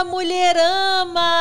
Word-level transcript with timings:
Fala 0.00 0.08
Mulherama! 0.08 1.39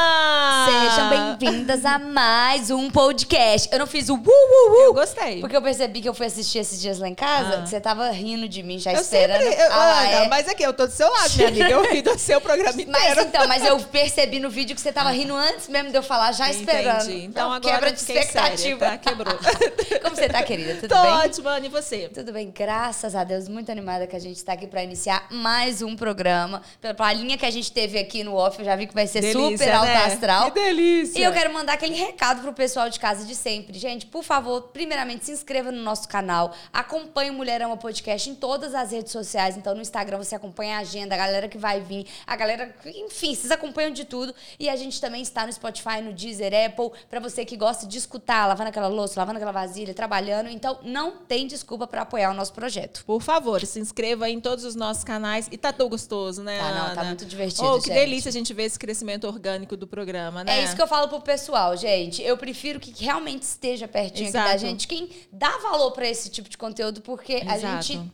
Bem-vindas 1.50 1.84
a 1.84 1.98
mais 1.98 2.70
um 2.70 2.92
podcast. 2.92 3.68
Eu 3.72 3.80
não 3.80 3.88
fiz 3.88 4.08
o 4.08 4.14
uh, 4.14 4.18
uh, 4.18 4.22
uh. 4.22 4.82
Eu 4.84 4.94
gostei. 4.94 5.40
Porque 5.40 5.58
eu 5.58 5.62
percebi 5.64 6.00
que 6.00 6.08
eu 6.08 6.14
fui 6.14 6.28
assistir 6.28 6.60
esses 6.60 6.80
dias 6.80 7.00
lá 7.00 7.08
em 7.08 7.16
casa, 7.16 7.56
Ah. 7.58 7.62
que 7.64 7.70
você 7.70 7.82
tava 7.82 8.08
rindo 8.12 8.48
de 8.48 8.62
mim, 8.62 8.78
já 8.78 8.94
Eu 8.94 9.02
esperando. 9.02 9.42
sempre. 9.42 9.56
Eu, 9.64 9.72
Ah, 9.72 10.00
Ana, 10.00 10.10
é. 10.26 10.28
Mas 10.28 10.48
aqui, 10.48 10.62
eu 10.62 10.72
tô 10.74 10.86
do 10.86 10.94
seu 10.94 11.10
lado, 11.12 11.32
minha 11.38 11.48
amiga. 11.48 11.70
Eu 11.70 11.92
ri 11.92 12.04
do 12.04 12.18
seu 12.20 12.40
programa 12.40 12.72
Mas 12.88 13.02
inteiro. 13.02 13.22
então, 13.22 13.48
mas 13.48 13.66
eu 13.66 13.80
percebi 13.80 14.40
no 14.40 14.50
vídeo 14.50 14.76
que 14.76 14.82
você 14.82 14.92
tava 14.92 15.10
rindo 15.10 15.36
antes 15.36 15.68
mesmo 15.70 15.90
de 15.90 15.98
eu 15.98 16.04
falar, 16.04 16.34
já 16.34 16.52
esperando. 16.52 17.02
Entendi. 17.10 17.26
Então 17.26 17.48
Não, 17.50 17.56
agora 17.56 17.74
quebra 17.74 17.92
de 17.94 18.00
fiquei 18.00 18.22
séria, 18.24 18.54
expectativa. 18.54 18.86
tá? 18.86 18.98
Quebrou. 19.00 19.40
Como 20.04 20.16
você 20.16 20.30
tá, 20.30 20.44
querida? 20.44 20.76
Tudo 20.76 20.88
Tô 20.96 21.02
bem? 21.02 21.12
ótima, 21.14 21.50
Ana, 21.52 21.66
e 21.66 21.70
você? 21.70 22.10
Tudo 22.14 22.32
bem, 22.32 22.52
graças 22.56 23.16
a 23.16 23.24
Deus, 23.24 23.48
muito 23.48 23.72
animada 23.72 24.06
que 24.06 24.16
a 24.16 24.20
gente 24.20 24.44
tá 24.46 24.54
aqui 24.54 24.68
pra 24.68 24.84
iniciar 24.84 25.26
mais 25.32 25.82
um 25.82 25.96
programa. 25.96 26.62
Pela, 26.80 27.12
linha 27.14 27.38
que 27.40 27.46
a 27.46 27.52
gente 27.52 27.72
teve 27.72 27.98
aqui 27.98 28.24
no 28.24 28.36
off, 28.36 28.60
eu 28.60 28.66
já 28.66 28.76
vi 28.76 28.86
que 28.86 28.94
vai 28.94 29.08
ser 29.08 29.22
Delícia, 29.22 29.50
super 29.58 29.68
né? 29.82 29.96
astral. 30.06 30.52
Que 30.52 30.60
delícia. 30.60 31.18
E 31.20 31.24
eu 31.24 31.39
quero 31.40 31.54
mandar 31.54 31.74
aquele 31.74 31.96
recado 31.96 32.42
pro 32.42 32.52
pessoal 32.52 32.90
de 32.90 33.00
casa 33.00 33.24
de 33.26 33.34
sempre. 33.34 33.80
Gente, 33.80 34.06
por 34.06 34.24
favor, 34.24 34.64
primeiramente 34.74 35.24
se 35.26 35.32
inscreva 35.32 35.72
no 35.72 35.82
nosso 35.82 36.06
canal, 36.06 36.54
acompanhe 36.74 37.30
o 37.30 37.34
Mulherama 37.34 37.78
Podcast 37.78 38.30
em 38.30 38.36
todas 38.36 38.76
as 38.76 38.92
redes 38.92 39.14
sociais. 39.14 39.56
Então, 39.56 39.74
no 39.74 39.80
Instagram 39.82 40.18
você 40.18 40.36
acompanha 40.36 40.76
a 40.76 40.80
agenda, 40.80 41.16
a 41.16 41.18
galera 41.18 41.48
que 41.48 41.58
vai 41.58 41.80
vir, 41.80 42.06
a 42.28 42.36
galera, 42.36 42.76
enfim, 42.86 43.34
vocês 43.34 43.52
acompanham 43.52 43.92
de 43.92 44.04
tudo. 44.04 44.36
E 44.60 44.68
a 44.70 44.76
gente 44.76 45.00
também 45.00 45.22
está 45.22 45.46
no 45.48 45.54
Spotify, 45.54 46.02
no 46.04 46.12
Deezer, 46.12 46.52
Apple, 46.66 46.92
pra 47.10 47.22
você 47.22 47.46
que 47.46 47.56
gosta 47.56 47.88
de 47.88 47.98
escutar, 47.98 48.46
lavando 48.46 48.68
aquela 48.68 48.90
louça, 48.90 49.18
lavando 49.18 49.38
aquela 49.38 49.54
vasilha, 49.54 49.94
trabalhando. 49.94 50.50
Então, 50.50 50.78
não 50.84 51.12
tem 51.20 51.48
desculpa 51.48 51.88
pra 51.88 52.02
apoiar 52.02 52.32
o 52.32 52.34
nosso 52.34 52.52
projeto. 52.52 53.06
Por 53.06 53.22
favor, 53.22 53.66
se 53.66 53.80
inscreva 53.80 54.26
aí 54.26 54.34
em 54.34 54.42
todos 54.42 54.66
os 54.66 54.76
nossos 54.76 55.06
canais. 55.06 55.48
E 55.50 55.58
tá 55.58 55.72
tão 55.72 55.88
gostoso, 55.88 56.44
né, 56.44 56.60
Tá, 56.60 56.72
não, 56.74 56.86
Ana? 56.88 56.96
tá 56.96 57.04
muito 57.06 57.26
divertido, 57.26 57.66
Oh, 57.66 57.80
que 57.80 57.88
gente. 57.88 57.94
delícia 57.94 58.28
a 58.28 58.34
gente 58.34 58.54
ver 58.54 58.64
esse 58.64 58.78
crescimento 58.78 59.26
orgânico 59.26 59.78
do 59.78 59.88
programa, 59.88 60.44
né? 60.44 60.60
É 60.60 60.64
isso 60.66 60.76
que 60.76 60.82
eu 60.82 60.88
falo 60.88 61.08
pro 61.08 61.29
pessoal, 61.30 61.78
gente. 61.78 62.24
Eu 62.24 62.36
prefiro 62.38 62.80
que 62.80 62.92
realmente 63.04 63.44
esteja 63.44 63.88
pertinho 63.88 64.30
aqui 64.30 64.34
da 64.34 64.58
gente. 64.58 64.88
Quem 64.88 65.10
dá 65.32 65.58
valor 65.60 65.92
pra 65.92 66.08
esse 66.08 66.30
tipo 66.30 66.50
de 66.50 66.58
conteúdo, 66.58 67.02
porque 67.02 67.44
a 67.48 67.56
Exato. 67.56 67.84
gente 67.86 68.12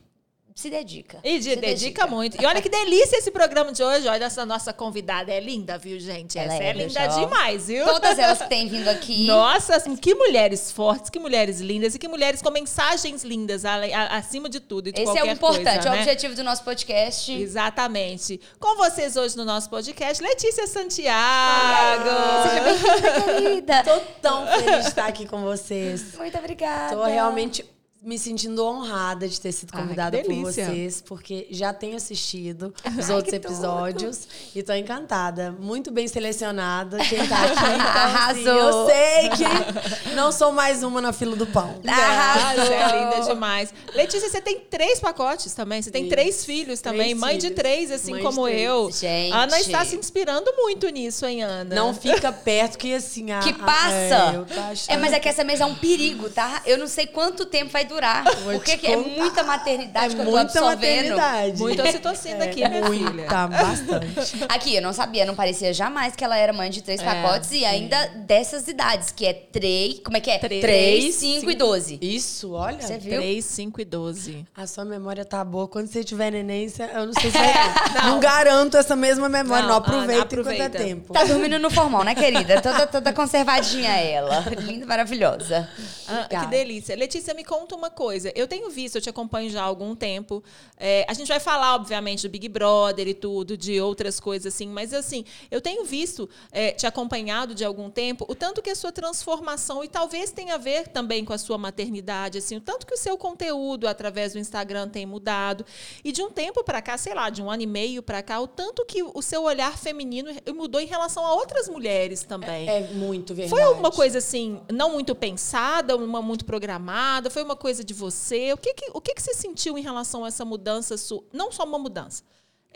se 0.56 0.70
dedica. 0.70 1.18
E 1.22 1.38
de- 1.38 1.50
Se 1.50 1.56
dedica, 1.56 2.06
muito. 2.06 2.42
E 2.42 2.46
olha 2.46 2.62
que 2.62 2.68
delícia 2.70 3.18
esse 3.18 3.30
programa 3.30 3.72
de 3.72 3.82
hoje. 3.82 4.08
Olha, 4.08 4.24
essa 4.24 4.46
nossa 4.46 4.72
convidada 4.72 5.30
é 5.30 5.38
linda, 5.38 5.76
viu, 5.76 6.00
gente? 6.00 6.38
Ela 6.38 6.54
Essa 6.54 6.64
é, 6.64 6.68
é, 6.68 6.72
linda 6.72 7.04
eu- 7.04 7.20
demais, 7.20 7.66
viu? 7.66 7.84
Todas 7.84 8.18
elas 8.18 8.38
que 8.40 8.48
têm 8.48 8.66
vindo 8.66 8.88
aqui. 8.88 9.26
Nossa, 9.26 9.76
assim, 9.76 9.94
que 9.94 10.14
mulheres 10.14 10.72
fortes, 10.72 11.10
que 11.10 11.18
mulheres 11.18 11.60
lindas 11.60 11.94
e 11.94 11.98
que 11.98 12.08
mulheres 12.08 12.40
com 12.40 12.50
mensagens 12.50 13.22
lindas, 13.22 13.64
acima 13.66 14.48
de 14.48 14.58
tudo 14.58 14.88
e 14.88 14.92
de 14.92 15.02
Esse 15.02 15.18
é 15.18 15.24
o 15.24 15.26
importante, 15.30 15.64
coisa, 15.74 15.88
é 15.88 15.90
o 15.90 15.94
né? 15.94 15.98
objetivo 16.00 16.34
do 16.34 16.42
nosso 16.42 16.64
podcast. 16.64 17.30
Exatamente. 17.30 18.40
Com 18.58 18.76
vocês 18.76 19.14
hoje 19.14 19.36
no 19.36 19.44
nosso 19.44 19.68
podcast, 19.68 20.22
Letícia 20.22 20.66
Santiago. 20.66 22.08
Seja 22.48 22.62
bem-vinda, 22.62 23.22
querida. 23.42 23.82
Tô 23.84 24.00
tão 24.22 24.46
feliz 24.46 24.84
de 24.84 24.88
estar 24.88 25.06
aqui 25.06 25.26
com 25.26 25.42
vocês. 25.42 26.14
Muito 26.16 26.38
obrigada. 26.38 26.96
Tô 26.96 27.04
realmente 27.04 27.62
me 28.06 28.16
sentindo 28.18 28.64
honrada 28.64 29.26
de 29.28 29.40
ter 29.40 29.50
sido 29.50 29.70
Ai, 29.72 29.82
convidada 29.82 30.16
por 30.18 30.32
vocês, 30.36 31.02
porque 31.04 31.48
já 31.50 31.72
tenho 31.72 31.96
assistido 31.96 32.72
os 32.96 33.10
Ai, 33.10 33.16
outros 33.16 33.34
episódios 33.34 34.28
e 34.54 34.62
tô 34.62 34.72
encantada. 34.72 35.50
Muito 35.58 35.90
bem 35.90 36.06
selecionada 36.06 36.98
quem 36.98 37.26
tá 37.26 37.36
aqui. 37.44 37.56
Então, 37.66 38.26
assim, 38.30 38.48
Arrasou. 38.48 38.52
eu 38.52 38.86
sei 38.86 39.28
que 39.30 40.14
não 40.14 40.30
sou 40.30 40.52
mais 40.52 40.84
uma 40.84 41.00
na 41.00 41.12
fila 41.12 41.34
do 41.34 41.46
pão. 41.48 41.80
Arrasou. 41.86 42.64
você 42.64 42.72
é 42.74 43.04
linda 43.04 43.26
demais. 43.28 43.74
Letícia, 43.92 44.28
você 44.30 44.40
tem 44.40 44.60
três 44.60 45.00
pacotes 45.00 45.52
também. 45.52 45.82
Você 45.82 45.90
tem 45.90 46.02
Isso. 46.02 46.10
três 46.10 46.44
filhos 46.44 46.80
também. 46.80 47.00
Três 47.08 47.18
mãe 47.18 47.34
de 47.38 47.46
filhos. 47.48 47.56
três, 47.60 47.90
assim 47.90 48.12
Mãe 48.12 48.20
de 48.20 48.26
como 48.26 48.44
três. 48.46 48.60
eu. 48.62 48.90
Gente. 48.92 49.32
Ana 49.32 49.58
está 49.60 49.84
se 49.84 49.96
inspirando 49.96 50.52
muito 50.56 50.88
nisso, 50.90 51.26
hein, 51.26 51.42
Ana? 51.42 51.74
Não 51.74 51.92
fica 51.92 52.30
perto 52.32 52.78
que 52.78 52.94
assim... 52.94 53.32
A, 53.32 53.40
Que 53.40 53.50
a- 53.50 53.54
passa. 53.54 54.32
é, 54.32 54.36
eu 54.36 54.44
tô 54.46 54.60
achando- 54.60 54.90
É, 54.90 54.96
mas 54.96 55.12
é 55.12 55.18
que 55.18 55.28
essa 55.28 55.42
mesa 55.42 55.64
é 55.64 55.66
um 55.66 55.74
perigo, 55.74 56.30
tá? 56.30 56.62
Eu 56.66 56.78
não 56.78 56.86
sei 56.86 57.06
quanto 57.08 57.44
tempo 57.46 57.72
vai 57.72 57.84
durar. 57.84 57.95
Vou 58.44 58.52
Porque 58.54 58.86
é 58.86 58.96
muita 58.96 59.42
maternidade 59.42 60.12
é 60.12 60.16
que 60.16 60.20
eu 60.22 60.24
tô 60.24 60.30
muita 60.30 60.40
absorvendo. 60.58 61.16
maternidade. 61.16 61.58
Muita 61.58 61.82
ocitocina 61.84 62.44
É, 62.44 62.48
aqui, 62.48 62.68
minha 62.68 62.84
filha. 62.86 63.10
Muita, 63.10 63.46
bastante. 63.46 64.44
Aqui, 64.48 64.76
eu 64.76 64.82
não 64.82 64.92
sabia, 64.92 65.24
não 65.24 65.34
parecia 65.34 65.72
jamais 65.72 66.14
que 66.14 66.24
ela 66.24 66.36
era 66.36 66.52
mãe 66.52 66.70
de 66.70 66.82
três 66.82 67.00
É, 67.00 67.04
pacotes 67.04 67.50
e 67.52 67.64
ainda 67.64 68.06
dessas 68.26 68.68
idades, 68.68 69.10
que 69.10 69.26
é 69.26 69.32
três. 69.32 70.00
Como 70.04 70.16
é 70.16 70.20
que 70.20 70.30
é? 70.30 70.38
Três, 70.38 70.60
Três, 70.60 71.14
cinco 71.14 71.50
e 71.50 71.54
doze. 71.54 71.98
Isso, 72.00 72.52
olha. 72.52 72.80
Você 72.80 72.98
viu? 72.98 73.16
3, 73.20 73.44
5 73.44 73.80
e 73.80 73.84
12. 73.84 74.46
A 74.56 74.66
sua 74.66 74.84
memória 74.84 75.24
tá 75.24 75.44
boa. 75.44 75.66
Quando 75.68 75.88
você 75.88 76.04
tiver 76.04 76.30
neném, 76.30 76.70
eu 76.94 77.06
não 77.06 77.12
sei 77.12 77.30
se 77.30 77.38
vai. 77.38 77.52
não. 78.04 78.20
garanto 78.20 78.76
essa 78.76 78.94
mesma 78.96 79.28
memória. 79.28 79.62
Não, 79.62 79.70
Não, 79.70 79.76
aproveita, 79.76 80.12
Ana, 80.12 80.22
aproveita. 80.22 80.64
enquanto 80.64 80.76
é 80.76 80.84
tempo. 80.84 81.12
Tá 81.12 81.24
dormindo 81.24 81.58
no 81.58 81.70
formal, 81.70 82.04
né, 82.04 82.14
querida? 82.14 82.60
Toda, 82.60 82.86
toda 82.86 83.12
conservadinha 83.12 83.90
ela. 83.96 84.40
Linda, 84.58 84.86
maravilhosa. 84.86 85.68
Ah, 86.08 86.26
que 86.28 86.46
delícia. 86.46 86.94
Letícia, 86.96 87.34
me 87.34 87.44
conta 87.44 87.74
uma 87.74 87.85
coisa. 87.90 88.32
Eu 88.34 88.46
tenho 88.46 88.70
visto, 88.70 88.96
eu 88.96 89.00
te 89.00 89.10
acompanho 89.10 89.50
já 89.50 89.62
há 89.62 89.64
algum 89.64 89.94
tempo. 89.94 90.42
É, 90.78 91.04
a 91.08 91.14
gente 91.14 91.28
vai 91.28 91.40
falar, 91.40 91.74
obviamente, 91.74 92.26
do 92.26 92.30
Big 92.30 92.48
Brother 92.48 93.08
e 93.08 93.14
tudo, 93.14 93.56
de 93.56 93.80
outras 93.80 94.20
coisas 94.20 94.54
assim, 94.54 94.68
mas 94.68 94.92
assim, 94.92 95.24
eu 95.50 95.60
tenho 95.60 95.84
visto, 95.84 96.28
é, 96.52 96.72
te 96.72 96.86
acompanhado 96.86 97.54
de 97.54 97.64
algum 97.64 97.90
tempo, 97.90 98.24
o 98.28 98.34
tanto 98.34 98.62
que 98.62 98.70
a 98.70 98.74
sua 98.74 98.92
transformação, 98.92 99.84
e 99.84 99.88
talvez 99.88 100.30
tenha 100.30 100.54
a 100.54 100.58
ver 100.58 100.88
também 100.88 101.24
com 101.24 101.32
a 101.32 101.38
sua 101.38 101.58
maternidade, 101.58 102.38
assim, 102.38 102.56
o 102.56 102.60
tanto 102.60 102.86
que 102.86 102.94
o 102.94 102.96
seu 102.96 103.16
conteúdo 103.16 103.88
através 103.88 104.32
do 104.32 104.38
Instagram 104.38 104.88
tem 104.88 105.06
mudado. 105.06 105.64
E 106.04 106.12
de 106.12 106.22
um 106.22 106.30
tempo 106.30 106.62
para 106.64 106.80
cá, 106.80 106.96
sei 106.96 107.14
lá, 107.14 107.30
de 107.30 107.42
um 107.42 107.50
ano 107.50 107.62
e 107.62 107.66
meio 107.66 108.02
para 108.02 108.22
cá, 108.22 108.40
o 108.40 108.46
tanto 108.46 108.84
que 108.84 109.02
o 109.02 109.22
seu 109.22 109.42
olhar 109.42 109.76
feminino 109.76 110.30
mudou 110.54 110.80
em 110.80 110.86
relação 110.86 111.24
a 111.24 111.34
outras 111.34 111.68
mulheres 111.68 112.22
também. 112.22 112.68
É 112.68 112.88
muito 112.92 113.34
verdade. 113.34 113.50
Foi 113.50 113.74
uma 113.74 113.90
coisa 113.90 114.18
assim, 114.18 114.60
não 114.72 114.92
muito 114.92 115.14
pensada, 115.14 115.96
uma 115.96 116.22
muito 116.22 116.44
programada? 116.44 117.30
Foi 117.30 117.42
uma 117.42 117.56
coisa 117.56 117.65
de 117.84 117.94
você? 117.94 118.52
O 118.52 118.56
que 118.56 118.74
que, 118.74 118.90
o 118.92 119.00
que, 119.00 119.14
que 119.14 119.22
você 119.22 119.34
sentiu 119.34 119.76
em 119.76 119.82
relação 119.82 120.24
a 120.24 120.28
essa 120.28 120.44
mudança 120.44 120.96
sua? 120.96 121.22
Não 121.32 121.50
só 121.50 121.64
uma 121.64 121.78
mudança. 121.78 122.22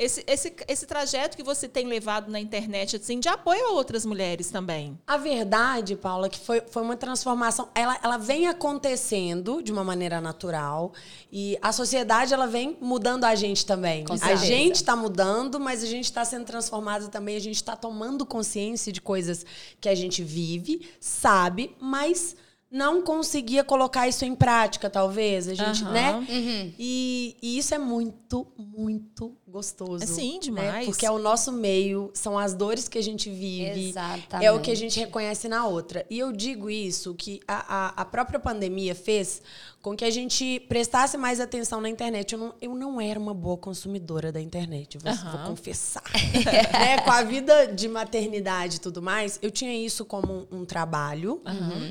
Esse, 0.00 0.24
esse, 0.26 0.56
esse 0.66 0.86
trajeto 0.86 1.36
que 1.36 1.42
você 1.42 1.68
tem 1.68 1.86
levado 1.86 2.30
na 2.30 2.40
internet, 2.40 2.96
assim, 2.96 3.20
de 3.20 3.28
apoio 3.28 3.66
a 3.66 3.72
outras 3.72 4.06
mulheres 4.06 4.50
também. 4.50 4.98
A 5.06 5.18
verdade, 5.18 5.94
Paula, 5.94 6.30
que 6.30 6.38
foi, 6.38 6.62
foi 6.70 6.82
uma 6.82 6.96
transformação. 6.96 7.68
Ela, 7.74 7.98
ela 8.02 8.16
vem 8.16 8.46
acontecendo 8.46 9.62
de 9.62 9.70
uma 9.70 9.84
maneira 9.84 10.18
natural. 10.18 10.94
E 11.30 11.58
a 11.60 11.70
sociedade, 11.70 12.32
ela 12.32 12.46
vem 12.46 12.78
mudando 12.80 13.24
a 13.24 13.34
gente 13.34 13.66
também. 13.66 14.06
A 14.22 14.36
gente 14.36 14.76
está 14.76 14.96
mudando, 14.96 15.60
mas 15.60 15.82
a 15.82 15.86
gente 15.86 16.06
está 16.06 16.24
sendo 16.24 16.46
transformado 16.46 17.08
também. 17.08 17.36
A 17.36 17.40
gente 17.40 17.56
está 17.56 17.76
tomando 17.76 18.24
consciência 18.24 18.90
de 18.90 19.02
coisas 19.02 19.44
que 19.78 19.88
a 19.88 19.94
gente 19.94 20.24
vive, 20.24 20.88
sabe, 20.98 21.76
mas 21.78 22.34
não 22.70 23.02
conseguia 23.02 23.64
colocar 23.64 24.06
isso 24.06 24.24
em 24.24 24.34
prática, 24.34 24.88
talvez. 24.88 25.48
A 25.48 25.54
gente, 25.54 25.82
Aham. 25.82 25.92
né? 25.92 26.12
Uhum. 26.14 26.72
E, 26.78 27.36
e 27.42 27.58
isso 27.58 27.74
é 27.74 27.78
muito, 27.78 28.46
muito 28.56 29.36
gostoso. 29.50 30.02
É, 30.02 30.06
sim, 30.06 30.34
né? 30.34 30.38
demais. 30.40 30.86
Porque 30.86 31.04
é 31.04 31.10
o 31.10 31.18
nosso 31.18 31.52
meio, 31.52 32.10
são 32.14 32.38
as 32.38 32.54
dores 32.54 32.88
que 32.88 32.96
a 32.96 33.02
gente 33.02 33.28
vive. 33.28 33.90
Exatamente. 33.90 34.46
É 34.46 34.52
o 34.52 34.60
que 34.60 34.70
a 34.70 34.74
gente 34.74 34.98
reconhece 34.98 35.48
na 35.48 35.66
outra. 35.66 36.06
E 36.08 36.18
eu 36.18 36.32
digo 36.32 36.70
isso, 36.70 37.14
que 37.14 37.40
a, 37.46 37.88
a, 37.88 38.02
a 38.02 38.04
própria 38.04 38.38
pandemia 38.38 38.94
fez 38.94 39.42
com 39.82 39.96
que 39.96 40.04
a 40.04 40.10
gente 40.10 40.60
prestasse 40.68 41.16
mais 41.16 41.40
atenção 41.40 41.80
na 41.80 41.88
internet. 41.88 42.32
Eu 42.32 42.38
não, 42.38 42.54
eu 42.60 42.74
não 42.74 43.00
era 43.00 43.18
uma 43.18 43.34
boa 43.34 43.56
consumidora 43.56 44.30
da 44.30 44.40
internet, 44.40 44.98
vou, 44.98 45.10
Aham. 45.10 45.36
vou 45.38 45.46
confessar. 45.48 46.04
né? 46.72 46.98
Com 46.98 47.10
a 47.10 47.22
vida 47.22 47.66
de 47.66 47.88
maternidade 47.88 48.76
e 48.76 48.80
tudo 48.80 49.02
mais, 49.02 49.38
eu 49.42 49.50
tinha 49.50 49.74
isso 49.74 50.04
como 50.04 50.46
um, 50.50 50.60
um 50.60 50.64
trabalho, 50.64 51.42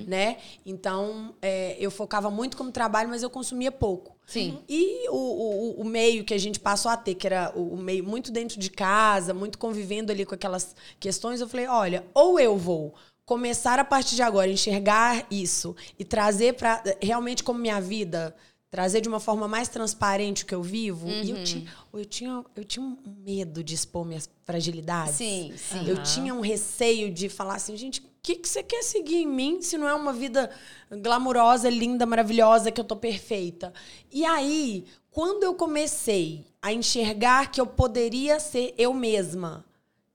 né? 0.07 0.37
Então, 0.65 1.33
é, 1.41 1.75
eu 1.79 1.91
focava 1.91 2.29
muito 2.29 2.55
como 2.55 2.71
trabalho, 2.71 3.09
mas 3.09 3.23
eu 3.23 3.29
consumia 3.29 3.71
pouco. 3.71 4.18
Sim. 4.29 4.59
E 4.69 5.09
o, 5.09 5.15
o, 5.15 5.81
o 5.81 5.83
meio 5.83 6.23
que 6.23 6.35
a 6.35 6.37
gente 6.37 6.59
passou 6.59 6.91
a 6.91 6.95
ter, 6.95 7.15
que 7.15 7.25
era 7.25 7.51
o, 7.55 7.75
meio 7.75 8.03
muito 8.03 8.31
dentro 8.31 8.59
de 8.59 8.69
casa, 8.69 9.33
muito 9.33 9.57
convivendo 9.57 10.11
ali 10.11 10.23
com 10.23 10.35
aquelas 10.35 10.75
questões, 10.99 11.41
eu 11.41 11.49
falei: 11.49 11.65
olha, 11.65 12.05
ou 12.13 12.39
eu 12.39 12.55
vou 12.55 12.93
começar 13.25 13.79
a 13.79 13.83
partir 13.83 14.15
de 14.15 14.21
agora 14.21 14.47
enxergar 14.47 15.25
isso 15.31 15.75
e 15.97 16.05
trazer 16.05 16.53
para 16.53 16.83
realmente 17.01 17.43
como 17.43 17.59
minha 17.59 17.81
vida, 17.81 18.35
trazer 18.69 19.01
de 19.01 19.09
uma 19.09 19.19
forma 19.19 19.47
mais 19.47 19.67
transparente 19.67 20.43
o 20.43 20.45
que 20.45 20.53
eu 20.53 20.61
vivo. 20.61 21.07
E 21.07 21.31
eu 21.31 21.43
tinha, 21.43 21.73
eu 21.91 22.05
tinha, 22.05 22.45
eu 22.55 22.63
tinha 22.63 22.85
um 22.85 22.97
medo 23.25 23.63
de 23.63 23.73
expor 23.73 24.05
minhas 24.05 24.29
fragilidades. 24.43 25.15
Sim, 25.15 25.53
sim. 25.57 25.87
Eu 25.87 26.03
tinha 26.03 26.35
um 26.35 26.41
receio 26.41 27.11
de 27.11 27.29
falar 27.29 27.55
assim, 27.55 27.75
gente, 27.75 28.03
que, 28.21 28.35
que 28.35 28.47
você 28.47 28.63
quer 28.63 28.83
seguir 28.83 29.17
em 29.17 29.27
mim 29.27 29.61
se 29.61 29.77
não 29.77 29.87
é 29.87 29.93
uma 29.93 30.13
vida 30.13 30.49
glamurosa, 30.91 31.69
linda, 31.69 32.05
maravilhosa, 32.05 32.71
que 32.71 32.79
eu 32.79 32.85
tô 32.85 32.95
perfeita? 32.95 33.73
E 34.11 34.25
aí, 34.25 34.85
quando 35.11 35.43
eu 35.43 35.53
comecei 35.53 36.45
a 36.61 36.73
enxergar 36.73 37.51
que 37.51 37.59
eu 37.59 37.65
poderia 37.65 38.39
ser 38.39 38.73
eu 38.77 38.93
mesma, 38.93 39.65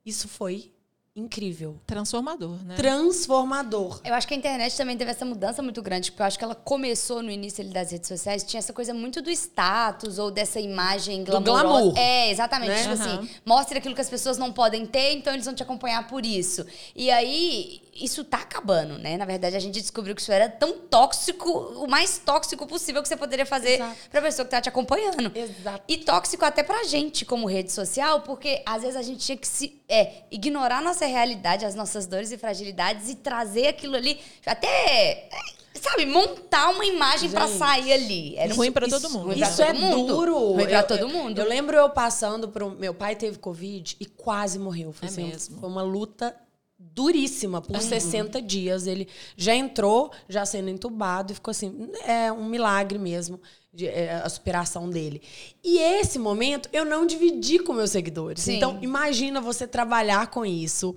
isso 0.04 0.28
foi 0.28 0.70
incrível. 1.16 1.80
Transformador, 1.86 2.56
né? 2.64 2.74
Transformador. 2.74 4.00
Eu 4.04 4.14
acho 4.14 4.26
que 4.26 4.34
a 4.34 4.36
internet 4.36 4.76
também 4.76 4.96
teve 4.96 5.12
essa 5.12 5.24
mudança 5.24 5.62
muito 5.62 5.80
grande, 5.80 6.10
porque 6.10 6.22
eu 6.22 6.26
acho 6.26 6.36
que 6.36 6.44
ela 6.44 6.56
começou 6.56 7.22
no 7.22 7.30
início 7.30 7.62
ali 7.62 7.72
das 7.72 7.92
redes 7.92 8.08
sociais, 8.08 8.42
tinha 8.42 8.58
essa 8.58 8.72
coisa 8.72 8.92
muito 8.92 9.22
do 9.22 9.30
status 9.30 10.18
ou 10.18 10.30
dessa 10.30 10.58
imagem 10.58 11.22
glamourosa. 11.22 11.62
glamour. 11.68 11.98
É, 11.98 12.30
exatamente. 12.30 12.70
Né? 12.70 12.82
Tipo 12.82 12.94
Aham. 12.94 13.20
assim, 13.20 13.30
mostra 13.46 13.78
aquilo 13.78 13.94
que 13.94 14.00
as 14.00 14.10
pessoas 14.10 14.38
não 14.38 14.52
podem 14.52 14.84
ter, 14.86 15.12
então 15.12 15.32
eles 15.32 15.44
vão 15.44 15.54
te 15.54 15.62
acompanhar 15.62 16.08
por 16.08 16.26
isso. 16.26 16.66
E 16.96 17.08
aí, 17.12 17.80
isso 17.96 18.25
tá 18.25 18.38
acabando, 18.38 18.99
né? 18.99 19.17
Na 19.17 19.25
verdade, 19.25 19.56
a 19.56 19.61
gente 19.61 19.81
descobriu 19.81 20.14
que 20.14 20.20
isso 20.20 20.32
era 20.32 20.49
tão 20.49 20.79
tóxico, 20.79 21.50
o 21.50 21.87
mais 21.87 22.19
tóxico 22.19 22.67
possível 22.67 23.02
que 23.02 23.08
você 23.08 23.17
poderia 23.17 23.46
fazer 23.46 23.75
Exato. 23.75 23.96
pra 24.11 24.23
pessoa 24.23 24.44
que 24.44 24.50
tá 24.50 24.61
te 24.61 24.69
acompanhando. 24.69 25.31
Exato. 25.35 25.82
E 25.87 25.99
tóxico 25.99 26.44
até 26.44 26.62
pra 26.62 26.85
gente 26.85 27.25
como 27.25 27.46
rede 27.46 27.70
social, 27.73 28.20
porque 28.23 28.62
às 28.67 28.82
vezes 28.82 28.96
a 28.96 29.02
gente 29.02 29.19
tinha 29.25 29.37
que 29.37 29.46
se 29.46 29.81
é, 29.88 30.23
ignorar 30.31 30.79
a 30.79 30.82
nossa 30.82 31.06
realidade, 31.06 31.64
as 31.64 31.75
nossas 31.75 32.06
dores 32.06 32.31
e 32.32 32.38
fragilidades 32.38 33.08
e 33.08 33.14
trazer 33.17 33.67
aquilo 33.69 33.96
ali, 33.96 34.19
até, 34.46 34.67
é, 34.67 35.29
sabe, 35.81 36.06
montar 36.06 36.70
uma 36.70 36.85
imagem 36.85 37.31
pra 37.31 37.46
Gente, 37.46 37.58
sair 37.58 37.93
ali. 37.93 38.37
Era 38.37 38.55
Ruim 38.55 38.70
um- 38.70 38.73
pra 38.73 38.87
isso- 38.87 39.00
todo 39.00 39.11
mundo. 39.12 39.32
Isso 39.38 39.62
é 39.62 39.73
mundo. 39.73 40.06
duro. 40.06 40.38
Ruim 40.52 40.67
pra 40.67 40.79
Eu- 40.81 40.87
todo 40.87 41.00
eu- 41.00 41.08
mundo. 41.08 41.38
Eu 41.38 41.46
lembro 41.49 41.76
eu 41.76 41.91
passando 41.91 42.49
por 42.49 42.62
um, 42.62 42.70
meu 42.70 42.94
pai 42.94 43.14
teve 43.14 43.38
covid 43.38 43.96
e 44.00 44.06
quase 44.06 44.58
morreu. 44.58 44.93
Foi, 44.93 45.06
É 45.08 45.11
assim, 45.11 45.25
mesmo. 45.29 45.61
foi 45.61 45.69
uma 45.69 45.82
luta 45.82 46.35
duríssima 46.92 47.60
por 47.60 47.81
60 47.81 48.40
dias. 48.42 48.86
Ele 48.86 49.08
já 49.36 49.54
entrou, 49.54 50.10
já 50.28 50.44
sendo 50.44 50.69
entubado 50.70 51.32
e 51.32 51.34
ficou 51.34 51.50
assim, 51.50 51.90
é 52.04 52.31
um 52.32 52.44
milagre 52.44 52.98
mesmo. 52.98 53.40
de- 53.76 53.88
é, 53.88 54.14
a 54.22 54.28
superação 54.28 54.88
dele. 54.88 55.20
E 55.64 55.78
esse 55.78 56.16
momento 56.16 56.69
eu 56.72 56.84
não 56.84 57.04
dividi 57.04 57.58
com 57.58 57.72
meus 57.72 57.90
seguidores. 57.90 58.40
Sim. 58.44 58.54
Então, 58.56 58.78
imagina 58.81 59.40
você 59.40 59.66
trabalhar 59.66 60.28
com 60.28 60.46
isso, 60.46 60.96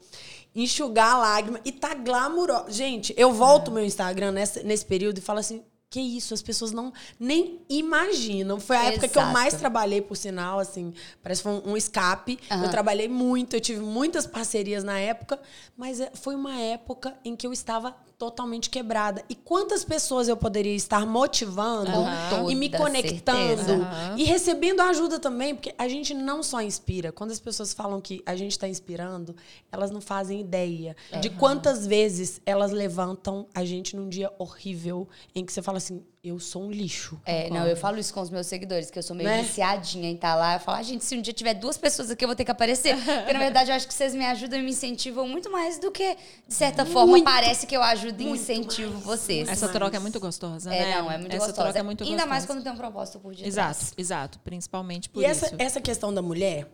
enxugar 0.56 1.16
a 1.16 1.18
lágrima 1.18 1.60
e 1.66 1.72
tá 1.72 1.96
glamuroso. 1.96 2.66
Gente, 2.70 3.16
eu 3.18 3.34
volto 3.34 3.72
meu 3.72 3.84
Instagram 3.84 4.32
nesse, 4.32 4.62
nesse 4.64 4.86
período 4.86 5.18
e 5.18 5.22
falo 5.22 5.40
assim: 5.40 5.64
que 5.90 6.00
isso? 6.00 6.34
As 6.34 6.42
pessoas 6.42 6.72
não 6.72 6.92
nem 7.20 7.62
imaginam. 7.70 8.60
Foi 8.60 8.76
a 8.76 8.86
época 8.86 9.08
que 9.08 9.18
eu 9.18 9.22
Exato. 9.22 9.34
mais 9.34 9.54
trabalhei, 9.54 10.02
por 10.02 10.16
sinal, 10.16 10.60
assim, 10.60 10.94
parece 11.24 11.42
que 11.42 11.50
foi 11.50 11.62
um, 11.66 11.78
escape. 11.78 12.40
Aham. 12.52 12.66
Eu 12.66 12.72
trabalhei 12.72 13.08
muito, 13.08 13.56
eu 13.56 13.62
tive 13.62 13.80
muitas 13.80 14.28
parcerias 14.28 14.84
na 14.84 15.00
época, 15.00 15.40
mas 15.78 16.00
é, 16.00 16.12
foi 16.14 16.36
uma 16.36 16.56
época 16.60 17.18
em 17.24 17.36
que 17.36 17.48
eu 17.48 17.54
estava 17.54 17.96
totalmente 18.18 18.70
quebrada. 18.70 19.24
E 19.30 19.36
quantas 19.36 19.84
pessoas 19.84 20.28
eu 20.28 20.36
poderia 20.36 20.76
estar 20.76 21.06
motivando 21.06 21.92
Com 22.30 22.50
e 22.50 22.56
me 22.56 22.70
conectando. 22.70 23.74
Aham. 23.74 24.16
e 24.18 24.24
recebendo 24.24 24.82
ajuda 24.82 25.20
também, 25.20 25.54
porque 25.54 25.74
a 25.78 25.88
gente 25.88 26.14
não 26.14 26.42
só 26.42 26.62
inspira. 26.62 27.12
Quando 27.12 27.32
as 27.32 27.40
pessoas 27.40 27.74
falam 27.74 28.02
que 28.02 28.24
a 28.26 28.36
gente 28.36 28.52
está 28.52 28.68
inspirando, 28.68 29.36
elas 29.72 29.92
não 29.92 30.02
fazem 30.02 30.42
ideia 30.42 30.96
de 31.22 31.30
quantas 31.30 31.86
vezes 31.86 32.42
elas 32.46 32.72
levantam 32.72 33.48
a 33.54 33.64
gente 33.64 33.96
num 33.96 34.10
dia 34.10 34.32
horrível 34.40 35.08
em 35.36 35.46
que 35.46 35.54
você 35.54 35.62
fala 35.62 35.78
assim: 35.78 36.04
eu 36.28 36.40
sou 36.40 36.64
um 36.64 36.72
lixo. 36.72 37.20
É, 37.26 37.50
não, 37.50 37.66
eu 37.68 37.76
falo 37.78 37.98
isso 37.98 38.14
com 38.14 38.22
os 38.22 38.30
meus 38.30 38.48
seguidores, 38.48 38.90
que 38.92 38.98
eu 39.00 39.04
sou 39.04 39.16
meio 39.16 39.30
Né? 39.30 39.42
viciadinha 39.42 40.10
em 40.10 40.16
estar 40.16 40.36
lá. 40.36 40.56
Eu 40.56 40.60
falo, 40.60 40.78
ah, 40.80 40.84
gente, 40.84 41.04
se 41.04 41.16
um 41.18 41.22
dia 41.22 41.34
tiver 41.34 41.54
duas 41.54 41.78
pessoas 41.78 42.10
aqui, 42.12 42.24
eu 42.24 42.28
vou 42.28 42.36
ter 42.36 42.46
que 42.46 42.52
aparecer. 42.52 42.96
Porque, 42.96 43.34
na 43.34 43.40
verdade, 43.40 43.72
eu 43.72 43.76
acho 43.76 43.88
que 43.88 43.94
vocês 43.94 44.14
me 44.16 44.26
ajudam 44.26 44.60
e 44.60 44.62
me 44.64 44.72
incentivam 44.72 45.28
muito 45.28 45.52
mais 45.52 45.80
do 45.80 45.92
que, 45.92 46.16
de 46.48 46.54
certa 46.54 46.86
forma, 46.86 47.12
Muito, 47.12 47.24
parece 47.26 47.66
que 47.68 47.76
eu 47.76 47.82
ajudo 47.84 48.22
e 48.22 48.26
incentivo 48.30 48.94
mais, 48.94 49.04
vocês. 49.06 49.48
Essa 49.50 49.66
mais. 49.68 49.78
troca 49.78 49.98
é 49.98 50.00
muito 50.00 50.20
gostosa, 50.20 50.74
É, 50.74 50.80
né? 50.80 50.96
não, 51.02 51.12
é 51.12 51.18
muito 51.18 51.36
Essa 51.36 51.46
gostosa. 51.48 51.64
troca 51.64 51.80
é 51.80 51.84
muito 51.84 52.04
Ainda 52.04 52.14
gostosa. 52.16 52.30
mais 52.30 52.46
quando 52.46 52.64
tem 52.64 52.72
um 52.72 52.76
propósito 52.78 53.20
por 53.20 53.32
detrás. 53.36 53.48
Exato, 53.48 53.94
exato. 53.98 54.40
Principalmente 54.40 55.10
por 55.10 55.22
e 55.22 55.26
essa, 55.26 55.48
isso. 55.48 55.56
essa 55.58 55.82
questão 55.82 56.14
da 56.14 56.22
mulher, 56.22 56.68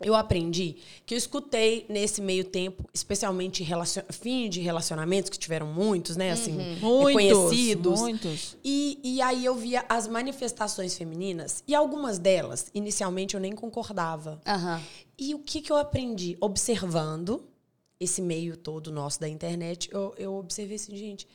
eu 0.00 0.14
aprendi 0.14 0.76
que 1.04 1.14
eu 1.14 1.18
escutei 1.18 1.84
nesse 1.88 2.20
meio 2.20 2.44
tempo, 2.44 2.88
especialmente 2.92 3.62
relacion... 3.62 4.02
fim 4.10 4.48
de 4.48 4.60
relacionamentos, 4.60 5.30
que 5.30 5.38
tiveram 5.38 5.66
muitos, 5.66 6.16
né? 6.16 6.30
Assim, 6.30 6.52
Muitos, 6.80 7.22
reconhecidos. 7.22 8.00
muitos. 8.00 8.56
E, 8.64 8.98
e 9.02 9.22
aí 9.22 9.44
eu 9.44 9.54
via 9.54 9.84
as 9.88 10.06
manifestações 10.06 10.96
femininas, 10.96 11.62
e 11.66 11.74
algumas 11.74 12.18
delas, 12.18 12.70
inicialmente, 12.74 13.34
eu 13.34 13.40
nem 13.40 13.52
concordava. 13.52 14.40
Aham. 14.46 14.82
E 15.18 15.34
o 15.34 15.40
que, 15.40 15.60
que 15.60 15.72
eu 15.72 15.76
aprendi? 15.76 16.36
Observando 16.40 17.44
esse 17.98 18.22
meio 18.22 18.56
todo 18.56 18.92
nosso 18.92 19.18
da 19.20 19.28
internet, 19.28 19.88
eu, 19.92 20.14
eu 20.16 20.34
observei 20.36 20.76
assim, 20.76 20.96
gente, 20.96 21.26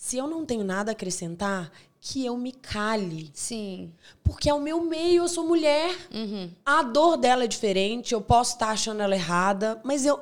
se 0.00 0.16
eu 0.16 0.26
não 0.26 0.46
tenho 0.46 0.64
nada 0.64 0.90
a 0.90 0.92
acrescentar, 0.92 1.70
que 2.00 2.24
eu 2.24 2.34
me 2.34 2.52
cale. 2.52 3.30
Sim. 3.34 3.92
Porque 4.24 4.48
é 4.48 4.54
o 4.54 4.58
meu 4.58 4.80
meio, 4.80 5.24
eu 5.24 5.28
sou 5.28 5.46
mulher. 5.46 5.94
Uhum. 6.10 6.50
A 6.64 6.82
dor 6.82 7.18
dela 7.18 7.44
é 7.44 7.46
diferente, 7.46 8.14
eu 8.14 8.20
posso 8.22 8.54
estar 8.54 8.70
achando 8.70 9.02
ela 9.02 9.14
errada, 9.14 9.78
mas 9.84 10.06
eu, 10.06 10.18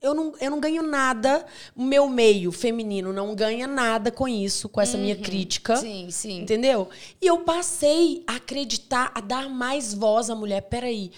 eu, 0.00 0.14
não, 0.14 0.32
eu 0.40 0.50
não 0.50 0.58
ganho 0.58 0.82
nada. 0.82 1.44
O 1.76 1.84
meu 1.84 2.08
meio 2.08 2.50
feminino 2.50 3.12
não 3.12 3.34
ganha 3.34 3.66
nada 3.66 4.10
com 4.10 4.26
isso, 4.26 4.66
com 4.66 4.80
essa 4.80 4.96
minha 4.96 5.14
crítica. 5.14 5.74
Uhum. 5.74 5.80
Sim, 5.80 6.10
sim. 6.10 6.40
Entendeu? 6.40 6.88
E 7.20 7.26
eu 7.26 7.40
passei 7.40 8.24
a 8.26 8.36
acreditar, 8.36 9.12
a 9.14 9.20
dar 9.20 9.50
mais 9.50 9.92
voz 9.92 10.30
à 10.30 10.34
mulher. 10.34 10.62
Peraí, 10.62 11.12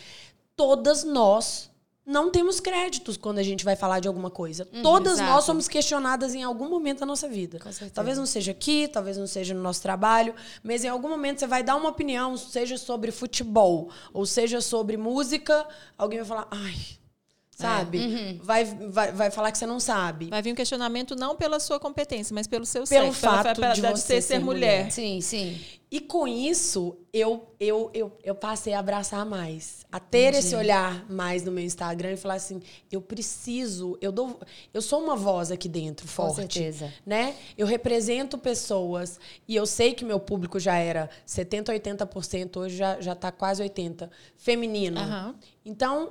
todas 0.57 1.05
nós 1.05 1.70
não 2.11 2.29
temos 2.29 2.59
créditos 2.59 3.17
quando 3.17 3.39
a 3.39 3.43
gente 3.43 3.65
vai 3.65 3.77
falar 3.77 4.01
de 4.01 4.09
alguma 4.09 4.31
coisa. 4.31 4.65
todas 4.83 5.15
exato. 5.15 5.31
nós 5.31 5.45
somos 5.45 5.69
questionadas 5.69 6.35
em 6.35 6.43
algum 6.43 6.69
momento 6.69 7.01
da 7.01 7.07
nossa 7.07 7.29
vida. 7.29 7.59
Talvez 7.95 8.19
não 8.19 8.27
seja 8.27 8.51
aqui, 8.51 8.89
talvez 8.89 9.17
não 9.17 9.29
seja 9.29 9.55
no 9.55 9.63
nosso 9.63 9.81
trabalho, 9.81 10.35
mas 10.63 10.83
em 10.83 10.89
algum 10.89 11.09
momento 11.09 11.39
você 11.39 11.47
vai 11.47 11.63
dar 11.63 11.77
uma 11.77 11.89
opinião, 11.89 12.37
seja 12.37 12.77
sobre 12.77 13.13
futebol, 13.13 13.91
ou 14.13 14.27
seja 14.27 14.61
sobre 14.61 14.97
música, 14.97 15.65
alguém 15.97 16.19
vai 16.19 16.27
falar, 16.27 16.49
ai, 16.51 17.00
sabe? 17.61 17.99
Uhum. 17.99 18.41
Vai, 18.43 18.65
vai, 18.65 19.13
vai 19.13 19.31
falar 19.31 19.53
que 19.53 19.59
você 19.59 19.67
não 19.67 19.81
sabe. 19.81 20.27
Vai 20.31 20.43
vir 20.43 20.53
um 20.53 20.57
questionamento 20.57 21.15
não 21.17 21.37
pela 21.37 21.61
sua 21.61 21.79
competência, 21.81 22.35
mas 22.35 22.47
pelo 22.47 22.65
seu 22.67 22.85
Pelo 22.85 23.07
sexo, 23.07 23.21
pela- 23.21 23.43
fato 23.45 23.61
pela- 23.61 23.73
de 23.75 23.81
de 23.81 23.87
você 23.89 24.21
ser, 24.21 24.23
ser 24.23 24.39
mulher. 24.41 24.79
mulher. 24.85 24.91
Sim, 24.93 25.21
sim. 25.21 25.61
E 25.93 25.99
com 25.99 26.29
isso, 26.29 26.97
eu, 27.13 27.49
eu, 27.59 27.91
eu, 27.93 28.17
eu 28.23 28.33
passei 28.33 28.73
a 28.75 28.79
abraçar 28.79 29.27
mais. 29.27 29.85
A 29.91 29.99
ter 29.99 30.35
esse 30.35 30.55
olhar 30.55 31.05
mais 31.11 31.43
no 31.43 31.51
meu 31.51 31.65
Instagram 31.65 32.13
e 32.13 32.17
falar 32.17 32.35
assim: 32.35 32.61
eu 32.93 33.01
preciso, 33.01 33.99
eu 34.01 34.13
dou. 34.13 34.39
Eu 34.73 34.81
sou 34.83 35.03
uma 35.03 35.17
voz 35.17 35.51
aqui 35.51 35.69
dentro, 35.69 36.07
Com 36.07 36.13
forte. 36.13 36.37
certeza. 36.37 36.93
Né? 37.05 37.35
Eu 37.59 37.67
represento 37.67 38.39
pessoas 38.39 39.19
e 39.49 39.57
eu 39.57 39.67
sei 39.67 39.93
que 39.93 40.05
meu 40.05 40.21
público 40.21 40.61
já 40.61 40.77
era 40.77 41.11
70%, 41.27 41.65
80%, 41.73 42.57
hoje 42.59 42.77
já, 42.77 43.01
já 43.01 43.17
tá 43.17 43.33
quase 43.33 43.61
80%, 43.65 44.09
feminino. 44.37 45.01
Aham. 45.01 45.35
Então, 45.67 46.11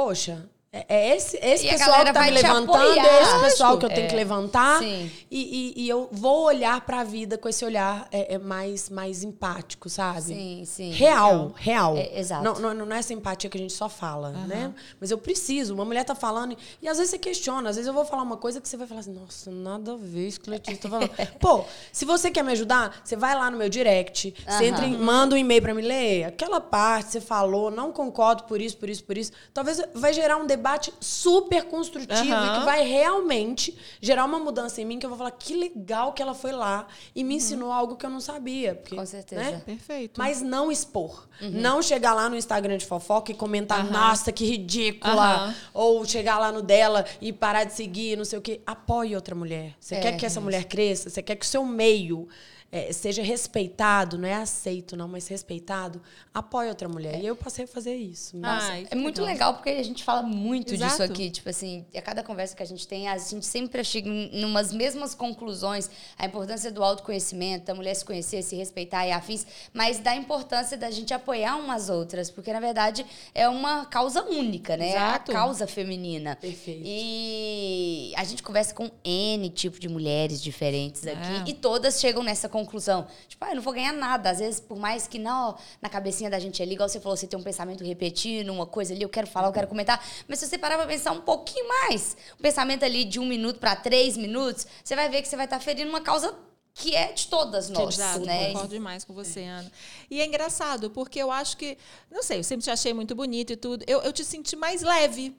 poxa. 0.00 0.48
É 0.72 0.86
é 0.88 1.16
esse, 1.16 1.36
esse 1.42 1.66
E 1.66 1.68
a 1.68 1.72
pessoal 1.72 2.04
que 2.04 2.12
tá 2.12 2.22
me 2.22 2.30
levantando, 2.30 2.72
apoiar. 2.76 3.04
é 3.04 3.22
esse 3.22 3.40
pessoal 3.40 3.76
que 3.76 3.86
eu 3.86 3.90
É. 3.90 3.94
tenho 3.94 4.08
que 4.08 4.14
levantar. 4.14 4.78
Sim. 4.78 5.10
E, 5.28 5.74
e- 5.76 5.82
e 5.84 5.88
eu 5.88 6.08
vou 6.12 6.44
olhar 6.44 6.80
pra 6.82 7.02
vida 7.02 7.36
com 7.36 7.48
esse 7.48 7.64
olhar 7.64 8.06
é, 8.12 8.34
é 8.34 8.38
mais, 8.38 8.88
mais 8.88 9.24
empático, 9.24 9.88
sabe? 9.88 10.20
Sim, 10.22 10.62
sim. 10.64 10.90
Real, 10.92 11.52
real. 11.56 11.96
É, 11.96 12.20
exato. 12.20 12.44
Não, 12.44 12.54
não, 12.72 12.86
não 12.86 12.94
é 12.94 13.00
essa 13.00 13.12
empatia 13.12 13.50
que 13.50 13.58
a 13.58 13.60
gente 13.60 13.72
só 13.72 13.88
fala, 13.88 14.30
né? 14.30 14.72
Mas 15.00 15.10
eu 15.10 15.18
preciso. 15.18 15.74
Uma 15.74 15.84
mulher 15.84 16.04
tá 16.04 16.14
falando 16.14 16.56
e 16.80 16.88
às 16.88 16.98
vezes 16.98 17.10
você 17.10 17.18
questiona. 17.18 17.68
Às 17.70 17.74
vezes 17.74 17.88
eu 17.88 17.94
vou 17.94 18.04
falar 18.04 18.22
uma 18.22 18.36
coisa 18.36 18.60
que 18.60 18.68
você 18.68 18.76
vai 18.76 18.86
falar 18.86 19.00
assim, 19.00 19.12
nossa, 19.12 19.50
nada 19.50 19.94
a 19.94 19.96
ver 19.96 20.28
isso 20.28 20.40
que 20.40 20.48
o 20.48 20.52
Letícia 20.52 20.82
tá 20.82 20.88
falando. 20.88 21.10
Pô, 21.40 21.64
se 21.92 22.04
você 22.04 22.30
quer 22.30 22.44
me 22.44 22.52
ajudar, 22.52 23.00
você 23.04 23.16
vai 23.16 23.34
lá 23.34 23.50
no 23.50 23.58
meu 23.58 23.68
direct, 23.68 24.32
você 24.46 24.66
entra 24.66 24.86
e 24.86 24.96
manda 24.96 25.34
um 25.34 25.38
e-mail 25.38 25.62
pra 25.62 25.74
me 25.74 25.82
ler. 25.82 26.24
Aquela 26.26 26.60
parte 26.60 27.10
você 27.10 27.20
falou, 27.20 27.72
não 27.72 27.90
concordo 27.90 28.44
por 28.44 28.60
isso, 28.60 28.76
por 28.76 28.88
isso, 28.88 29.02
por 29.02 29.18
isso. 29.18 29.32
Talvez 29.52 29.82
vai 29.94 30.12
gerar 30.12 30.36
um 30.36 30.46
debate 30.46 30.59
super 31.00 31.64
construtivo 31.64 32.24
e 32.28 32.32
Aham. 32.32 32.58
que 32.60 32.64
vai 32.64 32.86
realmente 32.86 33.76
gerar 34.00 34.24
uma 34.24 34.38
mudança 34.38 34.80
em 34.80 34.84
mim 34.84 34.98
que 34.98 35.06
eu 35.06 35.10
vou 35.10 35.18
falar 35.18 35.30
que 35.32 35.54
legal 35.54 36.12
que 36.12 36.22
ela 36.22 36.34
foi 36.34 36.52
lá 36.52 36.86
e 37.14 37.24
me 37.24 37.34
ensinou 37.34 37.72
algo 37.72 37.96
que 37.96 38.04
eu 38.06 38.10
não 38.10 38.20
sabia. 38.20 38.74
Porque, 38.74 38.96
Com 38.96 39.06
certeza. 39.06 39.42
né? 39.42 39.62
Perfeito. 39.64 40.18
Mas 40.18 40.40
não 40.42 40.70
expor. 40.70 41.28
Não 41.40 41.80
chegar 41.82 42.12
lá 42.14 42.28
no 42.28 42.36
Instagram 42.36 42.76
de 42.76 42.84
fofoca 42.84 43.32
e 43.32 43.34
comentar, 43.34 43.84
nossa, 43.90 44.30
que 44.30 44.44
ridícula. 44.44 45.54
Ou 45.72 46.04
chegar 46.04 46.38
lá 46.38 46.52
no 46.52 46.60
dela 46.62 47.04
e 47.20 47.32
parar 47.32 47.64
de 47.64 47.72
seguir, 47.72 48.16
não 48.16 48.24
sei 48.24 48.38
o 48.38 48.42
quê. 48.42 48.60
Apoie 48.66 49.14
outra 49.14 49.34
mulher. 49.34 49.74
Você 49.80 49.94
É, 49.94 50.00
quer 50.00 50.16
que 50.16 50.26
essa 50.26 50.40
mulher 50.40 50.64
cresça? 50.64 51.08
Você 51.08 51.22
quer 51.22 51.36
que 51.36 51.44
o 51.46 51.48
seu 51.48 51.64
meio 51.64 52.28
eh, 52.72 52.92
seja 52.92 53.20
respeitado, 53.20 54.16
não 54.16 54.28
é 54.28 54.34
aceito, 54.34 54.96
não, 54.96 55.08
mas 55.08 55.26
respeitado? 55.26 56.00
Apoie 56.32 56.68
outra 56.68 56.88
mulher. 56.88 57.20
E 57.20 57.26
eu 57.26 57.34
passei 57.34 57.64
a 57.64 57.68
fazer 57.68 57.96
isso. 57.96 58.38
Ai, 58.44 58.86
É 58.90 58.94
muito 58.94 59.22
legal 59.22 59.54
porque 59.54 59.70
a 59.70 59.82
gente 59.82 60.04
fala 60.04 60.22
muito 60.22 60.72
Exato. 60.74 60.90
disso 60.90 61.02
aqui. 61.02 61.30
Tipo 61.30 61.48
assim, 61.48 61.84
a 61.92 62.00
cada 62.00 62.22
conversa 62.22 62.54
que 62.54 62.62
a 62.62 62.66
gente 62.66 62.86
tem, 62.86 63.08
a 63.08 63.18
gente 63.18 63.44
sempre 63.44 63.82
chega 63.82 64.08
em 64.08 64.44
umas 64.44 64.72
mesmas 64.72 65.16
conclusões. 65.16 65.90
A 66.16 66.26
importância 66.26 66.70
do 66.70 66.84
autoconhecimento, 66.84 67.66
da 67.66 67.74
mulher 67.74 67.94
se 67.94 68.04
conhecer, 68.04 68.40
se 68.42 68.54
respeitar 68.54 69.04
e 69.04 69.10
afins, 69.10 69.44
mas 69.74 69.98
da 69.98 70.14
importância 70.14 70.78
da 70.78 70.92
gente 70.92 71.12
apoiar 71.12 71.56
umas 71.56 71.88
outras. 71.88 72.30
Porque, 72.30 72.52
na 72.52 72.60
verdade, 72.60 73.04
é 73.34 73.48
uma 73.48 73.84
causa 73.84 74.22
única, 74.22 74.76
né? 74.76 74.90
Exato. 74.90 75.32
É 75.32 75.34
a 75.34 75.38
causa 75.38 75.66
feminina. 75.66 76.36
Perfeito. 76.36 76.82
E 76.84 78.12
a 78.16 78.22
gente 78.22 78.44
conversa 78.44 78.72
com 78.72 78.88
N 79.02 79.50
tipo 79.50 79.80
de 79.80 79.88
mulheres 79.88 80.40
diferentes 80.40 81.04
aqui. 81.04 81.48
É. 81.48 81.50
E 81.50 81.54
todas 81.54 81.98
chegam 81.98 82.22
nessa 82.22 82.48
conclusão 82.48 82.59
conclusão. 82.64 83.06
Tipo, 83.28 83.44
ah, 83.44 83.50
eu 83.50 83.56
não 83.56 83.62
vou 83.62 83.72
ganhar 83.72 83.92
nada. 83.92 84.30
Às 84.30 84.38
vezes, 84.38 84.60
por 84.60 84.78
mais 84.78 85.06
que 85.06 85.18
não, 85.18 85.56
na 85.80 85.88
cabecinha 85.88 86.30
da 86.30 86.38
gente 86.38 86.62
ali, 86.62 86.74
igual 86.74 86.88
você 86.88 87.00
falou, 87.00 87.16
você 87.16 87.26
tem 87.26 87.38
um 87.38 87.42
pensamento 87.42 87.84
repetindo, 87.84 88.50
uma 88.50 88.66
coisa 88.66 88.94
ali, 88.94 89.02
eu 89.02 89.08
quero 89.08 89.26
falar, 89.26 89.48
eu 89.48 89.52
quero 89.52 89.68
comentar. 89.68 90.04
Mas 90.28 90.38
se 90.38 90.46
você 90.46 90.58
parar 90.58 90.76
pra 90.76 90.86
pensar 90.86 91.12
um 91.12 91.20
pouquinho 91.20 91.66
mais, 91.68 92.16
um 92.38 92.42
pensamento 92.42 92.84
ali 92.84 93.04
de 93.04 93.18
um 93.18 93.26
minuto 93.26 93.58
para 93.58 93.74
três 93.76 94.16
minutos, 94.16 94.66
você 94.82 94.94
vai 94.94 95.08
ver 95.08 95.22
que 95.22 95.28
você 95.28 95.36
vai 95.36 95.46
estar 95.46 95.58
tá 95.58 95.64
ferindo 95.64 95.90
uma 95.90 96.00
causa 96.00 96.34
que 96.74 96.94
é 96.94 97.12
de 97.12 97.26
todas 97.26 97.68
nós, 97.68 97.94
Exato, 97.94 98.20
né? 98.20 98.48
Concordo 98.48 98.68
demais 98.68 99.04
com 99.04 99.12
você, 99.12 99.42
Ana. 99.42 99.70
E 100.10 100.20
é 100.20 100.26
engraçado, 100.26 100.90
porque 100.90 101.18
eu 101.18 101.30
acho 101.30 101.56
que, 101.56 101.76
não 102.10 102.22
sei, 102.22 102.38
eu 102.38 102.44
sempre 102.44 102.64
te 102.64 102.70
achei 102.70 102.94
muito 102.94 103.14
bonito 103.14 103.52
e 103.52 103.56
tudo. 103.56 103.84
Eu, 103.86 104.00
eu 104.00 104.12
te 104.12 104.24
senti 104.24 104.56
mais 104.56 104.82
leve. 104.82 105.36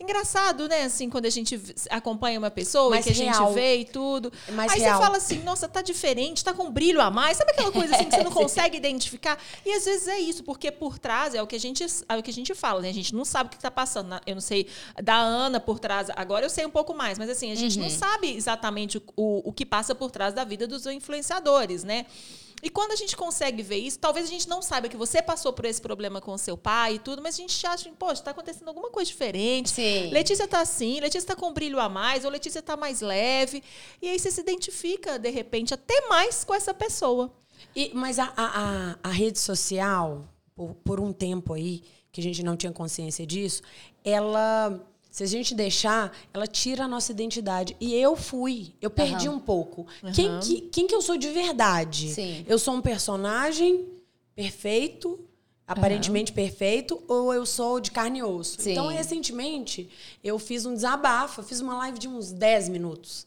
Engraçado, 0.00 0.68
né? 0.68 0.84
Assim, 0.84 1.10
quando 1.10 1.26
a 1.26 1.30
gente 1.30 1.60
acompanha 1.90 2.38
uma 2.38 2.50
pessoa 2.50 2.90
mais 2.90 3.04
e 3.04 3.12
que 3.12 3.18
real. 3.18 3.34
a 3.34 3.46
gente 3.46 3.54
vê 3.54 3.76
e 3.78 3.84
tudo. 3.84 4.32
É 4.46 4.52
mais 4.52 4.72
Aí 4.72 4.80
real. 4.80 4.96
você 4.96 5.04
fala 5.04 5.16
assim, 5.16 5.42
nossa, 5.42 5.66
tá 5.68 5.82
diferente, 5.82 6.44
tá 6.44 6.54
com 6.54 6.70
brilho 6.70 7.00
a 7.00 7.10
mais. 7.10 7.36
Sabe 7.36 7.50
aquela 7.50 7.72
coisa 7.72 7.96
assim 7.96 8.04
que 8.04 8.14
você 8.14 8.22
não 8.24 8.30
consegue 8.30 8.76
identificar? 8.76 9.36
E 9.66 9.72
às 9.72 9.84
vezes 9.84 10.06
é 10.06 10.20
isso, 10.20 10.44
porque 10.44 10.70
por 10.70 10.98
trás 10.98 11.34
é 11.34 11.42
o 11.42 11.46
que 11.46 11.56
a 11.56 11.60
gente, 11.60 11.84
é 12.08 12.16
o 12.16 12.22
que 12.22 12.30
a 12.30 12.34
gente 12.34 12.54
fala, 12.54 12.80
né? 12.80 12.90
A 12.90 12.94
gente 12.94 13.12
não 13.14 13.24
sabe 13.24 13.48
o 13.48 13.50
que 13.50 13.58
tá 13.58 13.70
passando. 13.70 14.20
Eu 14.24 14.36
não 14.36 14.40
sei 14.40 14.68
da 15.02 15.16
Ana 15.16 15.58
por 15.58 15.80
trás. 15.80 16.08
Agora 16.14 16.46
eu 16.46 16.50
sei 16.50 16.64
um 16.64 16.70
pouco 16.70 16.94
mais, 16.94 17.18
mas 17.18 17.28
assim, 17.28 17.50
a 17.50 17.56
gente 17.56 17.78
não 17.78 17.90
sabe 17.90 18.36
exatamente 18.36 18.98
o, 18.98 19.02
o, 19.16 19.48
o 19.48 19.52
que 19.52 19.66
passa 19.66 19.94
por 19.96 20.12
trás 20.12 20.32
da 20.32 20.44
vida 20.44 20.66
dos 20.66 20.86
influenciadores, 20.86 21.82
né? 21.82 22.06
E 22.62 22.68
quando 22.68 22.92
a 22.92 22.96
gente 22.96 23.16
consegue 23.16 23.62
ver 23.62 23.76
isso, 23.76 23.98
talvez 23.98 24.26
a 24.26 24.28
gente 24.28 24.48
não 24.48 24.60
saiba 24.60 24.88
que 24.88 24.96
você 24.96 25.22
passou 25.22 25.52
por 25.52 25.64
esse 25.64 25.80
problema 25.80 26.20
com 26.20 26.36
seu 26.36 26.56
pai 26.56 26.94
e 26.94 26.98
tudo, 26.98 27.22
mas 27.22 27.34
a 27.34 27.38
gente 27.38 27.66
acha, 27.66 27.88
poxa, 27.98 28.22
tá 28.22 28.32
acontecendo 28.32 28.68
alguma 28.68 28.90
coisa 28.90 29.08
diferente. 29.08 29.70
Sim. 29.70 30.10
Letícia 30.10 30.48
tá 30.48 30.60
assim, 30.60 31.00
Letícia 31.00 31.28
tá 31.28 31.36
com 31.36 31.52
brilho 31.52 31.78
a 31.78 31.88
mais, 31.88 32.24
ou 32.24 32.30
Letícia 32.30 32.60
tá 32.60 32.76
mais 32.76 33.00
leve. 33.00 33.62
E 34.02 34.08
aí 34.08 34.18
você 34.18 34.30
se 34.30 34.40
identifica, 34.40 35.18
de 35.18 35.30
repente, 35.30 35.72
até 35.72 36.08
mais 36.08 36.44
com 36.44 36.54
essa 36.54 36.74
pessoa. 36.74 37.32
E, 37.74 37.92
mas 37.94 38.18
a, 38.18 38.32
a, 38.36 38.92
a, 38.92 38.98
a 39.04 39.10
rede 39.10 39.38
social, 39.38 40.28
por, 40.54 40.74
por 40.74 41.00
um 41.00 41.12
tempo 41.12 41.54
aí, 41.54 41.82
que 42.10 42.20
a 42.20 42.24
gente 42.24 42.42
não 42.42 42.56
tinha 42.56 42.72
consciência 42.72 43.26
disso, 43.26 43.62
ela. 44.04 44.80
Se 45.18 45.24
a 45.24 45.26
gente 45.26 45.52
deixar, 45.52 46.16
ela 46.32 46.46
tira 46.46 46.84
a 46.84 46.88
nossa 46.88 47.10
identidade. 47.10 47.76
E 47.80 47.92
eu 47.92 48.14
fui. 48.14 48.72
Eu 48.80 48.88
perdi 48.88 49.26
Aham. 49.26 49.34
um 49.34 49.40
pouco. 49.40 49.84
Quem, 50.14 50.38
que, 50.38 50.60
quem 50.60 50.86
que 50.86 50.94
eu 50.94 51.02
sou 51.02 51.16
de 51.16 51.28
verdade? 51.30 52.10
Sim. 52.10 52.44
Eu 52.46 52.56
sou 52.56 52.74
um 52.74 52.80
personagem 52.80 53.84
perfeito, 54.32 55.18
aparentemente 55.66 56.30
perfeito, 56.30 57.02
ou 57.08 57.34
eu 57.34 57.44
sou 57.44 57.80
de 57.80 57.90
carne 57.90 58.20
e 58.20 58.22
osso? 58.22 58.62
Sim. 58.62 58.70
Então, 58.70 58.86
recentemente, 58.86 59.90
eu 60.22 60.38
fiz 60.38 60.64
um 60.64 60.72
desabafo. 60.72 61.40
Eu 61.40 61.44
fiz 61.44 61.58
uma 61.60 61.76
live 61.78 61.98
de 61.98 62.06
uns 62.06 62.30
10 62.30 62.68
minutos. 62.68 63.26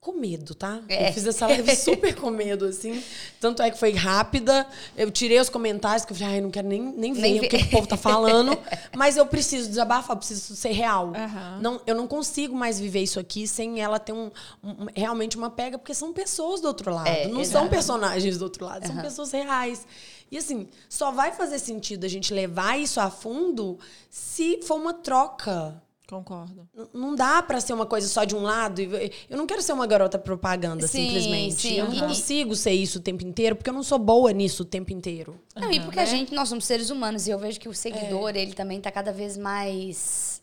Com 0.00 0.12
medo, 0.12 0.54
tá? 0.54 0.80
É. 0.88 1.10
Eu 1.10 1.12
fiz 1.12 1.26
essa 1.26 1.46
live 1.46 1.76
super 1.76 2.14
com 2.14 2.30
medo, 2.30 2.64
assim. 2.64 3.02
Tanto 3.38 3.60
é 3.62 3.70
que 3.70 3.78
foi 3.78 3.92
rápida. 3.92 4.66
Eu 4.96 5.10
tirei 5.10 5.38
os 5.38 5.50
comentários, 5.50 6.06
que 6.06 6.12
eu 6.12 6.16
falei, 6.16 6.36
ai, 6.36 6.40
não 6.40 6.50
quero 6.50 6.66
nem, 6.66 6.80
nem 6.80 7.12
ver 7.12 7.20
Nem 7.20 7.38
o 7.38 7.40
que, 7.42 7.48
que 7.48 7.64
o 7.64 7.70
povo 7.70 7.86
tá 7.86 7.98
falando. 7.98 8.58
mas 8.96 9.18
eu 9.18 9.26
preciso 9.26 9.68
desabafar, 9.68 10.16
eu 10.16 10.18
preciso 10.18 10.56
ser 10.56 10.72
real. 10.72 11.12
Aham. 11.14 11.58
Não, 11.60 11.80
eu 11.86 11.94
não 11.94 12.06
consigo 12.06 12.56
mais 12.56 12.80
viver 12.80 13.02
isso 13.02 13.20
aqui 13.20 13.46
sem 13.46 13.78
ela 13.82 13.98
ter 13.98 14.14
um, 14.14 14.30
um- 14.64 14.86
realmente 14.96 15.36
uma 15.36 15.50
pega, 15.50 15.76
porque 15.76 15.92
são 15.92 16.14
pessoas 16.14 16.62
do 16.62 16.68
outro 16.68 16.94
lado. 16.94 17.06
É, 17.06 17.28
não 17.28 17.42
exato. 17.42 17.58
são 17.58 17.68
personagens 17.68 18.38
do 18.38 18.44
outro 18.44 18.64
lado, 18.64 18.86
são 18.86 18.96
pessoas 19.02 19.32
reais. 19.32 19.86
E 20.30 20.38
assim, 20.38 20.66
só 20.88 21.10
vai 21.12 21.32
fazer 21.32 21.58
sentido 21.58 22.06
a 22.06 22.08
gente 22.08 22.32
levar 22.32 22.78
isso 22.80 23.00
a 23.00 23.10
fundo 23.10 23.78
se 24.08 24.60
for 24.62 24.76
uma 24.76 24.94
troca. 24.94 25.74
Concordo. 26.10 26.68
N- 26.76 26.88
Não 26.92 27.14
dá 27.14 27.40
pra 27.42 27.60
ser 27.60 27.72
uma 27.72 27.86
coisa 27.86 28.08
só 28.08 28.24
de 28.24 28.34
um 28.34 28.42
lado. 28.42 28.80
e- 28.82 29.12
Eu 29.30 29.38
não 29.38 29.46
quero 29.46 29.62
ser 29.62 29.72
uma 29.72 29.86
garota 29.86 30.18
propaganda, 30.18 30.86
Sim, 30.86 31.06
simplesmente. 31.06 31.54
sim. 31.54 31.74
Eu 31.78 31.86
não 31.86 31.94
E- 31.94 32.00
consigo 32.00 32.54
ser 32.56 32.72
isso 32.72 32.98
o 32.98 33.00
tempo 33.00 33.24
inteiro, 33.24 33.54
porque 33.56 33.70
eu 33.70 33.74
não 33.74 33.82
sou 33.82 33.98
boa 33.98 34.32
nisso 34.32 34.62
o 34.64 34.66
tempo 34.66 34.92
inteiro. 34.92 35.40
Não, 35.54 35.70
e 35.70 35.76
Aham, 35.76 35.84
porque 35.84 35.96
né? 35.98 36.02
a 36.02 36.06
gente, 36.06 36.34
nós 36.34 36.48
somos 36.48 36.64
seres 36.64 36.90
humanos, 36.90 37.26
e 37.26 37.30
eu 37.30 37.38
vejo 37.38 37.58
que 37.60 37.68
o 37.68 37.74
seguidor, 37.74 38.34
ele 38.36 38.52
também 38.54 38.80
tá 38.80 38.90
cada 38.90 39.12
vez 39.12 39.36
mais. 39.36 40.42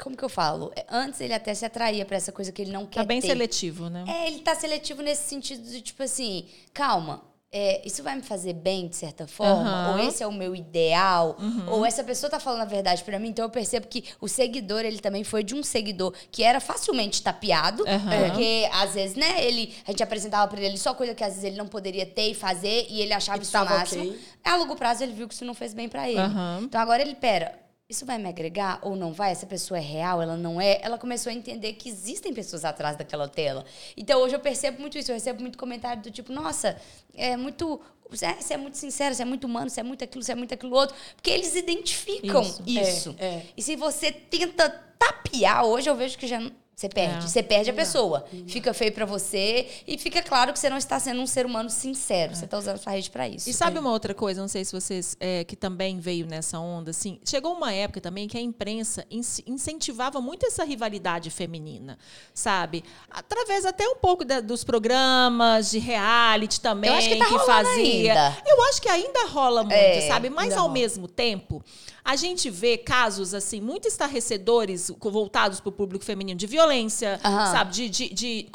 Como 0.00 0.16
que 0.16 0.24
eu 0.24 0.28
falo? 0.28 0.72
É, 0.74 0.84
Antes 0.90 1.20
ele 1.20 1.32
até 1.34 1.54
se 1.54 1.64
atraía 1.64 2.04
pra 2.04 2.16
essa 2.16 2.32
coisa 2.32 2.50
que 2.50 2.62
ele 2.62 2.72
não 2.72 2.86
quer 2.86 3.00
Tá 3.00 3.06
bem 3.06 3.20
ter. 3.20 3.28
seletivo, 3.28 3.88
né? 3.88 4.04
É, 4.08 4.26
ele 4.28 4.40
tá 4.40 4.54
seletivo 4.54 5.00
nesse 5.02 5.28
sentido 5.28 5.62
de, 5.62 5.80
tipo 5.80 6.02
assim, 6.02 6.46
calma. 6.72 7.22
É, 7.52 7.82
isso 7.86 8.02
vai 8.02 8.16
me 8.16 8.22
fazer 8.22 8.54
bem 8.54 8.88
de 8.88 8.96
certa 8.96 9.26
forma? 9.26 9.68
Aham. 9.70 9.92
Ou 9.92 10.08
esse 10.08 10.22
é 10.22 10.26
o 10.26 10.32
meu 10.32 10.56
ideal? 10.56 11.36
Ou 11.68 11.84
essa 11.84 12.02
pessoa 12.02 12.30
tá 12.30 12.40
falando 12.40 12.62
a 12.62 12.64
verdade 12.64 13.04
pra 13.04 13.18
mim? 13.18 13.28
Então 13.28 13.44
eu 13.44 13.50
percebo 13.50 13.86
que 13.86 14.04
o 14.20 14.26
seguidor, 14.26 14.80
ele 14.80 14.98
também 14.98 15.22
foi 15.22 15.44
de 15.44 15.54
um 15.54 15.62
seguidor 15.62 16.14
que 16.30 16.42
era 16.42 16.60
facilmente 16.60 17.22
tapeado. 17.22 17.84
Aham. 17.86 18.28
Porque, 18.30 18.68
às 18.72 18.94
vezes, 18.94 19.16
né, 19.16 19.44
ele, 19.44 19.74
a 19.86 19.90
gente 19.90 20.02
apresentava 20.02 20.48
pra 20.50 20.60
ele 20.60 20.78
só 20.78 20.94
coisa 20.94 21.14
que 21.14 21.22
às 21.22 21.30
vezes 21.34 21.44
ele 21.44 21.56
não 21.56 21.66
poderia 21.66 22.06
ter 22.06 22.30
e 22.30 22.34
fazer, 22.34 22.86
e 22.88 23.00
ele 23.02 23.12
achava 23.12 23.38
E 23.38 23.42
isso 23.42 23.56
o 23.56 23.64
máximo. 23.64 24.02
ok. 24.04 24.20
A 24.44 24.56
longo 24.56 24.74
prazo 24.74 25.02
ele 25.02 25.12
viu 25.12 25.28
que 25.28 25.34
isso 25.34 25.44
não 25.44 25.54
fez 25.54 25.74
bem 25.74 25.88
pra 25.88 26.08
ele. 26.08 26.18
Então 26.62 26.80
agora 26.80 27.02
ele, 27.02 27.14
pera, 27.14 27.54
isso 27.92 28.04
vai 28.04 28.18
me 28.18 28.28
agregar 28.28 28.80
ou 28.82 28.96
não 28.96 29.12
vai? 29.12 29.30
Essa 29.30 29.46
pessoa 29.46 29.78
é 29.78 29.82
real, 29.82 30.20
ela 30.20 30.36
não 30.36 30.60
é? 30.60 30.80
Ela 30.82 30.98
começou 30.98 31.30
a 31.30 31.34
entender 31.34 31.74
que 31.74 31.88
existem 31.88 32.34
pessoas 32.34 32.64
atrás 32.64 32.96
daquela 32.96 33.28
tela. 33.28 33.64
Então 33.96 34.20
hoje 34.20 34.34
eu 34.34 34.40
percebo 34.40 34.80
muito 34.80 34.98
isso, 34.98 35.10
eu 35.10 35.14
recebo 35.14 35.40
muito 35.40 35.56
comentário 35.56 36.02
do 36.02 36.10
tipo, 36.10 36.32
nossa, 36.32 36.76
é 37.14 37.36
muito. 37.36 37.80
Você 38.10 38.26
é, 38.26 38.36
é 38.50 38.56
muito 38.56 38.76
sincero, 38.76 39.14
você 39.14 39.22
é 39.22 39.24
muito 39.24 39.44
humano, 39.44 39.70
você 39.70 39.80
é 39.80 39.82
muito 39.82 40.04
aquilo, 40.04 40.22
você 40.22 40.32
é 40.32 40.34
muito 40.34 40.52
aquilo 40.52 40.74
outro. 40.74 40.94
Porque 41.14 41.30
eles 41.30 41.54
identificam 41.54 42.42
Isso. 42.42 42.62
isso. 42.66 43.16
É, 43.18 43.26
é. 43.26 43.46
E 43.56 43.62
se 43.62 43.76
você 43.76 44.10
tenta 44.12 44.68
tapear, 44.98 45.64
hoje 45.64 45.88
eu 45.88 45.96
vejo 45.96 46.18
que 46.18 46.26
já. 46.26 46.40
Você 46.74 46.88
perde. 46.88 47.18
É. 47.18 47.28
Você 47.28 47.42
perde 47.42 47.70
a 47.70 47.74
pessoa. 47.74 48.24
Fica 48.48 48.72
feio 48.74 48.90
pra 48.92 49.04
você 49.04 49.68
e 49.86 49.96
fica 49.98 50.22
claro 50.22 50.52
que 50.52 50.58
você 50.58 50.68
não 50.70 50.76
está 50.78 50.98
sendo 50.98 51.20
um 51.20 51.26
ser 51.26 51.44
humano 51.46 51.66
É. 51.68 51.70
sincero. 51.70 52.34
Você 52.34 52.46
está 52.46 52.58
usando 52.58 52.74
a 52.74 52.78
sua 52.78 52.92
rede 52.92 53.10
pra 53.10 53.28
isso. 53.28 53.48
E 53.48 53.52
sabe 53.52 53.78
uma 53.78 53.90
outra 53.90 54.14
coisa, 54.14 54.40
não 54.40 54.48
sei 54.48 54.64
se 54.64 54.72
vocês, 54.72 55.16
é, 55.20 55.44
que 55.44 55.54
também 55.54 56.00
veio 56.00 56.26
nessa 56.26 56.58
onda, 56.58 56.90
assim, 56.90 57.20
chegou 57.24 57.52
uma 57.54 57.72
época 57.72 58.00
também 58.00 58.26
que 58.26 58.36
a 58.36 58.40
imprensa 58.40 59.04
in- 59.10 59.20
incentivava 59.46 60.20
muito 60.20 60.46
essa 60.46 60.64
rivalidade 60.64 61.30
feminina, 61.30 61.98
sabe? 62.34 62.82
Através 63.10 63.64
até 63.64 63.86
um 63.86 63.96
pouco 63.96 64.24
da- 64.24 64.40
dos 64.40 64.64
programas 64.64 65.70
de 65.70 65.78
reality 65.78 66.60
também, 66.60 66.90
Eu 66.90 66.96
acho 66.96 67.08
que 67.08 67.16
tá 67.16 67.26
rolando 67.26 67.46
fazia. 67.68 68.12
ainda. 68.12 68.36
Eu 68.46 68.62
acho 68.64 68.82
que 68.82 68.88
ainda 68.88 69.26
rola 69.26 69.62
muito, 69.62 69.74
É, 69.76 70.08
sabe? 70.08 70.30
Mas 70.30 70.54
ao 70.54 70.62
rola. 70.62 70.72
mesmo 70.72 71.06
tempo, 71.06 71.62
a 72.04 72.16
gente 72.16 72.50
vê 72.50 72.76
casos, 72.76 73.32
assim, 73.32 73.60
muito 73.60 73.86
estarrecedores 73.86 74.90
voltados 75.00 75.60
para 75.60 75.68
o 75.68 75.72
público 75.72 76.04
feminino 76.04 76.36
de 76.38 76.46
violência, 76.46 77.20
Aham. 77.24 77.52
sabe? 77.52 77.72
De, 77.72 77.88
de, 77.88 78.08
de- 78.12 78.48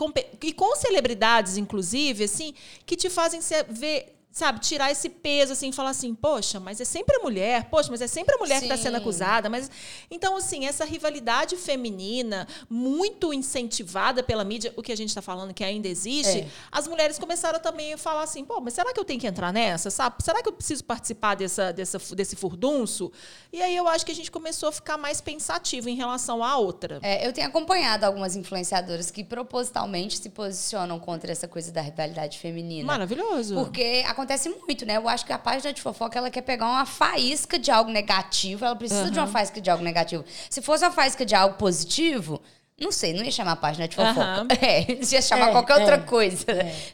e 0.43 0.53
com 0.53 0.75
celebridades, 0.75 1.55
inclusive, 1.57 2.25
assim, 2.25 2.53
que 2.85 2.95
te 2.95 3.09
fazem 3.09 3.39
se- 3.41 3.63
ver. 3.69 4.13
Sabe, 4.37 4.59
tirar 4.59 4.91
esse 4.91 5.09
peso 5.09 5.53
assim, 5.53 5.71
falar 5.71 5.89
assim, 5.89 6.13
poxa, 6.13 6.59
mas 6.59 6.79
é 6.79 6.85
sempre 6.85 7.15
a 7.15 7.19
mulher, 7.23 7.71
poxa, 7.71 7.89
mas 7.89 8.03
é 8.03 8.07
sempre 8.07 8.35
a 8.35 8.37
mulher 8.37 8.59
que 8.59 8.65
está 8.65 8.77
Sim. 8.77 8.83
sendo 8.83 8.97
acusada, 8.97 9.49
mas 9.49 9.67
então 10.11 10.37
assim 10.37 10.67
essa 10.67 10.85
rivalidade 10.85 11.55
feminina 11.55 12.47
muito 12.69 13.33
incentivada 13.33 14.21
pela 14.21 14.43
mídia, 14.43 14.71
o 14.77 14.83
que 14.83 14.91
a 14.91 14.95
gente 14.95 15.09
está 15.09 15.23
falando 15.23 15.55
que 15.55 15.63
ainda 15.63 15.87
existe, 15.87 16.41
É. 16.41 16.47
as 16.71 16.87
mulheres 16.87 17.17
começaram 17.17 17.59
também 17.59 17.93
a 17.93 17.97
falar 17.97 18.21
assim, 18.21 18.45
pô, 18.45 18.61
mas 18.61 18.75
será 18.75 18.93
que 18.93 18.99
eu 18.99 19.03
tenho 19.03 19.19
que 19.19 19.25
entrar 19.25 19.51
nessa, 19.51 19.89
sabe? 19.89 20.17
Será 20.23 20.43
que 20.43 20.49
eu 20.49 20.53
preciso 20.53 20.83
participar 20.83 21.33
dessa, 21.35 21.73
dessa 21.73 21.97
desse 22.15 22.35
furdunço? 22.35 23.11
E 23.51 23.59
aí 23.59 23.75
eu 23.75 23.87
acho 23.87 24.05
que 24.05 24.11
a 24.11 24.15
gente 24.15 24.29
começou 24.29 24.69
a 24.69 24.71
ficar 24.71 24.99
mais 24.99 25.19
pensativo 25.19 25.89
em 25.89 25.95
relação 25.95 26.43
à 26.43 26.57
outra. 26.57 26.99
É, 27.01 27.25
eu 27.27 27.33
tenho 27.33 27.47
acompanhado 27.47 28.05
algumas 28.05 28.35
influenciadoras 28.35 29.09
que 29.09 29.23
propositalmente 29.23 30.19
se 30.19 30.29
posicionam 30.29 30.99
contra 30.99 31.31
essa 31.31 31.47
coisa 31.47 31.71
da 31.71 31.81
rivalidade 31.81 32.37
feminina. 32.37 32.85
Maravilhoso. 32.85 33.55
Porque 33.55 34.03
acontece 34.05 34.26
muito, 34.49 34.85
né? 34.85 34.97
Eu 34.97 35.07
acho 35.07 35.25
que 35.25 35.31
a 35.33 35.37
página 35.37 35.71
de 35.71 35.81
fofoca 35.81 36.17
ela 36.17 36.29
quer 36.29 36.41
pegar 36.41 36.65
uma 36.67 36.85
faísca 36.85 37.57
de 37.57 37.71
algo 37.71 37.91
negativo, 37.91 38.65
ela 38.65 38.75
precisa 38.75 39.09
de 39.11 39.19
uma 39.19 39.27
faísca 39.27 39.61
de 39.61 39.69
algo 39.69 39.83
negativo. 39.83 40.23
Se 40.49 40.61
fosse 40.61 40.83
uma 40.83 40.91
faísca 40.91 41.25
de 41.25 41.35
algo 41.35 41.55
positivo, 41.55 42.41
não 42.79 42.91
sei, 42.91 43.11
não 43.13 43.23
ia 43.23 43.31
chamar 43.31 43.55
página 43.55 43.87
de 43.87 43.95
fofoca. 43.95 44.19
Aham. 44.21 44.47
É, 44.61 44.85
ia 44.91 45.21
chamar 45.21 45.49
É, 45.49 45.51
qualquer 45.51 45.77
é. 45.77 45.79
outra 45.79 45.97
coisa. 45.99 46.45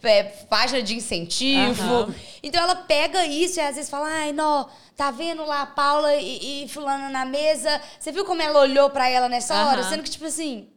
É, 0.04 0.24
página 0.50 0.82
de 0.82 0.96
incentivo. 0.96 1.82
Aham. 1.94 2.16
Então 2.42 2.62
ela 2.62 2.76
pega 2.76 3.26
isso 3.26 3.60
e 3.60 3.62
às 3.62 3.76
vezes 3.76 3.90
fala: 3.90 4.08
ai, 4.08 4.32
não, 4.32 4.70
tá 4.96 5.12
vendo 5.12 5.46
lá 5.46 5.64
a 5.64 5.66
Paula 5.66 6.16
e, 6.16 6.64
e 6.64 6.70
Fulana 6.70 7.10
na 7.10 7.26
mesa? 7.26 7.82
Você 8.00 8.12
viu 8.12 8.24
como 8.26 8.42
ela 8.42 8.60
olhou 8.62 8.90
pra 8.90 9.10
ela 9.10 9.28
nessa 9.28 9.54
hora? 9.66 9.82
Aham. 9.82 9.90
Sendo 9.90 10.04
que, 10.04 10.10
tipo 10.12 10.26
assim. 10.26 10.70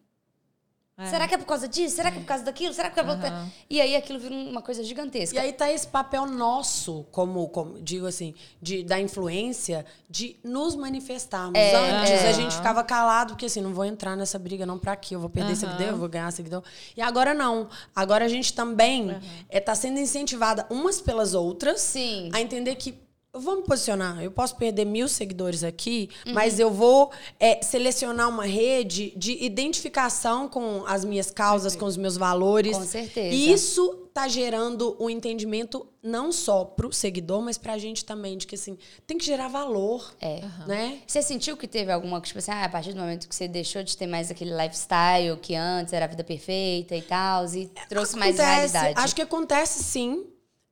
É. 0.99 1.11
Será 1.11 1.29
que 1.29 1.35
é 1.35 1.38
por 1.38 1.45
causa 1.45 1.69
disso? 1.69 1.95
Será 1.95 2.11
que 2.11 2.17
é 2.17 2.21
por 2.21 2.26
causa 2.26 2.43
daquilo? 2.43 2.73
Será 2.73 2.88
que 2.88 2.99
é 2.99 3.03
por... 3.03 3.11
Aham. 3.12 3.50
E 3.69 3.81
aí 3.83 3.95
aquilo 3.95 4.19
vira 4.19 4.35
uma 4.35 4.62
coisa 4.62 4.83
gigantesca. 4.83 5.37
E 5.37 5.38
aí 5.38 5.53
tá 5.53 5.71
esse 5.71 5.87
papel 5.87 6.25
nosso, 6.25 7.05
como, 7.12 7.47
como 7.50 7.79
digo 7.83 8.07
assim, 8.07 8.35
de, 8.62 8.83
da 8.83 8.99
influência, 8.99 9.85
de 10.09 10.37
nos 10.43 10.75
manifestarmos. 10.75 11.59
É, 11.59 11.75
Antes 11.76 12.11
é. 12.11 12.29
a 12.31 12.33
gente 12.33 12.57
ficava 12.57 12.83
calado, 12.83 13.35
porque 13.35 13.45
assim, 13.45 13.61
não 13.61 13.75
vou 13.75 13.85
entrar 13.85 14.17
nessa 14.17 14.38
briga 14.38 14.65
não 14.65 14.79
pra 14.79 14.97
quê? 14.97 15.15
Eu 15.15 15.21
vou 15.21 15.29
perder 15.29 15.53
Aham. 15.53 15.57
seguidor, 15.57 15.87
eu 15.87 15.97
vou 15.99 16.09
ganhar 16.09 16.31
seguidor. 16.33 16.62
E 16.97 17.03
agora 17.03 17.35
não. 17.35 17.69
Agora 17.95 18.25
a 18.25 18.29
gente 18.29 18.55
também 18.55 19.21
é, 19.50 19.61
tá 19.61 19.75
sendo 19.75 19.99
incentivada 19.99 20.67
umas 20.71 20.99
pelas 20.99 21.35
outras 21.35 21.83
Sim. 21.83 22.31
a 22.33 22.41
entender 22.41 22.75
que 22.76 23.05
eu 23.37 23.40
vou 23.40 23.57
me 23.57 23.62
posicionar. 23.62 24.23
Eu 24.23 24.31
posso 24.31 24.57
perder 24.57 24.85
mil 24.87 25.07
seguidores 25.09 25.62
aqui, 25.62 26.09
Uhum. 26.26 26.33
mas 26.33 26.59
eu 26.59 26.71
vou 26.71 27.11
é, 27.38 27.62
selecionar 27.62 28.28
uma 28.28 28.45
rede 28.47 29.12
de 29.16 29.45
identificação 29.45 30.49
com 30.49 30.85
as 30.87 31.05
minhas 31.05 31.31
causas, 31.31 31.76
com 31.76 31.85
os 31.85 31.97
meus 31.97 32.16
valores. 32.16 32.76
Com 32.76 32.85
certeza. 32.85 33.35
E 33.35 33.52
isso 33.52 34.05
tá 34.14 34.26
gerando 34.26 34.97
um 34.99 35.11
entendimento 35.11 35.87
não 36.02 36.33
só 36.33 36.64
pro 36.64 36.90
seguidor, 36.90 37.43
mas 37.43 37.59
pra 37.59 37.76
gente 37.76 38.02
também, 38.02 38.38
de 38.38 38.47
que 38.47 38.55
assim, 38.55 38.78
tem 39.07 39.19
que 39.19 39.26
gerar 39.26 39.49
valor. 39.49 40.14
É. 40.19 40.40
Né? 40.66 41.00
Você 41.07 41.21
sentiu 41.21 41.55
que 41.59 41.69
teve 41.69 41.93
alguma, 41.93 42.19
tipo 42.23 42.38
assim, 42.38 42.50
ah, 42.50 42.64
a 42.64 42.69
partir 42.71 42.95
do 42.95 43.00
momento 43.00 43.28
que 43.28 43.35
você 43.35 43.47
deixou 43.47 43.83
de 43.83 43.95
ter 43.95 44.07
mais 44.07 44.31
aquele 44.31 44.52
lifestyle 44.57 45.37
que 45.43 45.55
antes 45.55 45.93
era 45.93 46.07
a 46.07 46.09
vida 46.09 46.25
perfeita 46.25 46.97
e 46.97 47.02
tal, 47.02 47.45
e 47.55 47.71
trouxe 47.90 48.16
mais 48.16 48.40
Acontece, 48.40 48.73
realidade? 48.73 49.05
Acho 49.05 49.14
que 49.14 49.21
acontece 49.23 49.85
sim. 49.85 50.25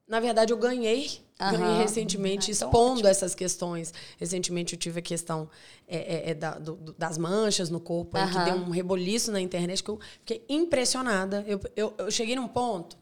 Na 0.09 0.21
verdade, 0.21 0.52
eu 0.52 0.56
ganhei. 0.56 1.24
Ganhei 1.38 1.76
recentemente, 1.78 2.50
Ah, 2.50 2.54
então 2.54 2.68
expondo 2.68 3.08
essas 3.08 3.34
questões. 3.34 3.92
Recentemente 4.18 4.74
eu 4.74 4.78
tive 4.78 5.00
a 5.00 5.02
questão 5.02 5.48
é, 5.86 5.96
é, 5.96 6.30
é, 6.30 6.34
da- 6.34 6.58
do- 6.58 6.94
das 6.96 7.18
manchas 7.18 7.68
no 7.70 7.80
corpo, 7.80 8.16
aí, 8.16 8.30
que 8.30 8.38
deu 8.44 8.54
um 8.54 8.70
reboliço 8.70 9.30
na 9.32 9.40
internet, 9.40 9.82
que 9.82 9.90
eu 9.90 9.98
fiquei 10.20 10.44
impressionada. 10.48 11.44
Eu, 11.46 11.60
eu, 11.76 11.92
eu 11.98 12.10
cheguei 12.10 12.36
num 12.36 12.46
ponto, 12.48 12.96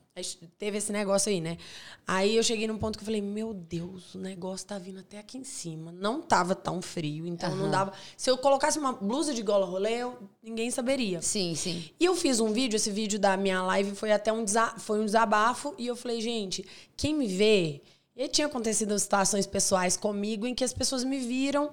teve 0.58 0.78
esse 0.78 0.90
negócio 0.92 1.30
aí, 1.30 1.40
né? 1.40 1.56
Aí 2.06 2.36
eu 2.36 2.42
cheguei 2.42 2.66
num 2.66 2.76
ponto 2.78 2.98
que 2.98 3.02
eu 3.02 3.06
falei, 3.06 3.20
meu 3.20 3.54
Deus, 3.54 4.14
o 4.14 4.18
negócio 4.18 4.66
tá 4.66 4.78
vindo 4.78 4.98
até 5.00 5.18
aqui 5.18 5.38
em 5.38 5.44
cima. 5.44 5.92
Não 5.92 6.20
tava 6.20 6.54
tão 6.54 6.82
frio, 6.82 7.26
então 7.26 7.54
não 7.54 7.70
dava. 7.70 7.92
Se 8.16 8.30
eu 8.30 8.36
colocasse 8.38 8.78
uma 8.78 8.92
blusa 8.94 9.32
de 9.32 9.42
gola 9.42 9.64
rolê, 9.66 9.98
eu- 10.02 10.18
ninguém 10.42 10.70
saberia. 10.70 11.20
Sim, 11.22 11.54
sim. 11.54 11.84
E 12.00 12.04
eu 12.04 12.14
fiz 12.16 12.40
um 12.40 12.52
vídeo, 12.52 12.76
esse 12.76 12.90
vídeo 12.90 13.18
da 13.18 13.36
minha 13.36 13.62
live 13.62 13.94
foi 13.94 14.10
até 14.10 14.32
um, 14.32 14.44
foi 14.78 15.00
um 15.00 15.04
desabafo, 15.04 15.74
e 15.78 15.86
eu 15.86 15.94
falei, 15.94 16.20
gente, 16.20 16.64
quem 16.96 17.14
me 17.14 17.26
vê. 17.28 17.80
E 18.16 18.28
tinha 18.28 18.46
acontecido 18.46 18.98
situações 18.98 19.46
pessoais 19.46 19.96
comigo 19.96 20.46
em 20.46 20.54
que 20.54 20.64
as 20.64 20.72
pessoas 20.72 21.04
me 21.04 21.18
viram 21.18 21.70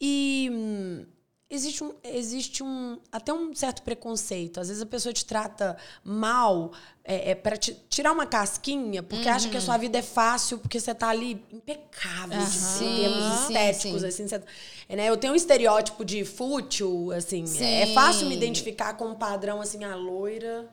e. 0.00 0.48
hum, 0.52 1.06
Existe 1.50 1.82
um, 1.82 1.94
existe 2.04 2.62
um 2.62 2.98
até 3.10 3.32
um 3.32 3.54
certo 3.54 3.80
preconceito. 3.80 4.60
Às 4.60 4.68
vezes 4.68 4.82
a 4.82 4.86
pessoa 4.86 5.14
te 5.14 5.24
trata 5.24 5.78
mal 6.04 6.72
é, 7.02 7.34
para 7.34 7.56
tirar 7.56 8.12
uma 8.12 8.26
casquinha, 8.26 9.02
porque 9.02 9.30
acha 9.30 9.48
que 9.48 9.56
a 9.56 9.60
sua 9.62 9.78
vida 9.78 9.96
é 9.96 10.02
fácil, 10.02 10.58
porque 10.58 10.78
você 10.78 10.94
tá 10.94 11.08
ali 11.08 11.42
impecável 11.50 12.38
Sim, 12.42 12.92
em 12.92 12.96
termos 12.96 13.24
sim, 13.24 13.44
estéticos. 13.46 14.02
sim. 14.02 14.08
Assim, 14.08 14.28
você- 14.28 14.42
é, 14.90 14.96
né? 14.96 15.08
Eu 15.08 15.16
tenho 15.16 15.32
um 15.32 15.36
estereótipo 15.36 16.04
de 16.04 16.22
fútil, 16.22 17.10
assim. 17.12 17.44
É 17.44 17.86
Sim. 17.86 17.94
fácil 17.94 18.26
me 18.28 18.34
identificar 18.36 18.92
com 18.98 19.06
um 19.06 19.14
padrão, 19.14 19.58
assim, 19.62 19.82
a 19.84 19.96
loira, 19.96 20.68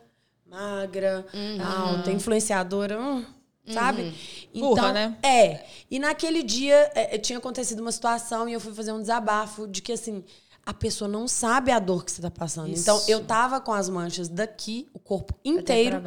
magra, 0.46 1.26
Uhum. 1.34 1.66
alta, 1.66 2.12
influenciadora, 2.12 3.00
hum, 3.00 3.24
sabe? 3.74 4.14
Burra, 4.54 4.94
né? 4.94 5.18
É. 5.24 5.66
E 5.90 6.00
naquele 6.00 6.44
dia 6.44 6.92
é, 6.96 7.16
é, 7.16 7.18
tinha 7.18 7.38
acontecido 7.38 7.80
uma 7.80 7.92
situação 7.92 8.48
e 8.48 8.54
eu 8.54 8.60
fui 8.60 8.74
fazer 8.74 8.92
um 8.92 9.02
desabafo 9.02 9.68
de 9.68 9.82
que, 9.82 9.94
assim, 9.94 10.24
a 10.66 10.74
pessoa 10.74 11.08
não 11.08 11.28
sabe 11.28 11.72
a 11.72 11.80
dor 11.80 12.04
que 12.04 12.12
você 12.12 12.22
tá 12.22 12.32
passando. 12.32 12.70
Isso. 12.70 12.82
Então, 12.82 13.02
eu 13.08 13.24
tava 13.24 13.62
com 13.62 13.72
as 13.72 13.88
manchas 13.90 14.28
daqui, 14.28 14.88
o 14.94 15.00
corpo 15.00 15.34
inteiro. 15.44 16.02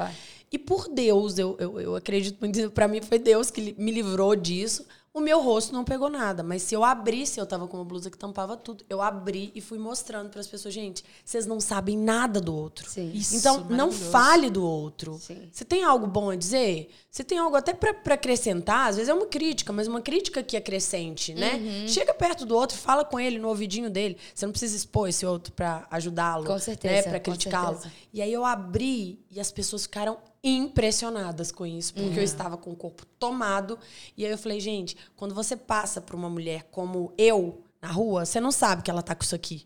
E 0.50 0.58
por 0.58 0.88
Deus, 0.88 1.38
eu, 1.38 1.56
eu, 1.58 1.80
eu 1.80 1.96
acredito 1.96 2.38
muito, 2.40 2.70
pra 2.70 2.88
mim 2.88 3.00
foi 3.02 3.18
Deus 3.18 3.50
que 3.50 3.74
me 3.78 3.92
livrou 3.92 4.34
disso. 4.34 4.84
O 5.12 5.20
meu 5.20 5.42
rosto 5.42 5.72
não 5.72 5.84
pegou 5.84 6.08
nada, 6.08 6.42
mas 6.42 6.62
se 6.62 6.74
eu 6.74 6.84
abrisse, 6.84 7.40
eu 7.40 7.46
tava 7.46 7.66
com 7.66 7.76
uma 7.76 7.84
blusa 7.84 8.10
que 8.10 8.16
tampava 8.16 8.56
tudo. 8.56 8.84
Eu 8.88 9.02
abri 9.02 9.50
e 9.54 9.60
fui 9.60 9.78
mostrando 9.78 10.28
para 10.28 10.40
as 10.40 10.46
pessoas, 10.46 10.72
gente, 10.72 11.04
vocês 11.24 11.44
não 11.44 11.60
sabem 11.60 11.98
nada 11.98 12.40
do 12.40 12.54
outro. 12.54 12.88
Sim. 12.88 13.10
Isso, 13.12 13.36
então, 13.36 13.64
não 13.68 13.90
fale 13.90 14.48
do 14.48 14.64
outro. 14.64 15.18
Sim. 15.20 15.48
Você 15.50 15.64
tem 15.64 15.82
algo 15.82 16.06
bom 16.06 16.30
a 16.30 16.36
dizer? 16.36 16.90
Você 17.18 17.24
tem 17.24 17.36
algo 17.36 17.56
até 17.56 17.74
pra 17.74 18.14
acrescentar? 18.14 18.88
Às 18.90 18.94
vezes 18.94 19.08
é 19.08 19.12
uma 19.12 19.26
crítica, 19.26 19.72
mas 19.72 19.88
uma 19.88 20.00
crítica 20.00 20.40
que 20.40 20.56
acrescente, 20.56 21.34
né? 21.34 21.54
Uhum. 21.56 21.88
Chega 21.88 22.14
perto 22.14 22.46
do 22.46 22.54
outro, 22.54 22.78
fala 22.78 23.04
com 23.04 23.18
ele 23.18 23.40
no 23.40 23.48
ouvidinho 23.48 23.90
dele. 23.90 24.16
Você 24.32 24.46
não 24.46 24.52
precisa 24.52 24.76
expor 24.76 25.08
esse 25.08 25.26
outro 25.26 25.52
pra 25.52 25.84
ajudá-lo, 25.90 26.44
Com 26.46 26.52
né? 26.52 26.58
certeza, 26.60 27.08
Para 27.10 27.18
com 27.18 27.32
criticá-lo. 27.32 27.80
E 28.14 28.22
aí 28.22 28.32
eu 28.32 28.44
abri 28.44 29.18
e 29.32 29.40
as 29.40 29.50
pessoas 29.50 29.82
ficaram 29.82 30.16
impressionadas 30.44 31.50
com 31.50 31.66
isso, 31.66 31.92
porque 31.92 32.08
Uhum. 32.10 32.16
eu 32.18 32.22
estava 32.22 32.56
com 32.56 32.70
o 32.70 32.76
corpo 32.76 33.04
tomado. 33.18 33.76
E 34.16 34.24
aí 34.24 34.30
eu 34.30 34.38
falei, 34.38 34.60
gente, 34.60 34.96
quando 35.16 35.34
você 35.34 35.56
passa 35.56 36.00
por 36.00 36.14
uma 36.14 36.30
mulher 36.30 36.68
como 36.70 37.12
eu 37.18 37.64
na 37.80 37.92
rua, 37.92 38.26
você 38.26 38.40
não 38.40 38.50
sabe 38.50 38.82
que 38.82 38.90
ela 38.90 39.02
tá 39.02 39.14
com 39.14 39.22
isso 39.22 39.36
aqui. 39.36 39.64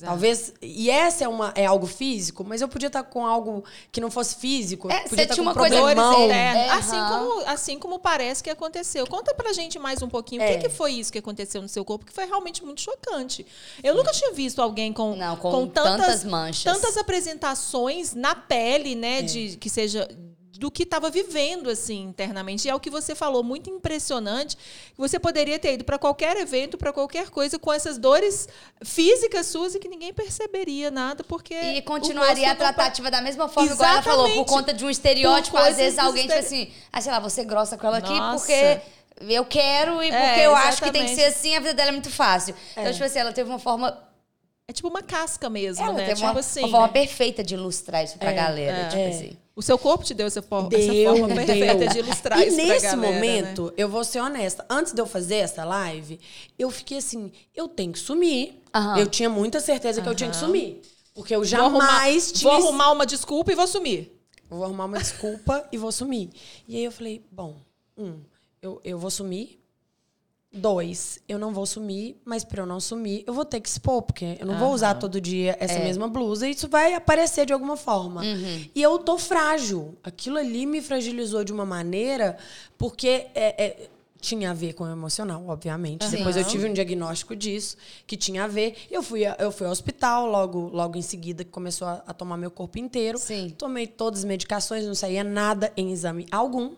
Talvez. 0.00 0.54
E 0.62 0.88
essa 0.88 1.24
é, 1.24 1.28
uma, 1.28 1.52
é 1.56 1.66
algo 1.66 1.86
físico, 1.88 2.44
mas 2.44 2.60
eu 2.60 2.68
podia 2.68 2.86
estar 2.86 3.02
com 3.02 3.26
algo 3.26 3.64
que 3.90 4.00
não 4.00 4.12
fosse 4.12 4.36
físico. 4.36 4.88
É, 4.88 5.00
podia 5.08 5.24
estar 5.24 5.34
tinha 5.34 5.44
com 5.44 5.50
uma 5.50 5.54
coisa 5.54 5.74
problemão. 5.76 6.12
dizer, 6.12 6.32
É, 6.34 6.66
É, 6.66 6.70
assim, 6.70 6.96
como, 6.96 7.40
assim 7.46 7.78
como 7.80 7.98
parece 7.98 8.44
que 8.44 8.50
aconteceu. 8.50 9.04
Conta 9.08 9.34
pra 9.34 9.52
gente 9.52 9.76
mais 9.76 10.00
um 10.02 10.08
pouquinho. 10.08 10.40
O 10.40 10.44
É. 10.44 10.56
que, 10.56 10.68
que 10.68 10.74
foi 10.74 10.92
isso 10.92 11.10
que 11.10 11.18
aconteceu 11.18 11.60
no 11.60 11.68
seu 11.68 11.84
corpo? 11.84 12.06
Que 12.06 12.12
foi 12.12 12.26
realmente 12.26 12.64
muito 12.64 12.80
chocante. 12.80 13.44
Eu 13.82 13.96
nunca 13.96 14.12
tinha 14.12 14.32
visto 14.32 14.62
alguém 14.62 14.92
com, 14.92 15.16
Não, 15.16 15.36
com 15.36 15.66
tantas 15.66 16.22
manchas. 16.22 16.62
Tantas 16.62 16.96
apresentações 16.96 18.14
na 18.14 18.36
pele, 18.36 18.94
né? 18.94 19.22
De, 19.22 19.56
que 19.56 19.68
seja 19.68 20.08
do 20.58 20.72
que 20.72 20.82
estava 20.82 21.08
vivendo 21.08 21.70
assim 21.70 22.02
internamente. 22.02 22.66
E 22.66 22.70
é 22.70 22.74
o 22.74 22.80
que 22.80 22.90
você 22.90 23.14
falou, 23.14 23.44
muito 23.44 23.70
impressionante. 23.70 24.58
Você 24.96 25.16
poderia 25.16 25.56
ter 25.56 25.74
ido 25.74 25.84
para 25.84 25.96
qualquer 25.98 26.36
evento, 26.36 26.76
para 26.76 26.92
qualquer 26.92 27.30
coisa, 27.30 27.60
com 27.60 27.72
essas 27.72 27.96
dores 27.96 28.48
físicas 28.82 29.46
suas 29.46 29.76
e 29.76 29.78
que 29.78 29.88
ninguém 29.88 30.12
perceberia 30.12 30.90
nada, 30.90 31.22
porque. 31.22 31.54
E 31.54 31.80
continuaria 31.82 32.50
a 32.50 32.56
tratativa 32.56 33.08
da 33.08 33.22
mesma 33.22 33.48
forma, 33.48 33.70
igual 33.70 33.88
ela 33.88 34.02
falou, 34.02 34.28
por 34.30 34.46
conta 34.46 34.74
de 34.74 34.84
um 34.84 34.90
estereótipo. 34.90 35.56
Às 35.56 35.76
vezes 35.76 35.96
alguém, 35.96 36.26
tipo 36.26 36.38
assim, 36.38 36.72
ah, 36.92 37.00
sei 37.00 37.12
lá, 37.12 37.20
você 37.20 37.44
grossa 37.44 37.78
com 37.78 37.86
ela 37.86 37.98
aqui 37.98 38.18
Nossa. 38.18 38.44
porque 38.44 38.80
eu 39.32 39.44
quero 39.44 40.02
e 40.02 40.10
porque 40.10 40.40
É, 40.40 40.46
eu 40.46 40.56
acho 40.56 40.82
que 40.82 40.90
tem 40.90 41.04
que 41.04 41.14
ser 41.14 41.26
assim, 41.26 41.54
a 41.54 41.60
vida 41.60 41.74
dela 41.74 41.90
é 41.90 41.92
muito 41.92 42.10
fácil. 42.10 42.52
Então, 42.72 42.92
tipo 42.92 43.04
assim, 43.04 43.20
ela 43.20 43.32
teve 43.32 43.48
uma 43.48 43.60
forma. 43.60 43.96
É 44.68 44.72
tipo 44.72 44.86
uma 44.86 45.02
casca 45.02 45.48
mesmo, 45.48 45.82
Ela 45.82 45.94
né? 45.94 46.04
teve 46.04 46.16
tipo 46.20 46.30
uma, 46.30 46.40
assim. 46.40 46.60
uma 46.60 46.68
forma 46.68 46.88
perfeita 46.90 47.42
de 47.42 47.54
ilustrar 47.54 48.04
isso 48.04 48.18
pra 48.18 48.32
galera. 48.32 48.76
é. 48.76 48.88
tipo 48.88 48.96
É. 49.00 49.08
assim. 49.08 49.36
O 49.56 49.62
seu 49.62 49.76
corpo 49.76 50.04
te 50.04 50.14
deu 50.14 50.26
essa 50.28 50.40
forma, 50.42 50.68
Deu, 50.68 50.78
essa 50.78 51.18
forma 51.18 51.34
deu. 51.34 51.46
perfeita 51.46 51.88
de 51.88 51.98
ilustrar 51.98 52.38
e 52.38 52.46
isso 52.46 52.56
pra 52.56 52.64
nesse 52.66 52.86
galera, 52.86 52.96
né? 52.96 53.12
momento, 53.14 53.72
eu 53.76 53.88
vou 53.88 54.04
ser 54.04 54.20
honesta. 54.20 54.64
Antes 54.70 54.92
de 54.92 55.00
eu 55.00 55.06
fazer 55.06 55.36
essa 55.36 55.64
live, 55.64 56.20
eu 56.56 56.70
fiquei 56.70 56.98
assim, 56.98 57.32
eu 57.56 57.66
tenho 57.66 57.92
que 57.92 57.98
sumir. 57.98 58.62
Aham. 58.72 58.98
Eu 58.98 59.06
tinha 59.08 59.28
muita 59.28 59.58
certeza 59.58 60.00
que 60.00 60.08
eu 60.08 60.14
tinha 60.14 60.30
que 60.30 60.36
sumir. 60.36 60.80
Porque 61.12 61.34
eu 61.34 61.42
Vou 61.42 61.58
arrumar- 61.60 61.86
jamais 61.88 62.30
tinha... 62.30 62.52
Vou 62.52 62.62
arrumar 62.68 62.92
uma 62.92 63.04
desculpa 63.04 63.50
e 63.50 63.56
vou 63.56 63.66
sumir. 63.66 64.12
Vou 64.48 64.62
arrumar 64.62 64.84
uma 64.84 64.98
desculpa 64.98 65.66
e 65.72 65.76
vou 65.78 65.90
sumir. 65.90 66.30
E 66.68 66.76
aí 66.76 66.84
eu 66.84 66.92
falei, 66.92 67.24
bom, 67.32 67.56
um, 67.96 68.20
eu, 68.62 68.80
eu 68.84 68.96
vou 68.98 69.10
sumir. 69.10 69.58
Dois, 70.58 71.20
eu 71.28 71.38
não 71.38 71.52
vou 71.52 71.64
sumir, 71.64 72.16
mas 72.24 72.44
para 72.44 72.62
eu 72.62 72.66
não 72.66 72.80
sumir, 72.80 73.24
eu 73.26 73.32
vou 73.32 73.44
ter 73.44 73.60
que 73.60 73.68
expor, 73.68 74.02
porque 74.02 74.36
eu 74.38 74.46
não 74.46 74.58
vou 74.58 74.72
usar 74.72 74.94
todo 74.94 75.20
dia 75.20 75.56
essa 75.60 75.74
É. 75.74 75.84
mesma 75.84 76.08
blusa 76.08 76.46
e 76.46 76.50
isso 76.50 76.68
vai 76.68 76.94
aparecer 76.94 77.46
de 77.46 77.52
alguma 77.52 77.76
forma. 77.76 78.22
Uhum. 78.22 78.64
E 78.74 78.82
eu 78.82 78.98
tô 78.98 79.16
frágil. 79.16 79.94
Aquilo 80.02 80.36
ali 80.38 80.66
me 80.66 80.80
fragilizou 80.82 81.44
de 81.44 81.52
uma 81.52 81.64
maneira, 81.64 82.36
porque 82.76 83.26
é, 83.34 83.64
é, 83.64 83.88
tinha 84.20 84.50
a 84.50 84.54
ver 84.54 84.72
com 84.72 84.84
o 84.84 84.88
emocional, 84.90 85.44
obviamente. 85.48 86.04
Sim. 86.04 86.16
Depois 86.16 86.36
eu 86.36 86.44
tive 86.44 86.68
um 86.68 86.72
diagnóstico 86.72 87.36
disso, 87.36 87.76
que 88.06 88.16
tinha 88.16 88.44
a 88.44 88.46
ver. 88.48 88.74
Eu 88.90 89.02
fui, 89.02 89.22
eu 89.38 89.52
fui 89.52 89.66
ao 89.66 89.72
hospital 89.72 90.26
logo, 90.26 90.68
logo 90.72 90.98
em 90.98 91.02
seguida, 91.02 91.44
que 91.44 91.50
começou 91.50 91.86
a, 91.86 92.02
a 92.06 92.12
tomar 92.12 92.36
meu 92.36 92.50
corpo 92.50 92.78
inteiro. 92.78 93.16
Sim. 93.18 93.54
Tomei 93.56 93.86
todas 93.86 94.20
as 94.20 94.24
medicações, 94.24 94.84
não 94.84 94.94
saía 94.94 95.22
nada 95.22 95.72
em 95.76 95.92
exame 95.92 96.26
algum. 96.32 96.72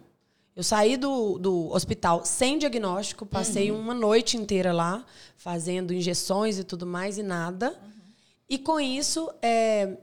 Eu 0.55 0.63
saí 0.63 0.97
do, 0.97 1.39
do 1.39 1.73
hospital 1.73 2.25
sem 2.25 2.59
diagnóstico, 2.59 3.25
passei 3.25 3.71
uma 3.71 3.95
noite 3.95 4.37
inteira 4.37 4.73
lá, 4.73 5.05
fazendo 5.37 5.95
injeções 5.95 6.59
e 6.59 6.65
tudo 6.65 6.87
mais, 6.87 7.19
e 7.19 7.23
nada. 7.23 7.79
E 8.49 8.59
com 8.59 8.81
isso, 8.81 9.31
é, 9.41 9.97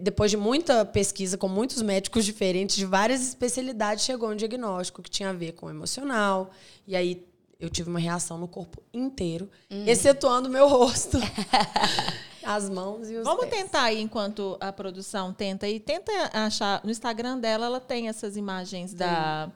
depois 0.00 0.30
de 0.30 0.36
muita 0.36 0.84
pesquisa 0.84 1.36
com 1.36 1.48
muitos 1.48 1.82
médicos 1.82 2.24
diferentes 2.24 2.76
de 2.76 2.86
várias 2.86 3.20
especialidades, 3.22 4.04
chegou 4.04 4.30
um 4.30 4.36
diagnóstico 4.36 5.02
que 5.02 5.10
tinha 5.10 5.30
a 5.30 5.34
ver 5.34 5.52
com 5.52 5.66
o 5.66 5.70
emocional. 5.70 6.50
E 6.86 6.96
aí 6.96 7.26
eu 7.60 7.68
tive 7.68 7.90
uma 7.90 7.98
reação 7.98 8.38
no 8.38 8.48
corpo 8.48 8.82
inteiro, 8.92 9.50
excetuando 9.86 10.48
o 10.48 10.52
meu 10.52 10.68
rosto. 10.68 11.18
As 12.48 12.70
mãos 12.70 13.10
e 13.10 13.16
os 13.16 13.24
Vamos 13.24 13.44
pés. 13.46 13.62
tentar 13.62 13.82
aí, 13.82 14.00
enquanto 14.00 14.56
a 14.60 14.72
produção 14.72 15.32
tenta. 15.34 15.68
E 15.68 15.78
tenta 15.78 16.10
achar. 16.32 16.80
No 16.82 16.90
Instagram 16.90 17.38
dela, 17.38 17.66
ela 17.66 17.80
tem 17.80 18.08
essas 18.08 18.36
imagens 18.38 18.94
da, 18.94 19.50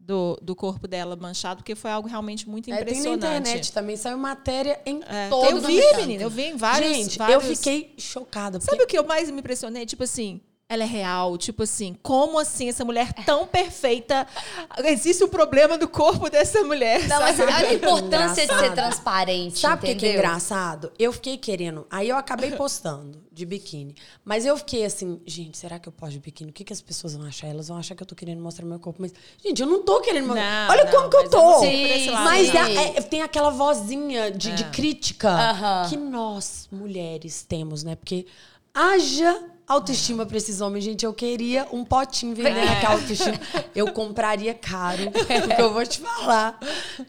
do, 0.00 0.38
do 0.40 0.56
corpo 0.56 0.88
dela 0.88 1.14
manchado, 1.14 1.58
porque 1.58 1.74
foi 1.74 1.90
algo 1.90 2.08
realmente 2.08 2.48
muito 2.48 2.70
É, 2.72 2.76
tem 2.76 2.84
na 2.84 2.90
impressionante. 2.90 3.40
internet 3.40 3.72
também, 3.72 3.96
saiu 3.96 4.16
matéria 4.16 4.80
em 4.86 5.02
É, 5.06 5.28
todo 5.28 5.44
eu 5.56 5.60
vi, 5.60 5.96
menina, 5.96 6.22
eu 6.22 6.30
vi 6.30 6.44
em 6.44 6.56
vários. 6.56 6.90
Gente, 6.96 7.18
vários... 7.18 7.44
eu 7.44 7.56
fiquei 7.56 7.94
chocada. 7.98 8.58
Porque 8.58 8.70
Sabe 8.70 8.82
o 8.82 8.86
que 8.86 8.96
eu 8.98 9.04
mais 9.04 9.30
me 9.30 9.40
impressionei? 9.40 9.84
Tipo 9.84 10.04
assim, 10.04 10.40
ela 10.68 10.82
é 10.82 10.86
real. 10.86 11.38
Tipo 11.38 11.62
assim, 11.62 11.96
como 12.02 12.38
assim 12.38 12.68
essa 12.68 12.84
mulher 12.84 13.10
tão 13.24 13.46
perfeita? 13.46 14.26
Existe 14.84 15.24
um 15.24 15.28
problema 15.28 15.78
do 15.78 15.88
corpo 15.88 16.28
dessa 16.28 16.62
mulher. 16.62 17.08
Não, 17.08 17.20
mas 17.20 17.40
olha 17.40 17.56
a 17.56 17.72
importância 17.72 18.46
de 18.46 18.52
ser 18.52 18.66
Engraçado. 18.66 18.74
transparente. 18.74 19.58
Sabe 19.58 19.82
o 19.82 19.86
que, 19.86 19.94
que 19.94 20.06
é 20.06 20.12
engraçado? 20.14 20.92
Eu 20.98 21.10
fiquei 21.12 21.38
querendo. 21.38 21.86
Aí 21.90 22.10
eu 22.10 22.16
acabei 22.16 22.50
postando 22.52 23.26
de 23.32 23.46
biquíni. 23.46 23.94
Mas 24.24 24.44
eu 24.44 24.56
fiquei 24.58 24.84
assim, 24.84 25.20
gente, 25.24 25.56
será 25.56 25.78
que 25.78 25.88
eu 25.88 25.92
posto 25.92 26.12
de 26.12 26.18
biquíni? 26.18 26.50
O 26.50 26.52
que, 26.52 26.64
que 26.64 26.72
as 26.72 26.82
pessoas 26.82 27.14
vão 27.14 27.26
achar? 27.26 27.46
Elas 27.46 27.68
vão 27.68 27.78
achar 27.78 27.94
que 27.94 28.02
eu 28.02 28.06
tô 28.06 28.14
querendo 28.14 28.42
mostrar 28.42 28.66
meu 28.66 28.78
corpo. 28.78 29.00
Mas, 29.00 29.14
gente, 29.42 29.62
eu 29.62 29.66
não 29.66 29.82
tô 29.82 30.02
querendo 30.02 30.26
mostrar. 30.26 30.66
Não, 30.66 30.74
Olha 30.74 30.84
não, 30.84 30.92
como 30.92 31.08
que 31.08 31.16
eu 31.16 31.30
tô. 31.30 31.50
lado, 31.60 32.24
mas 32.24 32.52
não. 32.52 32.60
é- 32.60 32.96
é- 32.96 33.00
tem 33.00 33.22
aquela 33.22 33.48
vozinha 33.50 34.30
de, 34.30 34.52
de 34.52 34.64
É. 34.64 34.68
crítica 34.70 35.30
Aham. 35.30 35.88
que 35.88 35.96
nós, 35.96 36.68
mulheres, 36.70 37.42
temos, 37.42 37.82
né? 37.82 37.96
Porque 37.96 38.26
haja 38.74 39.44
autoestima 39.68 40.24
pra 40.24 40.36
esses 40.36 40.60
homens, 40.60 40.82
gente. 40.84 41.04
Eu 41.04 41.12
queria 41.12 41.66
um 41.72 41.84
potinho 41.84 42.34
vendendo 42.34 42.58
É. 42.58 42.78
aquela 42.78 42.94
autoestima. 42.94 43.38
Eu 43.74 43.92
compraria 43.92 44.54
caro, 44.54 45.10
porque 45.10 45.60
eu 45.62 45.72
vou 45.72 45.84
te 45.86 46.00
falar. 46.00 46.58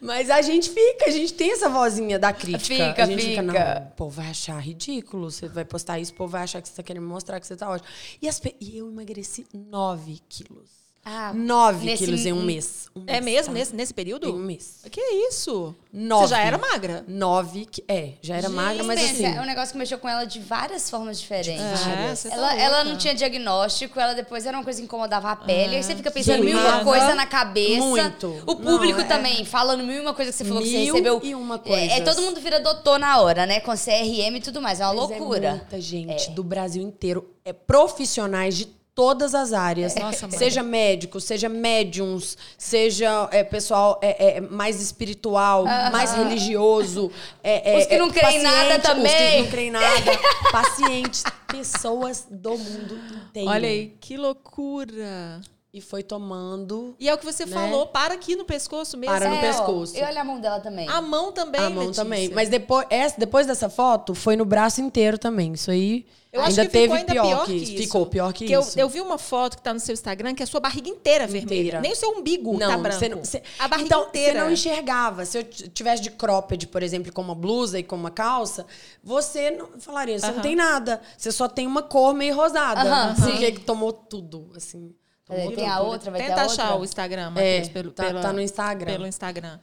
Mas 0.00 0.30
a 0.30 0.42
gente 0.42 0.70
fica, 0.70 1.06
a 1.06 1.10
gente 1.10 1.32
tem 1.32 1.52
essa 1.52 1.68
vozinha 1.68 2.18
da 2.18 2.32
crítica. 2.32 2.88
Fica, 2.88 3.02
a 3.02 3.06
gente 3.06 3.22
fica, 3.22 3.42
fica. 3.42 3.42
não, 3.42 3.86
o 3.86 3.90
povo 3.92 4.10
vai 4.10 4.30
achar 4.30 4.58
ridículo. 4.58 5.30
Você 5.30 5.48
vai 5.48 5.64
postar 5.64 5.98
isso, 5.98 6.12
o 6.12 6.16
povo 6.16 6.32
vai 6.32 6.42
achar 6.42 6.60
que 6.60 6.68
você 6.68 6.74
tá 6.74 6.82
querendo 6.82 7.06
mostrar 7.06 7.40
que 7.40 7.46
você 7.46 7.56
tá 7.56 7.68
ótimo. 7.68 7.88
E, 8.20 8.28
as 8.28 8.40
e 8.60 8.76
eu 8.78 8.88
emagreci 8.88 9.46
9 9.52 10.20
quilos. 10.28 10.79
Ah, 11.12 11.32
9 11.34 11.86
nesse- 11.86 12.04
quilos 12.04 12.24
em 12.24 12.32
um 12.32 12.42
mês. 12.44 12.88
Um 12.94 13.02
É 13.06 13.20
mês, 13.20 13.36
mesmo? 13.48 13.52
tá? 13.54 13.58
Nesse, 13.58 13.74
nesse 13.76 13.94
período? 13.94 14.28
Em 14.28 14.32
um 14.32 14.38
mês. 14.38 14.80
Que 14.90 15.00
isso? 15.00 15.74
Nove. 15.92 16.26
Você 16.28 16.34
já 16.34 16.40
era 16.40 16.56
magra? 16.58 17.04
9, 17.08 17.64
que- 17.66 17.84
é, 17.88 18.12
já 18.22 18.36
era 18.36 18.48
magra, 18.48 18.82
mas 18.84 19.00
Pensa, 19.00 19.12
assim... 19.12 19.36
É 19.36 19.40
um 19.40 19.44
negócio 19.44 19.72
que 19.72 19.78
mexeu 19.78 19.98
com 19.98 20.08
ela 20.08 20.24
de 20.24 20.38
várias 20.40 20.88
formas 20.90 21.20
diferentes. 21.20 21.60
É, 21.86 22.14
você 22.14 22.28
tá 22.28 22.34
Ela, 22.34 22.48
louca. 22.48 22.62
ela 22.62 22.84
não 22.84 22.96
tinha 22.96 23.14
diagnóstico, 23.14 23.98
ela 23.98 24.12
depois 24.14 24.44
era 24.46 24.56
uma 24.56 24.62
coisa 24.64 24.78
que 24.80 24.84
incomodava 24.84 25.30
a 25.30 25.36
pele. 25.36 25.76
aí 25.76 25.82
você 25.82 25.94
fica 25.96 26.10
pensando 26.10 26.44
mil 26.44 26.56
e 26.56 26.60
uma 26.60 26.84
coisa 26.84 27.14
na 27.14 27.26
cabeça. 27.26 27.80
muito. 27.84 28.28
O 28.46 28.56
público 28.56 28.98
Não, 28.98 29.04
é- 29.04 29.08
também, 29.08 29.44
falando 29.44 29.82
mil 29.84 29.96
e 29.96 30.00
uma 30.00 30.14
coisa 30.14 30.30
que 30.30 30.36
você 30.38 30.44
falou 30.44 30.62
que 30.62 30.68
você 30.70 30.78
Mil 30.78 30.94
recebeu. 30.94 31.20
e 31.24 31.34
uma 31.34 31.56
É, 31.56 31.58
coisas. 31.58 31.90
é, 31.92 32.00
todo 32.00 32.22
mundo 32.22 32.40
vira 32.40 32.60
doutor 32.60 32.98
na 32.98 33.20
hora, 33.20 33.46
né? 33.46 33.60
Com 33.60 33.72
CRM 33.76 34.36
e 34.36 34.40
tudo 34.40 34.60
mais. 34.62 34.80
É 34.80 34.86
uma 34.86 34.94
Mas 34.94 35.10
loucura. 35.10 35.46
É 35.46 35.50
muita 35.52 35.80
gente 35.80 36.30
do 36.32 36.42
Brasil 36.44 36.82
inteiro, 36.82 37.28
é 37.44 37.52
profissionais 37.52 38.56
de 38.56 38.79
todas 39.00 39.34
as 39.34 39.54
áreas. 39.54 39.94
Nossa, 39.94 40.28
mãe. 40.28 40.36
seja 40.36 40.62
médico, 40.62 41.18
seja 41.22 41.48
médiums, 41.48 42.36
seja 42.58 43.30
é, 43.32 43.42
pessoal 43.42 43.98
é, 44.02 44.36
é, 44.36 44.40
mais 44.42 44.78
espiritual, 44.78 45.64
mais 45.64 46.12
religioso. 46.12 47.10
é, 47.42 47.76
é, 47.76 47.78
Os 47.78 47.86
que 47.86 47.96
não 47.96 48.08
é, 48.08 48.12
creem 48.12 48.40
em 48.40 48.42
nada 48.42 48.78
paciente, 48.78 48.78
Os 48.78 48.82
também. 48.82 49.36
que 49.36 49.42
não 49.42 49.50
creem 49.50 49.68
em 49.68 49.70
nada. 49.70 50.18
pacientes, 50.52 51.24
pessoas 51.46 52.26
do 52.30 52.58
mundo 52.58 53.00
inteiro. 53.26 53.48
Olha 53.48 53.68
aí, 53.70 53.96
que 53.98 54.18
loucura. 54.18 55.40
E 55.72 55.80
foi 55.80 56.02
tomando 56.02 56.96
E 56.98 57.08
é 57.08 57.14
o 57.14 57.18
que 57.18 57.24
você 57.24 57.46
Né? 57.46 57.52
falou, 57.52 57.86
para 57.86 58.14
aqui 58.14 58.34
no 58.34 58.44
pescoço 58.44 58.96
mesmo. 58.96 59.14
Para 59.14 59.28
no 59.30 59.36
É, 59.36 59.38
ó, 59.38 59.40
pescoço. 59.40 59.96
E 59.96 60.02
olha 60.02 60.20
a 60.20 60.24
mão 60.24 60.40
dela 60.40 60.58
também. 60.58 60.88
A 60.88 61.00
mão 61.00 61.30
também, 61.30 61.60
a 61.60 61.70
mão 61.70 61.84
Letícia. 61.84 62.02
também. 62.02 62.28
Mas 62.30 62.48
depois, 62.48 62.86
essa, 62.90 63.14
depois 63.20 63.46
dessa 63.46 63.68
foto, 63.70 64.12
foi 64.12 64.34
no 64.34 64.44
braço 64.44 64.80
inteiro 64.80 65.16
também. 65.16 65.52
Isso 65.52 65.70
aí 65.70 66.04
Eu 66.32 66.40
acho 66.40 66.50
ainda 66.50 66.62
que 66.66 66.70
teve 66.72 66.82
ficou 66.84 66.96
ainda 66.96 67.12
pior, 67.12 67.24
pior 67.26 67.46
que 67.46 67.52
que 67.60 67.64
isso. 67.74 67.82
Ficou 67.84 68.06
pior 68.06 68.32
que 68.32 68.38
Porque 68.44 68.56
eu, 68.56 68.60
isso. 68.62 68.80
eu 68.80 68.88
vi 68.88 69.00
uma 69.00 69.16
foto 69.16 69.56
que 69.58 69.62
tá 69.62 69.72
no 69.72 69.78
seu 69.78 69.92
Instagram 69.92 70.34
que 70.34 70.42
é 70.42 70.44
a 70.44 70.46
sua 70.48 70.58
barriga 70.58 70.88
inteira 70.88 71.24
vermelha. 71.28 71.54
Inteira. 71.60 71.80
Nem 71.80 71.92
o 71.92 71.96
seu 71.96 72.10
umbigo 72.18 72.58
tá 72.58 72.68
Não, 72.68 72.82
branco. 72.82 72.98
você 72.98 73.08
não, 73.08 73.18
você- 73.24 73.42
a 73.56 73.68
barriga 73.68 73.86
então, 73.86 74.08
inteira. 74.08 74.32
Você 74.40 74.44
não 74.44 74.50
enxergava. 74.52 75.24
Se 75.24 75.38
eu 75.38 75.44
tivesse 75.44 76.02
de 76.02 76.10
cropped, 76.10 76.66
por 76.66 76.82
exemplo, 76.82 77.12
com 77.12 77.22
uma 77.22 77.34
blusa 77.36 77.78
e 77.78 77.84
com 77.84 77.94
uma 77.94 78.10
calça, 78.10 78.66
você 79.04 79.52
não 79.52 79.68
falaria, 79.78 80.18
você 80.18 80.26
não 80.26 80.34
Aham. 80.34 80.42
tem 80.42 80.56
nada. 80.56 81.00
Você 81.16 81.30
só 81.30 81.46
tem 81.48 81.64
uma 81.64 81.82
cor 81.82 82.12
meio 82.12 82.34
rosada. 82.34 82.80
Aham, 82.80 83.14
Porque 83.14 83.46
sim. 83.46 83.54
que 83.54 83.60
tomou 83.60 83.92
tudo, 83.92 84.50
assim. 84.56 84.92
É, 85.30 85.50
tem 85.50 85.68
a 85.68 85.80
outra, 85.80 86.10
vai 86.10 86.20
ter 86.20 86.28
Tenta 86.28 86.40
a 86.40 86.44
achar 86.44 86.64
outra. 86.70 86.80
o 86.80 86.84
Instagram, 86.84 87.26
É, 87.26 87.30
Matheus, 87.30 87.68
pelo, 87.68 87.90
tá- 87.92 88.04
pela- 88.04 88.20
tá 88.20 88.32
no 88.32 88.40
Instagram. 88.40 88.92
Pelo 88.92 89.06
Instagram. 89.06 89.58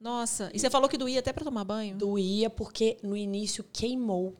Nossa, 0.00 0.50
e 0.54 0.58
você 0.58 0.70
falou 0.70 0.88
que 0.88 0.96
doía 0.96 1.18
até 1.18 1.32
pra 1.32 1.44
tomar 1.44 1.64
banho? 1.64 1.96
Doía 1.96 2.48
porque 2.48 2.96
no 3.02 3.16
início 3.16 3.64
queimou. 3.72 4.36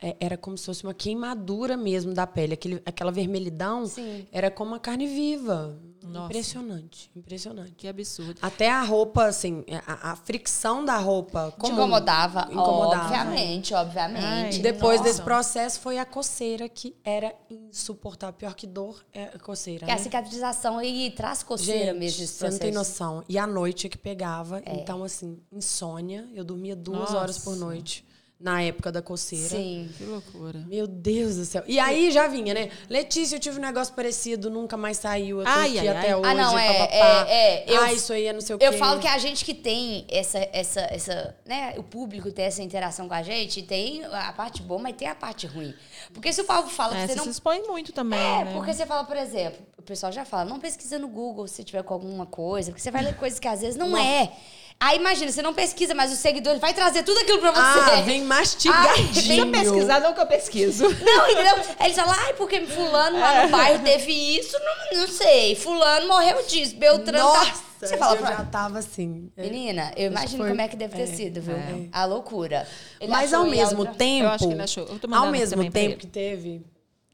É, 0.00 0.16
era 0.20 0.36
como 0.36 0.56
se 0.56 0.64
fosse 0.64 0.84
uma 0.84 0.94
queimadura 0.94 1.76
mesmo 1.76 2.14
da 2.14 2.26
pele. 2.26 2.54
Aquele, 2.54 2.82
aquela 2.86 3.10
vermelhidão 3.10 3.84
Sim. 3.86 4.26
era 4.30 4.50
como 4.50 4.70
uma 4.70 4.78
carne 4.78 5.06
viva. 5.06 5.76
Nossa. 6.08 6.26
Impressionante, 6.26 7.10
impressionante. 7.14 7.72
Que 7.72 7.88
absurdo. 7.88 8.38
Até 8.40 8.70
a 8.70 8.82
roupa, 8.82 9.24
assim, 9.26 9.64
a, 9.86 10.12
a 10.12 10.16
fricção 10.16 10.84
da 10.84 10.96
roupa. 10.96 11.50
Te 11.50 11.58
comum, 11.58 11.74
incomodava? 11.74 12.48
Incomodava. 12.50 13.04
Obviamente, 13.04 13.74
obviamente. 13.74 14.56
Ai, 14.56 14.58
Depois 14.58 14.98
Nossa. 14.98 15.10
desse 15.10 15.22
processo 15.22 15.80
foi 15.80 15.98
a 15.98 16.06
coceira 16.06 16.68
que 16.68 16.96
era 17.04 17.34
insuportável. 17.50 18.34
Pior 18.38 18.54
que 18.54 18.66
dor 18.66 19.04
é 19.12 19.24
a 19.34 19.38
coceira. 19.38 19.84
Que 19.84 19.92
a 19.92 19.96
né? 19.96 20.00
cicatrização 20.00 20.78
aí 20.78 21.10
traz 21.10 21.42
coceira 21.42 21.92
Gente, 21.92 21.98
mesmo 21.98 22.26
você 22.26 22.48
não 22.48 22.58
tem 22.58 22.72
noção. 22.72 23.24
E 23.28 23.36
à 23.36 23.46
noite 23.46 23.86
é 23.86 23.90
que 23.90 23.98
pegava. 23.98 24.62
Então, 24.64 25.04
assim, 25.04 25.38
insônia. 25.52 26.26
Eu 26.34 26.44
dormia 26.44 26.74
duas 26.74 27.00
Nossa. 27.00 27.18
horas 27.18 27.38
por 27.38 27.56
noite. 27.56 28.06
Na 28.40 28.62
época 28.62 28.92
da 28.92 29.02
coceira. 29.02 29.48
Sim. 29.48 29.90
Que 29.98 30.04
loucura. 30.04 30.60
Meu 30.68 30.86
Deus 30.86 31.34
do 31.34 31.44
céu. 31.44 31.64
E 31.66 31.76
aí 31.80 32.08
já 32.12 32.28
vinha, 32.28 32.54
né? 32.54 32.70
Letícia, 32.88 33.34
eu 33.34 33.40
tive 33.40 33.58
um 33.58 33.60
negócio 33.60 33.92
parecido, 33.94 34.48
nunca 34.48 34.76
mais 34.76 34.96
saiu. 34.98 35.40
Eu 35.40 35.44
tô 35.44 35.50
Ai, 35.50 35.76
aqui 35.76 35.88
ai, 35.88 35.88
até 35.88 36.08
ai. 36.10 36.14
hoje. 36.14 36.30
Ah, 36.30 36.34
não, 36.34 36.56
é, 36.56 36.72
papapá. 36.72 37.26
é, 37.28 37.32
é, 37.32 37.64
eu- 37.66 37.82
ah, 37.82 37.92
isso 37.92 38.12
aí 38.12 38.26
é 38.26 38.32
não 38.32 38.40
sei 38.40 38.54
o 38.54 38.58
quê. 38.60 38.64
Eu 38.64 38.74
falo 38.74 39.00
que 39.00 39.08
a 39.08 39.18
gente 39.18 39.44
que 39.44 39.52
tem 39.52 40.06
essa, 40.08 40.38
essa, 40.52 40.80
essa, 40.82 41.36
né, 41.44 41.74
o 41.78 41.82
público 41.82 42.30
tem 42.30 42.44
essa 42.44 42.62
interação 42.62 43.08
com 43.08 43.14
a 43.14 43.22
gente, 43.24 43.60
tem 43.60 44.04
a 44.04 44.32
parte 44.32 44.62
boa, 44.62 44.80
mas 44.80 44.94
tem 44.94 45.08
a 45.08 45.16
parte 45.16 45.44
ruim. 45.48 45.74
Porque 46.14 46.32
se 46.32 46.40
o 46.40 46.44
povo 46.44 46.68
fala 46.68 46.96
É, 46.96 47.00
que 47.00 47.06
você 47.08 47.12
você 47.14 47.18
não 47.18 47.24
se 47.24 47.30
expõe 47.30 47.62
muito 47.66 47.92
também, 47.92 48.20
É, 48.20 48.44
né? 48.44 48.52
porque 48.54 48.72
você 48.72 48.86
fala, 48.86 49.02
por 49.02 49.16
exemplo, 49.16 49.58
o 49.76 49.82
pessoal 49.82 50.12
já 50.12 50.24
fala, 50.24 50.44
não 50.44 50.60
pesquisa 50.60 50.96
no 50.96 51.08
Google 51.08 51.48
se 51.48 51.64
tiver 51.64 51.82
com 51.82 51.92
alguma 51.92 52.24
coisa, 52.24 52.70
porque 52.70 52.80
você 52.80 52.92
vai 52.92 53.02
ler 53.02 53.16
coisas 53.16 53.40
que 53.40 53.48
às 53.48 53.62
vezes 53.62 53.74
não, 53.76 53.96
é. 53.98 54.32
Aí 54.80 54.96
imagina, 54.96 55.32
você 55.32 55.42
não 55.42 55.52
pesquisa, 55.52 55.92
mas 55.92 56.12
o 56.12 56.16
seguidor 56.16 56.52
ele 56.52 56.60
vai 56.60 56.72
trazer 56.72 57.02
tudo 57.02 57.18
aquilo 57.18 57.40
pra 57.40 57.50
você. 57.50 57.90
Ah, 57.96 58.00
vem 58.02 58.22
mastigadinho. 58.22 59.12
Se 59.14 59.36
eu 59.36 59.50
pesquisar, 59.50 59.98
não 60.00 60.14
que 60.14 60.20
eu 60.20 60.26
pesquiso. 60.26 60.84
Não, 60.84 61.30
entendeu? 61.30 61.56
Aí 61.80 61.86
eles 61.86 61.96
falam, 61.96 62.14
ai, 62.16 62.32
porque 62.34 62.60
fulano 62.64 63.18
lá 63.18 63.44
no 63.44 63.50
bairro 63.50 63.82
teve 63.82 64.12
isso, 64.12 64.56
não, 64.60 65.00
não 65.00 65.08
sei. 65.08 65.56
Fulano 65.56 66.06
morreu 66.06 66.46
disso, 66.46 66.76
Beltrano 66.76 67.24
Nossa, 67.24 67.46
tá... 67.46 67.58
Você 67.80 67.96
fala, 67.96 68.14
eu 68.14 68.18
pra... 68.18 68.36
já 68.36 68.44
tava 68.44 68.78
assim. 68.78 69.30
é. 69.36 69.42
Menina, 69.42 69.92
eu 69.96 70.10
imagino 70.10 70.38
foi- 70.42 70.48
como 70.50 70.60
é 70.60 70.68
que 70.68 70.76
deve 70.76 70.96
ter 70.96 71.02
é, 71.02 71.06
sido, 71.06 71.40
viu? 71.40 71.56
é. 71.56 71.86
A 71.92 72.04
loucura. 72.04 72.66
Ele 73.00 73.10
Mas 73.10 73.32
ao 73.34 73.46
mesmo 73.46 73.80
outra- 73.80 73.94
tempo. 73.94 74.24
Eu 74.24 74.30
acho 74.30 74.46
que 74.46 74.52
ele 74.52 74.62
achou. 74.62 74.84
Eu 74.86 74.98
tô 74.98 75.14
Ao 75.14 75.26
mesmo 75.30 75.70
tempo 75.70 75.96
que 75.96 76.06
teve. 76.06 76.62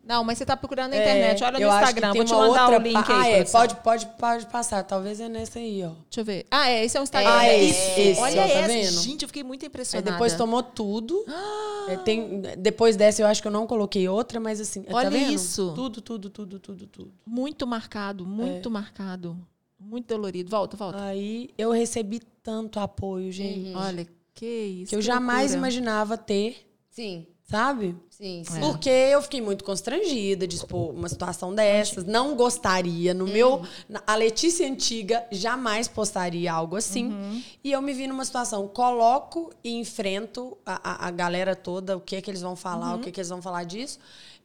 Não, 0.07 0.23
mas 0.23 0.37
você 0.39 0.45
tá 0.45 0.57
procurando 0.57 0.91
na 0.91 0.97
internet. 0.99 1.43
é, 1.43 1.47
Olha 1.47 1.59
no 1.59 1.67
Instagram. 1.67 2.13
tem 2.13 2.21
Vou 2.21 2.25
te 2.27 2.35
mandar 2.35 2.63
outra 2.63 2.79
o 2.79 2.83
link 2.83 2.97
aí. 2.97 3.05
Ah, 3.09 3.29
é, 3.29 3.45
pode, 3.45 3.75
pode, 3.77 4.07
pode 4.19 4.47
passar. 4.47 4.83
Talvez 4.85 5.19
é 5.21 5.29
nessa 5.29 5.59
aí, 5.59 5.83
ó. 5.83 5.89
Deixa 6.11 6.21
eu 6.21 6.25
ver. 6.25 6.47
Ah, 6.51 6.69
é. 6.69 6.85
Esse 6.85 6.97
é 6.97 7.01
um 7.01 7.05
Instagram. 7.05 7.31
Ah, 7.33 7.47
é 7.47 7.55
É 7.57 7.65
esse, 7.65 8.01
esse, 8.01 8.21
Olha 8.21 8.43
ó, 8.43 8.47
tá 8.47 8.53
essa. 8.53 8.69
vendo? 8.69 9.01
Gente, 9.03 9.23
eu 9.23 9.29
fiquei 9.29 9.43
muito 9.43 9.63
Aí 9.63 9.69
impressionada. 9.69 10.11
depois 10.13 10.35
tomou 10.35 10.63
tudo. 10.63 11.25
É, 11.87 11.99
tem, 11.99 12.41
depois 12.57 12.97
dessa 12.97 13.21
eu 13.21 13.27
acho 13.27 13.43
que 13.43 13.47
eu 13.49 13.53
não 13.53 13.67
coloquei 13.67 14.09
outra, 14.09 14.41
mas 14.41 14.59
assim, 14.59 14.83
tá 14.85 14.97
Olha 14.97 15.11
vendo? 15.11 15.31
isso. 15.35 15.71
Tudo, 15.75 16.01
tudo, 16.01 16.31
tudo, 16.31 16.59
tudo, 16.59 16.87
tudo. 16.87 17.13
Muito 17.27 17.67
marcado, 17.67 18.25
muito 18.25 18.71
marcado. 18.71 19.37
Muito 19.79 20.07
dolorido. 20.07 20.49
Volta, 20.51 20.79
volta. 20.79 21.03
Aí 21.03 21.51
eu 21.59 21.71
recebi 21.73 22.21
tanto 22.43 22.81
apoio, 22.81 23.31
gente. 23.31 23.75
Olha, 23.77 24.07
que 24.33 24.47
isso. 24.47 24.89
Que 24.89 24.97
eu 24.97 25.01
que 25.01 25.05
jamais 25.05 25.51
loucura. 25.51 25.59
imaginava 25.59 26.17
ter, 26.17 26.67
Sim, 26.89 27.27
sabe? 27.45 27.97
sim, 28.11 28.43
sim. 28.45 28.61
Porque 28.61 28.89
eu 28.89 29.21
fiquei 29.23 29.41
muito 29.41 29.65
constrangida 29.65 30.47
de 30.47 30.57
expor 30.57 30.91
uma 30.95 31.09
situação 31.09 31.55
dessas. 31.55 32.05
Não 32.05 32.35
gostaria. 32.37 33.13
No 33.13 33.27
meu. 33.27 33.63
na- 33.89 34.03
A 34.07 34.15
Letícia 34.17 34.67
antiga 34.67 35.27
jamais 35.31 35.87
postaria 35.89 36.53
algo 36.53 36.77
assim. 36.77 37.43
E 37.63 37.71
eu 37.73 37.83
me 37.83 37.93
vi 37.93 38.07
numa 38.07 38.25
situação. 38.25 38.67
Coloco 38.69 39.53
e 39.63 39.73
enfrento 39.75 40.57
a, 40.65 41.05
a, 41.05 41.09
a 41.09 41.11
galera 41.11 41.55
toda, 41.57 41.97
o 41.97 42.01
que 42.01 42.17
é 42.17 42.23
que 42.23 42.31
eles 42.31 42.41
vão 42.43 42.57
falar, 42.57 42.95
o 42.97 43.01
que 43.01 43.09
é 43.09 43.13
que 43.13 43.21
eles 43.21 43.29
vão 43.31 43.43
falar 43.43 43.65
disso. 43.65 43.99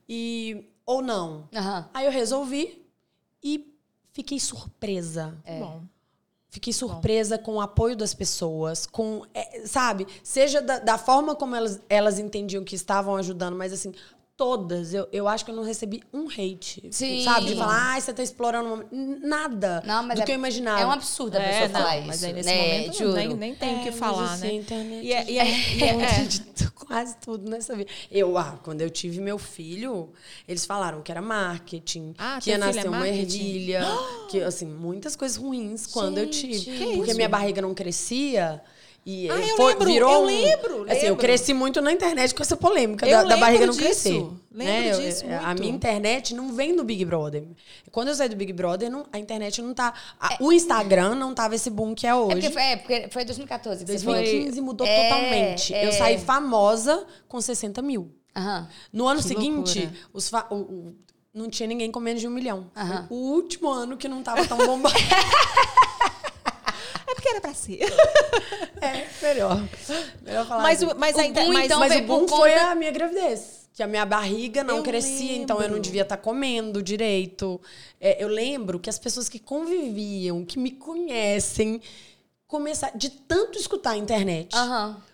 E. 0.08 0.66
Ou 0.86 1.02
não. 1.04 1.48
Aí 1.94 2.06
eu 2.08 2.12
resolvi 2.12 2.84
e 3.44 3.74
fiquei 4.12 4.40
surpresa. 4.40 5.38
Bom. 5.60 5.82
Fiquei 6.50 6.74
surpresa 6.74 7.38
com 7.38 7.56
o 7.56 7.62
apoio 7.62 7.96
das 7.96 8.14
pessoas, 8.14 8.88
com, 8.88 9.24
é, 9.36 9.68
sabe, 9.68 10.08
seja 10.24 10.62
da, 10.62 10.80
da 10.80 10.98
forma 10.98 11.36
como 11.36 11.56
elas, 11.56 11.80
elas 11.88 12.18
entendiam 12.18 12.64
que 12.64 12.76
estavam 12.76 13.16
ajudando, 13.18 13.56
mas 13.56 13.72
assim, 13.72 13.94
todas, 14.40 14.94
eu, 14.94 15.06
eu 15.12 15.28
acho 15.28 15.44
que 15.44 15.52
eu 15.52 15.56
não 15.56 15.64
recebi 15.64 16.02
um 16.14 16.28
hate. 16.30 16.82
Sim. 16.92 17.26
Sabe? 17.26 17.48
De 17.48 17.56
falar, 17.56 17.92
ai, 17.92 18.00
você 18.00 18.14
tá 18.14 18.24
explorando. 18.24 18.86
Nada 19.22 19.84
Não, 19.86 20.02
mas 20.02 20.16
do 20.18 20.22
é, 20.22 20.26
que 20.26 20.32
eu 20.32 20.36
imaginava. 20.36 20.80
É 20.82 20.86
um 20.86 20.92
absurdo 20.92 21.36
a 21.38 21.42
É, 21.42 21.48
pessoa 21.50 21.68
não, 21.68 21.80
falar 21.82 21.98
isso. 21.98 22.08
mas 22.08 22.24
aí 22.24 22.32
nesse 22.34 22.50
né? 22.50 22.56
momento 22.62 22.88
não, 22.88 22.94
Juro. 22.94 23.14
nem, 23.18 23.28
nem 23.36 23.56
tem 23.56 23.76
o 23.76 23.80
É, 23.80 23.84
que 23.84 23.90
mas 23.92 24.00
falar, 24.00 24.32
assim, 24.34 24.42
né? 24.46 24.50
A 24.50 24.54
internet 24.54 25.06
E 25.06 25.12
é- 25.14 25.32
e 25.32 25.38
é- 25.40 25.44
é- 25.84 25.90
é, 25.90 26.22
é. 26.22 26.24
de 26.26 26.40
tu- 26.40 26.72
quase 26.72 27.18
tudo 27.18 27.52
nessa 27.52 27.76
vida. 27.76 27.90
Eu, 28.10 28.38
ah, 28.38 28.58
quando 28.64 28.80
eu 28.80 28.90
tive 28.90 29.20
meu 29.20 29.38
filho, 29.38 30.10
eles 30.48 30.66
falaram 30.66 31.02
que 31.02 31.12
era 31.12 31.22
marketing, 31.22 32.14
Ah, 32.18 32.40
que 32.42 32.50
ia 32.50 32.56
é 32.56 32.58
nascer 32.58 32.88
uma 32.88 33.06
ervilha, 33.10 33.86
que 34.32 34.42
assim, 34.42 34.66
muitas 34.68 35.18
coisas 35.18 35.38
ruins 35.38 35.86
quando 35.86 36.18
eu 36.18 36.30
tive. 36.30 36.54
Gente, 36.60 36.78
que 36.78 36.86
porque 36.96 37.10
isso? 37.12 37.16
minha 37.18 37.28
barriga 37.30 37.62
não 37.62 37.74
crescia. 37.74 38.62
E 39.12 39.28
Ah, 39.28 39.36
eu 39.40 39.58
foi- 39.58 39.72
lembro, 39.74 39.86
virou 39.88 40.12
eu 40.14 40.20
um- 40.22 40.26
lembro, 40.26 40.84
Assim, 40.84 40.98
eu 40.98 41.02
lembro. 41.02 41.16
cresci 41.18 41.52
muito 41.52 41.82
na 41.82 41.92
internet 41.92 42.36
com 42.36 42.44
essa 42.44 42.56
polêmica 42.56 43.08
da, 43.08 43.12
da 43.18 43.22
lembro 43.24 43.40
barriga 43.40 43.66
não 43.66 43.74
disso, 43.74 43.84
crescer. 43.84 44.10
lembro 44.12 44.40
né? 44.52 44.92
Eu- 44.94 45.00
disso 45.00 45.26
A 45.44 45.54
minha 45.56 45.72
internet 45.74 46.36
não 46.36 46.54
vem 46.54 46.76
do 46.76 46.84
Big 46.84 47.04
Brother. 47.06 47.44
Quando 47.92 48.10
eu 48.10 48.16
saí 48.16 48.30
do 48.30 48.36
Big 48.36 48.54
Brother, 48.54 48.92
não- 48.92 49.08
a 49.12 49.18
internet 49.18 49.64
não 49.64 49.74
tá. 49.74 49.94
a- 50.20 50.34
É. 50.36 50.38
O 50.40 50.54
Instagram 50.54 51.16
não 51.16 51.34
tava 51.34 51.56
esse 51.56 51.72
boom 51.72 51.96
que 51.96 52.06
é 52.06 52.12
É 52.12 52.16
hoje. 52.16 52.36
porque 52.36 52.50
foi, 52.52 52.62
é, 52.62 52.76
porque 52.76 53.08
foi 53.10 53.26
2014 53.26 53.84
que 53.84 53.92
você 53.92 53.98
foi. 53.98 54.14
2015 54.14 54.62
mudou 54.62 54.86
É, 54.86 55.04
totalmente. 55.10 55.74
é. 55.74 55.88
Eu 55.88 55.92
saí 55.92 56.20
famosa 56.20 57.04
com 57.28 57.42
60 57.42 57.82
mil. 57.82 58.12
Aham. 58.38 58.68
No 58.94 59.08
ano 59.08 59.22
Que 59.22 59.28
seguinte, 59.28 59.90
os 60.14 60.30
fa- 60.30 60.46
o- 60.52 60.56
o- 60.56 60.96
não 61.34 61.50
tinha 61.50 61.66
ninguém 61.66 61.90
com 61.92 62.00
menos 62.00 62.22
de 62.22 62.28
um 62.28 62.32
milhão. 62.32 62.70
Aham. 62.78 63.06
Foi 63.08 63.18
o 63.18 63.22
último 63.22 63.70
ano 63.72 63.98
que 63.98 64.08
não 64.08 64.22
tava 64.22 64.46
tão 64.46 64.58
bombado. 64.58 64.94
É 67.20 67.22
porque 67.22 67.30
era 67.30 67.42
pra 67.42 67.54
ser. 67.54 67.80
é, 68.82 69.08
melhor. 69.22 69.62
Melhor 70.22 70.48
falar 70.48 70.64
Mas, 70.64 70.82
assim. 70.84 70.92
o- 70.94 70.96
mas 70.98 71.16
O 71.16 71.20
ainda. 71.20 71.42
boom, 71.42 71.54
mas, 71.54 71.66
então, 71.66 71.80
Mas 71.80 71.92
veio 71.94 72.04
o 72.06 72.08
boom 72.08 72.26
por 72.26 72.38
foi 72.38 72.52
conta- 72.52 72.72
a 72.72 72.76
minha 72.76 72.92
gravidez. 72.92 73.68
que 73.74 73.84
a 73.84 73.88
minha 73.88 74.06
barriga 74.06 74.64
não 74.64 74.78
Eu 74.78 74.84
crescia, 74.84 75.36
então 75.36 75.58
eu 75.58 75.64
não 75.64 75.68
lembro. 75.76 75.82
devia 75.82 76.02
estar 76.04 76.18
comendo 76.18 76.82
direito. 76.82 77.60
É, 78.00 78.24
eu 78.24 78.28
lembro 78.28 78.80
que 78.80 78.90
as 78.90 78.98
pessoas 79.00 79.28
que 79.30 79.40
conviviam, 79.40 80.44
que 80.46 80.58
me 80.60 80.72
conhecem, 80.72 81.82
começaram, 82.48 82.98
de 82.98 83.10
tanto 83.10 83.58
escutar 83.60 83.92
a 83.92 83.98
internet, 83.98 84.56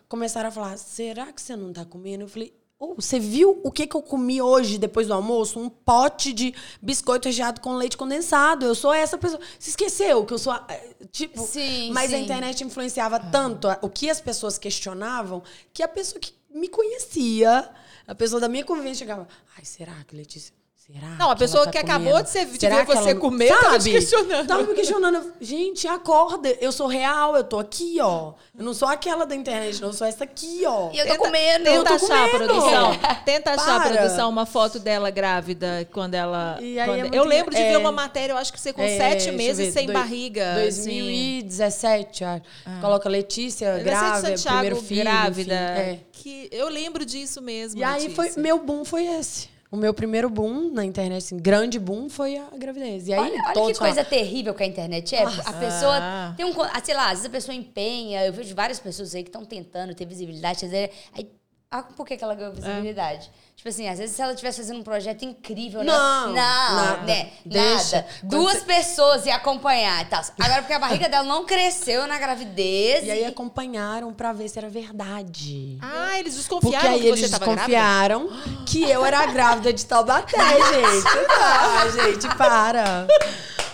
começaram 0.07 0.49
a 0.49 0.51
falar: 0.51 0.77
será 0.77 1.31
que 1.31 1.41
você 1.41 1.55
não 1.55 1.73
tá 1.73 1.83
comendo? 1.85 2.23
Eu 2.23 2.27
falei. 2.27 2.53
"Ô, 2.91 2.95
você 2.95 3.19
viu 3.19 3.59
o 3.63 3.71
que, 3.71 3.85
que 3.87 3.95
eu 3.95 4.01
comi 4.01 4.41
hoje, 4.41 4.77
depois 4.77 5.07
do 5.07 5.13
almoço? 5.13 5.59
Um 5.59 5.69
pote 5.69 6.31
de 6.33 6.53
biscoito 6.81 7.27
recheado 7.27 7.59
com 7.61 7.75
leite 7.75 7.97
condensado. 7.97 8.65
Eu 8.65 8.75
sou 8.75 8.93
essa 8.93 9.17
pessoa. 9.17 9.39
Você 9.59 9.69
esqueceu 9.71 10.25
que 10.25 10.33
eu 10.33 10.37
sou. 10.39 10.53
a- 10.53 10.65
é, 10.69 10.95
Tipo. 11.11 11.41
Sim, 11.45 11.91
mas 11.91 12.13
a 12.13 12.17
sim. 12.17 12.23
internet 12.23 12.63
influenciava 12.63 13.19
tanto 13.19 13.67
a- 13.67 13.79
o 13.81 13.89
que 13.89 14.09
as 14.09 14.19
pessoas 14.21 14.57
questionavam 14.57 15.43
que 15.73 15.83
a 15.83 15.87
pessoa 15.87 16.19
que 16.19 16.33
me 16.53 16.67
conhecia, 16.69 17.69
a 18.07 18.15
pessoa 18.15 18.39
da 18.39 18.47
minha 18.47 18.63
convivência 18.63 18.99
chegava. 18.99 19.27
Ai, 19.57 19.65
será 19.65 19.93
que, 20.07 20.15
Letícia? 20.15 20.53
Será 20.87 21.07
Não, 21.17 21.31
a 21.31 21.33
que 21.33 21.39
pessoa 21.39 21.63
ela 21.63 21.65
tá 21.65 21.71
que 21.71 21.77
acabou 21.79 22.09
comendo? 22.11 22.23
de 22.25 22.29
ser- 22.29 22.45
de 22.45 22.59
Será 22.59 22.75
ver 22.83 22.85
você 22.85 23.09
ela- 23.09 23.19
comer, 23.19 23.47
tava 23.47 23.63
te 23.79 23.83
Sabe? 23.85 23.91
questionando. 23.91 24.47
Tava 24.47 24.63
me 24.63 24.73
questionando. 24.75 25.15
Eu, 25.15 25.33
Gente, 25.41 25.87
acorda. 25.87 26.49
Eu 26.61 26.71
sou 26.71 26.85
real, 26.85 27.35
eu 27.35 27.43
tô 27.43 27.57
aqui, 27.57 27.97
ó. 27.99 28.33
Eu 28.55 28.63
não 28.63 28.71
sou 28.71 28.87
aquela 28.87 29.25
da 29.25 29.35
internet, 29.35 29.81
não. 29.81 29.89
Eu 29.89 29.93
sou 29.93 30.05
essa 30.05 30.23
aqui, 30.25 30.61
ó. 30.67 30.91
E 30.93 30.99
eu 30.99 31.07
tô 31.07 31.15
comendo. 31.17 31.67
eu 31.67 31.83
Tenta 31.83 31.97
tô 31.99 32.05
achar, 32.05 32.29
comendo. 32.29 32.45
produção. 32.53 32.91
Tenta 33.25 33.51
achar, 33.53 33.81
Para. 33.81 33.97
produção, 33.97 34.29
uma 34.29 34.45
foto 34.45 34.77
dela 34.77 35.09
grávida 35.09 35.89
quando 35.91 36.13
ela. 36.13 36.59
E 36.61 36.79
aí 36.79 36.85
quando- 36.87 36.97
é 36.99 37.01
muito 37.01 37.15
eu 37.15 37.23
lembro 37.23 37.51
de 37.55 37.57
engra- 37.59 37.69
ver 37.71 37.75
é. 37.75 37.77
uma 37.79 37.91
matéria, 37.91 38.33
eu 38.33 38.37
acho 38.37 38.53
que 38.53 38.61
você 38.61 38.71
com 38.71 38.83
É, 38.83 38.95
sete 38.95 39.29
eu 39.29 39.33
meses 39.33 39.73
sem 39.73 39.87
dois- 39.87 39.97
barriga. 39.97 40.51
assim. 40.67 40.83
2017, 40.83 42.23
acho. 42.23 42.43
Coloca 42.79 43.09
Letícia 43.09 43.79
grávida, 43.79 44.27
Santiago, 44.37 44.57
primeiro 44.59 44.81
filho. 44.83 45.01
grávida. 45.01 45.53
é. 45.55 45.99
Que 46.11 46.47
eu 46.51 46.69
lembro 46.69 47.03
disso 47.05 47.41
mesmo. 47.41 47.79
E 47.79 47.83
aí 47.83 48.13
foi 48.13 48.25
Letícia. 48.25 48.41
meu 48.43 48.59
boom 48.59 48.85
foi 48.85 49.05
esse. 49.07 49.54
O 49.71 49.75
meu 49.77 49.93
primeiro 49.93 50.29
boom 50.29 50.71
na 50.71 50.85
internet, 50.85 51.17
assim, 51.23 51.37
grande 51.37 51.79
boom, 51.79 52.07
foi 52.09 52.37
a 52.37 52.45
gravidez. 52.55 53.07
E 53.07 53.13
aí, 53.13 53.19
Olha, 53.19 53.31
olha 53.33 53.43
que 53.53 53.53
coisa 53.53 53.75
falaram, 53.75 54.05
terrível 54.09 54.53
que 54.53 54.63
a 54.63 54.65
internet 54.65 55.15
é. 55.15 55.23
A 55.23 55.27
Ah. 55.45 55.53
pessoa 55.53 56.33
tem 56.37 56.45
um. 56.45 56.61
ah, 56.61 56.81
Sei 56.83 56.93
lá, 56.95 57.05
às 57.05 57.11
vezes 57.11 57.25
a 57.25 57.29
pessoa 57.29 57.55
empenha. 57.55 58.25
Eu 58.25 58.31
vejo 58.31 58.53
várias 58.55 58.79
pessoas 58.79 59.13
aí 59.15 59.23
que 59.23 59.29
estão 59.29 59.43
tentando 59.43 59.93
ter 59.95 60.05
visibilidade. 60.05 60.65
às 60.65 60.71
vezes, 60.71 60.95
Aí, 61.13 61.29
ah, 61.71 61.83
por 61.83 62.05
que, 62.05 62.15
que 62.15 62.23
ela 62.23 62.35
ganhou 62.35 62.53
visibilidade? 62.53 63.29
Tipo 63.55 63.69
assim, 63.69 63.87
às 63.89 63.97
vezes 63.97 64.15
se 64.15 64.21
ela 64.21 64.31
estivesse 64.33 64.57
fazendo 64.57 64.79
um 64.79 64.83
projeto 64.83 65.23
incrível, 65.25 65.79
né? 65.83 65.91
Não, 65.91 66.27
não, 66.27 66.33
nada. 66.35 67.01
né? 67.03 67.29
Deixa. 67.43 67.95
Nada. 67.97 68.07
Quando 68.19 68.29
Duas 68.31 68.57
você- 68.59 68.65
pessoas 68.65 69.25
iam 69.25 69.35
acompanhar 69.35 70.01
e 70.03 70.05
tal. 70.05 70.21
Agora, 70.39 70.61
porque 70.61 70.73
a 70.73 70.77
barriga 70.79 71.09
dela 71.09 71.23
não 71.23 71.45
cresceu 71.45 72.05
na 72.05 72.19
gravidez. 72.19 73.05
E 73.05 73.09
aí 73.11 73.25
acompanharam 73.25 74.13
pra 74.13 74.33
ver 74.33 74.49
se 74.49 74.59
era 74.59 74.69
verdade. 74.69 75.79
Ah, 75.81 76.19
eles 76.19 76.35
Porque 76.35 76.59
desconfiaram 76.67 76.89
aí 76.91 76.99
que 77.01 77.07
eles 77.07 77.29
desconfiaram 77.31 78.29
que 78.67 78.83
eu 78.89 79.03
era 79.05 79.25
grávida 79.27 79.73
de 79.73 79.85
Taubaté, 79.85 80.37
gente. 80.37 81.27
Ah, 81.39 81.85
gente, 81.89 82.35
para. 82.37 83.07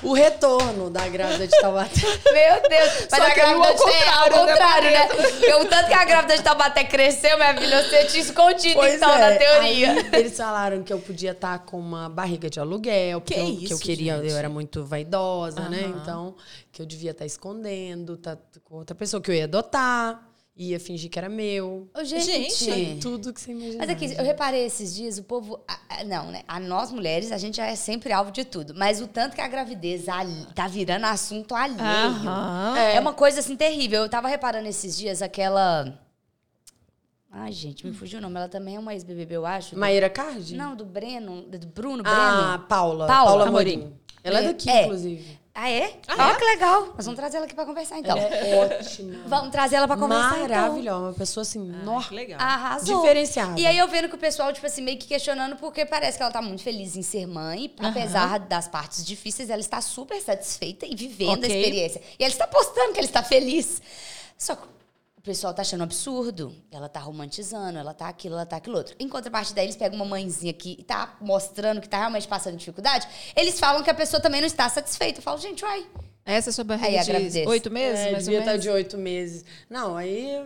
O 0.03 0.13
retorno 0.13 0.89
da 0.89 1.07
grávida 1.07 1.45
de 1.45 1.59
Taubaté. 1.61 2.01
Meu 2.01 2.69
Deus. 2.69 3.07
Mas 3.11 3.19
Só 3.19 3.21
a 3.21 3.25
aí 3.27 3.35
grávida 3.35 3.67
de 3.67 3.71
é, 3.71 3.75
contrário, 3.77 4.35
ao 4.39 4.45
né, 4.47 4.51
contrário, 4.53 4.91
né? 4.91 5.07
Porque 5.07 5.53
o 5.53 5.65
tanto 5.65 5.87
que 5.89 5.93
a 5.93 6.05
grávida 6.05 6.37
de 6.37 6.41
Taubaté 6.41 6.83
cresceu, 6.85 7.37
minha 7.37 7.53
filha, 7.55 7.83
você 7.83 8.05
tinha 8.05 8.23
escondido, 8.23 8.73
Pois 8.79 8.95
então, 8.95 9.13
é. 9.13 9.29
na 9.31 9.37
teoria. 9.37 9.61
Aí 9.61 9.70
eles 10.13 10.37
falaram 10.37 10.83
que 10.83 10.91
eu 10.93 10.99
podia 10.99 11.31
estar 11.31 11.59
com 11.59 11.79
uma 11.79 12.09
barriga 12.09 12.49
de 12.49 12.59
aluguel, 12.59 13.21
porque 13.21 13.33
Que 13.33 13.39
eu, 13.39 13.45
que 13.45 13.51
eu 13.65 13.77
isso, 13.77 13.79
queria, 13.79 14.17
gente? 14.17 14.29
eu 14.31 14.37
era 14.37 14.49
muito 14.49 14.83
vaidosa, 14.85 15.67
né? 15.69 15.85
Aham. 15.85 15.99
Então, 16.01 16.35
que 16.71 16.81
eu 16.81 16.85
devia 16.85 17.11
estar 17.11 17.25
escondendo, 17.25 18.17
tá 18.17 18.37
com 18.63 18.75
outra 18.75 18.95
pessoa 18.95 19.21
que 19.21 19.29
eu 19.31 19.35
ia 19.35 19.45
adotar, 19.45 20.27
ia 20.55 20.79
fingir 20.79 21.09
que 21.09 21.17
era 21.17 21.29
meu. 21.29 21.89
Ô, 21.97 22.03
gente. 22.03 22.51
Gente. 22.65 22.99
Tudo 23.01 23.33
que 23.33 23.39
você 23.41 23.51
imagina. 23.51 23.77
Mas 23.79 23.89
aqui, 23.89 24.13
eu 24.17 24.23
reparei 24.23 24.65
esses 24.65 24.93
dias, 24.93 25.17
o 25.17 25.23
povo. 25.23 25.59
a- 25.67 26.03
Não, 26.03 26.29
né? 26.31 26.43
A 26.47 26.59
nós 26.59 26.91
mulheres, 26.91 27.31
a 27.31 27.37
gente 27.37 27.57
já 27.57 27.65
é 27.67 27.75
sempre 27.75 28.11
alvo 28.11 28.31
de 28.31 28.43
tudo. 28.43 28.73
Mas 28.75 28.99
o 29.01 29.07
tanto 29.07 29.33
que 29.35 29.41
a 29.41 29.47
gravidez 29.47 30.07
ali- 30.09 30.45
tá 30.53 30.67
virando 30.67 31.05
assunto 31.05 31.55
alheio. 31.55 31.79
Aham. 31.79 32.77
É. 32.77 32.99
uma 32.99 33.13
coisa 33.13 33.39
assim 33.39 33.55
terrível. 33.55 34.01
Eu 34.03 34.09
tava 34.09 34.27
reparando 34.27 34.67
esses 34.67 34.97
dias 34.97 35.21
aquela. 35.21 35.97
Ai, 37.33 37.51
gente, 37.53 37.85
me 37.87 37.93
fugiu 37.93 38.19
o 38.19 38.21
nome. 38.21 38.35
Ela 38.35 38.49
também 38.49 38.75
é 38.75 38.79
uma 38.79 38.93
ex-BBB, 38.93 39.35
eu 39.37 39.45
acho. 39.45 39.77
Maíra 39.77 40.09
Cardi? 40.09 40.55
Não, 40.55 40.75
do 40.75 40.83
Breno, 40.85 41.43
do 41.43 41.65
Bruno 41.67 42.03
Ah, 42.05 42.11
Breno. 42.57 42.67
Paula. 42.67 43.07
Paula 43.07 43.07
Paula 43.07 43.47
Amorim. 43.47 43.73
Amorim. 43.75 43.93
Ela 44.23 44.39
é 44.39 44.43
daqui, 44.43 44.69
É. 44.69 44.83
inclusive. 44.83 45.39
Ah, 45.53 45.69
é? 45.69 45.97
Ah, 46.07 46.31
Ó, 46.31 46.35
que 46.35 46.45
legal. 46.45 46.93
Nós 46.95 47.05
vamos 47.05 47.15
trazer 47.19 47.37
ela 47.37 47.45
aqui 47.45 47.55
pra 47.55 47.65
conversar, 47.65 47.99
então. 47.99 48.17
Ela 48.17 48.35
é 48.35 48.55
ótima. 48.79 49.17
Vamos 49.27 49.49
trazer 49.51 49.75
ela 49.77 49.87
pra 49.87 49.97
conversar, 49.97 50.37
então. 50.45 50.47
Maravilhosa. 50.61 51.05
Uma 51.07 51.13
pessoa 51.13 51.41
assim, 51.41 51.73
Ah, 51.75 51.83
nó- 51.83 52.01
que 52.01 52.13
legal. 52.15 52.39
Arrasou. 52.39 53.01
Diferenciada. 53.01 53.59
E 53.59 53.65
aí 53.67 53.77
eu 53.77 53.87
vendo 53.89 54.07
que 54.07 54.15
o 54.15 54.17
pessoal, 54.17 54.53
tipo 54.53 54.65
assim, 54.65 54.81
meio 54.81 54.97
que 54.97 55.07
questionando, 55.07 55.57
porque 55.57 55.85
parece 55.85 56.15
que 56.17 56.23
ela 56.23 56.31
tá 56.31 56.41
muito 56.41 56.63
feliz 56.63 56.95
em 56.95 57.01
ser 57.01 57.25
mãe. 57.27 57.73
Apesar 57.79 58.39
das 58.39 58.67
partes 58.69 59.03
difíceis, 59.05 59.49
ela 59.49 59.59
está 59.59 59.81
super 59.81 60.21
satisfeita 60.21 60.85
e 60.85 60.95
vivendo 60.95 61.43
Ok. 61.43 61.51
a 61.51 61.57
experiência. 61.57 62.01
E 62.17 62.23
ela 62.23 62.31
está 62.31 62.47
postando 62.47 62.93
que 62.93 62.99
ela 62.99 63.07
está 63.07 63.21
feliz. 63.23 63.81
Só 64.37 64.55
que 64.55 64.65
o 65.21 65.23
pessoal 65.23 65.53
tá 65.53 65.61
achando 65.61 65.81
um 65.81 65.83
absurdo. 65.83 66.51
Ela 66.71 66.89
tá 66.89 66.99
romantizando, 66.99 67.77
ela 67.77 67.93
tá 67.93 68.07
aquilo, 68.09 68.33
ela 68.33 68.45
tá 68.45 68.55
aquilo 68.57 68.75
outro. 68.75 68.95
Em 68.99 69.07
contrapartida, 69.07 69.61
eles 69.61 69.75
pegam 69.75 69.95
uma 69.95 70.05
mãezinha 70.05 70.51
que 70.51 70.83
tá 70.83 71.15
mostrando 71.21 71.79
que 71.79 71.87
tá 71.87 71.99
realmente 71.99 72.27
passando 72.27 72.57
dificuldade. 72.57 73.07
Eles 73.35 73.59
falam 73.59 73.83
que 73.83 73.89
a 73.91 73.93
pessoa 73.93 74.19
também 74.19 74.41
não 74.41 74.47
está 74.47 74.67
satisfeita. 74.67 75.19
Eu 75.19 75.23
falo, 75.23 75.37
gente, 75.37 75.63
uai. 75.63 75.85
Essa 76.25 76.49
é 76.49 76.51
a 76.51 76.53
sua 76.53 76.63
barriga 76.63 76.87
Aí, 76.87 76.97
a 76.97 77.03
de 77.03 77.09
gravidez. 77.11 77.47
oito 77.47 77.69
meses, 77.69 77.99
É, 77.99 78.11
mais 78.11 78.23
ou 78.27 78.31
devia 78.31 78.39
estar 78.39 78.51
menos? 78.51 78.63
de 78.63 78.69
oito 78.71 78.97
meses. 78.97 79.45
Não, 79.69 79.95
aí 79.95 80.43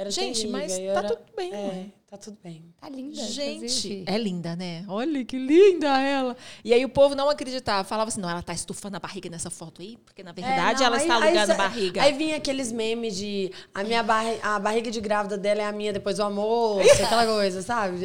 era 0.00 0.10
Gente, 0.10 0.36
terrível, 0.46 0.52
mas 0.52 0.72
tá 0.72 0.80
era- 0.82 1.08
tudo 1.08 1.20
bem, 1.36 1.52
É, 1.52 1.56
ué. 1.56 1.86
tá 2.08 2.16
tudo 2.16 2.38
bem. 2.42 2.64
Tá 2.80 2.88
linda. 2.88 3.16
Gente, 3.22 4.04
é 4.06 4.16
linda, 4.16 4.54
né? 4.54 4.84
Olha 4.88 5.24
que 5.24 5.36
linda 5.38 5.88
ela. 6.00 6.36
E 6.64 6.72
aí 6.72 6.84
o 6.84 6.88
povo 6.88 7.14
não 7.14 7.28
acreditava. 7.28 7.82
Falava 7.82 8.08
assim, 8.08 8.20
não, 8.20 8.30
ela 8.30 8.42
tá 8.42 8.52
estufando 8.52 8.96
a 8.96 9.00
barriga 9.00 9.28
nessa 9.28 9.50
foto 9.50 9.82
aí, 9.82 9.96
porque 10.04 10.22
na 10.22 10.32
verdade 10.32 10.82
É, 10.82 10.86
não, 10.86 10.86
ela 10.86 10.96
aí- 10.96 11.02
está 11.02 11.16
aí 11.16 11.22
alugando 11.28 11.46
cê- 11.52 11.58
barriga. 11.58 12.02
Aí 12.02 12.12
vinha 12.12 12.36
aqueles 12.36 12.70
memes 12.70 13.16
de 13.16 13.50
a 13.74 13.82
minha 13.82 14.02
barri 14.02 14.38
a 14.42 14.58
barriga 14.58 14.90
de 14.90 15.00
grávida 15.00 15.36
dela 15.36 15.62
é 15.62 15.66
a 15.66 15.72
minha 15.72 15.92
depois 15.92 16.16
do 16.16 16.22
almoço, 16.22 16.80
aquela 17.02 17.26
coisa, 17.26 17.60
sabe? 17.62 17.98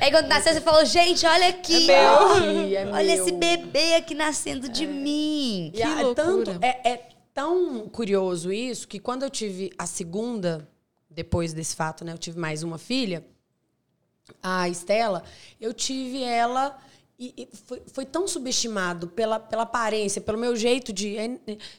Aí 0.00 0.10
quando 0.10 0.26
nasceu, 0.26 0.52
você 0.52 0.60
falou, 0.60 0.84
gente, 0.84 1.24
olha 1.24 1.48
aqui. 1.48 1.90
É 1.90 2.10
ó. 2.10 2.32
Aqui, 2.36 2.74
é 2.76 2.86
Olha 2.86 3.14
meu. 3.14 3.22
esse 3.22 3.32
bebê 3.32 3.94
aqui 3.94 4.14
nascendo 4.14 4.68
de 4.68 4.86
mim. 4.86 5.70
E 5.74 5.82
a- 5.82 6.02
loucura. 6.02 6.14
tanto, 6.14 6.50
é, 6.64 6.80
é 6.92 7.08
tão 7.32 7.88
curioso 7.88 8.52
isso 8.52 8.86
que 8.86 8.98
quando 9.00 9.22
eu 9.24 9.30
tive 9.30 9.72
a 9.78 9.86
segunda, 9.86 10.68
depois 11.14 11.52
desse 11.52 11.76
fato, 11.76 12.04
né? 12.04 12.12
Eu 12.12 12.18
tive 12.18 12.38
mais 12.38 12.62
uma 12.62 12.78
filha, 12.78 13.24
a 14.42 14.68
Estela, 14.68 15.22
eu 15.60 15.72
tive 15.72 16.22
ela. 16.22 16.78
E, 17.16 17.32
e 17.36 17.56
foi, 17.56 17.80
foi 17.86 18.04
tão 18.04 18.26
subestimado 18.26 19.06
pela, 19.06 19.38
pela 19.38 19.62
aparência, 19.62 20.20
pelo 20.20 20.36
meu 20.36 20.56
jeito 20.56 20.92
de. 20.92 21.16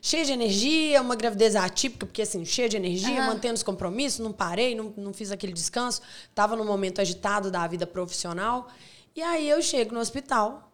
cheia 0.01 0.23
de 0.23 0.31
energia, 0.31 1.01
uma 1.01 1.15
gravidez 1.15 1.57
atípica, 1.57 2.05
porque 2.05 2.21
assim, 2.21 2.45
cheia 2.45 2.69
de 2.69 2.77
energia, 2.77 3.19
Aham. 3.19 3.33
mantendo 3.33 3.55
os 3.55 3.63
compromissos, 3.63 4.19
não 4.19 4.31
parei, 4.31 4.73
não, 4.73 4.93
não 4.95 5.13
fiz 5.13 5.31
aquele 5.31 5.51
descanso, 5.51 6.01
estava 6.29 6.55
num 6.55 6.65
momento 6.65 7.01
agitado 7.01 7.51
da 7.51 7.67
vida 7.67 7.85
profissional. 7.85 8.69
E 9.13 9.21
aí 9.21 9.49
eu 9.49 9.61
chego 9.61 9.93
no 9.93 9.99
hospital, 9.99 10.71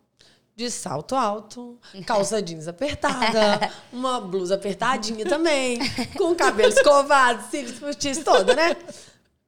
de 0.55 0.69
salto 0.69 1.15
alto, 1.15 1.79
calça 2.05 2.41
jeans 2.41 2.67
apertada, 2.67 3.71
uma 3.91 4.19
blusa 4.21 4.55
apertadinha 4.55 5.25
também, 5.25 5.79
com 6.17 6.35
cabelo 6.35 6.71
escovado, 6.73 7.49
cílios 7.49 7.79
postiços 7.79 8.23
toda, 8.23 8.53
né? 8.55 8.75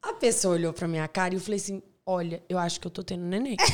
A 0.02 0.14
pessoa 0.14 0.56
olhou 0.56 0.74
pra 0.74 0.88
minha 0.88 1.08
cara 1.08 1.34
e 1.34 1.38
eu 1.38 1.42
falei 1.42 1.60
assim: 1.60 1.82
olha, 2.06 2.42
eu 2.50 2.58
acho 2.58 2.80
que 2.80 2.88
eu 2.88 2.92
tô 2.92 3.04
tendo 3.04 3.24
neném. 3.24 3.58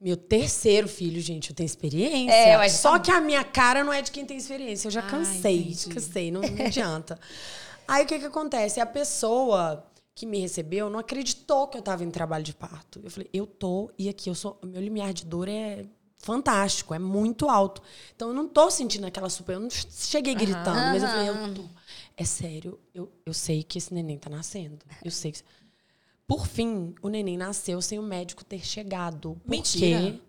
Meu 0.00 0.16
terceiro 0.16 0.88
filho, 0.88 1.20
gente, 1.20 1.50
eu 1.50 1.56
tenho 1.56 1.66
experiência. 1.66 2.34
É, 2.34 2.66
eu 2.66 2.70
Só 2.70 2.98
que- 2.98 3.04
que 3.04 3.10
a 3.16 3.20
minha 3.20 3.44
cara 3.44 3.84
não 3.84 3.92
é 3.92 4.02
de 4.02 4.10
quem 4.10 4.24
tem 4.26 4.36
experiência. 4.36 4.88
Eu 4.88 4.90
já 4.92 5.00
Ah, 5.00 5.04
cansei, 5.08 5.60
entendi. 5.60 5.88
cansei, 5.94 6.30
não, 6.32 6.40
não 6.40 6.66
adianta. 6.66 7.20
Aí 7.86 8.02
o 8.02 8.06
que 8.06 8.18
que 8.18 8.24
acontece? 8.24 8.80
A 8.80 8.86
pessoa 8.86 9.84
que 10.14 10.26
me 10.26 10.38
recebeu 10.38 10.90
não 10.90 10.98
acreditou 10.98 11.66
que 11.68 11.76
eu 11.78 11.82
tava 11.82 12.04
em 12.04 12.10
trabalho 12.10 12.44
de 12.44 12.54
parto. 12.54 13.00
Eu 13.02 13.10
falei, 13.10 13.28
eu 13.32 13.46
tô, 13.46 13.90
e 13.98 14.08
aqui 14.08 14.28
eu 14.28 14.34
sou. 14.34 14.58
Meu 14.62 14.80
limiar 14.80 15.12
de 15.12 15.24
dor 15.24 15.48
é 15.48 15.84
fantástico, 16.18 16.94
é 16.94 16.98
muito 16.98 17.48
alto. 17.48 17.82
Então 18.14 18.28
eu 18.28 18.34
não 18.34 18.46
tô 18.48 18.70
sentindo 18.70 19.06
aquela 19.06 19.28
super. 19.28 19.54
Eu 19.54 19.60
não 19.60 19.70
cheguei 19.70 20.34
gritando, 20.34 20.76
mas 20.76 21.02
eu 21.02 21.08
falei, 21.08 21.28
eu 21.28 21.54
tô. 21.54 21.64
É 22.16 22.24
sério, 22.24 22.78
eu, 22.94 23.10
eu 23.24 23.32
sei 23.32 23.62
que 23.62 23.78
esse 23.78 23.92
neném 23.92 24.18
tá 24.18 24.30
nascendo. 24.30 24.84
Eu 25.04 25.10
sei 25.10 25.32
que. 25.32 25.42
Por 26.26 26.46
fim, 26.46 26.94
o 27.02 27.08
neném 27.08 27.36
nasceu 27.36 27.82
sem 27.82 27.98
o 27.98 28.02
médico 28.02 28.44
ter 28.44 28.64
chegado. 28.64 29.40
Por 29.44 29.50
Mentira. 29.50 30.20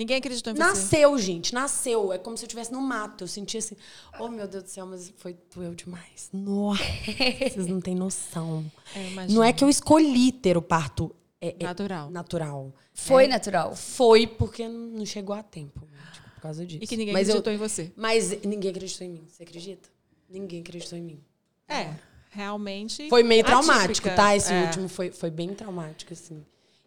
Ninguém 0.00 0.16
acreditou 0.16 0.50
em 0.50 0.56
você. 0.56 0.62
Nasceu, 0.62 1.18
gente, 1.18 1.52
nasceu. 1.52 2.10
É 2.10 2.16
como 2.16 2.34
se 2.34 2.42
eu 2.44 2.46
estivesse 2.46 2.72
no 2.72 2.80
mato. 2.80 3.24
Eu 3.24 3.28
senti 3.28 3.58
assim, 3.58 3.76
oh 4.18 4.28
meu 4.28 4.48
Deus 4.48 4.64
do 4.64 4.70
céu, 4.70 4.86
mas 4.86 5.12
foi 5.18 5.36
doeu 5.54 5.74
demais. 5.74 6.30
Nossa, 6.32 6.82
vocês 7.38 7.66
não 7.66 7.82
têm 7.82 7.94
noção. 7.94 8.64
É. 8.96 9.26
Não 9.30 9.44
é 9.44 9.52
que 9.52 9.62
eu 9.62 9.68
escolhi 9.68 10.32
ter 10.32 10.56
o 10.56 10.62
parto 10.62 11.14
é, 11.38 11.54
é 11.60 11.64
Natural. 11.64 12.10
natural. 12.10 12.72
Foi 12.94 13.26
natural. 13.26 13.76
Foi 13.76 14.26
porque 14.26 14.66
não 14.66 15.04
chegou 15.04 15.36
a 15.36 15.42
tempo, 15.42 15.86
médico, 15.92 16.30
por 16.34 16.40
causa 16.40 16.64
disso. 16.64 16.82
E 16.82 16.86
que 16.86 16.96
ninguém 16.96 17.12
mas 17.12 17.28
acreditou 17.28 17.52
eu, 17.52 17.56
em 17.56 17.58
você. 17.58 17.92
Mas 17.94 18.30
ninguém 18.42 18.70
acreditou 18.70 19.06
em 19.06 19.10
mim. 19.10 19.24
Você 19.28 19.42
acredita? 19.42 19.86
Ninguém 20.30 20.60
acreditou 20.62 20.98
em 20.98 21.02
mim. 21.02 21.20
É, 21.68 21.94
realmente. 22.30 23.06
Foi 23.10 23.22
meio 23.22 23.44
traumático, 23.44 23.90
atípica. 24.08 24.14
tá? 24.16 24.34
Esse 24.34 24.50
É. 24.50 24.64
último 24.64 24.88
foi, 24.88 25.10
foi 25.10 25.30
bem 25.30 25.52
traumático, 25.52 26.14
assim. 26.14 26.42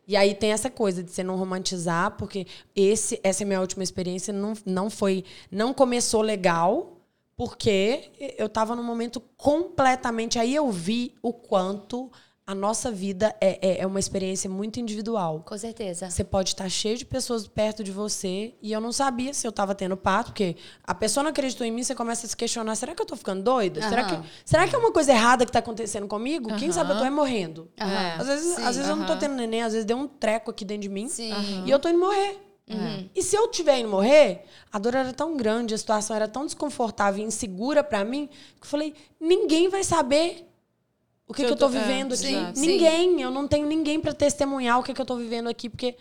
E 0.07 0.15
aí 0.17 0.35
tem 0.35 0.51
essa 0.51 0.69
coisa 0.69 1.01
de 1.01 1.11
você 1.11 1.23
não 1.23 1.37
romantizar, 1.37 2.11
porque 2.17 2.45
esse, 2.75 3.19
essa 3.23 3.43
é 3.43 3.45
minha 3.45 3.61
última 3.61 3.83
experiência, 3.83 4.33
não, 4.33 4.53
não 4.65 4.89
foi. 4.89 5.23
Não 5.49 5.73
começou 5.73 6.21
legal, 6.21 6.97
porque 7.37 8.11
eu 8.37 8.49
tava 8.49 8.75
num 8.75 8.83
momento 8.83 9.21
completamente. 9.37 10.37
Aí 10.37 10.53
eu 10.53 10.69
vi 10.71 11.15
o 11.21 11.31
quanto 11.31 12.11
a 12.45 12.53
nossa 12.53 12.91
vida 12.91 13.33
é, 13.39 13.57
é, 13.61 13.81
é 13.81 13.87
uma 13.87 13.99
experiência 13.99 14.49
muito 14.49 14.77
individual. 14.79 15.41
Com 15.45 15.57
certeza. 15.57 16.09
Você 16.09 16.23
pode 16.25 16.49
estar 16.49 16.67
cheio 16.69 16.97
de 16.97 17.05
pessoas 17.05 17.47
perto 17.47 17.83
de 17.83 17.91
você 17.91 18.53
e 18.61 18.73
eu 18.73 18.81
não 18.81 18.91
sabia 18.91 19.33
se 19.33 19.47
eu 19.47 19.49
estava 19.49 19.73
tendo 19.73 19.95
parto, 19.95 20.27
porque 20.27 20.57
a 20.83 20.93
pessoa 20.93 21.23
não 21.23 21.31
acreditou 21.31 21.65
em 21.65 21.71
mim, 21.71 21.83
você 21.83 21.95
começa 21.95 22.25
a 22.25 22.29
se 22.29 22.35
questionar: 22.35 22.75
será 22.75 22.93
que 22.93 23.01
eu 23.01 23.05
tô 23.05 23.15
ficando 23.15 23.41
doida? 23.41 23.81
Será, 23.87 24.03
que, 24.03 24.29
será 24.43 24.67
que 24.67 24.75
é 24.75 24.77
uma 24.77 24.91
coisa 24.91 25.13
errada 25.13 25.45
que 25.45 25.51
tá 25.51 25.59
acontecendo 25.59 26.05
comigo? 26.07 26.53
Quem 26.57 26.71
sabe 26.71 26.91
eu 26.91 26.97
tô 26.97 27.05
é 27.05 27.09
morrendo. 27.09 27.71
Aham. 27.79 28.15
Às 28.19 28.27
vezes, 28.27 28.55
Sim. 28.55 28.63
às 28.63 28.75
vezes 28.75 28.89
eu 28.89 28.95
não 28.95 29.05
tô 29.05 29.13
Aham. 29.13 29.19
tendo 29.19 29.35
neném, 29.35 29.61
às 29.61 29.71
vezes 29.71 29.85
deu 29.85 29.97
um 29.97 30.07
treco 30.07 30.51
aqui 30.51 30.65
dentro 30.65 30.81
de 30.81 30.89
mim 30.89 31.09
e 31.65 31.69
eu 31.71 31.79
tô 31.79 31.87
indo 31.87 31.99
morrer. 31.99 32.39
E 33.15 33.21
se 33.21 33.35
eu 33.35 33.47
tiver 33.49 33.79
indo 33.79 33.89
morrer, 33.89 34.45
a 34.71 34.79
dor 34.79 34.95
era 34.95 35.13
tão 35.13 35.37
grande, 35.37 35.73
a 35.73 35.77
situação 35.77 36.15
era 36.15 36.27
tão 36.27 36.45
desconfortável 36.45 37.23
e 37.23 37.27
insegura 37.27 37.83
pra 37.83 38.03
mim, 38.03 38.27
que 38.27 38.65
eu 38.65 38.69
falei: 38.69 38.93
ninguém 39.19 39.69
vai 39.69 39.83
saber 39.83 40.49
o 41.33 41.35
que, 41.35 41.41
Que 41.41 41.47
que 41.47 41.53
eu 41.53 41.57
tô- 41.57 41.65
é, 41.75 41.79
vivendo 41.81 42.13
aqui. 42.13 42.27
exato. 42.27 42.59
Ninguém. 42.59 43.21
Eu 43.21 43.31
não 43.31 43.47
tenho 43.47 43.67
ninguém 43.67 43.99
pra 43.99 44.13
testemunhar 44.13 44.79
o 44.79 44.83
que, 44.83 44.93
que 44.93 45.01
eu 45.01 45.05
tô 45.05 45.17
vivendo 45.17 45.49
aqui, 45.49 45.67
porque 45.69 45.95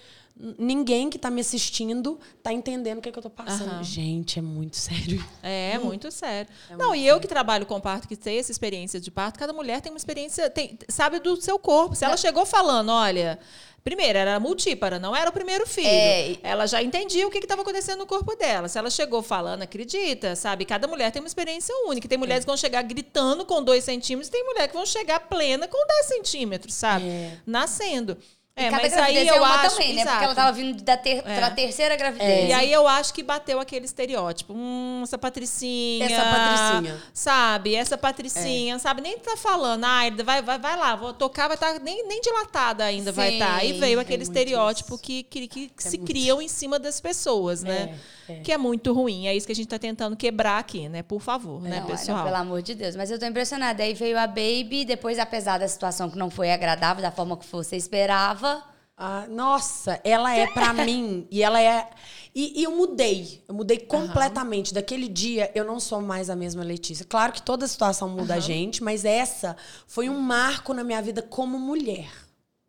ninguém 0.58 1.10
que 1.10 1.18
tá 1.18 1.30
me 1.30 1.40
assistindo 1.40 2.18
tá 2.42 2.52
entendendo 2.52 2.98
o 2.98 3.00
que, 3.02 3.12
que 3.12 3.18
eu 3.18 3.22
tô 3.22 3.28
passando. 3.30 3.70
Aham. 3.70 3.82
Gente, 3.84 4.38
é 4.38 4.42
muito 4.42 4.76
sério. 4.76 5.22
É, 5.42 5.78
muito 5.78 6.10
sério. 6.10 6.50
não, 6.78 6.94
e 6.94 7.06
eu 7.06 7.20
que 7.20 7.28
trabalho 7.28 7.66
com 7.66 7.80
parto, 7.80 8.08
que 8.08 8.16
tem 8.16 8.38
essa 8.38 8.50
experiência 8.50 8.98
de 9.00 9.10
parto, 9.10 9.38
cada 9.38 9.52
mulher 9.52 9.80
tem 9.80 9.92
uma 9.92 9.98
experiência, 9.98 10.48
tem- 10.50 10.78
sabe 10.88 11.18
do 11.18 11.40
seu 11.40 11.58
corpo. 11.58 11.94
Se 11.94 12.04
ela 12.04 12.16
chegou 12.16 12.46
falando, 12.46 12.90
olha. 12.90 13.38
Primeiro, 13.84 14.16
era 14.16 14.38
multípara, 14.38 14.98
não 14.98 15.14
era 15.14 15.28
o 15.28 15.32
primeiro 15.32 15.66
filho. 15.66 15.88
É. 15.88 16.36
Ela 16.42 16.66
já 16.66 16.82
entendia 16.82 17.26
o 17.26 17.30
que 17.30 17.38
estava 17.38 17.62
acontecendo 17.62 17.98
no 17.98 18.06
corpo 18.06 18.36
dela. 18.36 18.68
Se 18.68 18.78
ela 18.78 18.90
chegou 18.90 19.22
falando, 19.22 19.62
acredita, 19.62 20.36
sabe? 20.36 20.64
Cada 20.64 20.86
mulher 20.86 21.10
tem 21.10 21.20
uma 21.20 21.26
experiência 21.26 21.74
única. 21.86 22.06
Tem 22.08 22.16
mulheres 22.16 22.44
que 22.44 22.48
vão 22.50 22.56
chegar 22.56 22.82
gritando 22.82 23.44
com 23.44 23.62
dois 23.62 23.82
centímetros, 23.82 24.28
tem 24.28 24.44
mulher 24.44 24.68
que 24.68 24.74
vão 24.74 24.86
chegar 24.86 25.20
plena 25.20 25.66
com 25.66 25.86
10 25.86 26.06
centímetros, 26.06 26.74
sabe? 26.74 27.08
É. 27.08 27.38
Nascendo. 27.46 28.16
É, 28.54 28.68
cada 28.68 28.82
mas 28.82 28.92
aí 28.92 29.26
eu 29.26 29.34
é 29.34 29.38
uma 29.40 29.54
acho. 29.62 29.76
também, 29.76 29.94
né? 29.94 30.02
Porque 30.02 30.08
exato. 30.10 30.24
ela 30.24 30.34
tava 30.34 30.52
vindo 30.52 30.82
da 30.82 30.94
ter, 30.94 31.18
É. 31.26 31.34
pela 31.34 31.50
terceira 31.50 31.96
gravidez. 31.96 32.50
E 32.50 32.52
aí 32.52 32.70
eu 32.70 32.86
acho 32.86 33.14
que 33.14 33.22
bateu 33.22 33.58
aquele 33.58 33.86
estereótipo. 33.86 34.52
Hum, 34.54 35.00
essa 35.02 35.16
patricinha. 35.16 36.04
Essa 36.04 36.22
Patricinha. 36.22 37.02
Sabe? 37.14 37.74
Essa 37.74 37.96
patricinha, 37.98 38.78
sabe? 38.78 39.00
Nem 39.00 39.18
tá 39.18 39.38
falando, 39.38 39.84
ai, 39.84 40.10
vai, 40.10 40.42
vai, 40.42 40.58
vai 40.58 40.76
lá, 40.76 40.94
vou 40.94 41.14
tocar, 41.14 41.48
vai 41.48 41.56
estar 41.56 41.78
nem, 41.80 42.06
nem 42.06 42.20
dilatada 42.20 42.84
ainda 42.84 43.10
vai 43.10 43.30
Sim, 43.30 43.34
estar. 43.38 43.64
E 43.64 43.72
veio 43.72 43.98
é 43.98 44.02
aquele 44.02 44.22
estereótipo 44.22 44.94
isso. 44.94 45.02
que, 45.02 45.22
que, 45.22 45.48
que 45.48 45.70
se 45.78 45.96
criam 45.96 46.42
em 46.42 46.48
cima 46.48 46.78
das 46.78 47.00
pessoas, 47.00 47.62
né? 47.62 47.94
É, 47.94 47.94
é. 48.38 48.40
Que 48.40 48.52
é 48.52 48.58
muito 48.58 48.92
ruim. 48.92 49.26
É 49.26 49.34
isso 49.34 49.46
que 49.46 49.52
a 49.52 49.54
gente 49.54 49.68
tá 49.68 49.78
tentando 49.78 50.16
quebrar 50.16 50.58
aqui, 50.58 50.88
né? 50.88 51.02
Por 51.02 51.20
favor, 51.20 51.60
né, 51.60 51.70
Não, 51.70 51.76
ai, 51.78 51.86
pessoal? 51.86 52.18
Não, 52.18 52.24
pelo 52.24 52.36
amor 52.36 52.62
de 52.62 52.74
Deus. 52.74 52.96
Mas 52.96 53.10
eu 53.10 53.18
tô 53.18 53.26
impressionada. 53.26 53.82
Aí 53.82 53.94
veio 53.94 54.18
a 54.18 54.26
Baby, 54.26 54.84
depois, 54.84 55.18
apesar 55.18 55.58
da 55.58 55.68
situação 55.68 56.10
que 56.10 56.18
não 56.18 56.30
foi 56.30 56.52
agradável, 56.52 57.02
da 57.02 57.10
forma 57.10 57.36
que 57.36 57.46
você 57.46 57.76
esperava. 57.76 58.62
Ah, 58.96 59.26
nossa, 59.28 60.00
ela 60.04 60.34
é 60.34 60.46
pra 60.46 60.72
mim. 60.84 61.26
E 61.30 61.42
ela 61.42 61.60
é. 61.60 61.88
E, 62.34 62.60
e 62.60 62.64
eu 62.64 62.70
mudei. 62.70 63.42
Eu 63.48 63.54
mudei 63.54 63.78
completamente. 63.78 64.72
Daquele 64.72 65.08
dia, 65.08 65.50
eu 65.54 65.64
não 65.64 65.80
sou 65.80 66.00
mais 66.00 66.30
a 66.30 66.36
mesma 66.36 66.62
Letícia. 66.62 67.04
Claro 67.04 67.32
que 67.32 67.42
toda 67.42 67.66
situação 67.66 68.08
muda 68.08 68.34
a 68.34 68.40
gente, 68.40 68.82
mas 68.82 69.04
essa 69.04 69.56
foi 69.86 70.08
um 70.08 70.18
marco 70.18 70.72
na 70.72 70.84
minha 70.84 71.02
vida 71.02 71.20
como 71.20 71.58
mulher. 71.58 72.10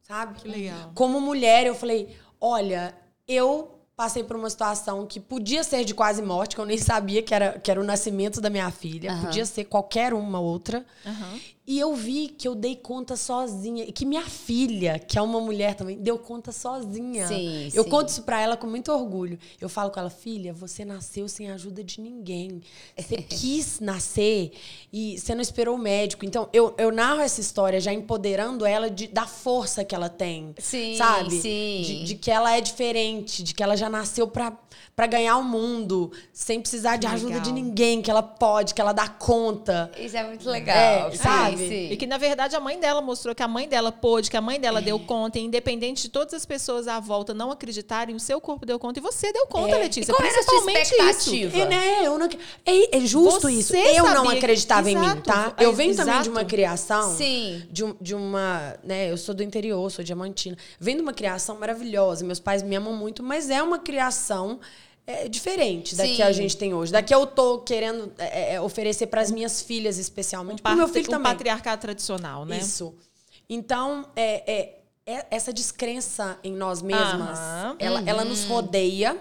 Sabe? 0.02 0.40
Que 0.40 0.48
legal. 0.48 0.92
Como 0.96 1.22
mulher, 1.22 1.66
eu 1.66 1.76
falei: 1.76 2.16
olha, 2.40 2.94
eu 3.28 3.73
passei 3.96 4.24
por 4.24 4.36
uma 4.36 4.50
situação 4.50 5.06
que 5.06 5.20
podia 5.20 5.64
ser 5.64 5.86
de 5.86 5.94
quase 5.94 6.22
morte, 6.22 6.56
que 6.56 6.62
eu 6.62 6.66
nem 6.66 6.78
sabia 6.78 7.22
que 7.22 7.34
era, 7.34 7.60
que 7.60 7.70
era 7.70 7.80
o 7.80 7.84
nascimento 7.84 8.42
da 8.42 8.50
minha 8.50 8.70
filha. 8.72 9.12
Aham. 9.12 9.26
Podia 9.26 9.46
ser 9.46 9.66
qualquer 9.66 10.14
uma 10.14 10.40
outra. 10.40 10.86
Aham. 11.06 11.40
E 11.66 11.80
eu 11.80 11.96
vi 11.96 12.28
que 12.28 12.46
eu 12.46 12.56
dei 12.56 12.76
conta 12.76 13.16
sozinha. 13.16 13.86
E 13.86 13.92
que 13.94 14.06
minha 14.06 14.24
filha, 14.24 15.00
que 15.00 15.18
é 15.18 15.22
uma 15.22 15.40
mulher 15.40 15.76
também, 15.76 15.98
deu 15.98 16.20
conta 16.20 16.52
sozinha. 16.52 17.26
Sim, 17.28 17.72
eu 17.74 17.86
sim. 17.86 17.90
conto 17.90 18.10
isso 18.10 18.24
pra 18.24 18.42
ela 18.42 18.58
com 18.58 18.68
muito 18.68 18.92
orgulho. 18.92 19.40
Eu 19.62 19.70
falo 19.70 19.90
com 19.90 19.98
ela, 19.98 20.10
filha, 20.10 20.52
você 20.52 20.84
nasceu 20.84 21.28
sem 21.30 21.50
a 21.50 21.54
ajuda 21.54 21.82
de 21.82 22.02
ninguém. 22.02 22.62
Você 22.98 23.16
quis 23.24 23.80
nascer 23.80 24.52
e 24.92 25.18
você 25.18 25.34
não 25.34 25.42
esperou 25.42 25.76
o 25.76 25.80
médico. 25.80 26.26
Então, 26.26 26.50
eu, 26.52 26.74
eu 26.78 26.92
narro 26.92 27.22
essa 27.22 27.40
história 27.40 27.80
já 27.80 27.94
empoderando 27.94 28.66
ela 28.66 28.90
de, 28.90 29.08
da 29.08 29.26
força 29.26 29.86
que 29.86 29.96
ela 29.96 30.10
tem. 30.10 30.54
Sim, 30.60 30.98
sabe? 30.98 31.32
sim. 31.32 31.82
De, 31.86 32.04
de 32.04 32.16
que 32.16 32.30
ela 32.30 32.58
é 32.58 32.60
diferente, 32.60 33.42
de 33.42 33.54
que 33.54 33.64
ela 33.64 33.78
já 33.78 33.90
nasceu 33.90 34.28
pra, 34.28 34.52
pra 34.96 35.08
ganhar 35.08 35.38
o 35.38 35.44
mundo, 35.44 36.12
sem 36.34 36.60
precisar 36.60 36.98
de 36.98 37.08
Que 37.08 37.14
ajuda 37.14 37.40
de 37.40 37.52
legal. 37.52 37.54
ninguém, 37.54 38.02
que 38.02 38.12
ela 38.12 38.22
pode, 38.22 38.74
que 38.74 38.82
ela 38.82 38.92
dá 38.92 39.08
conta. 39.08 39.90
Isso 39.98 40.18
é 40.18 40.28
muito 40.28 40.50
legal. 40.50 40.76
É, 40.76 41.12
Sim, 41.12 41.53
sabe? 41.58 41.68
sim. 41.68 41.90
E 41.92 41.98
que, 41.98 42.06
na 42.08 42.18
verdade, 42.18 42.56
a 42.56 42.60
mãe 42.60 42.80
dela 42.80 43.02
mostrou 43.02 43.34
que 43.36 43.42
a 43.44 43.48
mãe 43.48 43.68
dela 43.68 43.92
pôde, 43.92 44.30
que 44.30 44.38
a 44.38 44.42
mãe 44.42 44.60
dela 44.60 44.82
deu 44.82 45.00
conta, 45.00 45.40
e 45.40 45.42
independente 45.44 46.04
de 46.04 46.10
todas 46.10 46.34
as 46.34 46.46
pessoas 46.46 46.88
à 46.88 47.00
volta 47.00 47.34
não 47.34 47.52
acreditarem, 47.52 48.16
o 48.16 48.20
seu 48.20 48.40
corpo 48.42 48.66
deu 48.66 48.78
conta 48.80 49.00
e 49.00 49.02
você 49.02 49.32
deu 49.32 49.46
conta, 49.48 49.76
É. 49.76 49.80
Letícia. 49.80 50.12
E 50.12 50.16
qual 50.16 50.28
era 50.28 50.40
a 50.40 50.44
sua 50.44 50.62
principalmente 50.64 51.46
isso. 51.48 51.58
É, 51.58 51.66
né? 51.66 52.02
Eu 52.06 52.18
não, 52.18 52.28
é, 52.66 52.98
é 52.98 53.00
justo 53.02 53.42
Você 53.42 53.52
isso. 53.52 53.76
Eu 53.76 54.04
não 54.06 54.16
sabia 54.16 54.32
que- 54.32 54.38
acreditava 54.38 54.90
em 54.92 54.96
mim, 54.96 55.06
Exato. 55.06 55.22
tá? 55.24 55.54
É, 55.58 55.66
Eu 55.66 55.74
venho 55.74 55.96
também 55.96 56.22
de 56.22 56.30
uma 56.30 56.40
exato. 56.42 56.50
criação. 56.50 57.16
Sim. 57.18 57.64
De, 57.70 57.84
um- 57.84 57.96
de 58.00 58.16
uma. 58.16 58.76
Né, 58.84 59.12
eu 59.12 59.18
sou 59.18 59.34
do 59.36 59.44
interior, 59.44 59.90
sou 59.92 60.04
diamantina. 60.04 60.58
Venho 60.80 60.98
de 60.98 61.04
uma 61.04 61.14
criação 61.14 61.58
maravilhosa. 61.60 62.26
Meus 62.26 62.40
pais 62.40 62.64
me 62.64 62.76
amam 62.76 62.94
muito, 62.94 63.22
mas 63.24 63.50
é 63.50 63.62
uma 63.62 63.80
criação. 63.80 64.60
É, 65.06 65.28
diferente 65.28 65.96
da 65.96 66.06
Sim. 66.06 66.16
que 66.16 66.22
a 66.22 66.32
gente 66.32 66.56
tem 66.56 66.74
hoje. 66.74 66.92
Da 66.92 67.02
que 67.02 67.14
eu 67.14 67.26
tô 67.28 67.60
querendo 67.60 68.12
é, 68.18 68.56
é, 68.56 68.62
oferecer 68.62 69.08
para 69.08 69.22
as 69.22 69.30
minhas 69.32 69.62
filhas, 69.62 69.98
especialmente. 69.98 70.60
Um, 70.62 70.64
Pro 70.64 70.76
meu 70.76 70.88
filho 70.88 71.08
um 71.08 71.12
também. 71.12 71.32
patriarcado 71.32 71.82
tradicional, 71.82 72.46
né? 72.46 72.58
Isso. 72.58 72.94
Então, 73.50 74.06
é, 74.16 74.52
é- 74.52 74.80
é- 75.06 75.26
essa 75.30 75.52
descrença 75.52 76.40
em 76.44 76.54
nós 76.54 76.82
mesmas, 76.82 77.38
Aham. 77.38 77.76
ela, 77.80 78.04
ela 78.06 78.24
nos 78.26 78.46
rodeia 78.46 79.18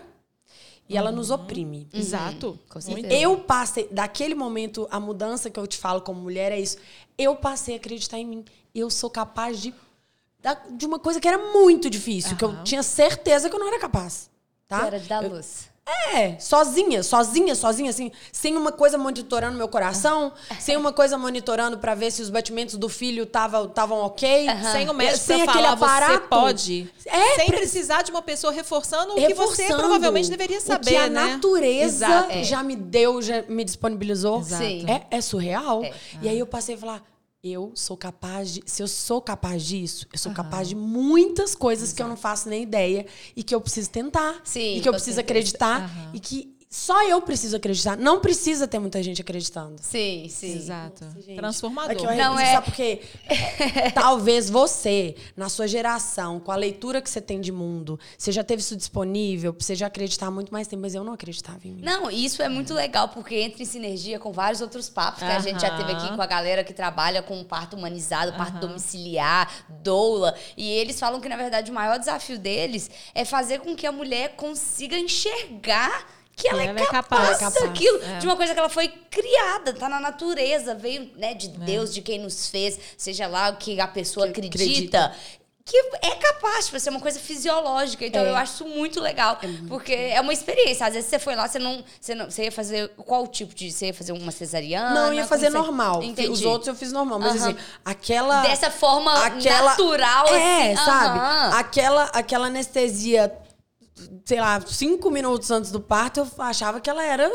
e 0.88 0.96
ela 0.96 1.10
nos 1.10 1.30
oprime. 1.30 1.88
Exato. 1.92 2.58
Com 2.68 2.78
Muito. 2.78 3.00
certeza. 3.02 3.14
Eu 3.14 3.38
passei, 3.38 3.88
daquele 3.90 4.34
momento, 4.34 4.86
a 4.90 5.00
mudança 5.00 5.50
que 5.50 5.58
eu 5.58 5.66
te 5.66 5.76
falo 5.78 6.00
como 6.00 6.20
mulher 6.20 6.52
é 6.52 6.60
isso. 6.60 6.76
Eu 7.18 7.34
passei 7.34 7.74
a 7.74 7.76
acreditar 7.78 8.18
em 8.18 8.26
mim. 8.26 8.44
Eu 8.74 8.88
sou 8.88 9.10
capaz 9.10 9.60
de, 9.60 9.74
de 10.70 10.86
uma 10.86 10.98
coisa 11.00 11.20
que 11.20 11.26
era 11.26 11.38
muito 11.52 11.90
difícil, 11.90 12.36
que 12.36 12.44
eu 12.44 12.62
tinha 12.62 12.82
certeza 12.82 13.50
que 13.50 13.56
eu 13.56 13.60
não 13.60 13.66
era 13.68 13.78
capaz. 13.80 14.30
Tá? 14.68 14.86
Era 14.86 14.98
de 15.00 15.08
dar 15.08 15.20
luz. 15.28 15.71
É, 16.14 16.38
sozinha, 16.38 17.02
sozinha, 17.02 17.54
sozinha, 17.56 17.90
assim, 17.90 18.12
sem 18.30 18.56
uma 18.56 18.70
coisa 18.70 18.96
monitorando 18.96 19.56
meu 19.58 19.66
coração, 19.66 20.32
sem 20.60 20.76
uma 20.76 20.92
coisa 20.92 21.18
monitorando 21.18 21.76
pra 21.78 21.94
ver 21.94 22.12
se 22.12 22.22
os 22.22 22.30
batimentos 22.30 22.76
do 22.76 22.88
filho 22.88 23.24
estavam 23.24 23.68
tavam 23.68 23.98
ok. 23.98 24.46
Sem 24.70 24.88
o 24.88 24.94
médico 24.94 25.18
sem 25.18 25.42
pra 25.42 25.52
aquele 25.52 25.64
falar, 25.66 25.76
você 25.76 25.84
aparato. 26.04 26.28
pode. 26.28 26.90
É, 27.04 27.34
sem 27.34 27.46
pre- 27.46 27.56
precisar 27.56 28.02
de 28.02 28.12
uma 28.12 28.22
pessoa 28.22 28.52
reforçando 28.52 29.12
o 29.12 29.14
que 29.16 29.22
você 29.22 29.28
reforçando 29.62 29.78
provavelmente 29.80 30.30
deveria 30.30 30.60
saber, 30.60 30.86
o 30.86 30.88
que 30.90 30.96
a 30.96 31.08
né? 31.10 31.26
natureza 31.34 32.06
Exato. 32.06 32.44
já 32.44 32.62
me 32.62 32.76
deu, 32.76 33.20
já 33.20 33.42
me 33.48 33.64
disponibilizou. 33.64 34.38
Exato. 34.40 34.62
É, 34.62 35.06
é 35.10 35.20
surreal. 35.20 35.82
É. 35.82 35.92
E 36.22 36.28
aí 36.28 36.38
eu 36.38 36.46
passei 36.46 36.76
a 36.76 36.78
falar, 36.78 37.02
eu 37.42 37.72
sou 37.74 37.96
capaz 37.96 38.52
de. 38.55 38.62
Se 38.66 38.83
eu 38.83 38.88
sou 38.88 39.20
capaz 39.20 39.64
disso, 39.64 40.07
eu 40.12 40.18
sou 40.18 40.33
capaz 40.33 40.68
de 40.68 40.76
muitas 40.76 41.55
coisas 41.57 41.92
que 41.92 42.00
eu 42.00 42.07
não 42.07 42.16
faço 42.16 42.48
nem 42.48 42.62
ideia 42.62 43.05
e 43.35 43.42
que 43.42 43.55
eu 43.55 43.61
preciso 43.61 43.90
tentar. 43.90 44.40
Sim, 44.44 44.76
e 44.76 44.81
que 44.81 44.88
eu 44.88 44.92
preciso 44.92 45.16
certeza. 45.16 45.38
acreditar. 45.38 45.83
Aham. 45.83 46.11
E 46.14 46.20
que 46.20 46.57
só 46.74 47.06
eu 47.06 47.20
preciso 47.20 47.54
acreditar. 47.54 47.98
Não 47.98 48.18
precisa 48.18 48.66
ter 48.66 48.78
muita 48.78 49.02
gente 49.02 49.20
acreditando. 49.20 49.76
Sim, 49.82 50.26
sim. 50.30 50.56
Exato. 50.56 51.04
Gente, 51.20 51.37
Transformador. 51.37 51.90
Aqui 51.92 52.02
eu 52.02 52.16
Não, 52.16 52.38
é- 52.38 52.52
Sabe 52.54 52.64
por 52.64 52.74
quê? 52.74 53.02
Talvez 53.94 54.48
você, 54.48 55.14
na 55.37 55.50
sua 55.50 55.68
geração, 55.68 56.40
com 56.40 56.50
a 56.50 56.56
leitura 56.56 57.02
que 57.02 57.11
você 57.11 57.20
tem 57.20 57.42
de 57.42 57.52
mundo, 57.52 58.00
você 58.16 58.32
já 58.32 58.42
teve 58.42 58.62
isso 58.62 58.74
disponível, 58.74 59.52
pra 59.52 59.62
você 59.62 59.74
já 59.74 59.87
acreditar 59.88 60.28
há 60.28 60.30
muito 60.30 60.50
mais 60.50 60.66
tempo, 60.66 60.80
mas 60.80 60.94
eu 60.94 61.04
não 61.04 61.12
acreditava 61.12 61.58
em 61.68 61.72
mim. 61.72 61.82
Não, 61.82 62.11
isso 62.11 62.40
é 62.42 62.48
muito 62.48 62.72
legal, 62.72 63.08
porque 63.11 63.35
entra 63.35 63.62
em 63.62 63.66
sinergia 63.66 64.18
com 64.18 64.32
vários 64.32 64.62
outros 64.62 64.88
papos 64.88 65.18
que 65.18 65.26
a 65.26 65.40
gente 65.40 65.61
já 65.61 65.76
teve 65.76 65.92
aqui 65.92 66.16
com 66.16 66.22
a 66.22 66.26
galera 66.26 66.64
que 66.64 66.72
trabalha 66.72 67.22
com 67.22 67.44
parto 67.44 67.76
humanizado, 67.76 68.32
parto 68.32 68.58
domiciliar, 68.66 69.66
doula. 69.82 70.35
E 70.56 70.70
eles 70.70 70.98
falam 70.98 71.20
que, 71.20 71.28
na 71.28 71.37
verdade, 71.37 71.70
o 71.70 71.74
maior 71.74 71.98
desafio 71.98 72.38
deles 72.38 72.90
é 73.14 73.27
fazer 73.27 73.60
com 73.60 73.77
que 73.77 73.87
a 73.87 73.92
mulher 73.92 74.37
consiga 74.37 74.98
enxergar 74.98 76.21
que 76.42 76.48
ela, 76.48 76.62
ela 76.62 76.78
é 76.80 76.82
é 76.82 76.86
capaz, 76.86 77.38
capaz. 77.38 77.64
daquilo, 77.64 78.02
É. 78.02 78.18
de 78.18 78.26
uma 78.26 78.36
coisa 78.36 78.52
que 78.52 78.58
ela 78.58 78.68
foi 78.68 78.88
criada, 78.88 79.72
tá 79.72 79.88
na 79.88 80.00
natureza, 80.00 80.74
veio 80.74 81.08
né, 81.16 81.34
de 81.34 81.48
Deus, 81.48 81.94
de 81.94 82.02
quem 82.02 82.18
nos 82.18 82.48
fez, 82.48 82.78
seja 82.96 83.26
lá 83.28 83.50
o 83.50 83.56
que 83.56 83.80
a 83.80 83.86
pessoa 83.86 84.26
Que 84.28 84.40
acredita. 84.40 84.58
acredita. 85.06 85.16
que 85.64 85.76
é 86.02 86.10
capaz 86.16 86.68
de 86.68 86.80
ser 86.80 86.90
uma 86.90 86.98
coisa 86.98 87.20
fisiológica. 87.20 88.04
Então, 88.04 88.20
É. 88.24 88.30
eu 88.30 88.34
acho 88.36 88.54
isso 88.54 88.66
muito 88.66 89.00
legal. 89.00 89.38
porque 89.68 89.92
é 89.92 90.20
uma 90.20 90.32
experiência. 90.32 90.84
Às 90.84 90.94
vezes 90.94 91.08
você 91.08 91.20
foi 91.20 91.36
lá, 91.36 91.46
você 91.46 91.60
não, 91.60 91.84
você 92.00 92.16
não. 92.16 92.28
Você 92.28 92.42
ia 92.44 92.50
fazer. 92.52 92.88
Qual 92.96 93.24
tipo 93.28 93.54
de. 93.54 93.70
Você 93.70 93.86
ia 93.86 93.94
fazer 93.94 94.10
uma 94.10 94.32
cesariana? 94.32 94.92
Não, 94.92 95.06
eu 95.06 95.14
ia 95.14 95.24
fazer 95.24 95.52
você- 95.52 95.56
normal. 95.58 96.02
Entendi. 96.02 96.28
Os 96.28 96.42
outros 96.44 96.66
eu 96.66 96.74
fiz 96.74 96.90
normal. 96.90 97.20
Mas 97.20 97.36
Aham. 97.40 97.50
assim, 97.50 97.56
aquela. 97.84 98.42
Dessa 98.42 98.72
forma 98.72 99.14
aquela 99.24 99.70
natural, 99.70 100.26
É, 100.34 100.72
assim. 100.72 100.84
sabe? 100.84 101.18
aham. 101.20 101.50
Aquela, 101.56 102.02
aquela 102.06 102.46
anestesia, 102.48 103.32
sei 104.25 104.40
lá, 104.40 104.61
cinco 104.61 105.11
minutos 105.11 105.50
antes 105.50 105.71
do 105.71 105.81
parto, 105.81 106.21
eu 106.21 106.27
achava 106.38 106.81
que 106.81 106.88
ela 106.88 107.05
era, 107.05 107.31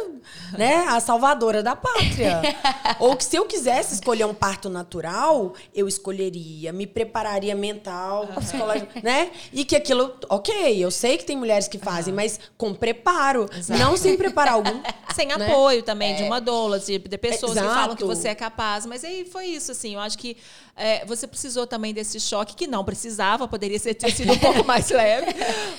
né, 0.58 0.86
a 0.88 1.00
salvadora 1.00 1.62
da 1.62 1.76
pátria. 1.76 2.42
Ou 3.00 3.16
que 3.16 3.24
se 3.24 3.36
eu 3.36 3.46
quisesse 3.46 3.94
escolher 3.94 4.26
um 4.26 4.34
parto 4.34 4.70
natural, 4.70 5.54
eu 5.74 5.88
escolheria, 5.88 6.72
me 6.72 6.88
prepararia 6.88 7.56
mental, 7.56 8.28
psicológico, 8.40 8.92
né? 9.04 9.32
E 9.52 9.66
que 9.66 9.76
aquilo, 9.76 10.14
ok, 10.30 10.84
eu 10.84 10.92
sei 10.92 11.18
que 11.18 11.26
tem 11.26 11.38
mulheres 11.38 11.68
que 11.68 11.78
fazem, 11.78 12.14
mas 12.14 12.40
com 12.58 12.74
preparo, 12.74 13.48
não 13.70 13.98
sem 13.98 14.18
preparar 14.18 14.54
algum. 14.54 14.82
Sem 15.16 15.30
né? 15.30 15.34
apoio 15.34 15.82
também 15.82 16.16
de 16.16 16.24
uma 16.24 16.40
doula, 16.40 16.80
de, 16.80 17.00
de 17.00 17.18
pessoas 17.18 17.54
que 17.54 17.58
Exato. 17.58 17.74
falam 17.74 17.96
que 17.96 18.04
você 18.04 18.28
é 18.28 18.36
capaz. 18.36 18.86
Mas 18.86 19.04
aí 19.04 19.26
foi 19.26 19.48
isso, 19.48 19.72
assim. 19.72 19.96
Eu 19.96 20.00
acho 20.00 20.16
que 20.16 20.38
é, 20.78 21.04
você 21.06 21.26
precisou 21.28 21.66
também 21.66 21.94
desse 21.94 22.20
choque, 22.20 22.56
que 22.56 22.68
não 22.68 22.86
precisava, 22.86 23.48
poderia 23.48 23.80
ter 23.80 24.12
sido 24.16 24.32
um 24.32 24.38
pouco 24.38 24.64
mais 24.66 24.90
leve. 24.90 25.28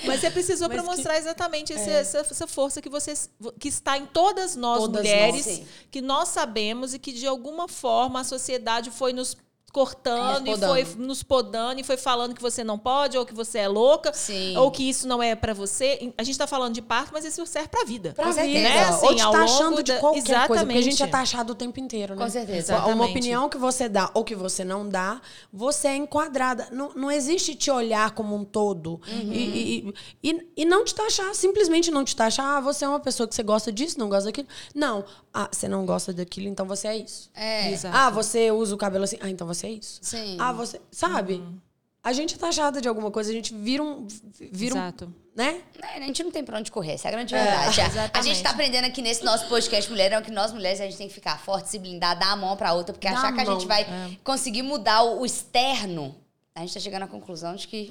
Mas 0.05 0.21
você 0.21 0.31
precisou 0.31 0.69
para 0.69 0.83
mostrar 0.83 1.17
exatamente 1.17 1.73
esse- 1.73 1.89
essa, 1.91 2.19
essa 2.19 2.47
força 2.47 2.83
que 2.83 2.89
você 2.89 3.15
que 3.61 3.69
está 3.69 3.97
em 3.97 4.07
todas 4.07 4.57
nós 4.57 4.79
Todas 4.81 5.01
mulheres, 5.03 5.47
nós, 5.47 5.63
que 5.91 6.01
nós 6.03 6.29
sabemos 6.29 6.95
e 6.95 6.99
que 6.99 7.13
de 7.13 7.27
alguma 7.27 7.69
forma 7.69 8.21
a 8.21 8.25
sociedade 8.25 8.91
foi 8.91 9.13
nos 9.13 9.37
cortando 9.73 10.47
Nos 10.47 10.59
e 10.63 10.67
foi 10.67 10.87
nos 10.99 11.23
podando 11.23 11.81
e 11.81 11.85
foi 11.85 11.97
falando 11.97 12.35
que 12.35 12.41
você 12.43 12.65
não 12.65 12.79
pode 12.79 13.17
ou 13.19 13.25
que 13.27 13.35
você 13.35 13.59
é 13.59 13.69
louca 13.69 14.13
Sim. 14.13 14.57
ou 14.57 14.71
que 14.71 14.89
isso 14.89 15.07
não 15.07 15.23
é 15.23 15.35
para 15.35 15.53
você. 15.55 16.13
A 16.17 16.23
gente 16.23 16.33
está 16.35 16.47
falando 16.47 16.75
de 16.75 16.83
parto, 16.83 17.11
mas 17.13 17.25
isso 17.25 17.45
serve 17.47 17.69
para 17.69 17.85
vida. 17.85 18.13
Pra 18.15 18.25
Com 18.25 18.33
vida. 18.33 18.43
certeza. 18.45 18.69
Né? 18.69 18.85
Assim, 18.85 19.07
Ou 19.07 19.15
te 19.15 19.23
tá 19.23 19.45
achando 19.45 19.83
de 19.83 19.93
da- 19.93 19.99
qualquer 20.01 20.47
coisa. 20.47 20.65
Porque 20.65 20.79
a 20.79 20.83
gente 20.83 21.03
é 21.03 21.07
taxado 21.07 21.53
o 21.53 21.55
tempo 21.55 21.79
inteiro, 21.81 22.15
né? 22.15 22.25
Com 22.25 22.31
certeza. 22.31 22.59
Exatamente. 22.59 22.95
Uma 22.95 23.05
opinião 23.07 23.49
que 23.49 23.59
você 23.59 23.89
dá 23.89 24.11
ou 24.15 24.25
que 24.25 24.35
você 24.35 24.65
não 24.65 24.89
dá, 24.89 25.21
você 25.53 25.89
é 25.89 25.97
enquadrada. 25.97 26.69
Não, 26.73 26.91
não 26.95 27.11
existe 27.11 27.55
te 27.55 27.71
olhar 27.71 28.13
como 28.13 28.35
um 28.35 28.45
todo 28.45 29.01
Uhum. 29.09 29.33
e, 29.33 29.93
e, 30.23 30.31
e, 30.31 30.49
e 30.59 30.65
não 30.65 30.85
te 30.85 30.95
taxar, 30.95 31.35
simplesmente 31.35 31.91
não 31.91 32.05
te 32.05 32.17
taxar. 32.17 32.45
Ah, 32.57 32.61
você 32.61 32.85
é 32.85 32.89
uma 32.89 33.01
pessoa 33.01 33.27
que 33.29 33.35
você 33.35 33.43
gosta 33.43 33.71
disso, 33.73 33.99
não 33.99 34.09
gosta 34.09 34.27
daquilo. 34.27 34.49
Não. 34.75 35.05
Ah, 35.33 35.49
você 35.53 35.69
não 35.69 35.85
gosta 35.85 36.13
daquilo, 36.13 36.49
então 36.49 36.67
você 36.67 36.89
é 36.89 36.97
isso. 36.97 37.31
É. 37.35 37.71
Exato. 37.71 37.97
Ah, 37.97 38.11
você 38.11 38.51
usa 38.51 38.75
o 38.75 38.79
cabelo 38.79 39.05
assim. 39.05 39.17
Ah, 39.21 39.29
então 39.29 39.47
você 39.47 39.58
é 39.67 39.71
isso. 39.71 39.99
Sim. 40.03 40.37
Ah, 40.39 40.53
você. 40.53 40.81
Sabe? 40.91 41.35
Uhum. 41.35 41.59
A 42.03 42.13
gente 42.13 42.37
é 42.37 42.39
taxada 42.39 42.81
de 42.81 42.89
alguma 42.89 43.11
coisa, 43.11 43.31
a 43.31 43.33
gente 43.33 43.53
vira 43.55 43.83
um. 43.83 44.07
Vira 44.39 44.75
um 44.75 44.79
Exato. 44.79 45.13
né? 45.37 45.61
É, 45.83 45.99
a 45.99 46.07
gente 46.07 46.23
não 46.23 46.31
tem 46.31 46.45
pra 46.45 46.59
onde 46.59 46.71
correr, 46.71 46.93
essa 46.93 47.09
é 47.09 47.11
a 47.11 47.13
grande 47.13 47.35
verdade. 47.35 47.81
A- 48.15 48.23
gente 48.23 48.43
tá 48.43 48.51
aprendendo 48.51 48.85
aqui 48.87 49.03
nesse 49.03 49.25
nosso 49.25 49.47
podcast 49.49 49.91
Mulherão 49.91 50.23
que 50.23 50.31
nós 50.31 50.53
mulheres 50.53 50.81
a 50.81 50.85
gente 50.85 50.97
tem 50.97 51.09
que 51.09 51.15
ficar 51.15 51.39
forte, 51.39 51.69
se 51.69 51.79
blindar, 51.79 52.19
dar 52.19 52.33
a 52.33 52.37
mão 52.37 52.57
pra 52.57 52.73
outra, 52.73 52.93
porque 52.95 53.09
Dá 53.09 53.15
achar 53.15 53.29
a 53.29 53.33
que 53.33 53.41
a 53.41 53.45
gente 53.45 53.67
vai 53.67 53.85
conseguir 54.25 54.63
mudar 54.63 55.03
o, 55.03 55.21
o 55.21 55.27
externo, 55.27 56.15
a 56.55 56.61
gente 56.61 56.75
tá 56.75 56.81
chegando 56.81 57.03
à 57.05 57.07
conclusão 57.07 57.55
de 57.55 57.69
que. 57.69 57.91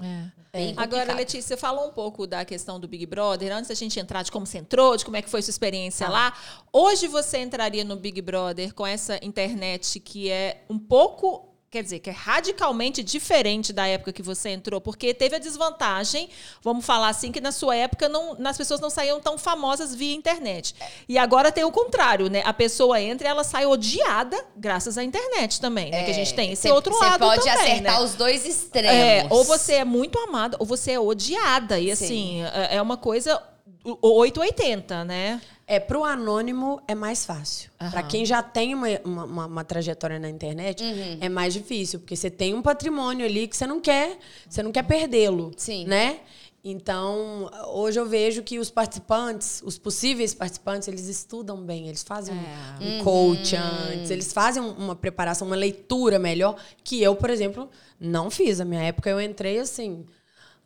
Bem 0.51 0.71
Agora, 0.71 0.85
complicado. 0.87 1.15
Letícia, 1.17 1.41
você 1.55 1.57
falou 1.57 1.87
um 1.87 1.91
pouco 1.91 2.25
da 2.25 2.43
questão 2.43 2.79
do 2.79 2.87
Big 2.87 3.05
Brother. 3.05 3.55
Antes 3.55 3.67
da 3.69 3.75
gente 3.75 3.99
entrar 3.99 4.23
de 4.23 4.31
como 4.31 4.45
você 4.45 4.57
entrou, 4.57 4.97
de 4.97 5.05
como 5.05 5.15
é 5.15 5.21
que 5.21 5.29
foi 5.29 5.41
sua 5.41 5.51
experiência 5.51 6.07
lá. 6.09 6.33
Hoje 6.73 7.07
você 7.07 7.37
entraria 7.39 7.83
no 7.83 7.95
Big 7.95 8.21
Brother 8.21 8.73
com 8.73 8.85
essa 8.87 9.19
internet 9.23 9.99
que 9.99 10.29
é 10.29 10.63
um 10.69 10.79
pouco. 10.79 11.53
Quer 11.77 11.83
dizer, 11.83 11.99
que 11.99 12.09
é 12.09 12.13
radicalmente 12.13 13.03
diferente 13.03 13.71
da 13.71 13.85
época 13.87 14.11
que 14.11 14.23
você 14.23 14.49
entrou, 14.49 14.81
porque 14.81 15.13
teve 15.13 15.35
a 15.35 15.39
desvantagem, 15.39 16.27
vamos 16.63 16.83
falar 16.83 17.09
assim, 17.09 17.31
que 17.31 17.39
na 17.39 17.51
sua 17.51 17.75
época 17.75 18.09
não, 18.09 18.35
as 18.47 18.57
pessoas 18.57 18.79
não 18.79 18.89
saíam 18.89 19.19
tão 19.21 19.37
famosas 19.37 19.93
via 19.93 20.15
internet. 20.15 20.73
E 21.07 21.19
agora 21.19 21.51
tem 21.51 21.63
o 21.63 21.71
contrário, 21.71 22.31
né? 22.31 22.41
A 22.45 22.51
pessoa 22.51 22.99
entra 22.99 23.27
e 23.27 23.29
ela 23.29 23.43
sai 23.43 23.67
odiada 23.67 24.43
graças 24.55 24.97
à 24.97 25.03
internet 25.03 25.61
também, 25.61 25.91
né? 25.91 26.03
que 26.03 26.09
a 26.09 26.13
gente 26.15 26.33
tem 26.33 26.51
esse 26.53 26.63
Cê- 26.63 26.71
outro 26.71 26.95
cê 26.95 26.99
lado 26.99 27.19
pode 27.19 27.43
também, 27.45 27.73
acertar 27.73 27.99
né? 27.99 28.03
os 28.03 28.15
dois 28.15 28.43
extremos. 28.43 28.91
É, 28.97 29.27
ou 29.29 29.43
você 29.43 29.73
é 29.75 29.85
muito 29.85 30.17
amada, 30.17 30.57
ou 30.59 30.65
você 30.65 30.93
é 30.93 30.99
odiada. 30.99 31.79
E 31.79 31.91
assim, 31.91 32.41
é 32.43 32.77
é 32.77 32.81
uma 32.81 32.97
coisa 32.97 33.39
o- 33.83 34.17
880, 34.19 35.05
né? 35.05 35.39
É, 35.69 35.81
pro 35.81 36.05
anônimo 36.05 36.81
é 36.87 36.95
mais 36.95 37.25
fácil. 37.25 37.69
Pra 37.91 38.01
quem 38.01 38.25
já 38.25 38.41
tem 38.41 38.73
uma, 38.73 38.87
uma, 39.03 39.45
uma- 39.47 39.63
trajetória 39.65 40.17
na 40.17 40.29
internet, 40.29 40.81
Uhum. 40.81 41.17
é 41.19 41.27
mais 41.27 41.53
difícil, 41.53 41.99
porque 41.99 42.15
você 42.15 42.29
tem 42.29 42.53
um 42.53 42.61
patrimônio 42.61 43.25
ali 43.25 43.47
que 43.49 43.57
você 43.57 43.67
não 43.67 43.81
quer, 43.81 44.17
você 44.49 44.63
não 44.63 44.71
quer 44.71 44.83
perdê-lo, 44.83 45.51
Sim. 45.57 45.85
né? 45.85 46.21
Então, 46.63 47.49
hoje 47.67 47.99
eu 47.99 48.05
vejo 48.05 48.41
que 48.43 48.59
os 48.59 48.69
participantes, 48.69 49.61
os 49.65 49.77
possíveis 49.77 50.33
participantes, 50.33 50.87
eles 50.87 51.07
estudam 51.07 51.57
bem, 51.57 51.87
eles 51.87 52.03
fazem 52.03 52.33
um- 52.33 52.39
É. 52.39 52.83
um 52.85 52.97
Uhum. 52.99 53.03
coach 53.03 53.55
antes, 53.55 54.09
eles 54.09 54.31
fazem 54.31 54.61
um, 54.63 54.71
uma 54.71 54.95
preparação, 54.95 55.47
uma 55.47 55.55
leitura 55.55 56.17
melhor, 56.17 56.55
que 56.83 57.01
eu, 57.01 57.15
por 57.15 57.29
exemplo, 57.29 57.69
não 57.99 58.29
fiz. 58.29 58.59
Na 58.59 58.65
minha 58.65 58.81
época 58.83 59.09
eu 59.09 59.19
entrei 59.21 59.59
assim, 59.59 60.05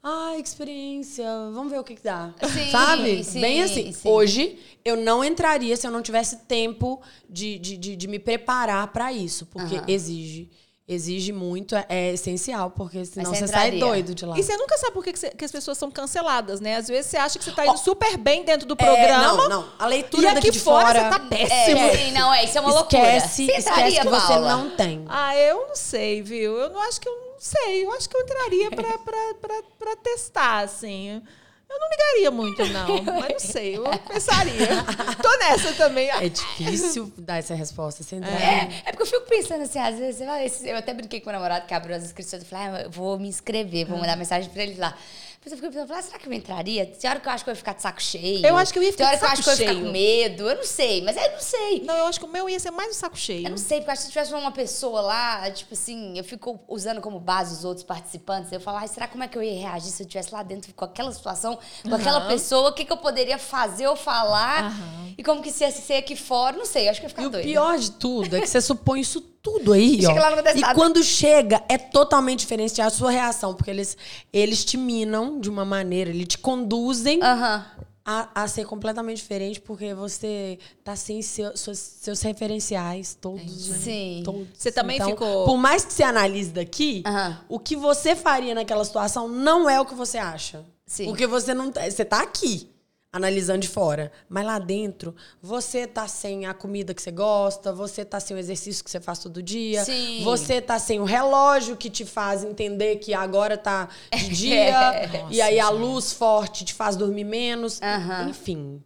ah, 0.04 0.34
experiência, 0.38 1.24
vamos 1.54 1.72
ver 1.72 1.80
o 1.80 1.84
que, 1.84 1.96
que 1.96 2.04
dá. 2.04 2.34
Sim, 2.52 2.72
Sabe? 2.72 3.24
sim, 3.24 3.40
Bem 3.42 3.62
assim. 3.62 3.92
sim. 3.92 4.10
Hoje, 4.10 4.58
eu 4.84 4.98
não 4.98 5.24
entraria 5.24 5.78
se 5.78 5.86
eu 5.86 5.92
não 5.92 6.02
tivesse 6.02 6.38
tempo 6.48 7.00
de, 7.30 7.60
de, 7.60 7.78
de, 7.78 7.96
de 7.96 8.08
me 8.08 8.18
preparar 8.18 8.88
para 8.88 9.14
isso, 9.14 9.46
porque 9.46 9.76
Aham. 9.76 9.86
exige. 9.88 10.50
Exige 10.88 11.32
muito, 11.32 11.74
é, 11.74 11.86
é 11.88 12.14
essencial, 12.14 12.72
porque 12.72 13.06
senão 13.06 13.34
você 13.34 13.42
você 13.42 13.48
sai 13.48 13.72
doido 13.80 14.14
de 14.14 14.26
lá. 14.26 14.38
E 14.38 14.44
você 14.44 14.58
nunca 14.58 14.78
sabe 14.78 14.92
por 14.92 15.02
que, 15.04 15.14
que 15.14 15.20
você- 15.20 15.30
que 15.30 15.46
as 15.46 15.52
pessoas 15.52 15.78
são 15.78 15.90
canceladas, 15.90 16.60
né? 16.60 16.76
Às 16.76 16.90
vezes 16.90 17.10
você 17.10 17.16
acha 17.18 17.40
que 17.40 17.46
você 17.46 17.52
tá 17.52 17.64
indo 17.64 17.72
Ó, 17.76 17.78
super 17.78 18.18
bem 18.18 18.44
dentro 18.44 18.68
do 18.68 18.74
É, 18.74 18.78
programa. 18.78 19.38
não, 19.38 19.48
não. 19.50 19.70
A 19.80 19.86
leitura 19.86 20.24
E 20.32 20.34
daqui 20.34 20.48
aqui 20.50 20.52
de 20.52 20.60
fora, 20.60 20.88
fora. 20.88 21.04
você 21.04 21.10
tá 21.10 21.20
péssimo. 21.30 21.78
É, 21.80 21.96
sim, 21.98 22.12
não, 22.12 22.34
é, 22.34 22.44
isso 22.44 22.58
é 22.58 22.62
uma 22.62 22.74
loucura. 22.74 23.16
esquece, 23.16 23.36
Você 23.46 23.52
esquece 23.52 23.70
entraria, 23.70 24.02
que 24.02 24.10
você 24.10 24.28
Paula? 24.28 24.50
não 24.58 24.72
tem. 24.72 25.06
Ah, 25.08 25.34
eu 25.38 25.68
não 25.68 25.76
sei, 25.78 26.22
viu? 26.22 26.58
Eu 26.58 26.72
não 26.72 26.82
acho 26.82 27.00
que 27.00 27.08
eu 27.08 27.14
não 27.14 27.31
sei. 27.42 27.86
Eu 27.86 27.92
acho 27.94 28.08
que 28.10 28.16
eu 28.16 28.22
entraria 28.22 28.72
pra, 28.72 28.98
pra, 29.00 29.34
pra, 29.42 29.64
pra 29.80 29.96
testar, 29.98 30.60
assim. 30.60 31.22
Eu 31.70 31.80
não 31.80 31.90
ligaria 31.90 32.32
muito, 32.32 32.66
não. 32.66 33.04
Mas 33.04 33.32
não 33.32 33.40
sei, 33.40 33.78
eu 33.78 33.84
pensaria. 34.06 34.68
Tô 35.24 35.38
nessa 35.38 35.72
também. 35.74 36.10
É 36.10 36.28
difícil 36.28 37.12
dar 37.18 37.38
essa 37.38 37.56
resposta. 37.56 38.04
Você 38.04 38.18
entrar 38.18 38.30
É, 38.30 38.84
é 38.86 38.92
porque 38.92 39.04
eu 39.04 39.08
fico 39.08 39.22
pensando 39.22 39.62
assim, 39.64 39.80
às 39.80 39.98
vezes, 39.98 40.22
ah, 40.22 40.68
eu 40.68 40.76
até 40.76 40.94
brinquei 40.94 41.22
com 41.22 41.30
o 41.30 41.34
namorado 41.34 41.66
que 41.66 41.74
abriu 41.74 41.96
as 41.96 42.04
inscrições 42.04 42.44
e 42.44 42.46
falei, 42.46 42.68
ah, 42.68 42.82
eu 42.82 42.90
vou 42.92 43.18
me 43.18 43.30
inscrever, 43.30 43.86
vou 43.86 43.98
mandar 43.98 44.18
mensagem 44.18 44.50
pra 44.50 44.64
ele 44.64 44.76
lá. 44.76 44.98
Mas 45.44 45.54
eu 45.54 45.58
fiquei 45.58 45.72
pensando, 45.72 45.92
ah, 45.98 46.02
será 46.04 46.20
que 46.20 46.30
eu 46.30 46.34
entraria? 46.34 46.86
Tem 46.86 47.10
hora 47.10 47.20
que 47.20 47.28
eu 47.28 47.32
acho 47.32 47.44
que 47.44 47.50
eu 47.50 47.54
ia 47.54 47.56
ficar 47.56 47.74
de 47.74 47.82
saco 47.82 48.00
cheio. 48.00 48.46
Eu 48.46 48.56
acho 48.56 48.72
que 48.72 48.78
eu 48.78 48.84
ia 48.84 48.92
ficar 48.92 49.10
Tem 49.10 49.18
hora 49.18 49.18
de 49.18 49.22
que 49.22 49.26
eu 49.26 49.32
acho 49.32 49.44
que 49.44 49.50
eu 49.50 49.54
ia 49.54 49.58
saco 49.58 49.68
ficar 49.70 49.74
com 49.74 49.80
cheio. 49.82 49.92
medo. 49.92 50.48
Eu 50.48 50.56
não 50.58 50.64
sei, 50.64 51.02
mas 51.02 51.18
eu 51.18 51.32
não 51.32 51.40
sei. 51.40 51.82
Não, 51.84 51.96
eu 51.98 52.06
acho 52.06 52.20
que 52.20 52.26
o 52.26 52.30
meu 52.30 52.48
ia 52.48 52.60
ser 52.60 52.70
mais 52.70 52.92
um 52.92 52.94
saco 52.94 53.18
cheio. 53.18 53.48
Eu 53.48 53.50
não 53.50 53.58
sei, 53.58 53.80
porque 53.80 53.90
eu 53.90 53.94
acho 53.94 54.02
que 54.02 54.06
se 54.06 54.12
tivesse 54.14 54.34
uma 54.36 54.52
pessoa 54.52 55.02
lá, 55.02 55.50
tipo 55.50 55.74
assim, 55.74 56.16
eu 56.16 56.24
fico 56.24 56.60
usando 56.68 57.02
como 57.02 57.20
base 57.20 57.56
os 57.56 57.66
outros 57.66 57.84
participantes. 57.84 58.52
Eu 58.52 58.60
falo, 58.62 58.78
ai, 58.78 58.88
será 58.88 59.08
como 59.08 59.24
é 59.24 59.28
que 59.28 59.36
eu 59.36 59.42
ia 59.42 59.60
reagir 59.62 59.90
se 59.90 60.04
eu 60.04 60.06
estivesse 60.06 60.32
lá 60.32 60.44
dentro 60.44 60.72
com 60.76 60.86
aquela 60.86 61.12
situação, 61.12 61.58
com 61.90 61.96
aquela 61.96 62.28
pessoa? 62.28 62.70
O 62.70 62.74
que, 62.74 62.86
que 62.86 62.94
eu 62.94 62.98
poderia 62.98 63.40
fazer 63.40 63.88
ou 63.88 63.96
falar? 63.96 64.72
E 65.18 65.24
como 65.24 65.42
que 65.42 65.52
se 65.52 65.64
ia 65.64 65.72
ser 65.72 65.96
aqui 65.96 66.16
fora? 66.16 66.56
Não 66.56 66.66
sei, 66.68 66.86
eu 66.86 66.92
acho 66.92 67.00
que 67.00 67.06
eu 67.08 67.10
ia 67.10 67.16
ficar 67.16 67.24
E 67.24 67.26
o 67.26 67.30
doida. 67.32 67.48
pior 67.48 67.80
de 67.80 67.92
tudo 67.94 68.36
é 68.36 68.42
que 68.42 68.48
você 68.48 68.62
supõe 68.62 69.02
isso 69.02 69.22
tudo 69.42 69.74
aí, 69.74 70.00
ó. 70.06 70.12
e 70.56 70.74
quando 70.76 71.04
chega, 71.04 71.64
é 71.68 71.78
totalmente 71.78 72.40
diferente 72.40 72.82
a 72.82 72.90
sua 72.90 73.12
reação, 73.12 73.54
porque 73.54 73.72
eles, 73.72 73.98
eles 74.32 74.64
te 74.64 74.78
minam 74.78 75.40
de 75.40 75.50
uma 75.50 75.66
maneira, 75.66 76.10
eles 76.10 76.28
te 76.28 76.38
conduzem 76.38 77.20
Aham. 77.24 77.66
a, 78.06 78.44
a 78.44 78.48
ser 78.48 78.66
completamente 78.66 79.18
diferente, 79.18 79.60
porque 79.62 79.94
você 79.94 80.58
tá 80.84 80.96
sem 80.96 81.22
seu- 81.22 81.56
seus, 81.58 81.78
seus 81.78 82.22
referenciais 82.22 83.18
todos. 83.20 83.70
né? 83.70 83.78
Sim. 83.78 84.22
Todos. 84.26 84.48
Você 84.58 84.72
também 84.72 84.96
Então, 84.98 85.10
ficou- 85.10 85.46
Por 85.46 85.58
mais 85.58 85.86
que 85.86 85.94
você 85.94 86.04
analise 86.04 86.52
daqui, 86.52 87.04
Aham. 87.06 87.40
o 87.50 87.60
que 87.60 87.76
você 87.76 88.16
faria 88.16 88.54
naquela 88.56 88.84
situação 88.86 89.28
não 89.28 89.70
é 89.70 89.80
o 89.80 89.86
que 89.86 89.96
você 89.96 90.18
acha. 90.18 90.66
Sim. 90.86 91.06
Porque 91.06 91.26
você 91.26 91.54
não 91.54 91.72
tá- 91.72 91.90
você 91.90 92.04
tá 92.04 92.22
aqui 92.22 92.70
analisando 93.14 93.60
de 93.60 93.68
fora, 93.68 94.12
mas 94.30 94.46
lá 94.46 94.58
dentro 94.58 95.14
você 95.42 95.86
tá 95.86 96.08
sem 96.08 96.46
a 96.46 96.54
comida 96.54 96.94
que 96.94 97.02
você 97.02 97.12
gosta, 97.12 97.74
você 97.74 98.06
tá 98.06 98.20
sem 98.20 98.36
o 98.36 98.40
exercício 98.40 98.84
que 98.84 98.90
você 98.90 99.02
faz 99.02 99.20
todo 99.20 99.44
dia, 99.44 99.84
Sim. 99.84 100.24
você 100.24 100.62
tá 100.62 100.80
sem 100.80 101.00
o 101.00 101.04
relógio 101.04 101.76
que 101.76 101.90
te 101.90 102.06
faz 102.06 102.44
entender 102.44 102.98
que 102.98 103.14
agora 103.14 103.58
tá 103.58 103.90
de 104.16 104.30
dia 104.30 104.94
É. 104.96 105.26
e 105.30 105.42
aí 105.42 105.60
a 105.60 105.70
luz 105.70 106.14
forte 106.14 106.64
te 106.64 106.74
faz 106.74 106.96
dormir 106.96 107.26
menos, 107.26 107.82
Aham. 107.82 108.30
enfim. 108.30 108.82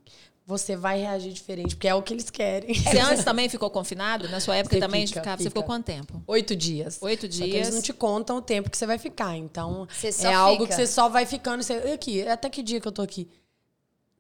Você 0.48 0.76
vai 0.76 1.00
reagir 1.00 1.34
diferente, 1.34 1.76
porque 1.76 1.88
é 1.88 1.96
o 1.96 2.04
que 2.04 2.14
eles 2.14 2.30
querem. 2.30 2.72
Você 2.76 3.00
antes 3.02 3.24
também 3.24 3.50
ficou 3.50 3.68
confinado? 3.72 4.30
Na 4.30 4.40
sua 4.40 4.56
época 4.56 4.76
Você 4.76 4.80
também 4.80 5.08
fica, 5.08 5.20
ficava? 5.20 5.38
Você 5.38 5.44
fica. 5.46 5.50
ficou 5.50 5.64
quanto 5.64 5.86
tempo? 5.86 6.22
Oito 6.28 6.56
dias. 6.56 7.00
Oito 7.02 7.22
Só 7.34 7.44
que 7.44 7.50
dias. 7.50 7.68
eles 7.68 7.74
não 7.74 7.82
te 7.82 7.92
contam 7.92 8.38
o 8.38 8.42
tempo 8.44 8.70
que 8.70 8.78
você 8.78 8.86
vai 8.86 9.00
ficar. 9.00 9.36
Então, 9.36 9.88
Você 9.92 10.12
só 10.12 10.30
é 10.30 10.34
algo 10.36 10.64
fica. 10.66 10.68
que 10.76 10.76
você 10.76 10.86
só 10.86 11.10
vai 11.10 11.26
ficando. 11.26 11.64
Você, 11.64 11.74
aqui, 11.92 12.28
até 12.28 12.48
que 12.48 12.62
dia 12.62 12.80
que 12.80 12.88
eu 12.88 12.92
tô 12.92 13.02
aqui? 13.02 13.28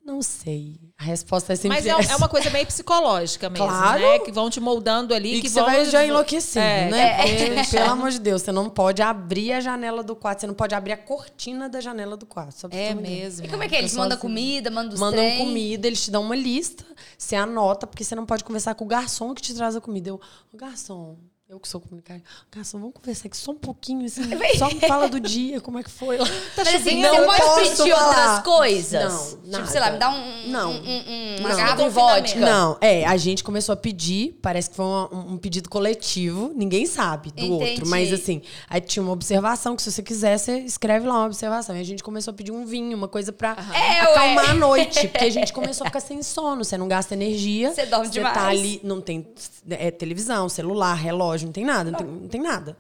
Não 0.06 0.22
sei. 0.22 0.80
A 1.00 1.04
resposta 1.04 1.54
é 1.54 1.56
sempre 1.56 1.78
Mas 1.78 1.86
é, 1.88 1.90
essa. 1.90 2.14
é 2.14 2.16
uma 2.16 2.30
coisa 2.30 2.48
meio 2.52 2.66
psicológica 2.68 3.50
mesmo, 3.50 3.66
Claro. 3.66 4.00
né? 4.02 4.20
Que 4.20 4.32
vão 4.32 4.52
te 4.52 4.60
moldando 4.60 5.16
ali. 5.16 5.30
E 5.30 5.36
que, 5.38 5.42
que 5.42 5.50
você 5.50 5.60
vão... 5.60 5.66
vai 5.70 5.84
já 5.86 6.06
enlouquecendo, 6.06 6.64
É, 6.64 6.90
né? 6.92 7.18
Porque, 7.18 7.72
pelo 7.76 7.90
amor 7.92 8.12
de 8.12 8.20
Deus, 8.20 8.44
você 8.44 8.52
não 8.52 8.70
pode 8.70 9.02
abrir 9.02 9.52
a 9.54 9.60
janela 9.60 10.04
do 10.04 10.16
quarto, 10.16 10.42
você 10.42 10.48
não 10.48 10.54
pode 10.54 10.76
abrir 10.76 10.94
a 10.94 10.98
cortina 10.98 11.68
da 11.68 11.82
janela 11.82 12.16
do 12.16 12.26
quarto. 12.28 12.68
É 12.70 12.94
mesmo. 12.94 13.48
E 13.48 13.50
como 13.50 13.64
é 13.64 13.68
que 13.68 13.76
é? 13.76 13.80
Eles 13.80 13.94
mandam 13.96 14.12
sozinha. 14.18 14.22
comida, 14.22 14.70
mandam 14.70 14.94
os 14.94 15.00
Mandam 15.00 15.20
trem? 15.26 15.38
comida, 15.40 15.88
eles 15.88 16.04
te 16.04 16.12
dão 16.12 16.22
uma 16.22 16.36
lista, 16.36 16.86
você 17.18 17.36
anota, 17.36 17.88
porque 17.88 18.04
você 18.04 18.14
não 18.14 18.28
pode 18.28 18.44
conversar 18.44 18.76
com 18.76 18.86
o 18.86 18.88
garçom 18.88 19.34
que 19.34 19.42
te 19.42 19.56
traz 19.56 19.76
a 19.76 19.82
comida. 19.82 20.10
Eu, 20.10 20.22
"Ô, 20.54 20.56
garçom, 20.58 21.18
eu 21.56 21.60
que 21.60 21.68
sou 21.70 21.80
comunicário, 21.80 22.22
garçom, 22.54 22.78
vamos 22.80 22.94
conversar 22.96 23.28
aqui 23.28 23.38
só 23.38 23.52
um 23.52 23.56
pouquinho, 23.56 24.06
assim, 24.06 24.24
só 24.60 24.68
me 24.68 24.80
fala 24.82 25.08
do 25.08 25.20
dia, 25.20 25.62
como 25.62 25.80
é 25.80 25.84
que 25.84 25.90
foi 25.90 26.18
lá. 26.18 26.28
Mas 26.58 26.68
assim, 26.76 27.02
Não 27.02 27.16
você 27.16 27.26
pode 27.26 27.70
pedir 27.78 27.94
outras 27.94 28.40
coisas? 28.44 29.04
Não, 29.14 29.30
Tipo, 29.40 29.48
nada. 29.52 29.68
sei 29.68 29.80
lá, 29.80 29.92
me 29.92 29.98
dá 29.98 30.10
um, 30.10 30.48
Não. 30.48 30.72
um- 30.72 30.76
um- 30.76 31.36
uma 31.40 31.50
Não. 31.50 31.56
garrafa 31.58 31.84
de 31.84 31.90
vodka. 31.90 32.40
Não, 32.40 32.78
é, 32.82 33.06
a 33.06 33.16
gente 33.18 33.44
começou 33.44 33.72
a 33.74 33.76
pedir, 33.78 34.38
parece 34.42 34.70
que 34.70 34.76
foi 34.76 34.86
um, 34.86 35.34
um 35.34 35.38
pedido 35.38 35.70
coletivo, 35.70 36.52
ninguém 36.56 36.86
sabe 36.86 37.32
do 37.32 37.40
Entendi. 37.46 37.70
outro. 37.72 37.88
Mas 37.88 38.12
assim, 38.12 38.42
aí 38.70 38.82
tinha 38.82 39.02
uma 39.02 39.14
observação 39.14 39.76
que 39.76 39.82
se 39.82 39.92
você 39.92 40.04
quiser, 40.04 40.38
você 40.38 40.60
escreve 40.60 41.08
lá 41.08 41.16
uma 41.20 41.26
observação. 41.28 41.76
E 41.76 41.80
a 41.80 41.84
gente 41.86 42.04
começou 42.04 42.32
a 42.32 42.36
pedir 42.36 42.52
um 42.52 42.66
vinho, 42.66 42.98
uma 42.98 43.08
coisa 43.08 43.32
pra 43.32 43.56
É, 43.74 44.02
acalmar 44.02 44.46
ué. 44.46 44.52
a 44.52 44.54
noite. 44.54 45.08
Porque 45.08 45.24
a 45.26 45.30
gente 45.30 45.54
começou 45.54 45.86
a 45.86 45.90
ficar 45.90 46.00
sem 46.02 46.22
sono, 46.22 46.64
você 46.64 46.78
não 46.78 46.88
gasta 46.88 47.14
energia. 47.14 47.72
Você 47.74 47.86
dorme 47.86 48.08
Você 48.08 48.14
demais. 48.14 48.34
tá 48.36 48.48
ali, 48.48 48.80
não 48.84 49.00
tem 49.00 49.26
é, 49.70 49.92
televisão, 49.92 50.50
celular, 50.50 50.94
relógio, 50.96 51.45
não 51.46 51.52
tem 51.52 51.64
nada, 51.64 51.92
não 51.92 51.98
tem, 51.98 52.08
não 52.08 52.28
tem 52.28 52.42
nada. 52.42 52.78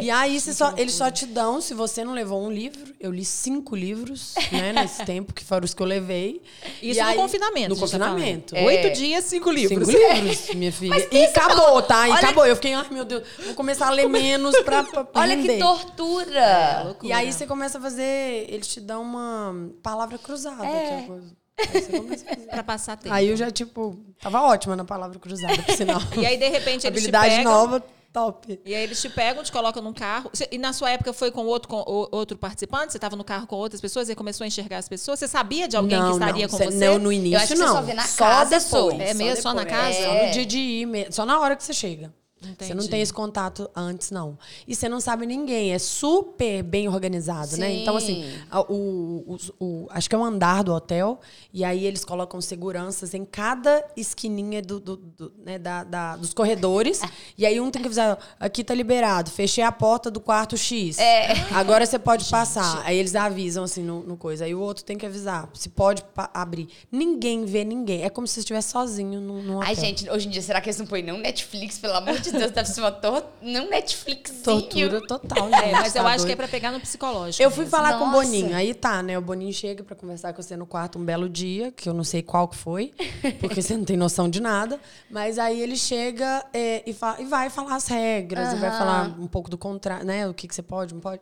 E 0.00 0.10
aí 0.10 0.40
você 0.40 0.52
só, 0.54 0.72
eles 0.76 0.94
só 0.94 1.10
te 1.10 1.26
dão, 1.26 1.60
se 1.60 1.74
você 1.74 2.04
não 2.04 2.12
levou 2.14 2.42
um 2.42 2.50
livro, 2.50 2.94
eu 2.98 3.10
li 3.12 3.24
cinco 3.24 3.76
livros, 3.76 4.34
né, 4.50 4.72
nesse 4.74 5.04
tempo, 5.04 5.34
que 5.34 5.44
foram 5.44 5.64
os 5.64 5.74
que 5.74 5.82
eu 5.82 5.86
levei. 5.86 6.40
Isso 6.82 6.98
E 7.00 7.02
no 7.02 7.08
aí- 7.08 7.16
confinamento. 7.16 7.68
No 7.68 7.74
a 7.74 7.78
gente 7.86 7.98
tá 7.98 7.98
confinamento. 8.08 8.54
Oito 8.56 8.96
dias, 8.96 9.24
cinco 9.24 9.50
livros. 9.50 9.88
Cinco 9.88 9.98
livros, 9.98 10.48
minha 10.56 10.72
filha. 10.72 11.08
E 11.12 11.24
acabou, 11.26 11.82
tá? 11.82 12.08
E 12.08 12.12
acabou. 12.12 12.46
Eu 12.46 12.54
fiquei, 12.56 12.72
ai 12.74 12.86
meu 12.90 13.04
Deus, 13.04 13.22
vou 13.44 13.54
começar 13.54 13.88
a 13.88 13.90
ler 13.90 14.08
menos 14.08 14.56
pra, 14.62 14.82
pra, 14.84 15.06
Olha 15.20 15.36
que 15.36 15.58
tortura. 15.58 16.96
E 17.02 17.12
aí 17.12 17.32
você 17.32 17.46
começa 17.46 17.78
a 17.78 17.80
fazer, 17.80 18.46
eles 18.48 18.66
te 18.68 18.80
dão 18.80 19.02
uma 19.02 19.54
palavra 19.82 20.18
cruzada. 20.18 20.64
É. 20.66 20.88
que 20.88 20.94
é 20.94 21.06
coisa. 21.06 21.36
Aí 21.58 21.80
você 21.82 21.96
começa 21.98 22.24
a 22.24 22.34
fazer. 22.34 22.46
Pra 22.48 22.62
passar 22.62 22.96
tempo. 22.98 23.14
Aí 23.14 23.28
eu 23.28 23.36
já, 23.36 23.50
tipo, 23.50 23.98
tava 24.20 24.42
ótima 24.42 24.76
na 24.76 24.84
palavra 24.84 25.18
cruzada, 25.18 25.56
por 25.62 25.74
sinal. 25.74 26.00
E 26.20 26.26
aí, 26.26 26.36
de 26.36 26.48
repente, 26.48 26.86
eles 26.86 27.02
te 27.02 27.08
Habilidade 27.08 27.36
pegam. 27.36 27.50
nova, 27.52 27.82
top. 28.16 28.58
E 28.64 28.74
aí 28.74 28.82
eles 28.82 29.00
te 29.00 29.10
pegam, 29.10 29.42
te 29.44 29.52
colocam 29.52 29.82
num 29.82 29.92
carro. 29.92 30.30
E 30.50 30.56
na 30.56 30.72
sua 30.72 30.90
época 30.90 31.12
foi 31.12 31.30
com 31.30 31.44
outro, 31.44 31.68
com 31.68 31.84
outro 32.10 32.38
participante? 32.38 32.92
Você 32.92 32.96
estava 32.98 33.14
no 33.14 33.22
carro 33.24 33.46
com 33.46 33.56
outras 33.56 33.80
pessoas 33.80 34.08
e 34.08 34.14
começou 34.14 34.44
a 34.44 34.48
enxergar 34.48 34.78
as 34.78 34.88
pessoas? 34.88 35.18
Você 35.18 35.28
sabia 35.28 35.68
de 35.68 35.76
alguém 35.76 35.98
não, 35.98 36.06
que 36.06 36.12
estaria 36.14 36.42
não, 36.46 36.50
com 36.50 36.56
cê- 36.56 36.64
você? 36.66 36.76
Não, 36.88 36.98
no 36.98 37.12
início 37.12 37.34
Eu 37.36 37.38
acho 37.38 37.48
que 37.48 37.56
você 37.58 37.64
não. 37.64 37.74
só 37.74 37.82
vê 37.82 37.92
na 37.94 38.08
casa, 38.08 38.44
depois. 38.58 38.62
só. 38.64 38.90
É 39.02 39.14
mesmo? 39.14 39.42
Só 39.42 39.52
na 39.54 39.64
depois. 39.64 39.80
casa? 39.82 39.98
Só 40.02 40.12
É. 40.14 40.26
no 40.26 40.32
dia 40.32 40.46
de 40.46 40.58
ir 40.58 40.86
mesmo. 40.86 41.12
Só 41.12 41.26
na 41.26 41.38
hora 41.40 41.54
que 41.56 41.62
você 41.62 41.74
chega. 41.74 42.12
Você 42.58 42.68
não 42.74 42.76
Entendi. 42.76 42.88
tem 42.90 43.00
esse 43.02 43.12
contato 43.12 43.68
antes, 43.74 44.10
não. 44.10 44.38
E 44.66 44.74
você 44.74 44.88
não 44.88 45.00
sabe 45.00 45.26
ninguém. 45.26 45.72
É 45.72 45.78
super 45.78 46.62
bem 46.62 46.88
organizado, 46.88 47.56
né? 47.56 47.68
Sim. 47.70 47.82
Então, 47.82 47.96
assim, 47.96 48.24
a- 48.50 48.60
o, 48.60 49.24
o- 49.26 49.64
o- 49.64 49.86
acho 49.90 50.08
que 50.08 50.14
é 50.14 50.18
o 50.18 50.24
andar 50.24 50.62
do 50.64 50.72
hotel. 50.72 51.20
E 51.52 51.64
aí 51.64 51.84
eles 51.84 52.04
colocam 52.04 52.40
seguranças 52.40 53.14
em 53.14 53.24
cada 53.24 53.84
esquininha 53.96 54.60
do, 54.62 54.78
do- 54.80 54.96
do- 54.96 55.32
né, 55.44 55.58
da- 55.58 55.84
da- 55.84 56.16
dos 56.16 56.32
corredores. 56.34 57.00
e 57.36 57.44
aí 57.46 57.60
um 57.60 57.70
tem 57.70 57.82
que 57.82 57.88
avisar, 57.88 58.18
aqui 58.38 58.62
tá 58.64 58.74
liberado. 58.74 59.30
Fechei 59.30 59.64
a 59.64 59.72
porta 59.72 60.10
do 60.10 60.20
quarto 60.20 60.56
X. 60.56 60.98
É. 60.98 61.32
Agora 61.52 61.84
você 61.86 61.98
pode 61.98 62.24
passar. 62.30 62.82
Aí 62.84 62.96
eles 62.98 63.14
avisam, 63.14 63.64
assim, 63.64 63.82
no, 63.82 64.02
no 64.02 64.16
coisa. 64.16 64.44
Aí 64.44 64.54
o 64.54 64.60
outro 64.60 64.84
tem 64.84 64.96
que 64.98 65.06
avisar. 65.06 65.48
Se 65.54 65.68
pode 65.68 66.02
abrir. 66.34 66.68
Ninguém 66.90 67.44
vê 67.44 67.64
ninguém. 67.64 68.02
É 68.02 68.10
como 68.10 68.26
se 68.26 68.34
você 68.34 68.40
estivesse 68.40 68.70
sozinho 68.70 69.20
no, 69.20 69.42
no 69.42 69.56
hotel. 69.58 69.68
Ai, 69.68 69.74
gente, 69.74 70.08
hoje 70.10 70.28
em 70.28 70.30
dia, 70.30 70.42
será 70.42 70.60
que 70.60 70.68
eles 70.68 70.78
não 70.78 70.86
põem 70.86 71.02
não 71.02 71.18
Netflix? 71.18 71.78
Pelo 71.78 71.94
amor 71.94 72.18
de 72.18 72.32
Deus, 72.38 72.50
deve 72.52 72.68
ser 72.68 72.80
uma 72.80 72.92
tor... 72.92 73.24
não 73.42 73.68
Netflixzinho. 73.68 74.42
Tortura 74.42 75.00
total, 75.06 75.48
É, 75.48 75.58
gente, 75.64 75.72
mas 75.72 75.94
eu 75.96 76.02
tá 76.02 76.08
acho 76.10 76.16
que 76.26 76.32
é 76.32 76.34
doido. 76.34 76.36
pra 76.36 76.48
pegar 76.48 76.70
no 76.72 76.80
psicológico. 76.80 77.42
Eu 77.42 77.50
fui 77.50 77.64
mesmo. 77.64 77.70
falar 77.76 77.98
com 77.98 78.04
o 78.04 78.06
Nossa. 78.08 78.22
Boninho. 78.22 78.54
Aí 78.56 78.74
tá, 78.74 79.02
né? 79.02 79.18
O 79.18 79.22
Boninho 79.22 79.52
chega 79.52 79.82
pra 79.82 79.96
conversar 79.96 80.32
com 80.32 80.42
você 80.42 80.56
no 80.56 80.66
quarto 80.66 80.98
um 80.98 81.04
belo 81.04 81.28
dia, 81.28 81.72
que 81.72 81.88
eu 81.88 81.94
não 81.94 82.04
sei 82.04 82.22
qual 82.22 82.46
que 82.48 82.56
foi, 82.56 82.92
porque 83.40 83.60
você 83.62 83.76
não 83.76 83.84
tem 83.84 83.96
noção 83.96 84.28
de 84.28 84.40
nada. 84.40 84.80
Mas 85.10 85.38
aí 85.38 85.60
ele 85.60 85.76
chega 85.76 86.44
é, 86.52 86.82
e, 86.88 86.92
fa- 86.92 87.16
e 87.18 87.24
vai 87.24 87.50
falar 87.50 87.76
as 87.76 87.86
regras, 87.88 88.52
e 88.52 88.56
vai 88.56 88.70
falar 88.70 89.08
um 89.18 89.26
pouco 89.26 89.50
do 89.50 89.58
contrário, 89.58 90.04
né? 90.06 90.28
O 90.28 90.34
que, 90.34 90.46
que 90.48 90.54
você 90.54 90.62
pode, 90.62 90.94
não 90.94 91.00
pode. 91.00 91.20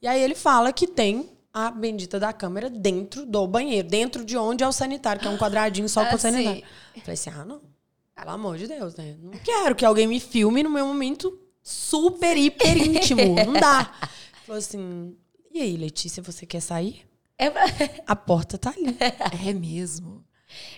E 0.00 0.06
aí 0.06 0.20
ele 0.22 0.34
fala 0.34 0.72
que 0.72 0.86
tem 0.86 1.30
a 1.54 1.70
bendita 1.70 2.18
da 2.18 2.32
câmera 2.32 2.70
dentro 2.70 3.26
do 3.26 3.46
banheiro, 3.46 3.86
dentro 3.86 4.24
de 4.24 4.38
onde 4.38 4.64
é 4.64 4.66
o 4.68 4.72
sanitário, 4.72 5.20
que 5.20 5.28
é 5.28 5.30
um 5.30 5.36
quadradinho 5.36 5.86
só 5.88 6.02
com 6.04 6.12
Ah, 6.12 6.14
o 6.14 6.18
sanitário. 6.18 6.60
sim. 6.60 6.66
Eu 6.96 7.00
falei 7.02 7.14
assim, 7.14 7.30
ah, 7.30 7.44
não. 7.44 7.60
Pelo 8.22 8.34
amor 8.34 8.56
de 8.58 8.66
Deus, 8.66 8.94
né? 8.96 9.16
Não 9.22 9.32
quero 9.38 9.74
que 9.74 9.84
alguém 9.84 10.06
me 10.06 10.20
filme 10.20 10.62
no 10.62 10.70
meu 10.70 10.86
momento 10.86 11.38
super, 11.62 12.36
hiper 12.36 12.76
íntimo. 12.76 13.34
Não 13.46 13.52
dá. 13.54 13.92
Falou 14.46 14.58
assim, 14.58 15.16
e 15.52 15.60
aí, 15.60 15.76
Letícia, 15.76 16.22
você 16.22 16.44
quer 16.46 16.60
sair? 16.60 17.02
É 17.38 17.50
pra- 17.50 17.64
A 18.06 18.14
porta 18.16 18.56
tá 18.58 18.70
ali. 18.76 18.96
É 19.48 19.52
mesmo. 19.52 20.24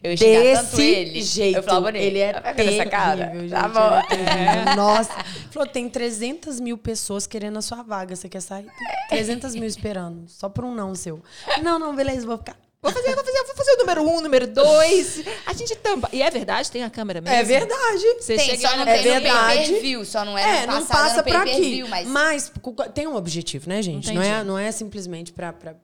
Eu 0.03 0.16
xingar 0.16 0.62
tanto 0.62 0.80
ele. 0.80 1.20
jeito. 1.20 1.57
Eu 1.57 1.62
falava 1.64 1.90
nele. 1.90 2.07
ele 2.07 2.18
é 2.20 2.32
"Vai 2.40 2.53
ficar 2.55 2.64
nessa 2.64 2.86
cara. 2.86 3.16
terrível, 3.26 3.40
gente. 3.49 3.51
Tá 3.61 3.68
bom. 3.68 3.95
é 3.97 4.07
terrível. 4.07 4.76
Nossa. 4.76 5.24
Falou, 5.51 5.68
tem 5.68 5.88
300 5.88 6.61
mil 6.61 6.78
pessoas 6.78 7.26
querendo 7.26 7.59
a 7.59 7.62
sua 7.62 7.82
vaga. 7.82 8.14
Você 8.14 8.28
quer 8.28 8.40
sair? 8.40 8.66
Tem 8.66 9.18
300 9.18 9.55
mil 9.57 9.64
esperando. 9.66 10.28
Só 10.28 10.49
por 10.49 10.64
um 10.64 10.72
não 10.72 10.95
seu. 10.95 11.20
Não, 11.61 11.76
não, 11.78 11.95
beleza, 11.95 12.24
vou 12.24 12.38
ficar. 12.38 12.57
Vou 12.85 12.93
fazer, 12.93 13.14
vou 13.14 13.24
fazer, 13.24 13.45
vou 13.45 13.57
fazer 13.57 13.72
o 13.72 13.76
número 13.78 14.03
um, 14.03 14.16
o 14.16 14.20
número 14.20 14.47
dois. 14.47 15.22
A 15.47 15.53
gente 15.55 15.74
tampa. 15.76 16.09
E 16.12 16.20
é 16.22 16.30
verdade? 16.30 16.70
Tem 16.70 16.85
a 16.85 16.91
câmera 16.91 17.20
mesmo? 17.20 17.35
É 17.37 17.43
verdade. 17.43 18.05
Você 18.20 18.37
Tem, 18.37 18.45
chega 18.51 18.68
só 18.68 18.76
não 18.76 18.85
na- 18.85 18.91
É 18.91 19.03
tem 19.03 19.14
no 19.14 19.20
verdade. 19.22 19.59
pay-per-view, 19.62 20.05
só 20.05 20.24
não 20.24 20.37
é, 20.37 20.62
É, 20.62 20.66
não 20.66 20.85
passa 20.85 21.16
no 21.16 21.24
pra 21.24 21.43
aqui. 21.43 21.82
mas... 21.85 22.07
Mas 22.07 22.53
tem 22.95 23.09
um 23.09 23.16
objetivo, 23.16 23.68
né, 23.70 23.80
gente? 23.80 24.12
Não 24.12 24.22
é, 24.22 24.45
não 24.45 24.59
é 24.59 24.70
simplesmente 24.70 25.32
pra. 25.32 25.53
pra... 25.53 25.74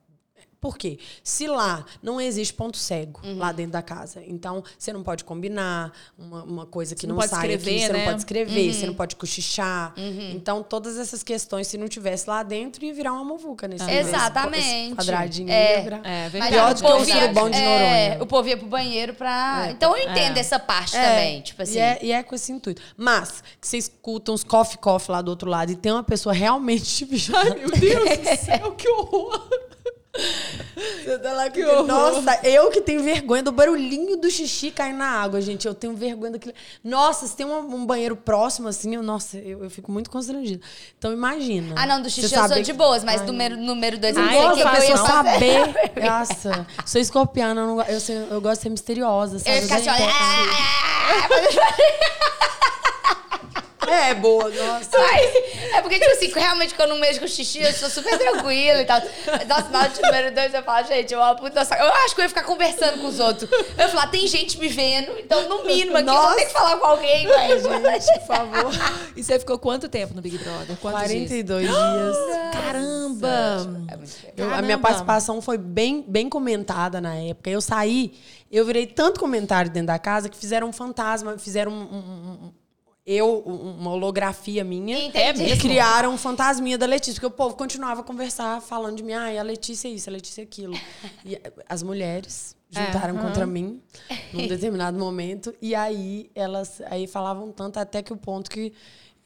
Por 0.61 0.77
quê? 0.77 0.99
Se 1.23 1.47
lá 1.47 1.83
não 2.03 2.21
existe 2.21 2.53
ponto 2.53 2.77
cego 2.77 3.19
Uhum. 3.23 3.39
lá 3.39 3.51
dentro 3.51 3.71
da 3.71 3.81
casa, 3.81 4.21
então 4.27 4.63
você 4.77 4.93
não 4.93 5.01
pode 5.01 5.23
combinar 5.23 5.91
uma, 6.15 6.43
uma 6.43 6.65
coisa 6.67 6.93
que 6.93 7.01
Você 7.01 7.07
não, 7.07 7.15
não 7.15 7.21
sai 7.27 7.51
escrever, 7.51 7.71
aqui, 7.71 7.79
você 7.87 7.91
né? 7.93 7.97
não 7.97 8.05
pode 8.05 8.17
escrever, 8.19 8.67
Uhum. 8.67 8.73
você 8.73 8.85
não 8.85 8.93
pode 8.93 9.15
cochichar. 9.15 9.93
Então, 9.97 10.61
todas 10.61 10.97
essas 10.99 11.23
questões, 11.23 11.65
se 11.65 11.79
não 11.79 11.87
tivesse 11.87 12.29
lá 12.29 12.43
dentro, 12.43 12.85
ia 12.85 12.93
virar 12.93 13.11
uma 13.13 13.23
muvuca 13.23 13.67
nesse 13.67 13.83
nesse- 13.85 14.09
Exatamente. 14.09 14.95
quadradinho. 14.95 15.49
É. 15.49 15.81
virar- 15.81 16.01
É 16.05 16.29
verdade. 16.29 16.53
Pior 16.53 16.73
do 16.75 16.81
que 16.83 16.87
o 16.91 17.05
surubão 17.05 17.49
de 17.49 17.57
é, 17.57 18.09
Noronha. 18.09 18.23
o 18.23 18.27
povo 18.27 18.47
ia 18.47 18.57
pro 18.57 18.67
banheiro 18.67 19.15
pra... 19.15 19.69
Então 19.71 19.97
eu 19.97 20.07
entendo 20.11 20.37
essa 20.37 20.59
parte 20.59 20.95
É, 20.95 21.03
também, 21.09 21.41
tipo 21.41 21.59
assim... 21.63 21.77
E 21.77 21.79
é, 21.79 21.99
e 22.03 22.11
é 22.11 22.21
com 22.21 22.35
esse 22.35 22.51
intuito. 22.51 22.81
Mas, 22.95 23.43
que 23.59 23.67
você 23.67 23.77
escuta 23.77 24.31
uns 24.31 24.43
coffee-coffee 24.43 25.11
lá 25.11 25.23
do 25.23 25.29
outro 25.29 25.49
lado 25.49 25.71
e 25.71 25.75
tem 25.75 25.91
uma 25.91 26.03
pessoa 26.03 26.33
realmente 26.33 26.83
te 26.97 27.03
vigiando. 27.05 27.55
Meu 27.55 27.71
Deus 27.71 28.17
do 28.19 28.37
céu, 28.45 28.71
que 28.73 28.87
horror. 28.87 29.49
Você 30.13 31.17
tá 31.19 31.31
lá 31.33 31.49
que 31.49 31.63
horror. 31.63 31.87
Nossa, 31.87 32.39
eu 32.43 32.69
que 32.69 32.81
tenho 32.81 33.01
vergonha 33.01 33.41
do 33.41 33.51
barulhinho 33.51 34.17
do 34.17 34.29
xixi 34.29 34.69
cair 34.69 34.93
na 34.93 35.07
água, 35.07 35.39
gente. 35.41 35.65
Eu 35.67 35.73
tenho 35.73 35.93
vergonha 35.95 36.33
daquilo. 36.33 36.53
Nossa, 36.83 37.25
se 37.27 37.35
tem 37.35 37.45
um, 37.45 37.59
um 37.75 37.85
banheiro 37.85 38.15
próximo, 38.15 38.67
assim, 38.67 38.95
eu, 38.95 39.03
nossa, 39.03 39.37
eu, 39.37 39.63
eu 39.63 39.69
fico 39.69 39.91
muito 39.91 40.09
constrangida. 40.09 40.61
Então, 40.97 41.13
imagina. 41.13 41.75
Ah, 41.77 41.85
não, 41.85 42.01
do 42.01 42.09
xixi 42.09 42.23
eu 42.23 42.29
sou 42.39 42.47
saber 42.49 42.61
de 42.61 42.71
que- 42.71 42.77
boas, 42.77 43.03
mas 43.03 43.21
Ai, 43.21 43.27
número, 43.27 43.55
número 43.57 43.97
dois 43.97 44.15
Eu 44.17 44.23
eu 44.23 44.29
Ai, 44.29 44.37
o 44.37 44.41
gosto 44.41 44.55
que, 44.55 44.61
que 44.61 44.67
eu 44.67 44.73
ia 44.73 44.79
pessoa 44.81 45.07
saber. 45.07 45.91
Nossa, 46.05 46.67
sou 46.85 47.01
escorpiana, 47.01 47.61
eu, 47.61 47.67
não 47.67 47.81
eu, 47.83 47.99
sei- 47.99 48.27
eu 48.29 48.41
gosto 48.41 48.57
de 48.57 48.63
ser 48.63 48.69
misteriosa, 48.69 49.39
sabe? 49.39 49.51
Eu 49.51 49.55
ia 49.55 49.61
ficar 49.61 49.75
assim, 49.77 49.89
olha... 49.89 50.11
É, 53.91 54.13
boa, 54.13 54.49
nossa. 54.49 54.97
É 55.73 55.81
porque, 55.81 55.99
tipo 55.99 56.11
assim, 56.11 56.31
realmente 56.33 56.73
quando 56.73 56.89
eu 56.89 56.95
não 56.95 57.01
mexo 57.01 57.19
com 57.19 57.27
xixi, 57.27 57.61
eu 57.61 57.71
sou 57.73 57.89
super 57.89 58.17
tranquila 58.17 58.81
e 58.81 58.85
tal. 58.85 59.01
Nossa, 59.47 59.69
na 59.69 59.79
hora 59.79 59.89
de 59.89 60.01
número 60.01 60.33
dois, 60.35 60.53
eu 60.53 60.63
falo, 60.63 60.87
gente, 60.87 61.13
eu, 61.13 61.19
nossa, 61.19 61.75
eu 61.75 61.87
acho 61.87 62.15
que 62.15 62.21
eu 62.21 62.23
ia 62.25 62.29
ficar 62.29 62.43
conversando 62.43 62.99
com 63.01 63.07
os 63.07 63.19
outros. 63.19 63.49
Eu 63.51 63.59
ia 63.77 63.89
falar, 63.89 64.07
tem 64.07 64.25
gente 64.27 64.57
me 64.59 64.67
vendo, 64.67 65.11
então 65.19 65.47
no 65.49 65.63
mínimo 65.65 65.97
aqui 65.97 66.07
eu 66.09 66.13
vou 66.21 66.35
ter 66.35 66.45
que 66.45 66.53
falar 66.53 66.77
com 66.77 66.85
alguém, 66.85 67.27
mas... 67.27 67.63
Por 68.09 68.25
favor. 68.27 68.71
E 69.15 69.23
você 69.23 69.37
ficou 69.37 69.59
quanto 69.59 69.89
tempo 69.89 70.13
no 70.13 70.21
Big 70.21 70.37
Brother? 70.37 70.77
Quantos 70.77 71.01
dias? 71.09 71.27
42 71.29 71.67
dias. 71.67 72.17
Caramba! 72.53 73.27
É. 73.89 73.95
Eu- 74.37 74.45
a 74.45 74.49
Caramba. 74.49 74.61
minha 74.61 74.77
participação 74.77 75.41
foi 75.41 75.57
bem, 75.57 76.03
bem 76.07 76.29
comentada 76.29 77.01
na 77.01 77.15
época. 77.15 77.49
Eu 77.49 77.59
saí, 77.61 78.13
eu 78.51 78.65
virei 78.65 78.87
tanto 78.87 79.19
comentário 79.19 79.69
dentro 79.69 79.87
da 79.87 79.99
casa 79.99 80.29
que 80.29 80.37
fizeram 80.37 80.69
um 80.69 80.73
fantasma, 80.73 81.37
fizeram 81.37 81.71
um, 81.71 81.75
um- 81.75 82.45
um- 82.47 82.53
eu, 83.05 83.43
um- 83.45 83.77
uma 83.79 83.91
holografia 83.91 84.63
minha. 84.63 84.97
Entendi. 85.07 85.43
E 85.45 85.57
criaram 85.57 86.13
um 86.13 86.17
fantasminha 86.17 86.77
da 86.77 86.85
Letícia, 86.85 87.13
porque 87.13 87.25
o 87.25 87.31
povo 87.35 87.55
continuava 87.55 88.01
a 88.01 88.03
conversar, 88.03 88.61
falando 88.61 88.97
de 88.97 89.03
mim, 89.03 89.13
ai, 89.13 89.37
a 89.37 89.43
Letícia 89.43 89.87
é 89.87 89.91
isso, 89.91 90.09
a 90.09 90.13
Letícia 90.13 90.41
é 90.41 90.43
aquilo. 90.43 90.73
E 91.25 91.39
as 91.67 91.81
mulheres 91.83 92.55
juntaram 92.69 93.17
É, 93.17 93.21
contra 93.21 93.45
mim 93.45 93.81
num 94.33 94.45
determinado 94.47 94.97
momento. 94.97 95.53
E 95.61 95.73
aí 95.75 96.29
elas 96.35 96.81
aí 96.85 97.05
falavam 97.07 97.51
tanto 97.51 97.77
até 97.79 98.01
que 98.01 98.13
o 98.13 98.17
ponto 98.17 98.49
que 98.49 98.71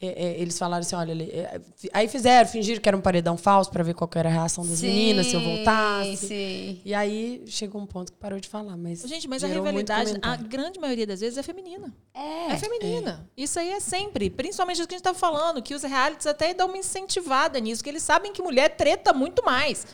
é, 0.00 0.06
é, 0.08 0.40
eles 0.40 0.58
falaram 0.58 0.80
assim, 0.82 0.94
olha, 0.94 1.12
ele- 1.12 1.30
é, 1.30 1.60
aí 1.92 2.06
fizeram, 2.08 2.48
fingiram 2.48 2.80
que 2.80 2.88
era 2.88 2.96
um 2.96 3.00
paredão 3.00 3.36
falso 3.36 3.70
pra 3.70 3.82
ver 3.82 3.94
qual 3.94 4.06
que 4.06 4.18
era 4.18 4.28
a 4.28 4.32
reação 4.32 4.66
das 4.66 4.82
meninas, 4.82 5.26
se 5.26 5.34
eu 5.34 5.40
voltasse. 5.40 6.16
Sim. 6.28 6.80
E 6.84 6.92
aí 6.94 7.42
chegou 7.46 7.80
um 7.80 7.86
ponto 7.86 8.12
que 8.12 8.18
parou 8.18 8.38
de 8.38 8.48
falar, 8.48 8.76
mas 8.76 9.02
Gente, 9.02 9.26
mas 9.26 9.42
a 9.42 9.46
rivalidade, 9.46 10.18
a 10.22 10.36
grande 10.36 10.78
maioria 10.78 11.06
das 11.06 11.20
vezes 11.20 11.38
é 11.38 11.42
feminina. 11.42 11.92
É. 12.14 12.52
É 12.52 12.56
feminina. 12.56 13.28
Isso 13.36 13.58
aí 13.58 13.70
é 13.70 13.80
sempre. 13.80 14.28
Principalmente 14.28 14.78
isso 14.78 14.88
que 14.88 14.94
a 14.94 14.98
gente 14.98 15.04
tá 15.04 15.14
falando, 15.14 15.62
que 15.62 15.74
os 15.74 15.82
realities 15.82 16.26
até 16.26 16.52
dão 16.52 16.68
uma 16.68 16.76
incentivada 16.78 17.58
nisso, 17.58 17.82
que 17.82 17.88
eles 17.90 18.02
sabem 18.02 18.32
que 18.32 18.42
mulher 18.42 18.76
treta 18.76 19.12
muito 19.12 19.44
mais. 19.44 19.86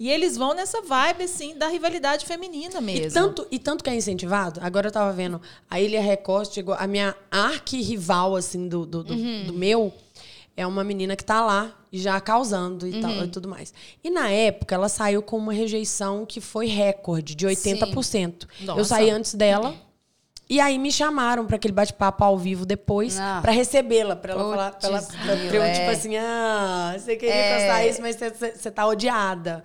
E 0.00 0.08
eles 0.10 0.34
vão 0.34 0.54
nessa 0.54 0.80
vibe, 0.80 1.24
assim, 1.24 1.54
da 1.58 1.68
rivalidade 1.68 2.24
feminina 2.24 2.80
mesmo. 2.80 3.06
E 3.06 3.10
tanto, 3.10 3.46
e 3.50 3.58
tanto 3.58 3.84
que 3.84 3.90
é 3.90 3.94
incentivado, 3.94 4.58
agora 4.62 4.88
eu 4.88 4.90
tava 4.92 5.12
vendo, 5.12 5.38
a 5.68 5.78
Ilha 5.78 6.00
Record 6.00 6.50
chegou, 6.50 6.74
a 6.74 6.86
minha 6.86 7.14
arqui-rival, 7.30 8.34
assim, 8.34 8.66
do, 8.66 8.86
do, 8.86 9.04
do, 9.04 9.12
Uhum. 9.14 9.44
do 9.48 9.52
meu, 9.52 9.92
é 10.56 10.66
uma 10.66 10.82
menina 10.82 11.14
que 11.14 11.24
tá 11.24 11.44
lá, 11.44 11.76
e 11.92 11.98
já 11.98 12.18
causando 12.18 12.86
e, 12.88 12.94
Uhum. 12.94 13.00
tal, 13.02 13.24
e 13.24 13.28
tudo 13.28 13.46
mais. 13.46 13.74
E 14.02 14.08
na 14.10 14.30
época, 14.30 14.74
ela 14.74 14.88
saiu 14.88 15.20
com 15.22 15.36
uma 15.36 15.52
rejeição 15.52 16.24
que 16.24 16.40
foi 16.40 16.66
recorde, 16.66 17.34
de 17.34 17.46
80%. 17.46 18.48
Eu 18.74 18.84
saí 18.84 19.10
antes 19.10 19.34
dela. 19.34 19.74
E 20.50 20.60
aí 20.60 20.78
me 20.80 20.90
chamaram 20.90 21.46
para 21.46 21.54
aquele 21.54 21.72
bate-papo 21.72 22.24
ao 22.24 22.36
vivo 22.36 22.66
depois, 22.66 23.16
Ah. 23.20 23.38
para 23.40 23.52
recebê-la, 23.52 24.16
para 24.16 24.32
ela 24.32 24.42
falar, 24.50 24.70
pra, 24.72 24.88
ela, 24.88 25.00
pra, 25.00 25.32
eu, 25.36 25.48
tipo 25.72 25.84
é. 25.84 25.90
assim, 25.90 26.16
ah, 26.16 26.96
você 26.98 27.14
queria 27.14 27.32
É. 27.32 27.56
postar 27.56 27.86
isso, 27.86 28.02
mas 28.02 28.16
você 28.16 28.30
você 28.56 28.70
tá 28.70 28.84
odiada. 28.84 29.62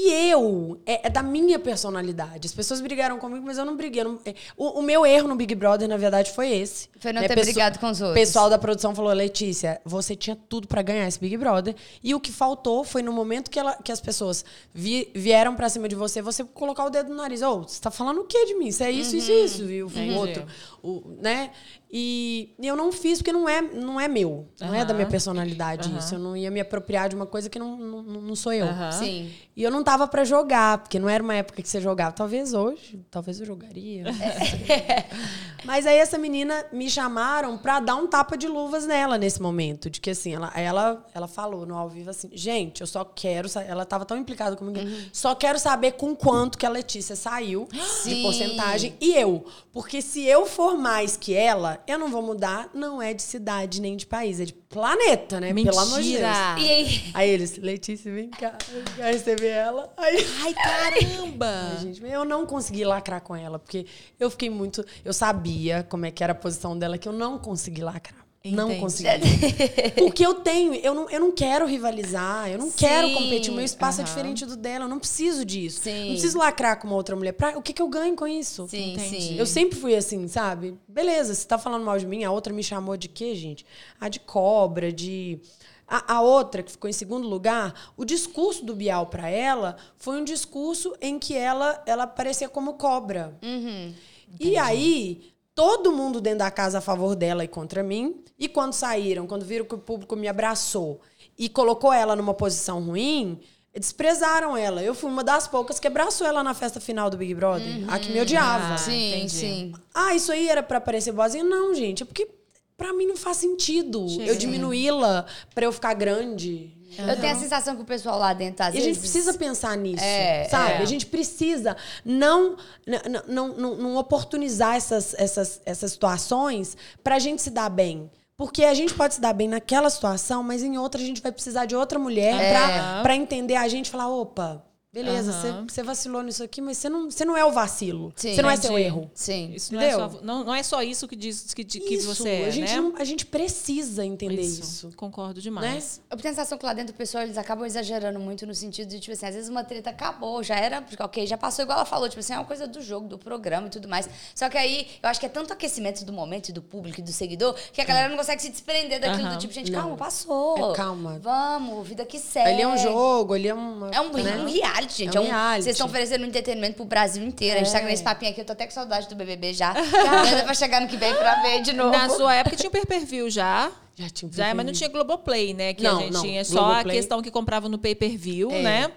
E 0.00 0.30
eu, 0.30 0.78
é, 0.86 1.08
é 1.08 1.10
da 1.10 1.24
minha 1.24 1.58
personalidade. 1.58 2.46
As 2.46 2.54
pessoas 2.54 2.80
brigaram 2.80 3.18
comigo, 3.18 3.44
mas 3.44 3.58
eu 3.58 3.64
não 3.64 3.76
briguei. 3.76 4.02
eu 4.02 4.04
não- 4.10 4.20
é, 4.24 4.32
o, 4.56 4.78
o 4.78 4.82
meu 4.82 5.04
erro 5.04 5.26
no 5.26 5.34
Big 5.34 5.52
Brother, 5.56 5.88
na 5.88 5.96
verdade, 5.96 6.30
foi 6.30 6.50
esse. 6.52 6.88
Foi 7.00 7.12
não 7.12 7.20
né? 7.20 7.26
ter 7.26 7.34
Pesso- 7.34 7.46
brigado 7.46 7.80
com 7.80 7.90
os 7.90 8.00
O 8.00 8.04
outros. 8.06 8.20
pessoal 8.24 8.48
da 8.48 8.56
produção 8.56 8.94
falou, 8.94 9.12
Letícia, 9.12 9.80
você 9.84 10.14
tinha 10.14 10.38
tudo 10.48 10.68
pra 10.68 10.82
ganhar 10.82 11.08
esse 11.08 11.18
Big 11.18 11.36
Brother. 11.36 11.74
E 12.00 12.14
o 12.14 12.20
que 12.20 12.30
faltou 12.30 12.84
foi 12.84 13.02
no 13.02 13.12
momento 13.12 13.50
que, 13.50 13.58
ela, 13.58 13.74
que 13.82 13.90
as 13.90 14.00
pessoas 14.00 14.44
vi- 14.72 15.10
vieram 15.16 15.56
pra 15.56 15.68
cima 15.68 15.88
de 15.88 15.96
você, 15.96 16.22
você 16.22 16.44
colocar 16.44 16.84
o 16.84 16.90
dedo 16.90 17.10
no 17.10 17.16
nariz. 17.16 17.42
Ô, 17.42 17.62
você 17.64 17.80
tá 17.80 17.90
falando 17.90 18.20
o 18.20 18.24
que 18.24 18.46
de 18.46 18.54
mim? 18.54 18.68
Isso 18.68 18.84
é 18.84 18.92
isso, 18.92 19.16
isso, 19.16 19.32
isso. 19.32 19.64
E 19.68 19.82
o 19.82 20.14
outro, 20.16 20.46
o, 20.82 21.16
né? 21.20 21.50
E, 21.90 22.54
e 22.60 22.66
eu 22.66 22.76
não 22.76 22.92
fiz 22.92 23.18
porque 23.18 23.32
não 23.32 23.48
é, 23.48 23.62
não 23.62 23.98
é 24.00 24.06
meu. 24.08 24.46
Não 24.60 24.74
é 24.74 24.84
da 24.84 24.92
minha 24.92 25.06
personalidade 25.06 25.88
Aham. 25.88 25.98
isso. 25.98 26.14
Eu 26.14 26.18
não 26.18 26.36
ia 26.36 26.50
me 26.50 26.60
apropriar 26.60 27.08
de 27.08 27.16
uma 27.16 27.26
coisa 27.26 27.48
que 27.48 27.58
não, 27.58 27.76
não, 27.76 28.02
não 28.02 28.36
sou 28.36 28.52
eu. 28.52 28.66
Aham. 28.66 28.92
Sim. 28.92 29.32
E 29.56 29.62
eu 29.62 29.70
não 29.70 29.82
tava 29.82 30.06
pra 30.06 30.22
jogar, 30.24 30.78
porque 30.78 30.98
não 30.98 31.08
era 31.08 31.22
uma 31.22 31.34
época 31.34 31.62
que 31.62 31.68
você 31.68 31.80
jogava. 31.80 32.12
Talvez 32.12 32.52
hoje, 32.54 33.04
talvez 33.10 33.40
eu 33.40 33.46
jogaria. 33.46 34.04
Mas 35.64 35.86
aí 35.86 35.96
essa 35.96 36.16
menina 36.18 36.64
me 36.72 36.88
chamaram 36.88 37.58
pra 37.58 37.80
dar 37.80 37.96
um 37.96 38.06
tapa 38.06 38.36
de 38.36 38.46
luvas 38.46 38.86
nela 38.86 39.18
nesse 39.18 39.40
momento. 39.42 39.90
De 39.90 40.00
que 40.00 40.10
assim, 40.10 40.34
ela, 40.34 40.52
ela, 40.54 41.04
ela 41.14 41.26
falou 41.26 41.66
no 41.66 41.74
ao 41.76 41.88
vivo 41.88 42.10
assim, 42.10 42.30
gente, 42.32 42.80
eu 42.80 42.86
só 42.86 43.04
quero. 43.04 43.48
Ela 43.66 43.84
tava 43.84 44.04
tão 44.04 44.16
implicada 44.16 44.54
comigo. 44.56 44.78
Só 45.12 45.34
quero 45.34 45.58
saber 45.58 45.92
com 45.92 46.14
quanto 46.14 46.56
que 46.58 46.64
a 46.66 46.70
Letícia 46.70 47.16
saiu 47.16 47.66
de 47.72 47.80
Sim. 47.82 48.22
porcentagem. 48.22 48.94
E 49.00 49.14
eu. 49.14 49.44
Porque 49.72 50.00
se 50.00 50.24
eu 50.24 50.46
for 50.46 50.67
mais 50.76 51.16
que 51.16 51.34
ela, 51.34 51.82
eu 51.86 51.98
não 51.98 52.10
vou 52.10 52.22
mudar. 52.22 52.68
Não 52.74 53.00
é 53.00 53.14
de 53.14 53.22
cidade 53.22 53.80
nem 53.80 53.96
de 53.96 54.06
país, 54.06 54.40
é 54.40 54.44
de 54.44 54.52
planeta, 54.52 55.40
né? 55.40 55.54
Pelo 55.54 55.78
amor 55.78 56.02
de 56.02 56.18
Deus. 56.18 56.22
Mentira! 56.22 56.56
E 56.58 56.70
aí? 56.70 57.10
Aí 57.14 57.30
eles, 57.30 57.56
Letícia, 57.56 58.12
vem 58.12 58.28
cá, 58.28 58.56
cá 58.96 59.04
receber 59.06 59.48
ela. 59.48 59.92
Aí, 59.96 60.16
Ai, 60.42 60.54
caramba! 60.54 61.46
Ai, 61.46 61.78
gente, 61.78 62.04
eu 62.04 62.24
não 62.24 62.44
consegui 62.44 62.84
lacrar 62.84 63.20
com 63.20 63.34
ela, 63.34 63.58
porque 63.58 63.86
eu 64.18 64.30
fiquei 64.30 64.50
muito. 64.50 64.84
Eu 65.04 65.12
sabia 65.12 65.86
como 65.88 66.06
é 66.06 66.10
que 66.10 66.22
era 66.22 66.32
a 66.32 66.36
posição 66.36 66.78
dela, 66.78 66.98
que 66.98 67.08
eu 67.08 67.12
não 67.12 67.38
consegui 67.38 67.82
lacrar. 67.82 68.17
Não 68.52 68.78
consegui. 68.78 69.08
Porque 69.98 70.24
eu 70.24 70.34
tenho, 70.34 70.74
eu 70.74 70.94
não, 70.94 71.10
eu 71.10 71.20
não 71.20 71.32
quero 71.32 71.66
rivalizar, 71.66 72.50
eu 72.50 72.58
não 72.58 72.70
quero 72.70 73.08
Sim. 73.08 73.14
competir. 73.14 73.50
O 73.50 73.54
meu 73.54 73.64
espaço 73.64 74.00
é 74.00 74.04
Aham. 74.04 74.10
diferente 74.10 74.46
do 74.46 74.56
dela, 74.56 74.84
eu 74.84 74.88
não 74.88 74.98
preciso 74.98 75.44
disso. 75.44 75.80
Sim. 75.82 76.00
Não 76.00 76.08
preciso 76.12 76.38
lacrar 76.38 76.78
com 76.80 76.86
uma 76.86 76.96
outra 76.96 77.14
mulher. 77.16 77.32
Pra, 77.32 77.56
o 77.58 77.62
que, 77.62 77.72
que 77.72 77.82
eu 77.82 77.88
ganho 77.88 78.14
com 78.16 78.26
isso? 78.26 78.66
Sim, 78.68 78.94
Entendi. 78.94 79.20
sim. 79.20 79.38
Eu 79.38 79.46
sempre 79.46 79.78
fui 79.78 79.94
assim, 79.94 80.26
sabe? 80.28 80.76
Beleza, 80.86 81.34
você 81.34 81.46
tá 81.46 81.58
falando 81.58 81.84
mal 81.84 81.98
de 81.98 82.06
mim, 82.06 82.24
a 82.24 82.30
outra 82.30 82.52
me 82.52 82.62
chamou 82.62 82.96
de 82.96 83.08
quê, 83.08 83.34
gente? 83.34 83.64
A 84.00 84.08
de 84.08 84.20
cobra, 84.20 84.92
de. 84.92 85.38
A, 85.86 86.16
a 86.16 86.20
outra, 86.20 86.62
que 86.62 86.70
ficou 86.70 86.88
em 86.90 86.92
segundo 86.92 87.26
lugar, 87.26 87.92
o 87.96 88.04
discurso 88.04 88.62
do 88.64 88.76
Bial 88.76 89.06
pra 89.06 89.30
ela 89.30 89.76
foi 89.96 90.20
um 90.20 90.24
discurso 90.24 90.94
em 91.00 91.18
que 91.18 91.34
ela, 91.34 91.82
ela 91.86 92.06
parecia 92.06 92.46
como 92.48 92.74
cobra. 92.74 93.38
Uhum. 93.42 93.94
E 94.38 94.58
aí, 94.58 95.32
todo 95.58 95.90
mundo 95.90 96.20
dentro 96.20 96.38
da 96.38 96.52
casa 96.52 96.78
a 96.78 96.80
favor 96.80 97.16
dela 97.16 97.42
e 97.42 97.48
contra 97.48 97.82
mim. 97.82 98.22
E 98.38 98.46
quando 98.46 98.74
saíram, 98.74 99.26
quando 99.26 99.44
viram 99.44 99.64
que 99.64 99.74
o 99.74 99.78
público 99.78 100.14
me 100.14 100.28
abraçou 100.28 101.00
e 101.36 101.48
colocou 101.48 101.92
ela 101.92 102.14
numa 102.14 102.32
posição 102.32 102.80
ruim, 102.80 103.40
desprezaram 103.74 104.56
ela. 104.56 104.80
Eu 104.84 104.94
fui 104.94 105.10
uma 105.10 105.24
das 105.24 105.48
poucas 105.48 105.80
que 105.80 105.88
abraçou 105.88 106.24
ela 106.24 106.44
na 106.44 106.54
festa 106.54 106.78
final 106.78 107.10
do 107.10 107.16
Big 107.16 107.34
Brother. 107.34 107.66
A 107.88 107.98
que 107.98 108.12
me 108.12 108.20
odiava. 108.20 108.74
Ah, 108.74 108.78
Sim, 108.78 109.08
entendi. 109.16 109.30
sim. 109.32 109.72
Ah, 109.92 110.14
isso 110.14 110.30
aí 110.30 110.48
era 110.48 110.62
pra 110.62 110.80
parecer 110.80 111.10
boazinha? 111.10 111.42
Não, 111.42 111.74
gente. 111.74 112.04
É 112.04 112.06
porque 112.06 112.28
pra 112.76 112.92
mim 112.92 113.06
não 113.06 113.16
faz 113.16 113.38
sentido 113.38 114.08
Chega. 114.08 114.26
eu 114.30 114.36
diminuí-la 114.36 115.26
pra 115.56 115.64
eu 115.64 115.72
ficar 115.72 115.92
grande. 115.94 116.72
Eu 116.96 117.20
tenho 117.20 117.32
a 117.34 117.38
sensação 117.38 117.76
que 117.76 117.82
o 117.82 117.84
pessoal 117.84 118.18
lá 118.18 118.32
dentro, 118.32 118.64
às 118.64 118.68
E 118.74 118.78
a 118.78 118.80
vezes... 118.80 118.86
gente 118.86 118.98
precisa 119.00 119.34
pensar 119.34 119.76
nisso, 119.76 120.02
É, 120.02 120.44
sabe? 120.50 120.72
é. 120.72 120.78
A 120.78 120.84
gente 120.84 121.06
precisa 121.06 121.76
não, 122.04 122.56
não, 122.86 122.98
não, 123.28 123.48
não, 123.56 123.76
não 123.76 123.96
oportunizar 123.96 124.74
essas, 124.76 125.14
essas, 125.18 125.60
essas 125.66 125.92
situações 125.92 126.76
pra 127.04 127.18
gente 127.18 127.42
se 127.42 127.50
dar 127.50 127.68
bem. 127.68 128.10
Porque 128.36 128.64
a 128.64 128.72
gente 128.72 128.94
pode 128.94 129.14
se 129.14 129.20
dar 129.20 129.32
bem 129.32 129.48
naquela 129.48 129.90
situação, 129.90 130.42
mas 130.44 130.62
em 130.62 130.78
outra 130.78 131.00
a 131.00 131.04
gente 131.04 131.20
vai 131.20 131.32
precisar 131.32 131.64
de 131.66 131.74
outra 131.74 131.98
mulher 131.98 132.40
É. 132.40 133.02
pra 133.02 133.16
entender 133.16 133.56
a 133.56 133.66
gente 133.66 133.86
e 133.86 133.90
falar, 133.90 134.08
opa, 134.08 134.64
beleza, 135.02 135.32
você 135.32 135.52
você 135.68 135.82
vacilou 135.82 136.22
nisso 136.22 136.42
aqui, 136.42 136.60
mas 136.60 136.78
você 136.78 136.88
não, 136.88 137.10
você 137.10 137.24
não 137.24 137.36
é 137.36 137.44
o 137.44 137.50
vacilo. 137.52 138.12
Você 138.16 138.40
não 138.42 138.50
é 138.50 138.56
seu 138.56 138.78
erro. 138.78 139.10
Sim. 139.14 139.52
Isso 139.54 139.74
não 139.74 139.80
é, 139.80 139.92
só, 139.92 140.08
não, 140.22 140.44
não 140.44 140.54
é 140.54 140.62
só 140.62 140.82
isso 140.82 141.06
que 141.08 141.16
diz 141.16 141.52
que, 141.54 141.64
que 141.64 141.94
Isso, 141.94 142.06
você 142.14 142.28
é, 142.28 142.46
a 142.46 142.50
gente, 142.50 142.72
né? 142.72 142.80
não- 142.80 142.94
a 142.96 143.04
gente 143.04 143.24
precisa 143.26 144.04
entender 144.04 144.40
isso. 144.42 144.90
Concordo 144.96 145.40
demais. 145.40 146.00
Eu 146.10 146.16
tenho 146.16 146.32
a 146.32 146.34
sensação 146.36 146.58
que 146.58 146.64
lá 146.66 146.72
dentro 146.72 146.94
o 146.94 146.96
pessoal, 146.96 147.24
eles 147.24 147.38
acabam 147.38 147.64
exagerando 147.66 148.18
muito 148.18 148.46
no 148.46 148.54
sentido 148.54 148.88
de, 148.88 149.00
tipo 149.00 149.12
assim, 149.12 149.26
às 149.26 149.34
vezes 149.34 149.48
uma 149.48 149.64
treta 149.64 149.90
acabou, 149.90 150.42
já 150.42 150.56
era, 150.56 150.84
ok, 151.00 151.26
já 151.26 151.36
passou 151.36 151.62
igual 151.64 151.78
ela 151.78 151.86
falou, 151.86 152.08
tipo 152.08 152.20
assim, 152.20 152.32
é 152.32 152.36
uma 152.38 152.44
coisa 152.44 152.66
do 152.66 152.80
jogo, 152.82 153.06
do 153.08 153.18
programa 153.18 153.66
e 153.66 153.70
tudo 153.70 153.88
mais. 153.88 154.08
Só 154.34 154.48
que 154.48 154.56
aí, 154.58 154.86
eu 155.02 155.08
acho 155.08 155.20
que 155.20 155.26
é 155.26 155.28
tanto 155.28 155.52
aquecimento 155.52 156.04
do 156.04 156.12
momento 156.12 156.48
e 156.48 156.52
do 156.52 156.62
público 156.62 157.00
e 157.00 157.02
do 157.02 157.12
seguidor, 157.12 157.54
que 157.72 157.80
a 157.80 157.84
galera 157.84 158.08
não 158.08 158.16
consegue 158.16 158.40
se 158.42 158.48
desprender 158.50 159.00
daquilo 159.00 159.26
Aham. 159.26 159.34
do 159.36 159.40
tipo, 159.40 159.52
gente, 159.52 159.70
Não. 159.70 159.80
calma, 159.80 159.96
passou. 159.96 160.72
É, 160.72 160.76
calma. 160.76 161.18
Vamos, 161.22 161.86
vida 161.86 162.04
que 162.04 162.18
segue. 162.18 162.48
Ali 162.48 162.62
é 162.62 162.68
um 162.68 162.76
jogo, 162.78 163.34
ali 163.34 163.48
é 163.48 163.54
uma. 163.54 163.90
É 163.90 164.00
um, 164.00 164.12
né? 164.12 164.36
um 164.38 164.46
reality, 164.46 164.87
gente. 164.96 165.16
É 165.16 165.20
um 165.20 165.24
reality. 165.24 165.64
Vocês 165.64 165.74
estão 165.76 165.86
oferecendo 165.86 166.24
um 166.24 166.26
entretenimento 166.28 166.74
pro 166.76 166.84
Brasil 166.84 167.22
inteiro. 167.24 167.56
A 167.60 167.62
gente 167.64 167.72
tá 167.72 167.78
É. 167.78 167.82
com 167.82 167.88
esse 167.88 168.02
papinho 168.02 168.30
aqui, 168.32 168.40
eu 168.40 168.44
tô 168.44 168.52
até 168.52 168.64
com 168.66 168.72
saudade 168.72 169.08
do 169.08 169.14
BBB 169.14 169.52
já. 169.54 169.72
Doida 169.74 170.42
pra 170.44 170.54
chegar 170.54 170.80
no 170.80 170.88
que 170.88 170.96
vem 170.96 171.14
pra 171.14 171.42
ver 171.42 171.62
de 171.62 171.72
novo. 171.72 171.90
Na 171.90 172.08
sua 172.08 172.34
época 172.34 172.56
tinha 172.56 172.68
o 172.68 172.72
pay-per-view 172.72 173.28
já. 173.30 173.70
Já 173.96 174.08
tinha 174.10 174.28
um 174.28 174.32
Já, 174.32 174.44
mas 174.44 174.48
não 174.48 174.56
pay-per-view. 174.56 174.72
tinha 174.74 174.88
Globoplay, 174.90 175.54
né? 175.54 175.74
Que 175.74 175.82
Não, 175.82 175.98
a 175.98 176.02
gente 176.02 176.12
não. 176.12 176.22
tinha 176.22 176.44
só 176.44 176.72
a 176.74 176.84
questão 176.84 177.20
que 177.20 177.30
comprava 177.30 177.68
no 177.68 177.78
pay-per-view, 177.78 178.50
É. 178.50 178.62
né? 178.62 178.90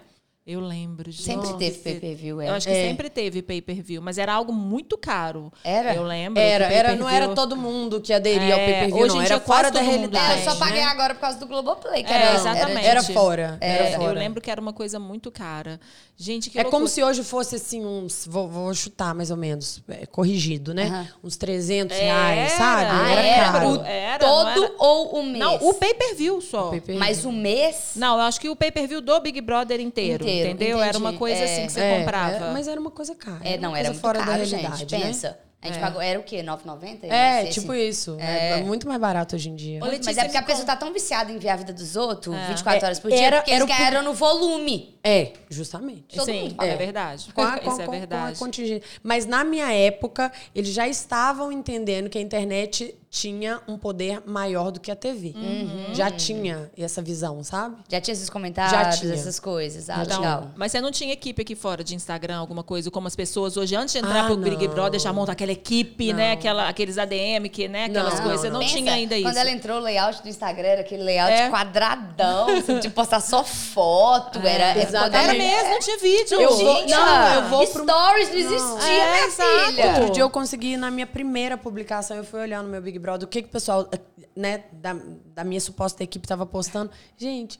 Eu 0.45 0.59
lembro. 0.59 1.11
gente. 1.11 1.21
Sempre 1.23 1.45
Nossa. 1.47 1.57
teve 1.59 1.77
pay-per-view, 1.79 2.41
é. 2.41 2.49
Eu 2.49 2.53
acho 2.55 2.65
que 2.67 2.73
É. 2.73 2.87
sempre 2.87 3.09
teve 3.11 3.43
pay-per-view, 3.43 4.01
mas 4.01 4.17
era 4.17 4.33
algo 4.33 4.51
muito 4.51 4.97
caro. 4.97 5.53
Era? 5.63 5.93
Eu 5.93 6.01
lembro. 6.03 6.41
Era, 6.41 6.65
era, 6.65 6.95
não 6.95 7.07
era 7.07 7.27
todo 7.35 7.55
mundo 7.55 8.01
que 8.01 8.11
aderia 8.11 8.55
ao 8.55 8.59
É, 8.59 8.65
pay-per-view, 8.65 8.97
hoje 9.05 9.15
não. 9.15 9.21
Era 9.21 9.39
fora 9.39 9.69
da 9.69 9.79
realidade. 9.81 10.39
É, 10.41 10.45
eu 10.45 10.51
só 10.51 10.55
paguei 10.57 10.81
né? 10.81 10.87
agora 10.87 11.13
por 11.13 11.21
causa 11.21 11.37
do 11.37 11.45
Globoplay, 11.45 12.03
que 12.03 12.11
É, 12.11 12.15
era, 12.15 12.25
era- 12.25 12.35
exatamente. 12.35 12.87
Era 12.87 13.03
fora. 13.03 13.57
Era 13.61 13.83
É, 13.89 13.95
eu 13.95 13.99
fora. 13.99 14.13
lembro 14.19 14.41
que 14.41 14.49
era 14.49 14.59
uma 14.59 14.73
coisa 14.73 14.97
muito 14.99 15.29
cara. 15.31 15.79
Gente, 16.17 16.49
que 16.49 16.57
É 16.57 16.63
loucura. 16.63 16.71
como 16.79 16.87
se 16.87 17.03
hoje 17.03 17.23
fosse 17.23 17.55
assim, 17.55 17.85
uns. 17.85 18.25
Vou, 18.27 18.47
vou 18.49 18.73
chutar 18.73 19.13
mais 19.13 19.29
ou 19.29 19.37
menos, 19.37 19.81
é, 19.89 20.05
corrigido, 20.07 20.73
né? 20.73 20.85
Aham. 20.87 21.07
Uns 21.23 21.35
300 21.37 21.95
Era, 21.97 22.29
reais, 22.29 22.51
sabe? 22.53 22.85
Ah, 22.91 23.11
era 23.11 23.21
era? 23.21 23.51
caro. 23.51 23.69
O 23.79 23.85
Era, 23.85 24.19
todo 24.25 24.63
era- 24.63 24.73
ou 24.79 25.19
o 25.19 25.23
mês? 25.23 25.37
Não, 25.39 25.55
o 25.67 25.73
pay-per-view 25.75 26.41
só. 26.41 26.69
pay-per-view. 26.69 26.99
Mas 26.99 27.25
o 27.25 27.31
mês? 27.31 27.91
Não, 27.95 28.15
eu 28.15 28.21
acho 28.21 28.39
que 28.41 28.49
o 28.49 28.55
pay-per-view 28.55 29.01
do 29.01 29.19
Big 29.19 29.39
Brother 29.39 29.79
inteiro, 29.79 30.23
Inteiro, 30.23 30.30
entendeu? 30.39 30.81
Era 30.81 30.97
uma 30.97 31.09
entendi. 31.09 31.19
coisa 31.19 31.39
É. 31.41 31.43
assim 31.45 31.65
que 31.67 31.71
você 31.73 31.79
É, 31.81 31.99
comprava. 31.99 32.35
é, 32.35 32.51
mas 32.53 32.67
era 32.67 32.79
uma 32.79 32.91
coisa 32.91 33.15
cara. 33.15 33.39
É, 33.43 33.53
era 33.53 33.61
não, 33.61 33.69
uma 33.69 33.79
era 33.79 33.89
muito 33.89 34.01
fora 34.01 34.19
caro, 34.19 34.31
da 34.31 34.43
gente. 34.45 34.61
realidade, 34.61 34.97
né? 34.97 35.05
Pensa. 35.05 35.39
A 35.63 35.67
gente 35.67 35.79
pagou, 35.79 36.01
era 36.01 36.19
o 36.19 36.23
quê? 36.23 36.41
9,90? 36.41 37.05
É, 37.07 37.43
Esse- 37.43 37.59
tipo 37.61 37.71
isso. 37.71 38.17
É. 38.19 38.53
é 38.59 38.63
muito 38.63 38.87
mais 38.87 38.99
barato 38.99 39.35
hoje 39.35 39.47
em 39.47 39.55
dia. 39.55 39.77
Ô, 39.77 39.81
Mas 39.81 39.91
Letícia, 39.91 40.21
é 40.21 40.23
porque 40.23 40.37
a 40.37 40.41
pessoa 40.41 40.65
tá 40.65 40.75
tão 40.75 40.91
viciada 40.91 41.31
em 41.31 41.37
ver 41.37 41.49
a 41.49 41.55
vida 41.55 41.71
dos 41.71 41.95
outros, 41.95 42.35
É. 42.35 42.47
24 42.47 42.83
horas 42.83 42.99
por 42.99 43.11
É, 43.11 43.15
dia, 43.15 43.27
era- 43.27 43.37
porque 43.37 43.51
era 43.51 43.63
eles 43.63 43.77
ganharam 43.77 44.01
no 44.03 44.11
volume. 44.11 44.97
É, 45.03 45.33
justamente. 45.51 46.15
Todo 46.15 46.25
Sim, 46.25 46.55
é 46.59 46.75
verdade. 46.75 47.31
Com 47.31 47.43
a, 47.43 47.59
com, 47.59 47.69
Isso 47.71 47.79
é 47.79 47.85
com- 47.85 47.91
com 47.91 47.95
a 47.95 47.99
verdade. 47.99 48.39
contingência. 48.39 48.81
Mas 49.03 49.27
na 49.27 49.43
minha 49.43 49.71
época, 49.71 50.31
eles 50.55 50.73
já 50.73 50.87
estavam 50.87 51.51
entendendo 51.51 52.09
que 52.09 52.17
a 52.17 52.21
internet 52.21 52.95
tinha 53.13 53.59
um 53.67 53.77
poder 53.77 54.23
maior 54.25 54.71
do 54.71 54.79
que 54.79 54.89
a 54.89 54.95
TV. 54.95 55.33
Uhum. 55.35 55.93
Já 55.93 56.09
tinha 56.09 56.71
essa 56.77 57.01
visão, 57.01 57.43
sabe? 57.43 57.75
Já 57.89 57.99
tinha 57.99 58.13
esses 58.13 58.29
comentários, 58.29 58.71
Já 58.71 58.89
tinha. 59.01 59.13
essas 59.13 59.37
coisas. 59.37 59.89
Ah, 59.89 60.01
Então, 60.05 60.21
legal. 60.21 60.47
mas 60.55 60.71
você 60.71 60.79
não 60.79 60.91
tinha 60.91 61.11
equipe 61.11 61.41
aqui 61.41 61.53
fora 61.53 61.83
de 61.83 61.93
Instagram, 61.93 62.37
alguma 62.37 62.63
coisa, 62.63 62.89
como 62.89 63.07
as 63.07 63.15
pessoas 63.15 63.57
hoje, 63.57 63.75
antes 63.75 63.91
de 63.91 63.99
entrar 63.99 64.21
Ah, 64.23 64.27
pro 64.27 64.37
Big 64.37 64.65
não. 64.65 64.73
Brother, 64.73 64.97
já 64.97 65.11
montam 65.11 65.33
aquela 65.33 65.51
equipe, 65.51 66.13
né? 66.13 66.31
Aquela, 66.31 66.69
aqueles 66.69 66.97
ADM, 66.97 67.49
que, 67.51 67.67
né? 67.67 67.85
Aquelas 67.85 68.13
Não, 68.15 68.21
coisas. 68.23 68.41
Você 68.41 68.49
não, 68.49 68.61
não. 68.61 68.65
tinha 68.67 68.93
ainda 68.93 69.13
isso. 69.17 69.25
Quando 69.27 69.37
ela 69.37 69.51
entrou, 69.51 69.77
o 69.79 69.81
layout 69.81 70.23
do 70.23 70.29
Instagram 70.29 70.67
era 70.69 70.81
aquele 70.81 71.03
layout 71.03 71.33
É. 71.33 71.49
quadradão, 71.49 72.47
assim, 72.57 72.79
de 72.79 72.89
postar 72.89 73.19
só 73.19 73.43
foto. 73.43 74.39
era, 74.39 74.79
é, 74.79 74.83
exatamente. 74.83 75.15
Era 75.21 75.33
mesmo, 75.37 75.69
não 75.69 75.79
tinha 75.79 75.97
vídeo. 75.97 76.39
Eu 76.41 76.49
vou- 76.55 76.75
Gente, 76.75 76.91
não, 76.91 77.33
eu 77.33 77.49
vou 77.49 77.67
pro- 77.67 77.83
Stories 77.83 78.29
não 78.29 78.35
existia, 78.37 78.93
É, 78.93 79.11
minha 79.13 79.25
exato. 79.25 79.65
filha. 79.65 79.85
Outro 79.97 80.11
dia 80.13 80.23
eu 80.23 80.29
consegui, 80.29 80.77
na 80.77 80.89
minha 80.89 81.05
primeira 81.07 81.57
publicação, 81.57 82.15
eu 82.15 82.23
fui 82.23 82.39
olhar 82.39 82.63
no 82.63 82.69
meu 82.69 82.81
Big 82.81 83.00
Brother, 83.01 83.27
o 83.27 83.29
que, 83.29 83.41
que 83.41 83.47
o 83.49 83.51
pessoal, 83.51 83.89
né, 84.35 84.65
da, 84.71 84.95
da 85.33 85.43
minha 85.43 85.59
suposta 85.59 86.03
equipe 86.03 86.27
tava 86.27 86.45
postando. 86.45 86.91
Gente, 87.17 87.59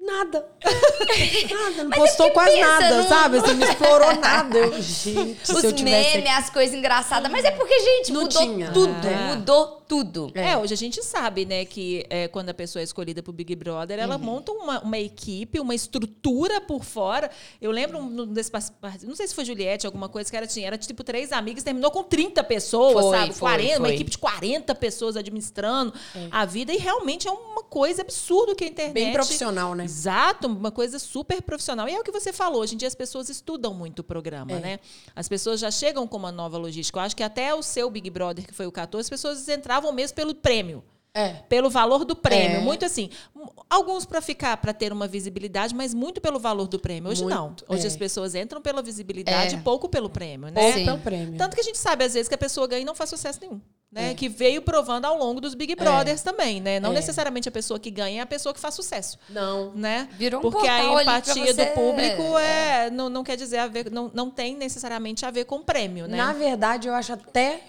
nada. 0.00 0.46
nada, 1.50 1.84
não 1.84 1.90
postou 1.90 2.26
é 2.26 2.30
porque 2.30 2.32
quase 2.32 2.56
pensa, 2.56 2.68
nada, 2.80 3.02
não- 3.02 3.08
sabe? 3.08 3.38
Assim, 3.38 3.54
não 3.54 3.68
explorou 3.68 4.16
nada. 4.16 4.58
Eu, 4.58 4.72
gente, 4.80 5.52
Os 5.52 5.72
tivesse... 5.74 5.82
memes, 6.18 6.30
as 6.30 6.50
coisas 6.50 6.74
engraçadas. 6.74 7.30
Mas 7.30 7.44
é 7.44 7.50
porque, 7.50 7.78
gente, 7.78 8.12
Não 8.12 8.22
mudou 8.22 8.40
tinha. 8.42 8.70
tudo. 8.72 9.06
É. 9.06 9.34
Mudou 9.34 9.77
tudo. 9.88 10.30
É, 10.34 10.56
hoje 10.56 10.74
a 10.74 10.76
gente 10.76 11.02
sabe, 11.02 11.44
né, 11.46 11.64
que 11.64 12.04
é, 12.10 12.28
quando 12.28 12.50
a 12.50 12.54
pessoa 12.54 12.80
é 12.80 12.84
escolhida 12.84 13.22
pro 13.22 13.32
Big 13.32 13.54
Brother, 13.56 13.96
Uhum. 13.98 14.04
ela 14.04 14.18
monta 14.18 14.52
uma, 14.52 14.80
uma 14.82 14.98
equipe, 14.98 15.58
uma 15.58 15.74
estrutura 15.74 16.60
por 16.60 16.84
fora. 16.84 17.30
Eu 17.60 17.70
lembro 17.70 17.98
um 17.98 18.26
desse, 18.26 18.52
não 19.04 19.16
sei 19.16 19.26
se 19.26 19.34
foi 19.34 19.44
Juliette, 19.44 19.86
alguma 19.86 20.08
coisa 20.08 20.30
que 20.30 20.36
era, 20.36 20.46
tinha, 20.46 20.66
era 20.66 20.76
tipo 20.78 21.02
três 21.02 21.32
amigas, 21.32 21.62
terminou 21.64 21.90
com 21.90 22.02
30 22.02 22.44
pessoas, 22.44 23.04
Foi, 23.04 23.16
sabe? 23.18 23.32
foi, 23.32 23.40
40, 23.40 23.78
uma 23.78 23.86
foi. 23.86 23.94
equipe 23.94 24.10
de 24.10 24.18
40 24.18 24.74
pessoas 24.74 25.16
administrando 25.16 25.92
a 26.30 26.44
vida. 26.44 26.72
E 26.72 26.76
realmente 26.76 27.26
é 27.26 27.30
uma 27.30 27.62
coisa 27.64 28.02
absurda 28.02 28.54
que 28.54 28.64
a 28.64 28.68
internet. 28.68 28.94
Bem 28.94 29.12
profissional, 29.12 29.74
né? 29.74 29.84
Exato, 29.84 30.46
uma 30.48 30.70
coisa 30.70 30.98
super 30.98 31.40
profissional. 31.42 31.88
E 31.88 31.94
é 31.94 31.98
o 32.00 32.04
que 32.04 32.12
você 32.12 32.32
falou, 32.32 32.60
hoje 32.62 32.74
em 32.74 32.78
dia 32.78 32.88
as 32.88 32.94
pessoas 32.94 33.28
estudam 33.28 33.72
muito 33.72 34.00
o 34.00 34.04
programa, 34.04 34.52
É. 34.52 34.60
né? 34.60 34.80
As 35.16 35.28
pessoas 35.28 35.60
já 35.60 35.70
chegam 35.70 36.06
com 36.06 36.16
uma 36.16 36.30
nova 36.32 36.58
logística. 36.58 36.98
Eu 36.98 37.02
acho 37.02 37.16
que 37.16 37.22
até 37.22 37.54
o 37.54 37.62
seu 37.62 37.88
Big 37.90 38.10
Brother, 38.10 38.46
que 38.46 38.52
foi 38.54 38.66
o 38.66 38.72
14, 38.72 39.06
as 39.06 39.10
pessoas 39.10 39.38
entravam 39.78 39.92
mesmo 39.92 40.14
pelo 40.16 40.34
prêmio. 40.34 40.82
É. 41.14 41.30
Pelo 41.48 41.68
valor 41.70 42.04
do 42.04 42.14
prêmio. 42.14 42.58
É. 42.58 42.60
Muito 42.60 42.84
assim. 42.84 43.10
Alguns 43.68 44.04
para 44.04 44.20
ficar, 44.20 44.56
para 44.58 44.72
ter 44.72 44.92
uma 44.92 45.08
visibilidade, 45.08 45.74
mas 45.74 45.92
muito 45.92 46.20
pelo 46.20 46.38
valor 46.38 46.68
do 46.68 46.78
prêmio. 46.78 47.10
Hoje 47.10 47.24
não. 47.24 47.46
Muito, 47.46 47.64
Hoje 47.68 47.84
é. 47.84 47.86
as 47.88 47.96
pessoas 47.96 48.34
entram 48.36 48.60
pela 48.60 48.82
visibilidade 48.82 49.56
É. 49.56 49.58
e 49.58 49.62
pouco 49.62 49.88
pelo 49.88 50.08
prêmio, 50.08 50.48
né? 50.50 50.60
Ou 50.62 50.72
Sim. 50.72 50.84
pelo 50.84 50.98
prêmio. 50.98 51.36
Tanto 51.36 51.54
que 51.56 51.60
a 51.60 51.64
gente 51.64 51.78
sabe, 51.78 52.04
às 52.04 52.14
vezes, 52.14 52.28
que 52.28 52.34
a 52.34 52.38
pessoa 52.38 52.68
ganha 52.68 52.82
e 52.82 52.84
não 52.84 52.94
faz 52.94 53.10
sucesso 53.10 53.40
nenhum. 53.40 53.60
Né? 53.90 54.10
É. 54.10 54.14
Que 54.14 54.28
veio 54.28 54.62
provando 54.62 55.06
ao 55.06 55.16
longo 55.18 55.40
dos 55.40 55.54
Big 55.54 55.74
Brothers 55.74 56.22
também, 56.22 56.60
né? 56.60 56.78
Não 56.78 56.90
É. 56.92 56.94
necessariamente 56.94 57.48
a 57.48 57.52
pessoa 57.52 57.80
que 57.80 57.90
ganha 57.90 58.20
é 58.20 58.22
a 58.22 58.26
pessoa 58.26 58.52
que 58.52 58.60
faz 58.60 58.74
sucesso 58.74 59.18
Não. 59.30 59.72
né? 59.74 60.08
Virou 60.12 60.40
um 60.40 60.50
Porque 60.50 60.68
a 60.68 61.00
empatia 61.02 61.54
do 61.54 61.66
público 61.68 62.38
é, 62.38 62.90
não, 62.90 63.08
não 63.08 63.24
quer 63.24 63.36
dizer 63.36 63.58
a 63.58 63.66
ver, 63.66 63.90
não, 63.90 64.10
não 64.14 64.30
tem 64.30 64.54
necessariamente 64.54 65.24
a 65.24 65.30
ver 65.30 65.46
com 65.46 65.62
prêmio, 65.62 66.06
né? 66.06 66.18
Na 66.18 66.32
verdade, 66.34 66.86
eu 66.86 66.94
acho 66.94 67.14
até, 67.14 67.62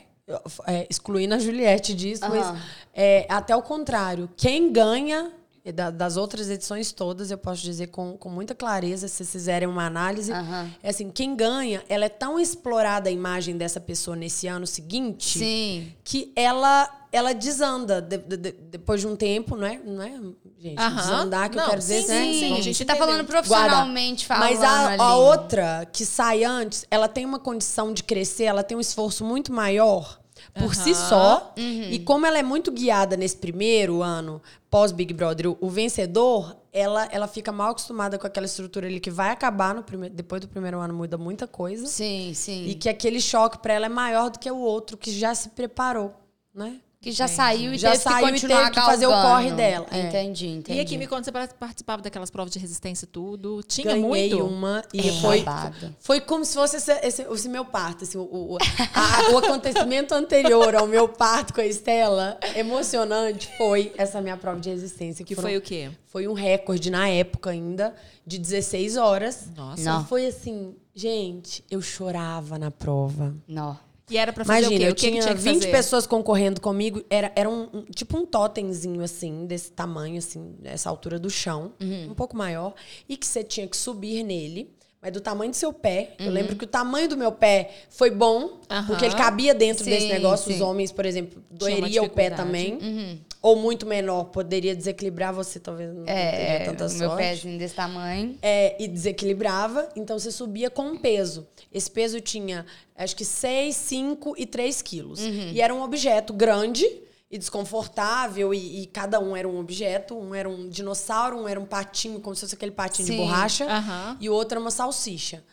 é, 0.68 0.88
excluindo 0.90 1.34
a 1.36 1.40
Juliette 1.40 1.94
disso, 1.94 2.24
Aham. 2.26 2.36
mas 2.54 2.62
é, 2.94 3.26
até 3.30 3.56
o 3.56 3.62
contrário. 3.62 4.30
Quem 4.38 4.72
ganha 4.72 5.32
da- 5.74 5.92
das 5.92 6.18
outras 6.18 6.50
edições 6.50 6.92
todas, 6.92 7.30
eu 7.30 7.38
posso 7.38 7.62
dizer 7.62 7.88
com, 7.88 8.18
com 8.18 8.30
muita 8.30 8.56
clareza, 8.56 9.08
se 9.08 9.16
vocês 9.18 9.32
fizerem 9.32 9.68
uma 9.68 9.86
análise, 9.86 10.32
Aham. 10.32 10.72
é 10.82 10.90
assim, 10.90 11.12
quem 11.12 11.36
ganha, 11.36 11.84
ela 11.88 12.06
é 12.06 12.10
tão 12.10 12.40
explorada 12.40 13.08
a 13.10 13.12
imagem 13.12 13.56
dessa 13.56 13.80
pessoa 13.80 14.16
nesse 14.16 14.48
ano 14.48 14.66
seguinte 14.66 15.38
Sim. 15.40 15.94
que 16.04 16.32
ela 16.36 16.96
ela 17.12 17.34
desanda 17.34 18.00
de- 18.04 18.20
de- 18.20 18.38
de- 18.38 18.52
depois 18.52 19.02
de 19.02 19.08
um 19.08 19.16
tempo, 19.16 19.56
não 19.56 19.66
é? 19.66 19.80
Não 19.84 20.02
é, 20.04 20.12
gente? 20.60 20.78
Aham. 20.80 20.96
Desandar 20.96 21.50
que 21.50 21.58
eu 21.58 21.62
Não, 21.64 21.70
quero 21.70 21.80
dizer 21.82 22.04
sim, 22.04 22.12
assim, 22.12 22.34
sim, 22.34 22.40
vamos- 22.50 22.60
a 22.60 22.62
gente 22.62 22.86
tá 22.86 22.96
falando 22.96 23.26
profissionalmente 23.26 24.28
falando 24.28 24.44
mas 24.44 24.62
a, 24.64 24.96
a 25.04 25.16
outra 25.16 25.88
que 25.92 26.06
sai 26.06 26.44
antes, 26.44 26.86
ela 26.92 27.08
tem 27.08 27.26
uma 27.26 27.40
condição 27.40 27.92
de 27.94 28.04
crescer, 28.04 28.44
ela 28.44 28.62
tem 28.62 28.78
um 28.78 28.80
esforço 28.80 29.26
muito 29.26 29.52
maior 29.52 30.19
por 30.60 30.76
si 30.76 30.92
Aham. 30.92 31.10
só. 31.10 31.54
Uhum. 31.58 31.90
E 31.92 32.00
como 32.00 32.26
ela 32.26 32.38
é 32.38 32.44
muito 32.44 32.72
guiada 32.72 33.18
nesse 33.18 33.38
primeiro 33.38 34.04
ano 34.04 34.42
pós 34.70 34.92
Big 34.92 35.14
Brother, 35.14 35.56
o, 35.60 35.70
vencedor, 35.70 36.56
ela, 36.72 37.08
ela 37.12 37.28
fica 37.28 37.52
mal 37.52 37.72
acostumada 37.72 38.20
com 38.20 38.28
aquela 38.28 38.46
estrutura 38.46 38.88
ali 38.88 39.00
que 39.00 39.10
vai 39.10 39.32
acabar 39.32 39.74
no 39.74 39.82
primeiro, 39.82 40.14
depois 40.14 40.42
do 40.42 40.48
primeiro 40.48 40.80
ano 40.80 40.94
muda 40.94 41.18
muita 41.18 41.48
coisa. 41.48 41.88
Sim, 41.88 42.34
sim. 42.36 42.68
E 42.68 42.76
que 42.76 42.88
aquele 42.88 43.20
choque 43.20 43.58
pra 43.58 43.74
ela 43.74 43.88
é 43.88 43.90
maior 43.90 44.30
do 44.30 44.38
que 44.38 44.50
o 44.50 44.58
outro 44.60 44.96
que 44.96 45.12
já 45.12 45.34
se 45.34 45.50
preparou, 45.50 46.14
né? 46.54 46.80
Que 47.02 47.14
já 47.14 47.30
saiu 47.30 47.74
e 47.74 47.78
Já 47.78 47.92
teve 47.92 48.04
saiu 48.04 48.18
que 48.18 48.26
e 48.26 48.32
continuar 48.34 48.58
teve 48.66 48.72
que 48.72 48.82
fazer 48.82 49.08
o 49.08 49.10
corre 49.12 49.52
dela, 49.54 49.88
é. 49.90 50.02
Entendi, 50.10 50.48
entendi. 50.48 50.78
E 50.78 50.82
aqui, 50.82 50.98
me 50.98 51.08
conta, 51.08 51.32
você 51.32 51.54
participava 51.58 52.02
daquelas 52.02 52.30
provas 52.30 52.52
de 52.52 52.60
resistência 52.60 53.06
e 53.06 53.08
tudo? 53.08 53.64
Tinha 53.64 53.94
Ganhei 53.94 54.02
muito? 54.34 54.46
uma 54.46 54.84
e 54.94 55.08
É 55.08 55.22
foi, 55.22 55.42
babado. 55.42 55.96
foi 55.98 56.20
como 56.20 56.44
se 56.44 56.54
fosse 56.56 56.76
esse, 56.76 56.92
esse- 57.02 57.22
esse 57.22 57.48
meu 57.48 57.64
parto. 57.64 58.04
Assim, 58.04 58.18
o, 58.18 58.24
o, 58.24 58.58
a- 58.94 59.32
o 59.34 59.38
acontecimento 59.38 60.14
anterior 60.14 60.76
ao 60.76 60.86
meu 60.88 61.08
parto 61.08 61.54
com 61.54 61.62
a 61.62 61.66
Estela, 61.66 62.38
emocionante, 62.54 63.50
foi 63.58 63.94
essa 63.98 64.20
minha 64.22 64.36
prova 64.36 64.60
de 64.60 64.70
resistência. 64.70 65.24
Que 65.24 65.36
foram- 65.36 65.48
foi 65.48 65.58
o 65.58 65.62
quê? 65.62 65.90
Foi 66.06 66.28
um 66.28 66.34
recorde 66.34 66.90
na 66.92 67.08
época 67.08 67.52
ainda, 67.52 67.96
de 68.28 68.38
16 68.38 68.98
horas. 68.98 69.48
Nossa. 69.56 69.82
Não. 69.84 70.02
E 70.02 70.06
foi 70.06 70.26
assim, 70.28 70.76
gente, 70.94 71.64
eu 71.72 71.82
chorava 71.82 72.60
na 72.60 72.70
prova. 72.72 73.34
Não. 73.48 73.78
E 74.10 74.18
era 74.18 74.34
pra 74.34 74.44
fazer 74.44 74.62
Imagina, 74.68 74.76
o 74.76 74.80
quê? 74.80 74.88
eu 74.88 74.92
o 74.92 74.96
que 74.96 75.02
que 75.02 75.12
tinha, 75.12 75.22
tinha 75.22 75.36
que 75.36 75.42
20 75.42 75.56
fazer? 75.60 75.72
pessoas 75.72 76.08
concorrendo 76.08 76.60
comigo. 76.60 77.04
Era, 77.10 77.32
era 77.36 77.50
um, 77.50 77.68
um- 77.74 77.86
tipo 77.86 78.18
um 78.18 78.26
totemzinho, 78.26 79.02
assim, 79.02 79.46
desse 79.46 79.72
tamanho, 79.72 80.18
assim, 80.18 80.56
dessa 80.60 80.90
altura 80.90 81.20
do 81.20 81.30
chão. 81.30 81.74
Uhum. 81.80 82.12
Um 82.12 82.14
pouco 82.16 82.36
maior. 82.36 82.74
E 83.08 83.16
que 83.16 83.26
você 83.26 83.44
tinha 83.44 83.68
que 83.68 83.78
subir 83.78 84.24
nele. 84.24 84.72
Mas 85.02 85.14
do 85.14 85.22
tamanho 85.22 85.52
do 85.52 85.56
seu 85.56 85.72
pé. 85.72 86.14
Uhum. 86.20 86.26
Eu 86.26 86.32
lembro 86.32 86.56
que 86.58 86.66
o 86.66 86.68
tamanho 86.68 87.08
do 87.08 87.16
meu 87.16 87.32
pé 87.32 87.72
foi 87.90 88.12
bom. 88.12 88.60
Aham. 88.70 88.86
Porque 88.88 89.06
ele 89.06 89.16
cabia 89.16 89.54
dentro 89.56 89.84
Sim, 89.86 89.92
desse 89.92 90.08
negócio. 90.10 90.52
Os 90.52 90.58
sim. 90.58 90.62
homens, 90.64 90.92
por 90.92 91.06
exemplo, 91.06 91.42
doeria 91.50 92.04
o 92.04 92.10
pé 92.10 92.30
também. 92.30 93.22
Ou 93.42 93.56
muito 93.56 93.86
menor. 93.86 94.26
Poderia 94.26 94.76
desequilibrar 94.76 95.34
você, 95.34 95.58
talvez 95.58 95.94
não 95.94 96.04
teria 96.04 96.20
É, 96.20 96.66
tanta 96.66 96.86
o 96.88 96.90
meu 96.90 97.08
sorte. 97.10 97.24
pezinho 97.24 97.58
desse 97.58 97.76
tamanho. 97.76 98.38
É, 98.42 98.76
e 98.78 98.88
desequilibrava, 98.90 99.88
então 99.96 100.20
você 100.20 100.32
subia 100.32 100.70
com 100.70 100.84
um 100.84 100.98
peso. 100.98 101.48
Esse 101.72 101.90
peso 101.90 102.20
tinha, 102.20 102.66
acho 102.94 103.16
que 103.16 103.24
6, 103.24 103.74
5 103.78 104.36
e 104.38 104.46
3 104.46 104.82
quilos. 104.82 105.22
Uhum. 105.22 105.52
E 105.54 105.62
era 105.62 105.74
um 105.74 105.82
objeto 105.82 106.34
grande 106.34 106.86
e 107.32 107.38
desconfortável, 107.38 108.54
e, 108.54 108.82
e 108.82 108.86
cada 108.88 109.20
um 109.20 109.36
era 109.36 109.48
um 109.48 109.60
objeto. 109.60 110.18
Um 110.18 110.34
era 110.34 110.50
um 110.50 110.68
dinossauro, 110.68 111.38
um 111.38 111.48
era 111.48 111.60
um 111.60 111.66
patinho, 111.66 112.20
como 112.20 112.36
se 112.36 112.42
fosse 112.42 112.56
aquele 112.56 112.72
patinho 112.72 113.08
Sim. 113.08 113.14
de 113.14 113.18
borracha, 113.20 113.66
Aham. 113.66 114.18
e 114.20 114.30
o 114.30 114.34
outro 114.34 114.56
era 114.56 114.60
uma 114.62 114.72
salsicha. 114.72 115.44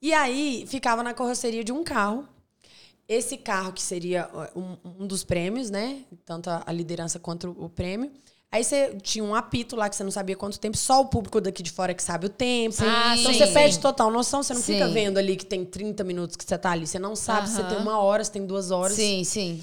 E 0.00 0.12
aí 0.12 0.64
ficava 0.68 1.02
na 1.02 1.12
carroceria 1.14 1.64
de 1.64 1.72
um 1.72 1.82
carro. 1.82 2.28
Esse 3.08 3.36
carro, 3.36 3.72
que 3.72 3.82
seria 3.82 4.30
um, 4.54 4.76
um 5.02 5.06
dos 5.06 5.24
prêmios, 5.24 5.70
né? 5.70 6.02
Tanto 6.24 6.48
a, 6.48 6.62
a 6.64 6.72
liderança 6.72 7.18
quanto 7.18 7.54
o, 7.58 7.68
prêmio. 7.68 8.10
Aí 8.50 8.62
você 8.62 8.94
tinha 9.02 9.24
um 9.24 9.34
apito 9.34 9.74
lá 9.74 9.90
que 9.90 9.96
você 9.96 10.04
não 10.04 10.10
sabia 10.10 10.36
quanto 10.36 10.58
tempo, 10.60 10.76
só 10.76 11.00
o 11.00 11.06
público 11.06 11.40
daqui 11.40 11.62
de 11.62 11.70
fora 11.70 11.92
que 11.92 12.02
sabe 12.02 12.26
o 12.26 12.28
tempo. 12.28 12.76
Ah, 12.80 13.14
então 13.18 13.32
sim, 13.32 13.38
você 13.38 13.46
sim. 13.46 13.52
perde 13.52 13.78
total 13.80 14.10
noção, 14.10 14.42
você 14.42 14.54
não 14.54 14.62
fica 14.62 14.86
Sim. 14.86 14.92
vendo 14.92 15.18
ali 15.18 15.36
que 15.36 15.44
tem 15.44 15.64
30 15.64 16.04
minutos 16.04 16.36
que 16.36 16.44
você 16.44 16.56
tá 16.56 16.70
ali. 16.70 16.86
Você 16.86 16.98
não 16.98 17.16
sabe 17.16 17.48
se 17.48 17.56
você 17.56 17.60
Aham. 17.62 17.68
tem 17.70 17.78
uma 17.78 17.98
hora, 17.98 18.22
se 18.24 18.30
tem 18.30 18.46
duas 18.46 18.70
horas. 18.70 18.94
Sim, 18.94 19.24
sim. 19.24 19.62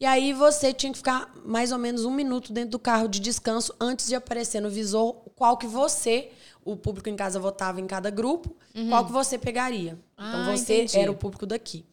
E 0.00 0.06
aí 0.06 0.32
você 0.32 0.72
tinha 0.72 0.90
que 0.90 0.96
ficar 0.98 1.30
mais 1.44 1.72
ou 1.72 1.78
menos 1.78 2.06
um 2.06 2.10
minuto 2.10 2.52
dentro 2.54 2.70
do 2.70 2.78
carro 2.78 3.06
de 3.06 3.20
descanso 3.20 3.74
antes 3.78 4.06
de 4.06 4.14
aparecer 4.14 4.58
no 4.60 4.70
visor 4.70 5.12
qual 5.36 5.58
que 5.58 5.66
você, 5.66 6.30
o 6.64 6.74
público 6.74 7.10
em 7.10 7.16
casa 7.16 7.38
votava 7.38 7.80
em 7.82 7.86
cada 7.86 8.08
grupo, 8.08 8.56
qual 8.88 9.04
que 9.04 9.12
você 9.12 9.36
pegaria. 9.36 9.98
Então 10.14 10.40
Ah, 10.40 10.56
você 10.56 10.84
entendi. 10.84 10.98
era 10.98 11.12
o 11.12 11.14
público 11.14 11.44
daqui. 11.44 11.84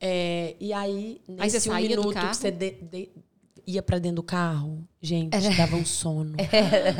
É, 0.00 0.54
e 0.60 0.72
aí, 0.72 1.20
Aí 1.28 1.34
nesse 1.50 1.68
um 1.68 1.72
saía 1.72 1.96
do 1.96 2.02
minuto 2.02 2.20
que 2.20 2.34
você 2.36 2.50
de- 2.52 2.70
de- 2.82 3.08
ia 3.66 3.82
pra 3.82 3.98
dentro 3.98 4.16
do 4.16 4.22
carro, 4.22 4.86
gente, 5.04 5.56
dava 5.56 5.76
um 5.76 5.84
sono. 5.84 6.34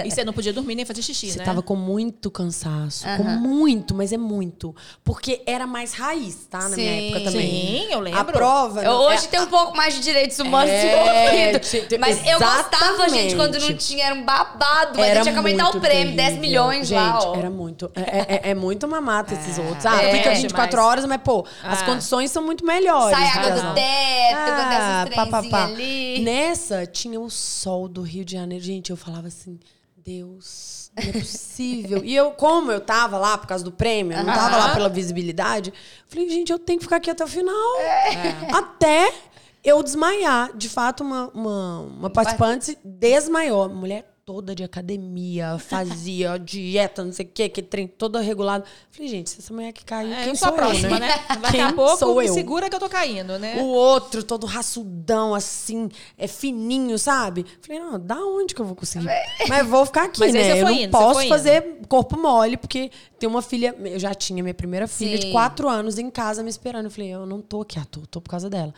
E 0.04 0.10
você 0.10 0.24
não 0.24 0.32
podia 0.32 0.52
dormir 0.52 0.74
nem 0.74 0.84
fazer 0.84 1.02
xixi, 1.02 1.30
Você 1.32 1.38
né? 1.38 1.44
tava 1.44 1.62
com 1.62 1.74
muito 1.74 2.30
cansaço. 2.30 3.04
Com 3.16 3.22
muito, 3.24 3.94
mas 3.94 4.12
é 4.12 4.16
muito. 4.18 4.74
Porque 5.02 5.42
era 5.46 5.66
mais 5.66 5.92
raiz, 5.94 6.46
tá? 6.50 6.68
Na 6.68 6.76
minha 6.76 6.92
Sim. 6.92 7.06
época 7.08 7.24
também. 7.30 7.50
Sim, 7.50 7.86
eu 7.92 8.00
lembro. 8.00 8.20
A 8.20 8.24
prova. 8.24 8.82
Eu- 8.82 8.92
não- 8.92 9.00
hoje 9.06 9.24
é- 9.24 9.28
tem 9.28 9.40
um 9.40 9.46
pouco 9.46 9.76
mais 9.76 9.94
de 9.94 10.00
direitos 10.00 10.38
humanos 10.38 10.70
É, 10.70 11.50
envolvido. 11.50 11.58
te- 11.60 11.86
te- 11.88 11.98
Mas 11.98 12.18
eu 12.26 12.38
gostava, 12.38 13.08
gente, 13.08 13.34
exatamente. 13.34 13.36
quando 13.36 13.58
não 13.60 13.74
tinha, 13.76 14.04
era 14.06 14.14
um 14.14 14.24
babado. 14.24 14.98
Mas 14.98 15.08
era 15.08 15.20
eu 15.20 15.22
tinha 15.22 15.32
que 15.32 15.38
aumentar 15.38 15.70
o 15.70 15.80
prêmio, 15.80 16.14
10 16.14 16.28
terrível. 16.34 16.40
milhões 16.40 16.88
Gente, 16.88 16.96
lá, 16.98 17.18
ó. 17.24 17.34
era 17.36 17.50
muito. 17.50 17.90
É, 17.94 18.34
é, 18.48 18.50
é 18.50 18.54
muito 18.54 18.84
uma 18.86 19.00
mata 19.00 19.34
esses 19.34 19.58
outros. 19.58 19.86
Ah, 19.86 20.02
É, 20.02 20.16
fica 20.18 20.30
24 20.34 20.76
mas- 20.76 20.86
horas, 20.86 21.06
mas, 21.06 21.20
pô, 21.22 21.46
as 21.62 21.80
Ah. 21.82 21.84
condições 21.84 22.30
são 22.30 22.42
muito 22.44 22.64
melhores. 22.66 23.16
Sai 23.16 23.28
água 23.28 23.50
né? 23.50 23.56
do 23.70 23.74
teto, 23.74 24.44
com 24.44 24.62
Ah, 24.62 25.06
trenzinhas 25.06 25.50
pá. 25.50 25.64
ali. 25.64 26.20
Nessa, 26.22 26.86
tinha 26.86 27.20
o 27.20 27.30
sol 27.30 27.88
do 27.94 28.02
Rio 28.02 28.24
de 28.24 28.32
Janeiro. 28.32 28.62
Gente, 28.62 28.90
eu 28.90 28.96
falava 28.96 29.28
assim, 29.28 29.58
Deus, 29.96 30.90
não 30.94 31.08
é 31.08 31.12
possível. 31.12 32.04
e 32.04 32.14
eu, 32.14 32.32
como 32.32 32.70
eu 32.70 32.80
tava 32.80 33.16
lá 33.16 33.38
por 33.38 33.46
causa 33.46 33.64
do 33.64 33.72
prêmio, 33.72 34.16
eu 34.16 34.24
não 34.24 34.34
tava 34.34 34.56
lá 34.56 34.74
pela 34.74 34.88
visibilidade, 34.88 35.70
eu 35.70 35.74
falei, 36.06 36.28
gente, 36.28 36.52
eu 36.52 36.58
tenho 36.58 36.78
que 36.78 36.84
ficar 36.84 36.96
aqui 36.96 37.10
até 37.10 37.24
o 37.24 37.28
final. 37.28 37.80
É. 37.80 38.52
Até 38.52 39.14
eu 39.62 39.82
desmaiar. 39.82 40.54
De 40.54 40.68
fato, 40.68 41.02
uma, 41.02 41.30
uma, 41.32 41.80
uma 41.80 42.10
participante 42.10 42.76
desmaiou. 42.84 43.68
Mulher 43.68 44.13
toda 44.24 44.54
de 44.54 44.64
academia, 44.64 45.58
fazia 45.60 46.38
dieta, 46.38 47.04
não 47.04 47.12
sei 47.12 47.26
o 47.26 47.28
quê, 47.32 47.48
que 47.48 47.62
trem 47.62 47.86
toda 47.86 48.20
regulada. 48.20 48.64
Falei, 48.90 49.08
gente, 49.08 49.30
se 49.30 49.40
essa 49.40 49.52
mulher 49.52 49.72
que 49.72 49.84
caiu, 49.84 50.12
É, 50.12 50.24
quem 50.24 50.34
sou 50.34 50.48
a 50.48 50.52
próxima, 50.52 50.88
eu, 50.96 51.00
né? 51.00 51.08
né? 51.08 51.24
Daqui 51.40 51.60
a 51.60 51.72
pouco 51.72 51.98
sou 51.98 52.22
eu? 52.22 52.32
segura 52.32 52.68
que 52.70 52.74
eu 52.76 52.80
tô 52.80 52.88
caindo, 52.88 53.38
né? 53.38 53.56
O 53.60 53.66
outro, 53.66 54.22
todo 54.22 54.46
raçudão, 54.46 55.34
assim, 55.34 55.88
é 56.16 56.26
fininho, 56.26 56.98
sabe? 56.98 57.44
Falei, 57.60 57.80
não, 57.80 58.00
da 58.00 58.16
onde 58.16 58.54
que 58.54 58.60
eu 58.60 58.66
vou 58.66 58.74
conseguir? 58.76 59.08
Mas 59.48 59.66
vou 59.66 59.84
ficar 59.84 60.04
aqui, 60.04 60.20
Mas 60.20 60.32
né? 60.32 60.60
Eu 60.60 60.64
não 60.64 60.72
indo, 60.72 60.90
posso 60.90 61.28
fazer 61.28 61.78
corpo 61.88 62.16
mole, 62.16 62.56
porque 62.56 62.90
tem 63.18 63.28
uma 63.28 63.42
filha. 63.42 63.74
Eu 63.84 63.98
já 63.98 64.14
tinha 64.14 64.42
minha 64.42 64.54
primeira 64.54 64.86
filha 64.88 65.20
Sim. 65.20 65.26
de 65.26 65.32
quatro 65.32 65.68
anos 65.68 65.98
em 65.98 66.10
casa 66.10 66.42
me 66.42 66.50
esperando. 66.50 66.86
Eu 66.86 66.90
falei, 66.90 67.10
eu 67.10 67.26
não 67.26 67.40
tô 67.40 67.60
aqui 67.62 67.78
à 67.78 67.84
toa, 67.84 68.04
tô 68.10 68.20
por 68.20 68.30
causa 68.30 68.48
dela. 68.48 68.72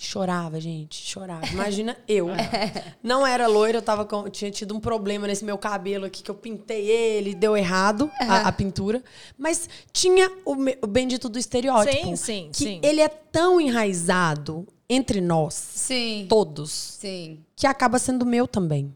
Chorava, 0.00 0.60
gente, 0.60 0.94
chorava. 1.04 1.44
Imagina 1.52 1.96
eu. 2.06 2.28
Não 3.02 3.26
era 3.26 3.46
loira, 3.46 3.78
eu 3.78 3.82
tava 3.82 4.04
com, 4.04 4.30
tinha 4.30 4.50
tido 4.50 4.74
um 4.74 4.80
problema 4.80 5.26
nesse 5.26 5.44
meu 5.44 5.58
cabelo 5.58 6.06
aqui, 6.06 6.22
que 6.22 6.30
eu 6.30 6.34
pintei 6.34 6.88
ele, 6.88 7.34
deu 7.34 7.56
errado 7.56 8.10
a, 8.20 8.48
a 8.48 8.52
pintura. 8.52 9.02
Mas 9.36 9.68
tinha 9.92 10.30
o, 10.44 10.54
o 10.82 10.86
bendito 10.86 11.28
do 11.28 11.38
estereótipo. 11.38 12.06
Sim, 12.06 12.16
sim, 12.16 12.50
que 12.52 12.64
sim. 12.64 12.80
ele 12.82 13.00
é 13.00 13.08
tão 13.08 13.60
enraizado 13.60 14.66
entre 14.90 15.20
nós, 15.20 15.52
Sim. 15.54 16.24
todos, 16.30 16.70
Sim. 16.70 17.40
que 17.54 17.66
acaba 17.66 17.98
sendo 17.98 18.24
meu 18.24 18.48
também. 18.48 18.94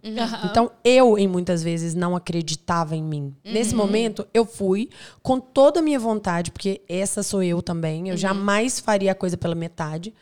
Então, 0.50 0.70
eu, 0.82 1.18
em 1.18 1.28
muitas 1.28 1.62
vezes, 1.62 1.94
não 1.94 2.16
acreditava 2.16 2.96
em 2.96 3.02
mim. 3.02 3.34
Nesse 3.44 3.74
momento, 3.74 4.26
eu 4.32 4.46
fui 4.46 4.88
com 5.22 5.38
toda 5.38 5.80
a 5.80 5.82
minha 5.82 5.98
vontade, 5.98 6.50
porque 6.50 6.80
essa 6.88 7.22
sou 7.22 7.42
eu 7.42 7.60
também. 7.60 8.08
Eu 8.08 8.16
jamais 8.16 8.80
faria 8.80 9.12
a 9.12 9.14
coisa 9.14 9.36
pela 9.36 9.54
metade. 9.54 10.14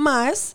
Mas, 0.00 0.54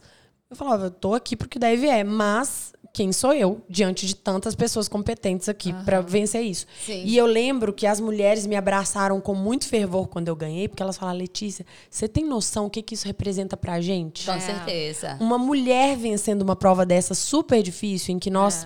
eu 0.50 0.56
falava, 0.56 0.86
eu 0.86 0.92
tô 0.92 1.14
aqui 1.14 1.36
porque 1.36 1.60
deve 1.60 1.86
é. 1.86 2.02
Mas, 2.02 2.72
quem 2.94 3.12
sou 3.12 3.34
eu 3.34 3.62
diante 3.68 4.06
de 4.06 4.16
tantas 4.16 4.56
pessoas 4.56 4.88
competentes 4.88 5.50
aqui 5.50 5.74
pra 5.84 6.00
vencer 6.00 6.44
isso? 6.44 6.66
Sim. 6.86 7.04
E 7.04 7.18
eu 7.18 7.26
lembro 7.26 7.74
que 7.74 7.86
as 7.86 8.00
mulheres 8.00 8.46
me 8.46 8.56
abraçaram 8.56 9.20
com 9.20 9.36
muito 9.36 9.68
fervor 9.68 10.08
quando 10.08 10.30
eu 10.30 10.36
ganhei, 10.36 10.70
porque 10.70 10.82
elas 10.82 10.96
falaram, 10.96 11.18
Letícia, 11.20 11.66
você 11.90 12.08
tem 12.08 12.24
noção 12.24 12.68
o 12.68 12.70
que, 12.70 12.82
que 12.82 12.94
isso 12.94 13.06
representa 13.06 13.58
pra 13.58 13.82
gente? 13.82 14.26
Com 14.26 14.40
certeza. 14.40 15.18
uma 15.20 15.38
mulher 15.38 15.98
vencendo 15.98 16.44
uma 16.44 16.56
prova 16.56 16.86
dessa 16.86 17.14
super 17.14 17.62
difícil, 17.62 18.16
em 18.16 18.20
que 18.20 18.30
nós 18.30 18.66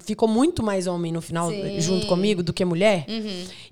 ficou 0.00 0.28
muito 0.28 0.62
mais 0.62 0.86
homem 0.86 1.12
no 1.12 1.20
final 1.20 1.50
Sim. 1.50 1.60
Uhum. 1.60 1.80
junto 1.80 2.06
comigo 2.06 2.42
do 2.42 2.54
que 2.54 2.64
mulher, 2.64 3.04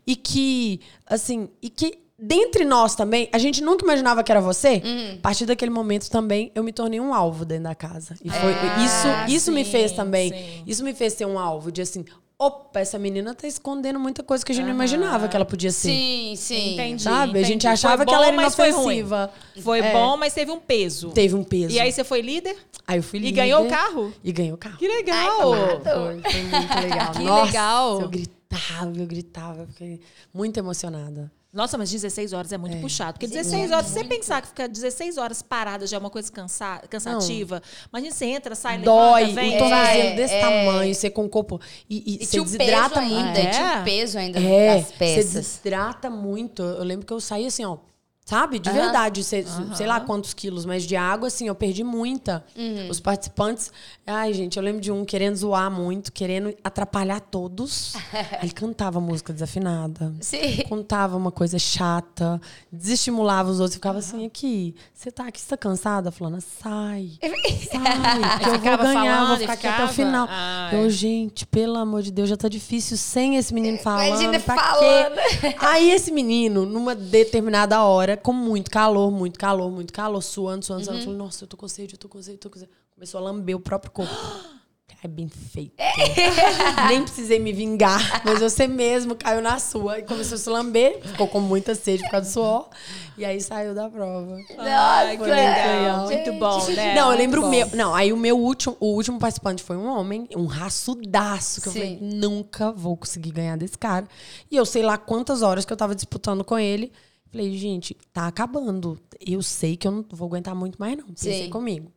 e 0.06 0.14
que 0.14 0.80
assim, 1.06 1.48
e 1.62 1.70
que 1.70 2.03
dentre 2.18 2.64
nós 2.64 2.94
também, 2.94 3.28
a 3.32 3.38
gente 3.38 3.62
nunca 3.62 3.84
imaginava 3.84 4.22
que 4.22 4.30
era 4.30 4.40
você. 4.40 4.80
Uhum. 4.84 5.14
A 5.18 5.22
partir 5.22 5.46
daquele 5.46 5.70
momento 5.70 6.10
também 6.10 6.50
eu 6.54 6.62
me 6.64 6.72
tornei 6.72 7.00
um 7.00 7.12
alvo 7.14 7.44
dentro 7.44 7.64
da 7.64 7.74
casa. 7.74 8.14
E 8.24 8.30
foi 8.30 8.52
Ah, 8.54 8.84
isso, 9.26 9.34
isso 9.36 9.52
me 9.52 9.64
sim, 9.64 9.70
fez 9.70 9.92
também. 9.92 10.30
sim. 10.30 10.62
Isso 10.66 10.84
me 10.84 10.94
fez 10.94 11.12
ser 11.14 11.26
um 11.26 11.38
alvo 11.38 11.70
de 11.72 11.82
assim, 11.82 12.04
opa, 12.38 12.80
essa 12.80 12.98
menina 12.98 13.34
tá 13.34 13.46
escondendo 13.46 13.98
muita 13.98 14.22
coisa 14.22 14.44
que 14.44 14.52
a 14.52 14.54
gente 14.54 14.64
não 14.66 14.72
imaginava 14.74 15.28
que 15.28 15.36
ela 15.36 15.44
podia 15.44 15.70
ser. 15.72 15.88
Sim, 15.88 16.34
sim. 16.36 16.74
Entendi. 16.74 17.02
Sabe? 17.02 17.38
A 17.38 17.42
gente 17.42 17.50
entendi. 17.66 17.66
achava 17.68 17.98
Foi 17.98 18.06
que 18.06 18.14
ela 18.14 18.26
bom, 18.26 18.32
era 18.32 18.36
mas 18.42 18.54
foi 18.54 18.68
inofensiva. 18.68 19.30
Foi 19.62 19.78
É. 19.80 19.92
bom, 19.92 20.16
mas 20.16 20.34
teve 20.34 20.50
um 20.50 20.60
peso. 20.60 21.10
Teve 21.10 21.34
um 21.34 21.44
peso. 21.44 21.74
E 21.74 21.80
aí 21.80 21.90
você 21.92 22.04
foi 22.04 22.20
líder? 22.20 22.56
Aí 22.86 22.98
eu 22.98 23.02
fui 23.02 23.18
E 23.18 23.22
líder. 23.22 23.36
ganhou 23.42 23.64
o 23.64 23.68
carro? 23.68 24.12
E 24.22 24.30
ganhou 24.32 24.54
o 24.54 24.58
carro. 24.58 24.76
Que 24.76 24.86
legal! 24.88 25.52
Ai, 25.54 25.80
Foi, 25.80 26.32
foi 26.32 26.42
muito 26.42 26.74
legal. 26.80 27.12
Que 27.14 27.22
Nossa, 27.22 27.44
legal. 27.46 28.00
Eu 28.02 28.08
gritava, 28.08 28.92
eu 28.98 29.06
gritava, 29.06 29.60
eu 29.62 29.66
fiquei 29.68 30.00
muito 30.32 30.58
emocionada. 30.58 31.30
Nossa, 31.54 31.78
mas 31.78 31.90
16 31.90 32.32
horas 32.32 32.52
é 32.52 32.58
muito 32.58 32.76
puxado. 32.80 33.12
Porque 33.14 33.26
16 33.28 33.70
horas, 33.70 33.86
se 33.86 33.92
você 33.92 34.04
pensar 34.04 34.42
que 34.42 34.48
ficar 34.48 34.66
16 34.66 35.16
horas 35.18 35.40
parada 35.40 35.86
já 35.86 35.96
é 35.96 36.00
uma 36.00 36.10
coisa 36.10 36.30
cansa 36.32 36.82
cansativa. 36.90 37.62
Imagina 37.92 38.12
você 38.12 38.24
entra, 38.26 38.54
sai, 38.54 38.78
Dói, 38.78 39.20
levanta, 39.26 39.40
vem. 39.40 39.54
o 39.56 39.58
tornozelo 39.58 40.08
É, 40.08 40.14
desse 40.16 40.34
é. 40.34 40.40
tamanho, 40.40 40.94
você 40.94 41.08
com 41.10 41.24
o 41.24 41.28
corpo. 41.28 41.60
E, 41.88 41.96
e, 41.96 42.22
E 42.22 42.26
você 42.26 42.30
tinha 42.32 42.42
o 42.42 42.44
peso 42.44 42.58
desidrata 42.58 43.00
ainda. 43.00 43.14
muito. 43.22 43.38
É? 43.38 43.50
Tinha 43.50 43.80
o 43.80 43.84
peso 43.84 44.18
ainda 44.18 44.38
É, 44.40 44.74
das 44.76 44.86
você 44.88 44.94
peças. 44.98 45.32
desidrata 45.32 46.10
muito. 46.10 46.62
Eu 46.62 46.82
lembro 46.84 47.06
que 47.06 47.12
eu 47.12 47.20
saí 47.20 47.46
assim, 47.46 47.64
ó. 47.64 47.78
Sabe? 48.24 48.58
De 48.58 48.70
verdade. 48.70 49.22
Sei, 49.22 49.44
sei 49.74 49.86
lá 49.86 50.00
quantos 50.00 50.32
quilos, 50.32 50.64
mas 50.64 50.84
de 50.84 50.96
água, 50.96 51.28
assim, 51.28 51.46
eu 51.48 51.54
perdi 51.54 51.84
muita. 51.84 52.44
Uhum. 52.56 52.88
Os 52.88 52.98
participantes. 52.98 53.70
Ai, 54.06 54.32
gente, 54.32 54.56
eu 54.56 54.62
lembro 54.62 54.80
de 54.80 54.90
um 54.90 55.04
querendo 55.04 55.36
zoar 55.36 55.70
muito, 55.70 56.10
querendo 56.10 56.54
atrapalhar 56.64 57.20
todos. 57.20 57.94
Aí 58.12 58.38
ele 58.48 58.52
cantava 58.52 58.98
música 58.98 59.32
desafinada. 59.32 60.14
Sim. 60.20 60.62
Contava 60.68 61.16
uma 61.16 61.30
coisa 61.30 61.58
chata, 61.58 62.40
desestimulava 62.72 63.50
os 63.50 63.60
outros. 63.60 63.74
Ficava 63.74 63.98
assim, 63.98 64.24
aqui, 64.24 64.74
você 64.94 65.10
tá 65.10 65.26
aqui, 65.26 65.38
você 65.38 65.48
tá 65.48 65.56
cansada? 65.56 66.10
Fulana, 66.10 66.40
sai. 66.40 67.12
Sai, 67.64 68.38
que 68.40 68.68
eu 68.68 68.76
vou 68.76 68.86
ganhar, 68.86 69.16
falando 69.16 69.28
vou 69.28 69.36
ficar 69.38 69.52
aqui 69.52 69.66
até 69.66 69.84
o 69.84 69.88
final. 69.88 70.26
Ah, 70.30 70.70
eu, 70.72 70.88
gente, 70.88 71.46
pelo 71.46 71.76
amor 71.76 72.02
de 72.02 72.10
Deus, 72.10 72.28
já 72.28 72.36
tá 72.36 72.48
difícil 72.48 72.96
sem 72.96 73.36
esse 73.36 73.52
menino 73.52 73.78
falando. 73.78 74.06
Imagina 74.06 74.40
falando. 74.40 75.14
quê? 75.40 75.56
Aí 75.58 75.90
esse 75.90 76.12
menino, 76.12 76.64
numa 76.64 76.94
determinada 76.94 77.82
hora, 77.82 78.13
com 78.16 78.32
muito 78.32 78.70
calor, 78.70 79.10
muito 79.10 79.38
calor, 79.38 79.70
muito 79.70 79.92
calor, 79.92 80.20
suando, 80.22 80.64
suando, 80.64 80.80
Uhum. 80.80 80.84
suando, 80.86 81.02
falou, 81.04 81.18
nossa, 81.18 81.44
eu 81.44 81.48
tô 81.48 81.56
com 81.56 81.68
sede, 81.68 81.94
eu 81.94 81.98
tô 81.98 82.08
com 82.08 82.20
sede, 82.22 82.36
eu 82.36 82.40
tô 82.40 82.50
com 82.50 82.58
sede. 82.58 82.70
Começou 82.94 83.18
a 83.18 83.22
lamber 83.24 83.56
o 83.56 83.60
próprio 83.60 83.90
corpo. 83.92 84.12
É 85.02 85.08
bem 85.08 85.28
feito. 85.28 85.74
Nem 86.88 87.02
precisei 87.02 87.38
me 87.38 87.52
vingar, 87.52 88.22
mas 88.24 88.40
você 88.40 88.66
mesmo 88.66 89.14
caiu 89.14 89.42
na 89.42 89.58
sua 89.58 89.98
e 89.98 90.02
começou 90.02 90.34
a 90.36 90.38
se 90.38 90.48
lamber, 90.48 90.98
ficou 91.02 91.28
com 91.28 91.40
muita 91.40 91.74
sede 91.74 92.02
por 92.04 92.10
causa 92.10 92.26
do 92.26 92.32
suor, 92.32 92.68
e 93.18 93.22
aí 93.22 93.38
saiu 93.38 93.74
da 93.74 93.88
prova. 93.90 94.38
Ai, 94.56 95.18
que 95.18 95.22
Nossa, 95.22 95.34
legal. 95.34 96.08
gente. 96.08 96.16
Muito 96.30 96.38
bom, 96.40 96.66
né? 96.70 96.94
Não, 96.94 97.12
eu 97.12 97.18
lembro 97.18 97.42
Muito 97.42 97.62
o 97.62 97.64
bom. 97.66 97.70
meu. 97.76 97.76
Não, 97.86 97.94
aí 97.94 98.14
o 98.14 98.16
meu 98.16 98.38
último, 98.38 98.78
o 98.80 98.86
último 98.94 99.18
participante 99.18 99.62
foi 99.62 99.76
um 99.76 99.86
homem, 99.88 100.26
um 100.34 100.46
raçudaço, 100.46 101.60
que 101.60 101.68
eu 101.68 101.72
Sim. 101.72 101.78
falei, 101.80 101.98
nunca 102.00 102.72
vou 102.72 102.96
conseguir 102.96 103.30
ganhar 103.32 103.58
desse 103.58 103.76
cara. 103.76 104.06
E 104.50 104.56
eu 104.56 104.64
sei 104.64 104.82
lá 104.82 104.96
quantas 104.96 105.42
horas 105.42 105.66
que 105.66 105.72
eu 105.72 105.76
tava 105.76 105.94
disputando 105.94 106.42
com 106.44 106.58
ele. 106.58 106.90
Falei, 107.34 107.56
gente, 107.58 107.96
tá 108.12 108.26
acabando. 108.28 108.98
Eu 109.20 109.42
sei 109.42 109.76
que 109.76 109.88
eu 109.88 109.90
não 109.92 110.04
vou 110.10 110.26
aguentar 110.28 110.54
muito 110.54 110.76
mais, 110.78 110.96
não. 110.96 111.06
Pensei 111.08 111.44
Sim. 111.44 111.50
comigo. 111.50 111.90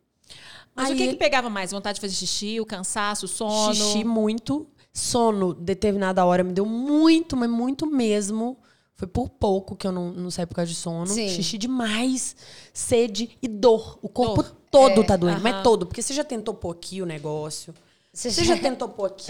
Mas 0.74 0.88
Aí 0.88 0.94
o 0.94 0.96
que, 0.96 1.02
ele- 1.04 1.12
que 1.12 1.18
pegava 1.18 1.48
mais? 1.48 1.70
Vontade 1.70 1.94
de 1.96 2.00
fazer 2.00 2.14
xixi, 2.14 2.60
o 2.60 2.66
cansaço, 2.66 3.26
o 3.26 3.28
sono? 3.28 3.74
Xixi 3.74 4.02
muito. 4.04 4.66
Sono, 4.92 5.54
determinada 5.54 6.24
hora, 6.24 6.42
me 6.42 6.52
deu 6.52 6.66
muito, 6.66 7.36
mas 7.36 7.48
muito 7.48 7.86
mesmo. 7.86 8.56
Foi 8.96 9.06
por 9.06 9.28
pouco 9.28 9.76
que 9.76 9.86
eu 9.86 9.92
não, 9.92 10.10
não 10.12 10.28
saí 10.28 10.44
por 10.44 10.56
causa 10.56 10.68
de 10.70 10.76
sono. 10.76 11.06
Sim. 11.06 11.28
Xixi 11.28 11.56
demais, 11.56 12.34
sede 12.72 13.30
e 13.40 13.46
dor. 13.46 13.96
O 14.02 14.08
corpo 14.08 14.42
Dor. 14.42 14.56
todo 14.72 15.04
tá 15.04 15.14
doendo, 15.16 15.40
mas 15.40 15.54
aham. 15.54 15.62
todo. 15.62 15.86
Porque 15.86 16.02
você 16.02 16.12
já 16.12 16.24
tentou 16.24 16.52
pôr 16.52 16.72
aqui 16.72 17.00
o 17.00 17.06
negócio. 17.06 17.72
Você 18.12 18.30
Você 18.30 18.44
já 18.44 18.56
tentou 18.58 18.88
pôr 18.88 19.06
aqui. 19.06 19.26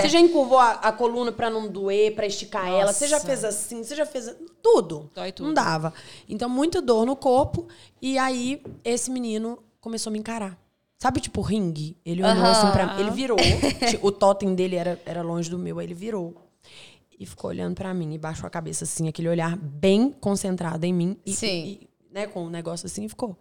Você 0.00 0.08
já 0.08 0.20
encurvou 0.20 0.58
a, 0.58 0.72
a 0.72 0.92
coluna 0.92 1.32
pra 1.32 1.50
não 1.50 1.68
doer, 1.68 2.14
pra 2.14 2.24
esticar 2.26 2.68
ela. 2.68 2.92
Você 2.92 3.06
já 3.06 3.16
Nossa. 3.16 3.26
fez 3.26 3.44
assim, 3.44 3.82
você 3.82 3.94
já 3.94 4.06
fez 4.06 4.34
tudo. 4.62 5.10
Dói 5.14 5.32
tudo. 5.32 5.46
Não 5.48 5.54
dava. 5.54 5.92
Então, 6.28 6.48
muita 6.48 6.80
dor 6.80 7.04
no 7.04 7.16
corpo. 7.16 7.66
E 8.00 8.16
aí, 8.16 8.62
esse 8.84 9.10
menino 9.10 9.58
começou 9.80 10.10
a 10.10 10.12
me 10.12 10.18
encarar. 10.18 10.56
Sabe, 10.98 11.20
tipo, 11.20 11.40
ringue? 11.40 11.96
Ele 12.06 12.22
olhou 12.22 12.36
Aham. 12.44 12.50
assim 12.52 12.70
pra 12.70 12.94
mim. 12.94 13.00
Ele 13.00 13.10
virou. 13.10 13.36
O 14.00 14.12
totem 14.12 14.54
dele 14.54 14.76
era, 14.76 15.02
era 15.04 15.20
longe 15.20 15.50
do 15.50 15.58
meu. 15.58 15.78
Aí 15.80 15.86
ele 15.86 15.94
virou. 15.94 16.34
E 17.18 17.26
ficou 17.26 17.50
olhando 17.50 17.74
pra 17.74 17.92
mim. 17.92 18.14
E 18.14 18.18
baixou 18.18 18.46
a 18.46 18.50
cabeça 18.50 18.84
assim, 18.84 19.08
aquele 19.08 19.28
olhar 19.28 19.56
bem 19.56 20.12
concentrado 20.12 20.86
em 20.86 20.92
mim. 20.94 21.16
E, 21.26 21.32
Sim. 21.34 21.64
e- 21.82 21.88
né, 22.10 22.26
com 22.28 22.44
um 22.44 22.50
negócio 22.50 22.86
assim, 22.86 23.04
e 23.04 23.08
ficou. 23.08 23.36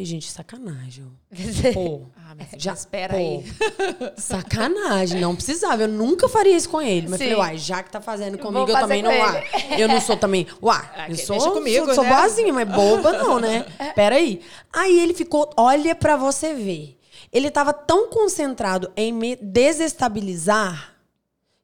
Falei, 0.00 0.06
gente, 0.06 0.30
sacanagem. 0.32 1.04
Pô. 1.74 2.06
Ah, 2.16 2.34
filha, 2.46 2.58
Já, 2.58 2.72
espera 2.72 3.12
pô, 3.12 3.18
aí. 3.18 3.44
Sacanagem, 4.16 5.20
não 5.20 5.36
precisava. 5.36 5.82
Eu 5.82 5.88
nunca 5.88 6.26
faria 6.26 6.56
isso 6.56 6.70
com 6.70 6.80
ele. 6.80 7.06
Mas 7.06 7.18
Sim. 7.18 7.24
falei, 7.24 7.38
uai, 7.38 7.58
já 7.58 7.82
que 7.82 7.90
tá 7.90 8.00
fazendo 8.00 8.38
comigo, 8.38 8.70
eu 8.70 8.78
também 8.78 9.02
com 9.02 9.10
não. 9.10 9.18
Uai, 9.18 9.44
eu 9.78 9.88
não 9.88 10.00
sou 10.00 10.16
também. 10.16 10.46
Uai, 10.62 10.88
Ah, 10.96 11.10
eu 11.10 11.16
sou, 11.16 11.52
comigo, 11.52 11.84
sou, 11.84 11.96
sou 11.96 12.04
né? 12.04 12.10
boazinha, 12.10 12.52
mas 12.52 12.68
boba 12.68 13.12
não, 13.12 13.38
né? 13.38 13.66
Peraí. 13.94 14.40
Aí 14.72 14.98
ele 14.98 15.12
ficou, 15.12 15.50
olha 15.54 15.94
pra 15.94 16.16
você 16.16 16.54
ver. 16.54 16.98
Ele 17.30 17.50
tava 17.50 17.74
tão 17.74 18.08
concentrado 18.08 18.90
em 18.96 19.12
me 19.12 19.36
desestabilizar 19.36 20.94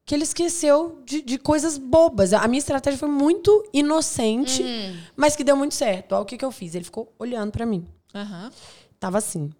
que 0.04 0.14
ele 0.14 0.24
esqueceu 0.24 1.00
de, 1.06 1.22
de 1.22 1.38
coisas 1.38 1.78
bobas. 1.78 2.34
A 2.34 2.46
minha 2.46 2.58
estratégia 2.60 2.98
foi 2.98 3.08
muito 3.08 3.66
inocente, 3.72 4.62
mas 5.16 5.34
que 5.34 5.42
deu 5.42 5.56
muito 5.56 5.74
certo. 5.74 6.12
Olha 6.12 6.22
o 6.22 6.26
que, 6.26 6.36
que 6.36 6.44
eu 6.44 6.52
fiz. 6.52 6.74
Ele 6.74 6.84
ficou 6.84 7.12
olhando 7.18 7.50
pra 7.50 7.64
mim. 7.64 7.86
Aham. 8.14 8.50
Tava 8.98 9.18
assim. 9.18 9.50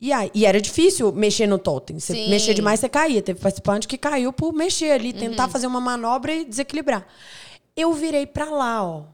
E, 0.00 0.12
aí, 0.12 0.30
e 0.34 0.44
era 0.44 0.60
difícil 0.60 1.10
mexer 1.12 1.46
no 1.46 1.58
totem. 1.58 1.98
Você 1.98 2.12
Sim. 2.12 2.28
mexer 2.30 2.54
demais, 2.54 2.80
você 2.80 2.88
caía. 2.88 3.22
Teve 3.22 3.40
participante 3.40 3.88
que 3.88 3.96
caiu 3.96 4.32
por 4.32 4.52
mexer 4.52 4.92
ali, 4.92 5.12
tentar 5.12 5.48
fazer 5.48 5.66
uma 5.66 5.80
manobra 5.80 6.32
e 6.34 6.44
desequilibrar. 6.44 7.06
Eu 7.74 7.92
virei 7.92 8.26
pra 8.26 8.46
lá, 8.50 8.84
ó. 8.84 9.04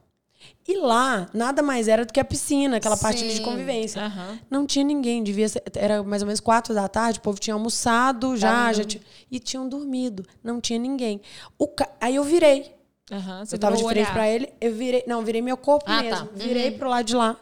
E 0.66 0.76
lá, 0.76 1.28
nada 1.34 1.62
mais 1.62 1.86
era 1.88 2.04
do 2.04 2.12
que 2.12 2.18
a 2.20 2.24
piscina, 2.24 2.76
aquela 2.76 2.96
parte 2.96 3.22
ali 3.22 3.30
de 3.32 3.38
Sim. 3.38 3.42
convivência. 3.44 4.02
Aham. 4.04 4.38
Não 4.50 4.66
tinha 4.66 4.84
ninguém, 4.84 5.22
devia 5.22 5.48
ser, 5.48 5.62
era 5.74 6.02
mais 6.02 6.22
ou 6.22 6.26
menos 6.26 6.40
quatro 6.40 6.72
da 6.74 6.86
tarde, 6.88 7.18
o 7.18 7.22
povo 7.22 7.38
tinha 7.40 7.54
almoçado 7.54 8.36
já, 8.36 8.48
Tava 8.50 8.74
já 8.74 8.84
tinha, 8.84 9.02
e 9.30 9.38
tinham 9.40 9.68
dormido, 9.68 10.24
não 10.42 10.60
tinha 10.60 10.78
ninguém. 10.78 11.20
O 11.58 11.68
aí 12.00 12.14
eu 12.16 12.24
virei. 12.24 12.74
Você 13.44 13.56
eu 13.56 13.58
tava 13.58 13.76
de 13.76 13.82
frente 13.82 13.98
olhar. 13.98 14.12
pra 14.12 14.28
ele, 14.28 14.52
eu 14.60 14.72
virei, 14.72 15.04
não, 15.06 15.22
virei 15.22 15.42
meu 15.42 15.56
corpo 15.56 15.84
Ah, 15.88 16.00
mesmo, 16.02 16.26
tá. 16.26 16.32
virei 16.36 16.70
pro 16.70 16.88
lado 16.88 17.04
de 17.06 17.14
lá. 17.16 17.36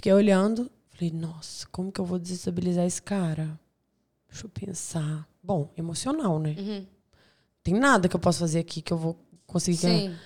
Fiquei 0.00 0.14
olhando, 0.14 0.70
falei, 0.94 1.12
nossa, 1.12 1.66
como 1.70 1.92
que 1.92 2.00
eu 2.00 2.06
vou 2.06 2.18
desestabilizar 2.18 2.86
esse 2.86 3.02
cara? 3.02 3.60
Deixa 4.30 4.46
eu 4.46 4.48
pensar. 4.48 5.28
Bom, 5.42 5.68
emocional, 5.76 6.38
né? 6.38 6.56
Uhum. 6.58 6.86
Tem 7.62 7.74
nada 7.74 8.08
que 8.08 8.16
eu 8.16 8.20
possa 8.20 8.38
fazer 8.38 8.60
aqui 8.60 8.80
que 8.80 8.94
eu 8.94 8.96
vou 8.96 9.14
conseguir. 9.46 9.76
Sim. 9.76 10.16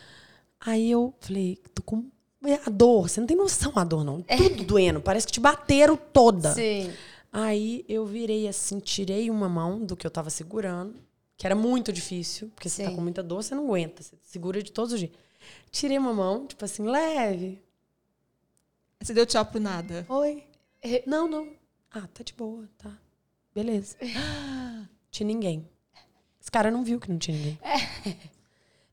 Aí 0.61 0.89
eu 0.89 1.13
falei, 1.19 1.59
tô 1.75 1.83
com 1.83 2.05
é 2.45 2.55
a 2.65 2.71
dor, 2.71 3.09
você 3.09 3.19
não 3.19 3.27
tem 3.27 3.37
noção 3.37 3.73
a 3.75 3.83
dor, 3.83 4.05
não. 4.05 4.23
Tudo 4.23 4.63
doendo, 4.63 5.01
parece 5.01 5.27
que 5.27 5.33
te 5.33 5.41
bateram 5.41 5.97
toda. 5.97 6.55
Sim. 6.55 6.93
Aí 7.33 7.85
eu 7.89 8.07
virei 8.07 8.47
assim, 8.47 8.79
tirei 8.79 9.29
uma 9.29 9.49
mão 9.49 9.85
do 9.85 9.97
que 9.97 10.07
eu 10.07 10.11
tava 10.11 10.31
segurando, 10.31 10.95
que 11.37 11.49
era 11.49 11.57
muito 11.57 11.93
difícil, 11.93 12.49
porque 12.55 12.69
você 12.69 12.85
tá 12.85 12.91
Sim. 12.91 12.95
com 12.95 13.03
muita 13.03 13.25
dor, 13.25 13.43
você 13.43 13.57
não 13.57 13.65
aguenta, 13.65 14.05
você 14.05 14.15
segura 14.23 14.63
de 14.63 14.71
todos 14.71 14.93
os 14.93 15.01
jeitos. 15.01 15.19
Tirei 15.73 15.99
uma 15.99 16.13
mão, 16.13 16.47
tipo 16.47 16.65
assim, 16.65 16.85
leve. 16.85 17.64
Você 19.05 19.13
deu 19.13 19.27
tchau 19.27 19.45
pro 19.45 19.61
nada. 19.61 20.07
Oi. 20.09 20.43
Não, 21.07 21.29
não. 21.29 21.47
Ah, 21.91 22.09
tá 22.15 22.25
de 22.25 22.33
boa, 22.33 22.67
tá. 22.79 22.91
Beleza. 23.55 23.99
Tinha 25.11 25.27
ninguém. 25.27 25.69
Esse 26.41 26.51
cara 26.51 26.71
não 26.71 26.83
viu 26.83 26.99
que 26.99 27.11
não 27.11 27.19
tinha 27.19 27.37
ninguém. 27.37 27.59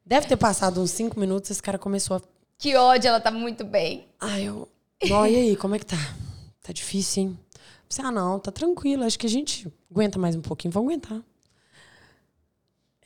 Deve 0.06 0.28
ter 0.28 0.36
passado 0.36 0.82
uns 0.82 0.92
cinco 0.92 1.18
minutos, 1.18 1.50
esse 1.50 1.64
cara 1.64 1.80
começou 1.80 2.18
a 2.18 2.22
Que 2.58 2.76
ódio, 2.76 3.08
ela 3.08 3.22
tá 3.22 3.32
muito 3.32 3.64
bem. 3.64 4.10
Ah, 4.20 4.38
eu. 4.38 4.68
Ó, 5.10 5.26
e 5.26 5.34
aí, 5.34 5.56
como 5.56 5.76
é 5.76 5.80
que 5.80 5.86
tá? 5.86 5.96
Tá 6.62 6.74
difícil, 6.74 7.24
hein? 7.24 7.40
Você, 7.88 8.02
ah, 8.02 8.12
não, 8.12 8.38
tá 8.38 8.52
tranquilo. 8.52 9.06
Acho 9.06 9.18
que 9.18 9.28
a 9.28 9.30
gente 9.30 9.72
aguenta 9.90 10.20
mais 10.20 10.36
um 10.36 10.42
pouquinho. 10.42 10.74
Vamos 10.74 10.90
aguentar. 10.90 11.22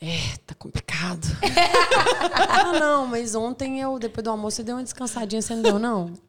É, 0.02 0.38
tá 0.44 0.56
complicado. 0.56 1.28
ah, 2.50 2.80
não, 2.80 3.06
mas 3.06 3.36
ontem 3.36 3.80
eu, 3.80 4.00
depois 4.00 4.24
do 4.24 4.32
almoço, 4.32 4.62
eu 4.62 4.66
dei 4.66 4.74
uma 4.74 4.84
descansadinha. 4.84 5.44
Você 5.44 5.54
não 5.54 5.62
deu, 5.62 5.78
não? 5.78 6.25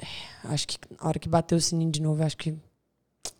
É, 0.00 0.06
acho 0.44 0.66
que 0.68 0.76
na 1.00 1.08
hora 1.08 1.18
que 1.18 1.28
bater 1.28 1.54
o 1.54 1.60
sininho 1.60 1.90
de 1.90 2.02
novo, 2.02 2.22
eu 2.22 2.26
acho 2.26 2.36
que 2.36 2.54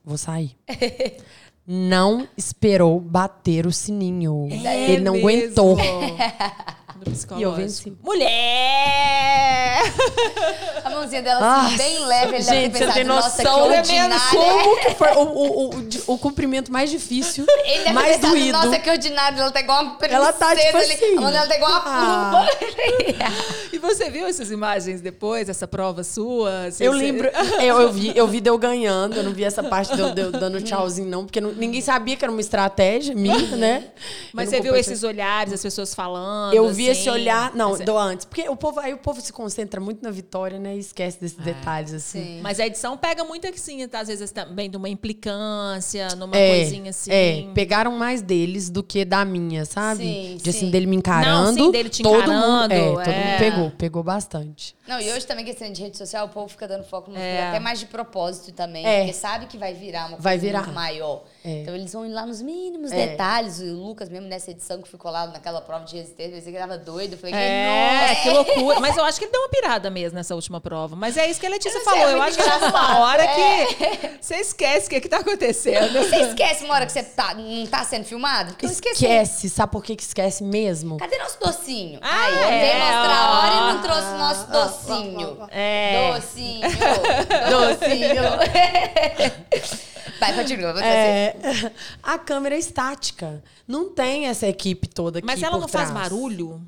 vou 0.05 0.17
sair. 0.19 0.57
Não 1.67 2.29
esperou 2.37 3.01
bater 3.01 3.67
o 3.67 3.73
sininho. 3.73 4.49
É 4.51 4.91
Ele 4.91 5.03
não 5.03 5.15
mesmo. 5.15 5.29
aguentou. 5.29 5.77
Do 6.97 7.11
psicológico. 7.11 7.40
E 7.40 7.42
eu 7.42 7.53
venci. 7.53 7.92
Mulher! 8.03 9.82
A 10.84 10.90
mãozinha 10.90 11.22
dela 11.22 11.40
assim, 11.40 11.62
Nossa, 11.72 11.76
bem 11.82 12.05
leve. 12.07 12.34
Ele 12.34 12.42
gente, 12.42 12.51
deve 12.55 12.68
ter 12.70 12.78
você 12.78 12.92
tem 12.92 13.05
pensado, 13.05 13.09
nossa, 13.09 13.36
que 13.38 13.45
noção 13.49 13.68
ordinária. 13.68 14.20
Como 14.30 14.80
que 14.80 14.90
foi 14.95 15.09
o, 15.12 15.20
o, 15.20 15.70
o, 15.70 15.88
o 16.14 16.18
cumprimento 16.18 16.70
mais 16.70 16.90
difícil, 16.90 17.47
Ele 17.64 17.78
deve 17.84 17.92
mais 17.92 18.07
ter 18.16 18.20
pensado, 18.20 18.32
doído. 18.34 18.53
nossa, 18.59 18.78
que 18.78 18.90
ordinário. 18.90 19.38
Ela 19.40 19.51
tá 19.51 19.61
igual 19.61 19.82
uma 19.82 19.95
princesa 19.97 20.16
Ela 20.20 20.32
tá, 20.32 20.55
tipo 20.55 20.76
ali. 20.76 20.92
assim. 20.92 21.16
A 21.16 21.20
mão 21.20 21.32
dela 21.32 21.47
tá 21.47 21.57
igual 21.57 21.70
uma 21.72 21.82
Ah. 21.86 22.30
pluma. 22.30 23.34
E 23.74 23.78
você 23.78 24.09
viu 24.09 24.24
essas 24.26 24.53
imagens 24.53 25.01
depois, 25.01 25.49
essa 25.49 25.66
prova 25.66 26.05
sua? 26.05 26.70
Você- 26.70 26.86
Eu 26.86 26.92
lembro, 26.92 27.28
eu, 27.61 27.80
eu 27.80 27.92
vi, 27.92 28.12
eu 28.16 28.26
vi 28.28 28.40
de 28.40 28.49
eu 28.49 28.57
ganhando, 28.57 29.16
eu 29.16 29.22
não 29.24 29.32
vi 29.32 29.42
essa 29.42 29.64
parte 29.64 29.95
de 29.97 30.01
eu, 30.01 30.12
de 30.14 30.20
eu 30.20 30.30
dando 30.32 30.62
tchauzinho, 30.62 31.09
não, 31.09 31.24
porque 31.24 31.40
não- 31.40 31.51
ninguém 31.53 31.80
sabia 31.80 32.16
que 32.16 32.24
era 32.24 32.30
uma 32.30 32.40
estratégia 32.40 33.14
minha, 33.16 33.57
né? 33.57 33.84
Mas 34.32 34.47
Eu 34.47 34.59
você 34.59 34.62
viu 34.62 34.72
compartilhei. 34.72 34.80
esses 34.80 35.03
olhares, 35.03 35.53
as 35.53 35.61
pessoas 35.62 35.92
falando? 35.92 36.55
Eu 36.55 36.68
vi 36.72 36.84
assim? 36.91 37.01
esse 37.01 37.11
olhar, 37.11 37.55
não, 37.55 37.74
é- 37.76 37.78
do 37.85 37.97
antes. 37.99 38.24
Porque 38.24 38.49
o 38.49 38.57
povo, 38.57 38.80
aí 38.80 38.93
o 38.93 38.99
povo 38.99 39.20
se 39.20 39.32
concentra 39.32 39.80
muito 39.80 40.03
na 40.03 40.11
vitória, 40.11 40.59
né? 40.59 40.76
E 40.76 40.78
esquece 40.78 41.20
desses 41.20 41.37
detalhes, 41.39 41.93
assim. 41.93 42.24
Sim. 42.24 42.41
mas 42.43 42.61
a 42.61 42.66
edição 42.66 42.97
pega 42.97 43.24
muito 43.24 43.47
assim, 43.47 43.87
tá? 43.89 44.01
às 44.01 44.09
vezes 44.09 44.30
também 44.30 44.68
de 44.70 44.76
uma 44.76 44.89
implicância, 44.89 46.09
numa 46.16 46.37
É, 46.37 46.57
coisinha 46.57 46.91
assim. 46.91 47.11
é, 47.11 47.47
pegaram 47.55 47.93
mais 47.93 48.22
deles 48.22 48.70
do 48.70 48.82
que 48.82 49.05
da 49.05 49.24
minha, 49.24 49.64
sabe? 49.64 50.05
Sim, 50.05 50.39
de 50.43 50.51
assim, 50.51 50.59
sim. 50.61 50.70
dele 50.70 50.87
me 50.87 50.97
encarando. 50.97 51.53
Não, 51.53 51.64
sim, 51.66 51.70
dele 51.70 51.89
te 51.89 52.03
todo 52.03 52.16
encarando, 52.22 52.74
mundo, 52.74 53.01
é, 53.01 53.05
todo 53.05 53.11
é. 53.14 53.24
mundo 53.24 53.39
pegou, 53.39 53.70
pegou 53.72 54.03
bastante. 54.03 54.74
Não, 54.87 55.01
e 55.01 55.11
hoje 55.12 55.26
também, 55.26 55.45
questão 55.45 55.70
de 55.72 55.80
rede 55.82 55.97
social, 55.97 56.26
o 56.26 56.28
povo 56.28 56.49
fica 56.49 56.68
dando 56.68 56.85
foco 56.85 57.11
no 57.11 57.16
É. 57.16 57.49
até 57.49 57.59
mais 57.61 57.80
de 57.80 57.87
propósito 57.87 58.53
também. 58.53 58.85
É. 58.87 58.99
Porque 59.01 59.12
sabe 59.14 59.47
que 59.47 59.57
vai 59.57 59.72
virar 59.72 60.09
uma 60.09 60.18
Vai 60.18 60.35
coisa 60.35 60.47
virar. 60.47 60.62
muito 60.62 60.74
maior. 60.74 61.24
É. 61.45 61.62
Então 61.62 61.74
eles 61.74 61.93
vão 61.93 62.05
ir 62.05 62.11
lá 62.11 62.26
nos 62.26 62.43
mínimos 62.43 62.93
É. 62.93 63.09
detalhes. 63.09 63.61
O 63.61 63.74
Lucas, 63.74 64.09
mesmo 64.09 64.28
nessa 64.28 64.51
edição 64.51 64.80
que 64.82 64.89
ficou 64.89 65.11
lá 65.11 65.26
naquela 65.26 65.61
prova 65.61 65.85
de 65.85 65.97
resistência, 65.97 66.32
ele 66.35 66.41
tava 66.75 66.79
doido. 66.79 67.12
Eu 67.12 67.18
falei, 67.18 67.35
É, 67.35 68.09
nossa, 68.09 68.20
que 68.22 68.31
loucura. 68.31 68.81
Mas 68.81 68.97
eu 68.97 69.05
acho 69.05 69.18
que 69.18 69.25
ele 69.25 69.33
deu 69.33 69.41
uma 69.41 69.49
pirada 69.49 69.91
mesmo 69.91 70.16
nessa 70.16 70.35
última 70.35 70.61
prova. 70.61 70.97
Mas 70.97 71.16
é 71.16 71.29
isso 71.29 71.41
que 71.41 71.47
a 71.47 71.51
Letícia 71.51 71.79
Eu 71.79 71.85
não 71.85 71.93
sei, 71.93 72.01
falou. 72.03 72.11
é 72.11 72.14
Eu 72.18 72.22
acho 72.22 72.37
que 72.37 72.43
chega 72.45 72.66
uma 72.68 72.99
hora 73.01 73.22
É. 73.22 73.66
que 73.66 74.11
você 74.20 74.37
esquece 74.37 74.87
o 74.87 74.91
que, 74.91 75.01
que 75.01 75.09
tá 75.09 75.18
acontecendo. 75.18 75.93
Você 76.05 76.16
esquece 76.22 76.64
uma 76.64 76.75
hora 76.75 76.87
que 76.87 76.93
você 76.93 77.03
tá, 77.03 77.35
não 77.35 77.66
tá 77.66 77.85
sendo 77.85 78.05
filmado? 78.05 78.53
Porque 78.53 78.66
eu 78.66 78.70
esqueci. 78.70 79.05
Esquece, 79.05 79.49
sabe 79.51 79.72
por 79.72 79.83
que 79.85 79.97
que 79.97 80.03
esquece 80.03 80.43
mesmo? 80.45 80.97
Cadê 80.99 81.18
nosso 81.18 81.39
docinho? 81.41 81.99
Ah, 82.03 82.25
Aí, 82.27 82.35
é, 82.35 82.61
veio 82.61 82.79
mostrar 82.79 83.18
a 83.18 83.39
hora 83.39 83.55
e 83.55 83.75
não 83.75 83.83
trouxe 83.83 84.11
nosso 84.18 84.51
docinho. 84.51 85.49
É. 85.51 86.12
Docinho. 86.14 86.61
Docinho. 87.51 88.22
Vai, 90.21 90.35
continua. 90.35 90.73
Vou. 90.73 90.83
É, 90.83 91.37
a 92.03 92.19
câmera 92.19 92.55
é 92.55 92.59
estática. 92.59 93.43
Não 93.67 93.91
tem 93.91 94.27
essa 94.27 94.47
equipe 94.47 94.87
toda 94.89 95.19
aqui 95.19 95.27
Mas 95.27 95.43
ela 95.43 95.53
por 95.53 95.61
não 95.63 95.69
faz 95.69 95.91
trás. 95.91 96.03
barulho? 96.03 96.61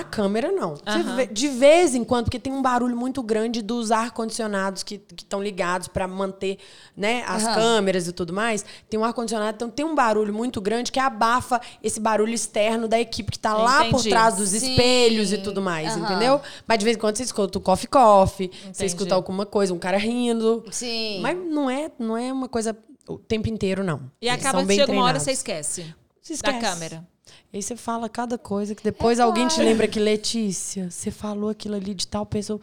A 0.00 0.04
câmera 0.04 0.50
não. 0.52 0.74
Vê- 1.16 1.26
de 1.26 1.48
vez 1.48 1.94
em 1.94 2.02
quando, 2.04 2.24
porque 2.24 2.38
tem 2.38 2.52
um 2.52 2.60
barulho 2.62 2.96
muito 2.96 3.22
grande 3.22 3.62
dos 3.62 3.90
ar-condicionados 3.90 4.82
que 4.82 5.00
estão 5.16 5.42
ligados 5.42 5.88
para 5.88 6.06
manter 6.08 6.58
né, 6.96 7.22
as 7.26 7.44
Aham. 7.44 7.54
câmeras 7.54 8.08
e 8.08 8.12
tudo 8.12 8.32
mais. 8.32 8.64
Tem 8.88 8.98
um 8.98 9.04
ar-condicionado, 9.04 9.54
então 9.56 9.70
tem 9.70 9.84
um 9.84 9.94
barulho 9.94 10.32
muito 10.34 10.60
grande 10.60 10.90
que 10.92 10.98
abafa 11.00 11.60
esse 11.82 12.00
barulho 12.00 12.32
externo 12.34 12.88
da 12.88 12.98
equipe 12.98 13.32
que 13.32 13.38
tá 13.38 13.54
lá 13.54 13.84
por 13.86 14.02
trás 14.02 14.36
dos 14.36 14.50
Sim. 14.50 14.56
espelhos 14.70 15.32
e 15.32 15.38
tudo 15.38 15.60
mais, 15.62 15.96
Aham. 15.96 16.04
entendeu? 16.04 16.40
Mas 16.66 16.78
de 16.78 16.84
vez 16.84 16.96
em 16.96 17.00
quando 17.00 17.16
você 17.16 17.22
escuta 17.22 17.58
o 17.58 17.60
coffee 17.60 17.88
coffee, 17.88 18.50
você 18.72 18.86
escuta 18.86 19.14
alguma 19.14 19.46
coisa, 19.46 19.72
um 19.74 19.78
cara 19.78 19.96
rindo. 19.98 20.64
Sim. 20.70 21.20
Mas 21.20 21.36
não 21.36 21.68
é, 21.70 21.90
não 21.98 22.16
é 22.16 22.32
uma 22.32 22.48
coisa 22.48 22.76
o 23.08 23.18
tempo 23.18 23.48
inteiro, 23.48 23.84
não. 23.84 24.10
E 24.20 24.28
Eles 24.28 24.40
acaba 24.40 24.64
que 24.64 24.74
chega 24.74 24.90
uma 24.92 25.02
hora 25.02 25.18
treinados. 25.18 25.22
você 25.22 25.30
esquece. 25.32 25.94
Você 26.22 26.32
Da 26.42 26.50
esquece. 26.52 26.60
câmera. 26.60 27.06
Aí 27.54 27.62
você 27.62 27.76
fala 27.76 28.08
cada 28.08 28.36
coisa 28.36 28.74
que 28.74 28.82
depois 28.82 29.20
alguém 29.20 29.46
te 29.46 29.60
lembra 29.60 29.86
que, 29.86 30.00
Letícia, 30.00 30.90
você 30.90 31.12
falou 31.12 31.50
aquilo 31.50 31.76
ali 31.76 31.94
de 31.94 32.04
tal 32.04 32.26
pessoa. 32.26 32.60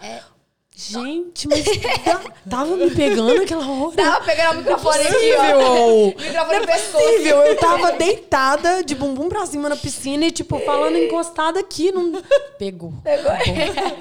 Gente, 0.76 1.48
mas 1.48 1.64
tá- 2.04 2.22
tava 2.50 2.76
me 2.76 2.92
pegando 2.92 3.42
aquela 3.42 3.66
hora. 3.70 3.96
Tava 3.96 4.26
pegando 4.26 4.56
o 4.56 4.58
microfone 4.58 5.00
aqui, 5.00 5.34
ó. 5.34 6.08
Microfone 6.08 6.60
no 6.60 6.66
pescoço. 6.66 7.06
Possível. 7.06 7.38
Eu 7.38 7.58
tava 7.58 7.94
deitada, 7.94 8.84
de 8.84 8.94
bumbum 8.94 9.30
pra 9.30 9.46
cima 9.46 9.70
na 9.70 9.78
piscina 9.78 10.26
e, 10.26 10.32
tipo, 10.32 10.60
falando 10.60 10.98
encostada 10.98 11.62
aqui. 11.62 11.90
Não... 11.94 12.22
Pegou. 12.60 12.94
Pegou. 13.02 13.32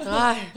Ai. 0.07 0.51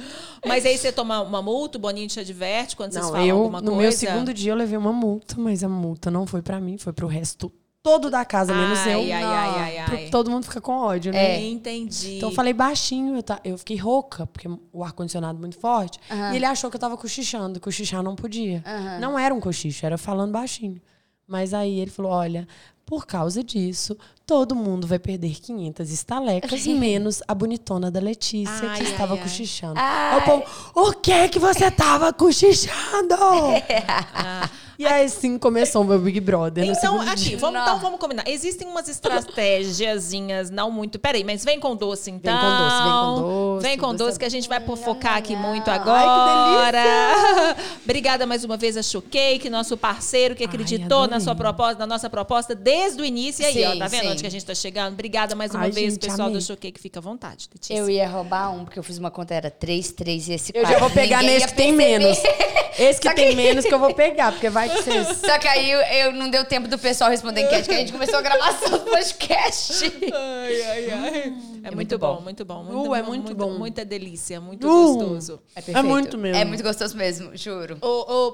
Mas 0.45 0.66
aí 0.66 0.76
você 0.76 0.91
toma 0.91 1.20
uma 1.20 1.43
multa, 1.43 1.78
o 1.78 1.80
Boninho 1.80 2.09
te 2.09 2.18
adverte 2.18 2.74
quando 2.74 2.93
vocês 2.93 3.05
Não, 3.05 3.12
falam 3.12 3.26
eu, 3.26 3.37
alguma 3.37 3.61
no 3.61 3.72
coisa? 3.72 3.82
meu 3.82 3.93
segundo 3.93 4.35
dia, 4.35 4.51
eu 4.53 4.57
levei 4.57 4.76
uma 4.76 4.93
multa, 4.93 5.37
mas 5.39 5.62
a 5.62 5.68
multa 5.68 6.11
não 6.11 6.26
foi 6.26 6.43
pra 6.43 6.61
mim, 6.61 6.76
foi 6.76 6.93
pro 6.93 7.07
resto 7.07 7.53
todo 7.85 8.09
da 8.11 8.24
casa, 8.24 8.55
menos 8.55 8.78
Ai, 8.78 8.95
eu. 8.95 9.01
ai, 9.01 9.12
ai, 9.22 9.78
ai, 9.78 9.85
Pro- 9.85 9.97
ai. 9.97 10.09
Todo 10.09 10.30
mundo 10.30 10.45
fica 10.47 10.59
com 10.61 10.72
ódio, 10.72 11.12
né? 11.12 11.39
Entendi. 11.45 12.16
Então 12.16 12.30
eu 12.30 12.35
falei 12.35 12.55
baixinho, 12.55 13.14
eu, 13.16 13.22
ta- 13.22 13.41
eu 13.45 13.59
fiquei 13.59 13.76
rouca, 13.76 14.26
porque 14.26 14.49
o 14.72 14.82
ar-condicionado 14.82 15.39
muito 15.39 15.59
forte. 15.59 16.01
E 16.32 16.37
ele 16.37 16.47
achou 16.47 16.70
que 16.70 16.76
eu 16.76 16.80
tava 16.80 16.97
cochichando, 16.97 17.61
cochichar 17.61 18.03
não 18.03 18.16
podia. 18.16 18.64
Não 18.99 19.18
era 19.18 19.35
um 19.35 19.39
cochicho, 19.39 19.85
era 19.85 19.99
falando 19.99 20.32
baixinho. 20.32 20.80
Mas 21.28 21.53
aí 21.53 21.78
ele 21.78 21.91
falou: 21.91 22.12
olha, 22.12 22.49
por 22.87 23.07
causa 23.07 23.43
disso, 23.45 23.97
todo 24.26 24.55
mundo 24.55 24.87
vai 24.87 24.99
perder 24.99 25.35
500 25.41 25.91
estalecas, 25.91 26.64
menos 26.66 27.22
a 27.28 27.35
bonitona 27.35 27.91
da 27.91 28.01
Letícia, 28.01 28.70
Ai, 28.70 28.78
que 28.78 28.85
ai, 28.85 28.91
estava 28.93 29.14
ai. 29.14 29.20
cochichando. 29.20 29.74
Ai. 29.78 30.14
Aí 30.14 30.20
O, 30.20 30.24
povo, 30.24 30.45
o 30.89 30.93
que 30.95 31.28
que 31.28 31.39
você 31.39 31.70
tava 31.70 32.12
cochichando? 32.14 33.14
E 34.79 34.87
aí 34.87 35.09
sim 35.09 35.39
começou 35.39 35.83
o 35.83 35.85
meu 35.85 35.99
Big 35.99 36.20
Brother. 36.20 36.64
Então, 36.64 37.01
aqui, 37.01 37.31
dia. 37.31 37.39
vamos, 37.39 37.61
então 37.61 37.79
vamos 37.79 38.01
combinar. 38.01 38.25
Existem 38.27 38.66
umas 38.66 38.89
estratégiazinhas, 38.89 40.51
não 40.51 40.70
muito. 40.70 40.99
Peraí, 40.99 41.22
mas 41.22 41.45
vem 41.45 41.61
com 41.61 41.77
doce, 41.77 42.11
então. 42.11 42.35
com 42.35 42.64
doce, 42.64 42.83
vem 42.83 42.93
com 42.93 43.22
doce, 43.22 43.62
Vem 43.62 43.79
com 43.79 43.87
doce 43.87 43.99
doce, 43.99 44.16
é 44.16 44.18
que 44.18 44.25
a 44.25 44.29
gente 44.29 44.49
vai 44.49 44.61
focar 44.77 45.16
aqui 45.16 45.37
muito 45.37 45.70
Ai, 45.70 45.79
que 45.79 45.89
agora. 45.89 47.57
Obrigada 47.85 48.27
mais 48.27 48.45
uma 48.45 48.57
vez 48.57 48.77
a 48.77 48.83
Showcake, 48.83 49.49
nosso 49.49 49.77
parceiro 49.77 50.35
que 50.35 50.43
Ai, 50.43 50.49
acreditou 50.49 51.01
na 51.01 51.05
adorei. 51.05 51.20
sua 51.20 51.35
proposta, 51.35 51.79
na 51.79 51.87
nossa 51.87 52.11
proposta 52.11 52.55
desde 52.55 53.01
o 53.01 53.05
início. 53.05 53.43
E 53.43 53.47
aí, 53.47 53.64
ó, 53.64 53.79
tá 53.79 53.87
vendo 53.87 54.03
sim. 54.03 54.11
onde 54.11 54.20
que 54.22 54.27
a 54.27 54.31
gente 54.31 54.45
tá 54.45 54.55
chegando? 54.55 54.95
Obrigada 54.95 55.35
mais 55.35 55.53
uma 55.53 55.64
Ai, 55.64 55.70
vez, 55.70 55.95
gente, 55.95 56.07
pessoal 56.09 56.29
amei. 56.29 56.41
do 56.41 56.45
Showcake. 56.45 56.81
Fica 56.81 56.99
à 56.99 57.03
vontade, 57.03 57.49
Letícia. 57.53 57.75
Eu 57.75 57.89
ia 57.89 58.09
roubar 58.09 58.53
um, 58.53 58.64
porque 58.64 58.79
eu 58.79 58.83
fiz 58.83 58.99
uma 58.99 59.11
conta, 59.11 59.35
era 59.35 59.51
3, 59.51 59.93
3 59.93 60.29
e 60.29 60.33
esse 60.33 60.53
Eu 60.55 60.62
4. 60.62 60.72
já 60.72 60.79
vou 60.81 60.91
pegar 60.91 61.18
Ninguém 61.18 61.35
nesse 61.35 61.49
que 61.49 61.55
tem 61.55 61.72
menos. 61.72 62.18
Esse 62.77 63.01
que 63.01 63.14
tem 63.14 63.37
menos 63.37 63.64
que 63.64 63.72
eu 63.72 63.79
vou 63.79 63.95
pegar, 63.95 64.33
porque 64.33 64.51
vai 64.51 64.64
que 64.69 64.83
vocês... 64.83 65.07
Só 65.19 65.39
que 65.39 65.49
aí 65.49 65.71
eu, 65.71 65.81
eu 65.81 66.12
não 66.12 66.29
deu 66.31 66.45
tempo 66.45 66.69
do 66.69 66.79
pessoal 66.79 67.11
responder 67.11 67.43
enquete, 67.43 67.69
que 67.69 67.75
a 67.75 67.79
gente 67.79 67.93
começou 67.93 68.17
a 68.19 68.23
gravação 68.23 68.71
do 68.71 68.81
podcast. 68.81 69.85
Ai, 70.15 70.62
ai, 70.62 70.91
ai. 70.91 71.35
É, 71.65 71.71
muito, 71.71 71.77
muito 71.77 71.99
bom, 71.99 72.17
bom. 72.17 72.21
muito 72.23 72.45
bom. 72.45 72.65
Uh, 72.91 72.95
é 72.95 73.03
muito 73.03 73.35
bom. 73.35 73.59
Muita 73.59 73.85
delícia, 73.85 74.39
muito 74.41 74.69
Uh. 74.69 74.95
gostoso. 74.99 75.41
É 75.57 75.81
muito 75.83 76.19
mesmo. 76.19 76.37
É 76.41 76.45
muito 76.45 76.62
gostoso 76.62 76.95
mesmo, 76.97 77.35
juro. 77.37 77.79
O, 77.81 77.87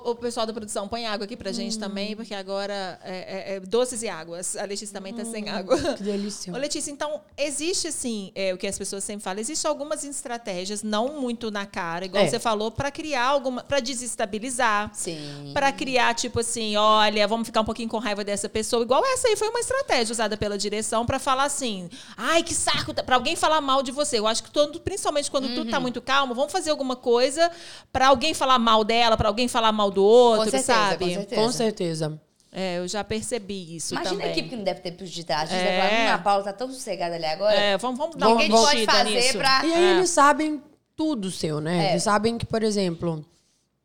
o, 0.09 0.11
o 0.11 0.15
pessoal 0.17 0.45
da 0.47 0.53
produção, 0.53 0.89
põe 0.89 1.07
água 1.07 1.25
aqui 1.27 1.37
pra 1.37 1.51
Hum. 1.51 1.55
gente 1.55 1.79
também, 1.79 2.17
porque 2.17 2.35
agora 2.35 2.99
é, 3.05 3.53
é- 3.53 3.57
é 3.57 3.61
doces 3.61 4.03
e 4.03 4.09
águas. 4.09 4.57
A 4.57 4.65
Letícia 4.65 4.93
também 4.93 5.15
tá 5.15 5.25
sem 5.25 5.49
água. 5.49 5.77
Hum, 5.77 5.95
Que 5.95 6.03
delícia. 6.03 6.53
Ô, 6.53 6.57
Letícia, 6.57 6.91
então, 6.91 7.21
existe 7.37 7.87
assim, 7.89 8.33
é, 8.35 8.53
o 8.53 8.59
que 8.59 8.67
as 8.67 8.77
pessoas 8.77 9.05
sempre 9.05 9.23
falam, 9.23 9.39
existe 9.41 9.65
algumas 9.67 10.03
estratégias, 10.05 10.83
não 10.83 11.21
muito 11.21 11.51
na 11.53 11.67
cara, 11.67 12.05
igual 12.07 12.25
É. 12.25 12.29
você 12.29 12.39
falou, 12.41 12.71
pra 12.73 12.91
criar 12.91 13.27
alguma. 13.27 13.63
pra 13.63 13.79
desestabilizar. 13.81 14.91
Sim. 14.93 15.51
Pra 15.55 15.71
criar, 15.73 16.15
tipo 16.21 16.41
assim, 16.41 16.77
olha, 16.77 17.27
vamos 17.27 17.47
ficar 17.47 17.61
um 17.61 17.65
pouquinho 17.65 17.89
com 17.89 17.99
raiva 17.99 18.23
dessa 18.23 18.49
pessoa. 18.49 18.83
Igual 18.83 19.05
essa 19.07 19.29
aí 19.29 19.37
foi 19.37 19.49
uma 19.49 19.61
estratégia 19.61 20.13
usada 20.13 20.37
pela 20.37 20.57
direção 20.59 21.05
pra 21.07 21.19
falar 21.19 21.45
assim, 21.45 21.89
ai, 22.17 22.43
que 22.43 22.55
saco, 22.55 22.93
pra 22.95 23.17
alguém 23.17 23.35
falar 23.37 23.61
mal 23.61 23.83
de 23.83 23.91
você. 23.93 24.19
Eu 24.19 24.27
acho 24.27 24.43
que 24.43 24.51
todo, 24.51 24.81
principalmente 24.81 25.31
quando 25.31 25.49
tá 25.71 25.77
Uhum. 25.77 25.83
muito 25.83 26.01
calmo, 26.01 26.35
vamos 26.35 26.53
fazer 26.53 26.71
alguma 26.71 26.97
coisa 26.97 27.51
pra 27.93 28.09
alguém 28.09 28.35
falar 28.35 28.59
mal 28.59 28.85
dela, 28.85 29.17
pra 29.17 29.29
alguém 29.29 29.49
falar 29.49 29.73
mal 29.73 29.91
do 29.91 30.05
outro, 30.05 30.45
Com 30.45 30.51
certeza, 30.51 30.73
sabe? 30.73 31.05
com 31.05 31.11
certeza. 31.15 31.43
Com 31.43 31.53
certeza. 31.53 32.21
É, 32.53 32.79
eu 32.79 32.89
já 32.89 33.05
percebi 33.05 33.77
isso 33.77 33.95
Imagina 33.95 34.13
também. 34.17 34.27
a 34.27 34.31
equipe 34.33 34.49
que 34.49 34.57
não 34.57 34.65
deve 34.65 34.81
ter 34.81 34.91
detrás. 34.91 35.51
A 35.51 35.53
gente 35.55 35.63
É. 35.63 35.65
deve 35.71 35.89
falar, 35.89 36.11
hum, 36.11 36.15
a 36.15 36.19
Paula 36.19 36.43
tá 36.45 36.53
tão 36.53 36.69
sossegada 36.73 37.15
ali 37.15 37.25
agora. 37.27 37.55
É, 37.55 37.79
vamos, 37.79 37.97
vamos 37.97 38.17
dar 38.17 38.29
uma 38.29 38.41
gente 38.41 38.51
pode 38.51 38.85
fazer 38.87 39.11
nisso. 39.11 39.39
pra... 39.39 39.65
E 39.65 39.73
aí 39.73 39.85
É. 39.85 39.91
eles 39.93 40.11
sabem 40.11 40.61
tudo 40.97 41.31
seu, 41.31 41.61
né? 41.61 41.87
É. 41.87 41.91
Eles 41.93 42.03
sabem 42.03 42.37
que, 42.37 42.45
por 42.45 42.65
exemplo, 42.65 43.25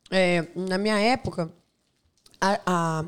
é, 0.10 0.46
na 0.56 0.78
minha 0.80 0.98
época, 1.00 1.52
a, 2.54 2.60
a- 2.66 3.06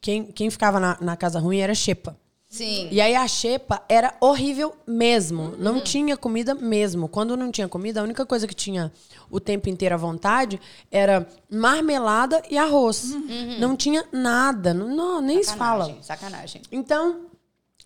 quem, 0.00 0.24
quem 0.24 0.50
ficava 0.50 0.80
na, 0.80 0.96
na 1.00 1.16
casa 1.16 1.38
ruim 1.38 1.58
era 1.58 1.72
a 1.72 1.74
Xepa. 1.74 2.16
Sim. 2.48 2.88
E 2.90 3.00
aí 3.00 3.14
a 3.14 3.28
xepa 3.28 3.80
era 3.88 4.12
horrível 4.20 4.74
mesmo. 4.84 5.54
Não 5.56 5.80
tinha 5.80 6.16
comida 6.16 6.52
mesmo. 6.52 7.06
Quando 7.08 7.36
não 7.36 7.48
tinha 7.52 7.68
comida, 7.68 8.00
a 8.00 8.02
única 8.02 8.26
coisa 8.26 8.44
que 8.48 8.54
tinha 8.54 8.90
o 9.30 9.38
tempo 9.38 9.68
inteiro 9.68 9.94
à 9.94 9.98
vontade 9.98 10.60
era 10.90 11.24
marmelada 11.48 12.42
e 12.50 12.58
arroz. 12.58 13.14
Não 13.60 13.76
tinha 13.76 14.04
nada. 14.10 14.74
Não, 14.74 14.88
não, 14.88 15.20
nem 15.20 15.40
se 15.44 15.54
fala. 15.54 15.84
Sacanagem, 15.84 16.02
sacanagem. 16.02 16.62
Então, 16.72 17.26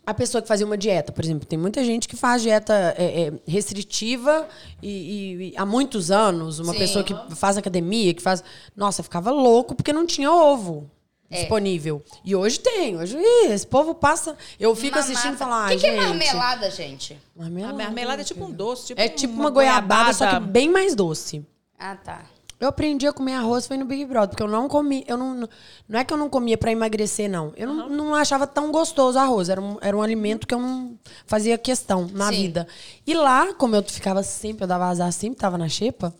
a 0.07 0.15
pessoa 0.15 0.41
que 0.41 0.49
fazia 0.49 0.65
uma 0.65 0.79
dieta, 0.79 1.13
por 1.13 1.23
exemplo, 1.23 1.47
tem 1.47 1.59
muita 1.59 1.85
gente 1.85 2.09
que 2.09 2.17
faz 2.17 2.41
dieta 2.41 2.73
é, 2.97 3.25
é, 3.27 3.33
restritiva 3.47 4.49
e, 4.83 4.89
e- 4.89 5.49
e 5.51 5.55
há 5.59 5.67
muitos 5.67 6.11
anos, 6.11 6.59
uma 6.59 6.73
Sim. 6.73 6.79
pessoa 6.79 7.05
que 7.05 7.15
faz 7.37 7.59
academia, 7.59 8.15
que 8.15 8.23
faz. 8.23 8.43
Nossa, 8.75 9.03
ficava 9.03 9.31
louco 9.31 9.75
porque 9.75 9.93
não 9.93 10.07
tinha 10.07 10.33
ovo. 10.33 10.91
É. 11.35 11.41
Disponível. 11.41 12.03
E 12.25 12.37
hoje 12.37 12.61
tem. 12.61 12.97
Hoje, 12.97 13.19
ih, 13.19 13.53
esse 13.53 13.67
povo 13.67 13.95
passa. 13.95 14.37
Eu 14.59 14.75
fico 14.77 14.99
assistindo 14.99 15.35
e 15.35 15.37
falo, 15.37 15.53
O 15.53 15.55
ah, 15.55 15.69
que, 15.69 15.75
que 15.77 15.81
gente. 15.81 15.99
é 15.99 16.07
marmelada, 16.07 16.71
gente? 16.71 17.21
A 17.37 17.43
Marmelada. 17.43 17.75
marmelada 17.75 18.23
é 18.23 18.25
tipo 18.25 18.45
um 18.45 18.53
doce, 18.53 18.87
tipo 18.87 19.01
É 19.01 19.09
tipo 19.09 19.35
uma, 19.35 19.51
goiabada, 19.51 20.13
só 20.13 20.29
que 20.29 20.41
bem 20.41 20.71
mais 20.71 20.95
doce. 20.95 21.45
Ah, 21.79 21.97
tá. 21.97 22.23
Eu 22.61 22.69
aprendi 22.69 23.07
a 23.07 23.13
comer 23.13 23.35
arroz 23.35 23.67
foi 23.67 23.77
no 23.77 23.85
Big 23.85 24.05
Brother, 24.07 24.31
porque 24.31 24.43
eu 24.43 24.49
não 24.49 24.69
comi, 24.69 25.05
eu 25.09 25.19
não, 25.19 25.49
não 25.89 25.99
é 25.99 26.05
que 26.05 26.15
eu 26.15 26.17
não 26.17 26.31
comia 26.31 26.57
pra 26.57 26.71
emagrecer 26.71 27.29
não. 27.29 27.53
Eu 27.57 27.67
não, 27.67 27.89
não 27.89 28.15
achava 28.15 28.47
tão 28.47 28.71
gostoso 28.71 29.19
o 29.19 29.21
arroz, 29.21 29.49
era 29.49 29.61
um, 29.61 29.77
era 29.81 29.95
um 29.95 30.01
alimento 30.01 30.47
que 30.47 30.55
eu 30.55 30.61
não 30.61 30.97
fazia 31.27 31.59
questão 31.59 32.09
na 32.13 32.29
Sim. 32.31 32.43
vida. 32.43 32.69
E 33.07 33.13
lá, 33.13 33.53
como 33.55 33.75
eu 33.75 33.83
ficava 33.83 34.23
sempre, 34.23 34.65
eu 34.65 34.69
dava 34.69 34.87
azar 34.87 35.13
sempre, 35.13 35.41
tava 35.41 35.59
na 35.59 35.69
xepa, 35.69 36.15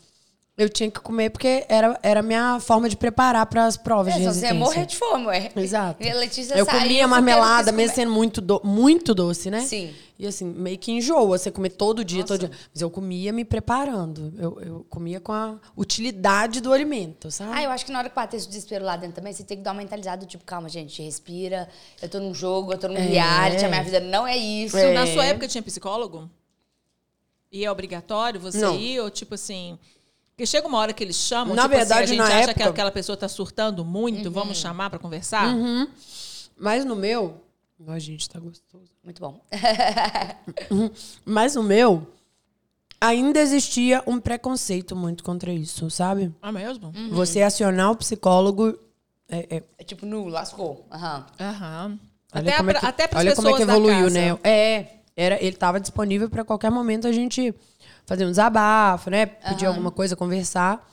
eu 0.57 0.69
tinha 0.69 0.89
que 0.91 1.01
comer 1.01 1.31
porque 1.31 1.65
era 1.69 1.99
era 2.03 2.21
a 2.21 2.23
minha 2.23 2.61
forma 2.61 2.89
de 2.89 2.97
preparar 2.97 3.45
para 3.47 3.67
as 3.67 3.77
provas 3.77 4.15
É, 4.15 4.19
de 4.19 4.25
só 4.25 4.33
você 4.33 4.41
ia 4.47 4.53
resistência. 4.53 4.55
morrer 4.55 4.87
de 4.87 4.97
fome, 4.97 5.27
ué. 5.27 5.51
Exato. 5.57 6.03
E 6.03 6.09
a 6.09 6.15
Letícia 6.15 6.55
Eu 6.55 6.65
comia 6.65 7.09
marmelada, 7.09 7.71
ela 7.71 7.77
mesmo 7.77 7.95
sendo 7.97 8.13
muito, 8.13 8.41
do- 8.41 8.61
muito 8.65 9.13
doce, 9.15 9.51
né? 9.51 9.61
Sim. 9.63 9.93
E 10.17 10.29
assim, 10.29 10.45
meio 10.45 10.79
que 10.79 10.93
enjoa 10.93 11.27
você 11.27 11.51
comer 11.51 11.71
todo 11.71 12.05
dia, 12.05 12.23
todo 12.25 12.39
dia. 12.39 12.51
Mas 12.73 12.81
eu 12.81 12.89
comia 12.89 13.33
me 13.33 13.45
preparando. 13.45 14.33
Eu, 14.39 14.61
eu 14.61 14.87
comia 14.89 15.19
com 15.19 15.33
a 15.33 15.57
utilidade 15.77 16.61
do 16.61 16.73
alimento, 16.73 17.33
sabe? 17.33 17.51
Ah, 17.53 17.63
eu 17.65 17.71
acho 17.71 17.85
que 17.85 17.91
na 17.91 17.99
hora 17.99 18.09
que 18.09 18.15
bater 18.15 18.37
esse 18.37 18.47
desespero 18.47 18.85
lá 18.85 18.97
dentro 18.97 19.17
também, 19.17 19.33
você 19.33 19.43
tem 19.43 19.57
que 19.57 19.65
dar 19.65 19.73
uma 19.73 19.83
mentalizada 19.83 20.25
do 20.25 20.29
tipo, 20.29 20.45
calma, 20.45 20.69
gente, 20.69 21.03
respira. 21.03 21.69
Eu 22.01 22.09
tô 22.09 22.21
num 22.21 22.33
jogo, 22.33 22.73
eu 22.73 22.79
tô 22.79 22.87
num 22.87 22.95
reality, 22.95 23.65
a 23.65 23.69
minha 23.69 23.83
vida 23.83 23.99
não 23.99 24.25
é 24.25 24.37
isso. 24.37 24.77
É. 24.79 24.93
Na 24.93 25.05
sua 25.05 25.25
época 25.25 25.49
tinha 25.49 25.63
psicólogo? 25.63 26.31
E 27.51 27.65
é 27.65 27.71
obrigatório 27.71 28.41
você 28.41 28.59
Não. 28.59 28.77
ir? 28.77 29.01
Ou 29.01 29.11
tipo 29.11 29.35
assim. 29.35 29.79
Porque 30.37 30.47
chega 30.47 30.67
uma 30.67 30.79
hora 30.79 30.93
que 30.93 31.03
eles 31.05 31.15
chamam, 31.17 31.55
Na 31.55 31.63
tipo 31.63 31.77
verdade, 31.77 32.05
assim, 32.05 32.15
a 32.19 32.23
na 32.25 32.27
gente 32.31 32.35
acha 32.43 32.55
que 32.55 32.61
época- 32.63 32.71
aquela 32.71 32.91
pessoa 32.91 33.17
tá 33.17 33.29
surtando 33.29 33.85
muito, 33.85 34.31
vamos 34.31 34.59
chamar 34.59 34.91
pra 34.91 34.99
conversar? 34.99 35.55
Mas 36.59 36.85
no 36.85 36.97
meu. 36.97 37.41
Ó, 37.87 37.99
gente, 37.99 38.29
tá 38.29 38.39
gostoso. 38.41 38.85
Muito 39.05 39.21
bom. 39.21 39.41
Mas 41.25 41.55
no 41.55 41.63
meu, 41.63 42.07
ainda 43.01 43.41
existia 43.41 44.03
um 44.07 44.19
preconceito 44.19 44.97
muito 44.97 45.23
contra 45.23 45.53
isso, 45.53 45.91
sabe? 45.91 46.33
Ah, 46.41 46.51
mesmo? 46.53 46.93
Você 47.11 47.43
acionar 47.43 47.91
o 47.91 47.97
psicólogo. 47.97 48.79
É, 49.29 49.57
é- 49.57 49.63
É 49.79 49.85
tipo, 49.85 50.05
nu, 50.07 50.27
lascou. 50.29 50.85
Aham. 50.91 51.27
Aham. 51.41 51.99
Até, 52.33 52.57
como 52.57 52.71
é 52.71 52.73
pra, 52.73 52.81
que, 52.81 52.87
até 52.87 53.07
pras 53.07 53.21
olha 53.21 53.35
como 53.37 53.49
é 53.49 53.53
pessoas 53.53 53.67
que 53.71 53.71
evoluiu, 53.79 54.11
né? 54.11 54.39
É, 54.43 54.87
era, 55.17 55.37
ele 55.37 55.51
estava 55.51 55.79
disponível 55.81 56.29
para 56.29 56.45
qualquer 56.45 56.71
momento 56.71 57.07
a 57.07 57.13
gente 57.13 57.55
fazer 58.07 58.25
um 58.25 58.31
desabafo, 58.31 59.11
né? 59.11 59.27
Pedir 59.27 59.67
alguma 59.67 59.91
coisa, 59.91 60.17
conversar. 60.17 60.91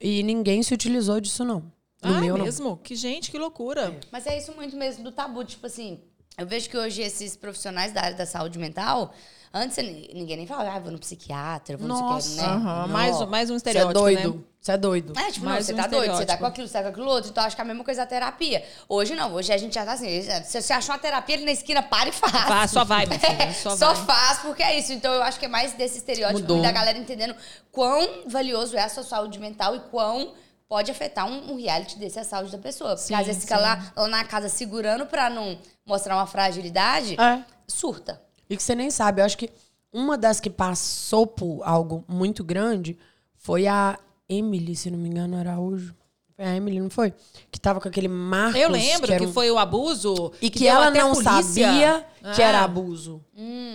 E 0.00 0.22
ninguém 0.22 0.62
se 0.62 0.72
utilizou 0.72 1.20
disso, 1.20 1.44
não. 1.44 1.60
No 2.02 2.14
ah, 2.14 2.20
meu, 2.20 2.36
é 2.36 2.38
não. 2.38 2.44
mesmo? 2.44 2.76
Que 2.78 2.94
gente, 2.94 3.30
que 3.30 3.38
loucura. 3.38 3.98
Mas 4.12 4.26
é 4.26 4.38
isso 4.38 4.52
muito 4.52 4.76
mesmo 4.76 5.02
do 5.02 5.10
tabu. 5.10 5.44
Tipo 5.44 5.66
assim, 5.66 6.00
eu 6.36 6.46
vejo 6.46 6.70
que 6.70 6.76
hoje 6.76 7.02
esses 7.02 7.36
profissionais 7.36 7.92
da 7.92 8.02
área 8.02 8.16
da 8.16 8.26
saúde 8.26 8.58
mental, 8.58 9.12
antes 9.52 9.76
ni- 9.78 10.10
ninguém 10.14 10.36
nem 10.36 10.46
falava, 10.46 10.76
ah, 10.76 10.78
vou 10.78 10.92
no 10.92 10.98
psiquiatra, 10.98 11.76
vou 11.76 11.88
no 11.88 11.98
Nossa. 11.98 12.28
psiquiatra, 12.28 12.54
né? 12.58 12.60
Aham, 12.70 12.80
Não. 12.82 12.88
mais, 12.88 13.20
um- 13.20 13.26
mais 13.26 13.50
um 13.50 13.54
Você 13.58 13.68
é 13.68 13.70
estereótipo, 13.72 14.00
doido. 14.00 14.34
né? 14.34 14.40
Você 14.60 14.72
é 14.72 14.76
doido. 14.76 15.12
É, 15.18 15.30
tipo, 15.30 15.44
Mais 15.46 15.58
não, 15.58 15.64
você 15.66 15.72
um 15.72 15.76
tá 15.76 15.86
doido, 15.86 16.00
você 16.00 16.06
tá 16.06 16.12
estereótipo. 16.12 16.38
com 16.40 16.46
aquilo, 16.46 16.66
você 16.68 16.72
tá 16.74 16.82
com 16.82 16.88
aquilo 16.88 17.06
outro, 17.08 17.30
então 17.30 17.44
acho 17.44 17.56
que 17.56 17.62
é 17.62 17.64
a 17.64 17.66
mesma 17.68 17.84
coisa 17.84 18.02
a 18.02 18.06
terapia. 18.06 18.64
Hoje 18.88 19.14
não, 19.14 19.32
hoje 19.32 19.52
a 19.52 19.56
gente 19.56 19.74
já 19.74 19.84
tá 19.84 19.92
assim, 19.92 20.22
se 20.44 20.60
você 20.62 20.72
achou 20.72 20.92
uma 20.94 20.98
terapia 21.00 21.36
ali 21.36 21.44
na 21.44 21.52
esquina, 21.52 21.82
para 21.82 22.08
e 22.08 22.12
faz. 22.12 22.32
Vá, 22.32 22.66
só 22.66 22.84
vai, 22.84 23.06
minha 23.06 23.18
filha, 23.18 23.52
só 23.54 23.76
Só 23.76 23.94
vai. 23.94 24.04
faz, 24.04 24.38
porque 24.40 24.62
é 24.62 24.78
isso. 24.78 24.92
Então 24.92 25.12
eu 25.14 25.22
acho 25.22 25.38
que 25.38 25.44
é 25.46 25.48
mais 25.48 25.72
desse 25.74 25.98
estereótipo 25.98 26.40
Mudou. 26.40 26.58
e 26.58 26.62
da 26.62 26.72
galera 26.72 26.98
entendendo 26.98 27.34
quão 27.72 28.24
valioso 28.26 28.76
é 28.76 28.82
a 28.82 28.88
sua 28.88 29.04
saúde 29.04 29.38
mental 29.38 29.76
e 29.76 29.80
quão 29.90 30.32
pode 30.68 30.90
afetar 30.90 31.26
um, 31.26 31.52
um 31.52 31.56
reality 31.56 31.96
desse 31.98 32.18
a 32.18 32.24
saúde 32.24 32.52
da 32.52 32.58
pessoa. 32.58 32.90
Porque 32.90 33.06
Sim, 33.06 33.14
às 33.14 33.26
vezes 33.26 33.42
fica 33.42 33.56
lá, 33.56 33.90
lá 33.96 34.08
na 34.08 34.24
casa 34.24 34.48
segurando 34.50 35.06
pra 35.06 35.30
não 35.30 35.56
mostrar 35.86 36.14
uma 36.16 36.26
fragilidade, 36.26 37.16
É. 37.18 37.42
surta. 37.66 38.20
E 38.48 38.56
que 38.56 38.62
você 38.62 38.74
nem 38.74 38.90
sabe. 38.90 39.20
Eu 39.20 39.26
acho 39.26 39.36
que 39.38 39.50
uma 39.92 40.16
das 40.18 40.40
que 40.40 40.50
passou 40.50 41.26
por 41.26 41.62
algo 41.64 42.04
muito 42.08 42.42
grande 42.44 42.98
foi 43.36 43.66
a 43.66 43.98
Emily, 44.28 44.74
se 44.76 44.90
não 44.90 44.98
me 44.98 45.08
engano, 45.08 45.36
Araújo. 45.36 45.94
Foi 46.36 46.44
a 46.44 46.54
Emily, 46.54 46.78
não 46.78 46.88
foi? 46.90 47.12
Que 47.50 47.58
tava 47.58 47.80
com 47.80 47.88
aquele 47.88 48.06
Marcos. 48.06 48.60
Eu 48.60 48.70
lembro 48.70 49.08
que, 49.16 49.26
um- 49.26 49.32
foi 49.32 49.50
o 49.50 49.58
abuso. 49.58 50.30
E 50.40 50.48
que, 50.48 50.60
deu 50.60 50.68
ela 50.68 50.88
não 50.90 51.10
polícia. 51.14 51.32
sabia 51.32 52.06
que 52.32 52.42
Ah. 52.42 52.46
era 52.48 52.60
abuso. 52.62 53.20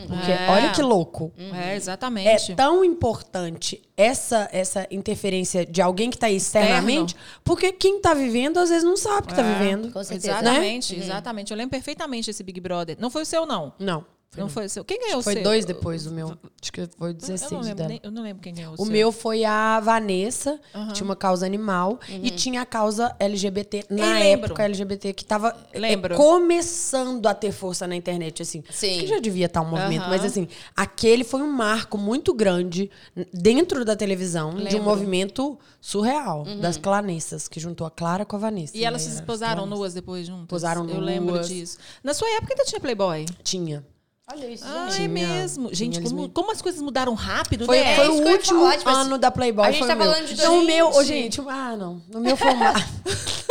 Porque, 0.08 0.32
É. 0.32 0.48
olha 0.50 0.72
que 0.72 0.82
louco. 0.82 1.34
É, 1.38 1.72
É 1.74 1.76
exatamente. 1.76 2.56
tão 2.56 2.84
importante 2.86 3.82
essa, 3.98 4.48
essa 4.54 4.88
interferência 4.90 5.66
de 5.66 5.82
alguém 5.82 6.10
que 6.10 6.18
tá 6.18 6.28
aí 6.28 6.38
externamente, 6.38 7.16
porque 7.44 7.74
quem 7.74 8.00
tá 8.00 8.14
vivendo, 8.14 8.58
às 8.58 8.70
vezes, 8.70 8.84
não 8.86 8.96
sabe 8.96 9.28
que 9.28 9.36
tá 9.36 9.42
É. 9.42 9.54
vivendo. 9.54 9.92
Com 9.92 10.04
certeza. 10.04 10.34
né? 10.42 10.50
Exatamente, 10.52 10.96
exatamente. 10.96 11.52
Eu 11.52 11.58
lembro 11.58 11.72
perfeitamente 11.72 12.30
esse 12.30 12.44
Big 12.44 12.62
Brother. 12.62 12.96
Não 13.00 13.10
foi 13.10 13.24
o 13.24 13.26
seu, 13.26 13.46
não. 13.46 13.74
Não. 13.78 14.06
Não 14.38 14.50
foi 14.50 14.66
o 14.66 14.70
seu. 14.70 14.84
Quem 14.86 15.00
ganhou 15.00 15.20
o 15.20 15.24
Foi 15.24 15.34
seu? 15.34 15.44
dois 15.44 15.66
depois 15.66 16.04
do 16.06 16.12
meu. 16.12 16.38
Acho 16.62 16.72
que 16.72 16.88
foi 16.98 17.10
Eu 17.10 17.14
16 17.14 17.52
não 17.52 17.62
lembro, 17.62 17.88
nem- 17.88 18.00
eu 18.04 18.12
não 18.12 18.24
lembro 18.24 18.42
quem 18.42 18.54
ganhou 18.54 18.72
o, 18.72 18.74
O 18.76 18.78
seu. 18.78 18.86
meu 18.86 19.12
foi 19.12 19.44
a 19.46 19.80
Vanessa, 19.80 20.60
que 20.88 20.94
tinha 20.94 21.06
uma 21.06 21.16
causa 21.16 21.46
animal, 21.46 22.00
e 22.10 22.30
tinha 22.32 22.62
a 22.62 22.66
causa 22.66 23.16
LGBT, 23.20 23.86
na 23.90 24.04
Uhum. 24.06 24.14
lembro. 24.14 24.46
época 24.46 24.64
LGBT, 24.64 25.14
que 25.14 25.26
tava 25.26 25.56
é, 25.72 25.80
Lembro. 25.80 26.16
começando 26.16 27.26
a 27.28 27.34
ter 27.34 27.52
força 27.52 27.86
na 27.88 27.96
internet, 27.96 28.42
assim. 28.42 28.64
Sim. 28.70 29.00
Que 29.00 29.08
já 29.08 29.20
devia 29.20 29.46
estar 29.48 29.62
um 29.62 29.70
movimento, 29.70 30.02
Aham. 30.04 30.10
mas 30.10 30.24
assim, 30.26 30.48
aquele 30.76 31.24
foi 31.24 31.42
um 31.42 31.52
marco 31.52 31.98
muito 31.98 32.34
grande 32.34 32.90
dentro 33.34 33.84
da 33.86 33.96
televisão 33.96 34.52
de 34.52 34.62
um 34.62 34.64
Lembro. 34.64 34.84
movimento 34.84 35.58
surreal, 35.82 36.44
das 36.62 36.78
clanessas, 36.78 37.48
que 37.48 37.60
juntou 37.60 37.86
a 37.86 37.92
Clara 37.92 38.26
com 38.26 38.36
a 38.36 38.40
Vanessa. 38.40 38.76
E 38.78 38.84
elas 38.86 39.04
né? 39.06 39.12
se 39.12 39.20
As 39.20 39.26
posaram 39.26 39.56
clanesas. 39.64 39.78
nuas 39.80 39.94
depois 39.94 40.28
juntas? 40.28 40.48
Posaram 40.48 40.88
Eu 40.90 41.00
lembro 41.00 41.36
nuas. 41.36 41.48
disso. 41.48 41.78
Na 42.04 42.14
sua 42.14 42.28
época 42.38 42.54
ainda 42.54 42.64
tinha 42.66 42.80
Playboy? 42.80 43.26
Tinha. 43.44 43.84
Olha 44.32 44.48
isso, 44.48 44.64
Ah, 44.66 44.86
gente. 44.90 44.94
é 44.94 44.96
Tinha. 44.96 45.10
mesmo. 45.10 45.70
Tinha, 45.70 45.76
Gente, 45.76 46.02
como, 46.02 46.22
me- 46.24 46.30
como 46.30 46.52
as 46.54 46.62
coisas 46.62 46.82
mudaram 46.82 47.14
rápido, 47.14 47.66
Foi, 47.66 47.78
né? 47.78 47.96
foi 47.98 48.06
isso 48.06 48.24
o 48.24 48.28
último 48.30 48.60
falar, 48.62 48.78
tipo 48.78 48.90
assim, 48.90 49.02
ano 49.02 49.18
da 49.18 49.30
Playboy. 49.30 49.68
a 49.68 49.72
gente 49.72 49.80
foi 49.80 49.88
tá 49.90 49.98
falando 49.98 50.26
de 50.26 50.34
Então, 50.34 50.60
o 50.60 50.64
meu, 50.66 50.90
2020. 50.92 51.36
gente, 51.36 51.42
ah, 51.50 51.76
não. 51.76 52.02
No 52.08 52.22
meu 52.22 52.38
formato. 52.38 52.80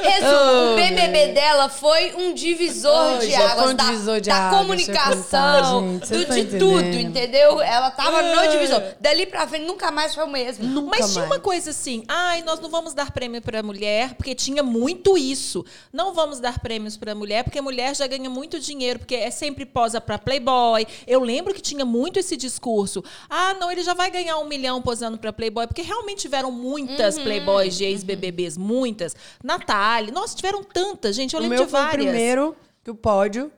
Resumo, 0.00 0.72
o 0.72 0.76
BBB 0.76 1.32
dela 1.32 1.68
foi 1.68 2.14
um 2.14 2.32
divisor 2.32 3.14
Oh, 3.16 3.18
de 3.18 3.26
foi 3.26 3.34
águas 3.44 3.70
um 3.70 3.74
da, 3.74 3.84
divisor 3.84 4.20
de 4.20 4.28
da 4.30 4.36
águas, 4.36 4.60
comunicação, 4.60 5.82
contar, 5.98 6.06
gente, 6.06 6.26
do, 6.26 6.34
de 6.34 6.58
tudo, 6.58 6.80
entendeu? 6.98 7.60
Ela 7.60 7.90
tava 7.90 8.22
no 8.22 8.40
Ah. 8.40 8.46
divisor. 8.46 8.82
Dali 9.00 9.26
pra 9.26 9.46
frente 9.46 9.66
nunca 9.66 9.90
mais 9.90 10.14
foi 10.14 10.24
o 10.24 10.28
mesmo. 10.28 10.64
Nunca 10.64 10.96
Mas 10.98 11.12
tinha 11.12 11.20
mais. 11.26 11.32
uma 11.34 11.40
coisa 11.40 11.70
assim, 11.70 12.04
ai, 12.08 12.42
nós 12.42 12.58
não 12.60 12.70
vamos 12.70 12.94
dar 12.94 13.10
prêmio 13.10 13.40
para 13.42 13.62
mulher, 13.62 14.14
porque 14.14 14.34
tinha 14.34 14.62
muito 14.62 15.16
isso. 15.18 15.64
Não 15.92 16.14
vamos 16.14 16.40
dar 16.40 16.58
prêmios 16.58 16.96
para 16.96 17.14
mulher, 17.14 17.44
porque 17.44 17.58
a 17.58 17.62
mulher 17.62 17.94
já 17.94 18.06
ganha 18.06 18.30
muito 18.30 18.58
dinheiro, 18.58 18.98
porque 18.98 19.14
é 19.14 19.30
sempre 19.30 19.64
posa 19.66 20.00
para 20.06 20.18
Playboy. 20.18 20.86
Eu 21.06 21.20
lembro 21.20 21.52
que 21.52 21.60
tinha 21.60 21.84
muito 21.84 22.18
esse 22.18 22.36
discurso. 22.36 23.02
Ah, 23.28 23.54
não, 23.54 23.70
ele 23.70 23.82
já 23.82 23.92
vai 23.92 24.10
ganhar 24.10 24.38
um 24.38 24.46
milhão 24.46 24.80
posando 24.80 25.18
para 25.18 25.32
Playboy, 25.32 25.66
porque 25.66 25.82
realmente 25.82 26.20
tiveram 26.20 26.50
muitas 26.50 27.18
Playboys 27.18 27.76
de 27.76 27.84
ex-BBBs, 27.84 28.56
muitas. 28.56 29.14
Natália, 29.42 30.12
nossa, 30.12 30.34
tiveram 30.34 30.62
tantas, 30.62 31.14
gente, 31.14 31.34
eu 31.34 31.40
o 31.40 31.42
lembro 31.42 31.58
meu 31.58 31.64
de 31.66 31.70
foi 31.70 31.80
o 31.80 31.82
várias. 31.82 32.06
primeiro 32.06 32.56
que 32.82 32.90
o 32.90 32.94
pódio, 32.94 33.50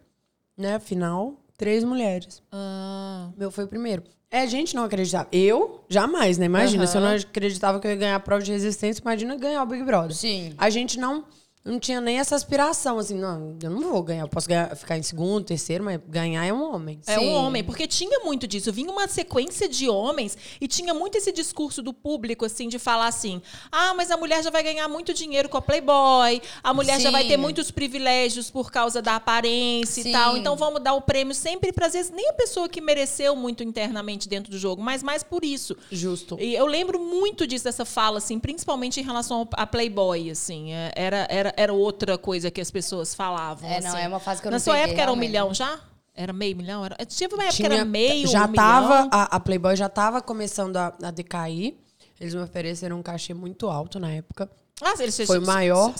né, 0.56 0.80
final, 0.80 1.34
três 1.56 1.84
mulheres. 1.84 2.42
Ah, 2.50 3.28
meu 3.36 3.50
foi 3.50 3.64
o 3.64 3.68
primeiro. 3.68 4.02
É, 4.30 4.42
a 4.42 4.46
gente 4.46 4.76
não 4.76 4.84
acreditava. 4.84 5.26
Eu, 5.32 5.84
jamais, 5.88 6.36
né? 6.36 6.46
Imagina, 6.46 6.86
se 6.86 6.96
eu 6.96 7.00
não 7.00 7.10
acreditava 7.14 7.80
que 7.80 7.86
eu 7.86 7.90
ia 7.92 7.96
ganhar 7.96 8.16
a 8.16 8.20
prova 8.20 8.42
de 8.42 8.52
resistência, 8.52 9.00
imagina 9.00 9.36
ganhar 9.36 9.62
o 9.62 9.66
Big 9.66 9.82
Brother. 9.82 10.14
Sim. 10.14 10.52
A 10.58 10.68
gente 10.68 10.98
não, 10.98 11.24
não 11.68 11.78
tinha 11.78 12.00
nem 12.00 12.18
essa 12.18 12.34
aspiração, 12.34 12.98
assim, 12.98 13.14
não, 13.14 13.56
eu 13.62 13.70
não 13.70 13.80
vou 13.92 14.02
ganhar. 14.02 14.22
Eu 14.22 14.28
posso 14.28 14.48
ganhar- 14.48 14.74
ficar 14.76 14.96
em 14.98 15.02
segundo, 15.02 15.44
terceiro, 15.44 15.84
mas 15.84 16.00
ganhar 16.08 16.44
é 16.44 16.52
um 16.52 16.74
homem. 16.74 17.00
É 17.06 17.18
Sim. 17.18 17.28
um 17.28 17.32
homem, 17.34 17.62
porque 17.62 17.86
tinha 17.86 18.20
muito 18.20 18.46
disso. 18.46 18.72
Vinha 18.72 18.90
uma 18.90 19.06
sequência 19.08 19.68
de 19.68 19.88
homens 19.88 20.36
e 20.60 20.66
tinha 20.66 20.92
muito 20.94 21.16
esse 21.16 21.30
discurso 21.32 21.82
do 21.82 21.92
público, 21.92 22.44
assim, 22.44 22.68
de 22.68 22.78
falar 22.78 23.06
assim: 23.06 23.40
ah, 23.70 23.94
mas 23.94 24.10
a 24.10 24.16
mulher 24.16 24.42
já 24.42 24.50
vai 24.50 24.62
ganhar 24.62 24.88
muito 24.88 25.12
dinheiro 25.14 25.48
com 25.48 25.56
a 25.58 25.62
Playboy, 25.62 26.40
a 26.62 26.74
mulher 26.74 27.00
já 27.00 27.10
vai 27.10 27.24
ter 27.24 27.34
Sim. 27.36 27.42
muitos 27.42 27.70
privilégios 27.70 28.50
por 28.50 28.70
causa 28.70 29.00
da 29.02 29.16
aparência 29.16 30.02
Sim. 30.02 30.08
e 30.08 30.12
tal. 30.12 30.36
Então 30.36 30.56
vamos 30.56 30.82
dar 30.82 30.94
o 30.94 31.00
prêmio 31.02 31.34
sempre 31.34 31.72
para, 31.72 31.86
às 31.86 31.92
vezes, 31.92 32.10
nem 32.10 32.28
a 32.28 32.32
pessoa 32.32 32.68
que 32.68 32.80
mereceu 32.80 33.34
muito 33.36 33.62
internamente 33.62 34.28
dentro 34.28 34.50
do 34.50 34.58
jogo, 34.58 34.82
mas 34.82 35.02
mais 35.02 35.22
por 35.22 35.44
isso. 35.44 35.76
Justo. 35.90 36.36
E 36.40 36.54
eu 36.54 36.66
lembro 36.66 36.98
muito 36.98 37.46
disso, 37.46 37.64
dessa 37.64 37.84
fala, 37.84 38.18
assim, 38.18 38.38
principalmente 38.38 39.00
em 39.00 39.02
relação 39.04 39.46
a 39.52 39.66
Playboy, 39.66 40.30
assim. 40.30 40.72
É, 40.72 40.92
Era, 40.94 41.26
era, 41.30 41.54
era 41.58 41.72
outra 41.72 42.16
coisa 42.16 42.50
que 42.50 42.60
as 42.60 42.70
pessoas 42.70 43.14
falavam. 43.14 43.68
É, 43.68 43.80
não, 43.80 43.88
assim. 43.90 43.98
é 44.04 44.08
uma 44.08 44.20
fase 44.20 44.40
que 44.40 44.46
eu 44.46 44.50
Na 44.50 44.56
não 44.56 44.60
sua 44.64 44.74
peguei, 44.74 44.86
época 44.90 45.02
era 45.02 45.10
um 45.10 45.14
realmente. 45.14 45.28
milhão 45.30 45.54
já? 45.54 45.80
Era 46.14 46.32
meio 46.32 46.56
milhão? 46.56 46.84
Era, 46.84 46.96
tinha 47.06 47.28
uma 47.28 47.44
época 47.44 47.56
que 47.56 47.64
era 47.66 47.84
meio 47.84 48.26
já 48.28 48.46
um 48.46 48.52
tava, 48.52 48.88
milhão. 49.04 49.08
a, 49.12 49.36
a 49.36 49.40
Playboy 49.40 49.76
já 49.76 49.88
tava 49.88 50.20
começando 50.22 50.76
a, 50.76 50.94
a 51.02 51.10
decair. 51.10 51.76
Eles 52.20 52.34
me 52.34 52.40
ofereceram 52.42 52.98
um 52.98 53.02
cachê 53.02 53.32
muito 53.34 53.68
alto 53.68 54.00
na 54.00 54.10
época. 54.10 54.50
Ah, 54.80 54.94
ele- 55.00 55.10
você- 55.10 55.26
Foi 55.26 55.40
maior. 55.40 55.92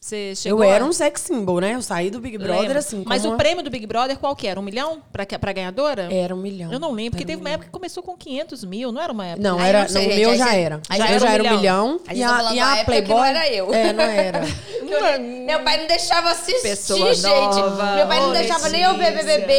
Você 0.00 0.34
chegou 0.36 0.62
eu 0.62 0.70
era 0.70 0.84
a- 0.84 0.86
um 0.86 0.92
sex 0.92 1.22
symbol, 1.22 1.60
né? 1.60 1.74
Eu 1.74 1.82
saí 1.82 2.08
do 2.10 2.20
Big 2.20 2.38
Brother 2.38 2.60
Lembro. 2.62 2.78
assim. 2.78 3.02
Mas 3.06 3.22
como 3.22 3.32
o 3.32 3.34
uma- 3.34 3.38
prêmio 3.38 3.64
do 3.64 3.70
Big 3.70 3.86
Brother 3.86 4.16
qual 4.18 4.36
que 4.36 4.46
era? 4.46 4.58
Um 4.60 4.62
milhão 4.62 5.02
pra, 5.12 5.26
pra 5.26 5.52
ganhadora? 5.52 6.08
Era 6.12 6.34
um 6.34 6.38
milhão. 6.38 6.72
Eu 6.72 6.78
não 6.78 6.92
lembro, 6.92 7.12
porque 7.12 7.24
um 7.24 7.26
teve 7.26 7.36
uma 7.40 7.44
milhão. 7.44 7.54
época 7.54 7.66
que 7.66 7.72
começou 7.72 8.02
com 8.02 8.16
500 8.16 8.62
mil, 8.64 8.92
não 8.92 9.00
era 9.02 9.12
uma 9.12 9.26
época? 9.26 9.42
Não, 9.42 9.60
era, 9.60 9.80
não 9.82 9.88
sei, 9.88 10.04
no 10.04 10.10
gente, 10.12 10.20
meu 10.20 10.30
aí 10.30 10.38
já 10.38 10.54
era. 10.54 10.80
aí 10.88 11.00
eu 11.00 11.06
já 11.06 11.10
era 11.10 11.18
já 11.20 11.26
um 11.26 11.30
era 11.30 11.42
um 11.42 11.56
milhão. 11.56 11.86
milhão. 11.88 12.00
Aí 12.06 12.20
E 12.20 12.24
tão 12.24 12.46
a, 12.48 12.54
e 12.54 12.60
a 12.80 12.84
Playboy. 12.84 13.16
não 13.16 13.24
era 13.24 13.48
eu. 13.52 13.74
É, 13.74 13.92
não 13.92 14.04
era. 14.04 14.40
Meu 15.46 15.60
pai 15.64 15.78
não 15.80 15.86
deixava 15.86 16.30
assistir, 16.30 16.62
Pessoa 16.62 17.12
gente. 17.14 17.26
nova, 17.26 17.96
Meu 17.96 18.06
pai 18.06 18.20
não 18.20 18.32
deixava 18.32 18.68
nem 18.68 18.82
eu 18.82 18.96
ver. 18.96 19.12
BBB. 19.16 19.54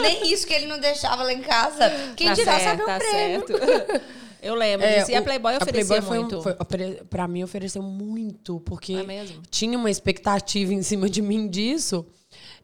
nem 0.00 0.32
isso 0.32 0.46
que 0.46 0.54
ele 0.54 0.66
não 0.66 0.78
deixava 0.78 1.22
lá 1.22 1.32
em 1.32 1.40
casa. 1.42 1.92
Quem 2.16 2.28
Tá 2.28 2.34
dirá 2.34 2.52
certo, 2.58 2.64
saber 2.64 2.82
o 2.82 2.86
tá 2.86 2.98
prêmio. 2.98 3.44
certo. 3.46 4.00
Eu 4.42 4.54
lembro 4.54 4.86
É, 4.86 4.98
disso. 5.00 5.10
E 5.10 5.14
a 5.14 5.22
Playboy 5.22 5.56
oferecia 5.56 6.00
Playboy 6.00 6.08
foi 6.08 6.18
um- 6.18 6.20
muito. 6.22 6.42
Foi, 6.42 6.56
ofere- 6.58 7.02
pra 7.10 7.26
mim, 7.28 7.42
ofereceu 7.42 7.82
muito, 7.82 8.60
porque 8.60 8.94
É 8.94 9.02
mesmo? 9.02 9.42
tinha 9.50 9.76
uma 9.78 9.90
expectativa 9.90 10.72
em 10.72 10.82
cima 10.82 11.08
de 11.10 11.20
mim 11.22 11.48
disso. 11.48 12.06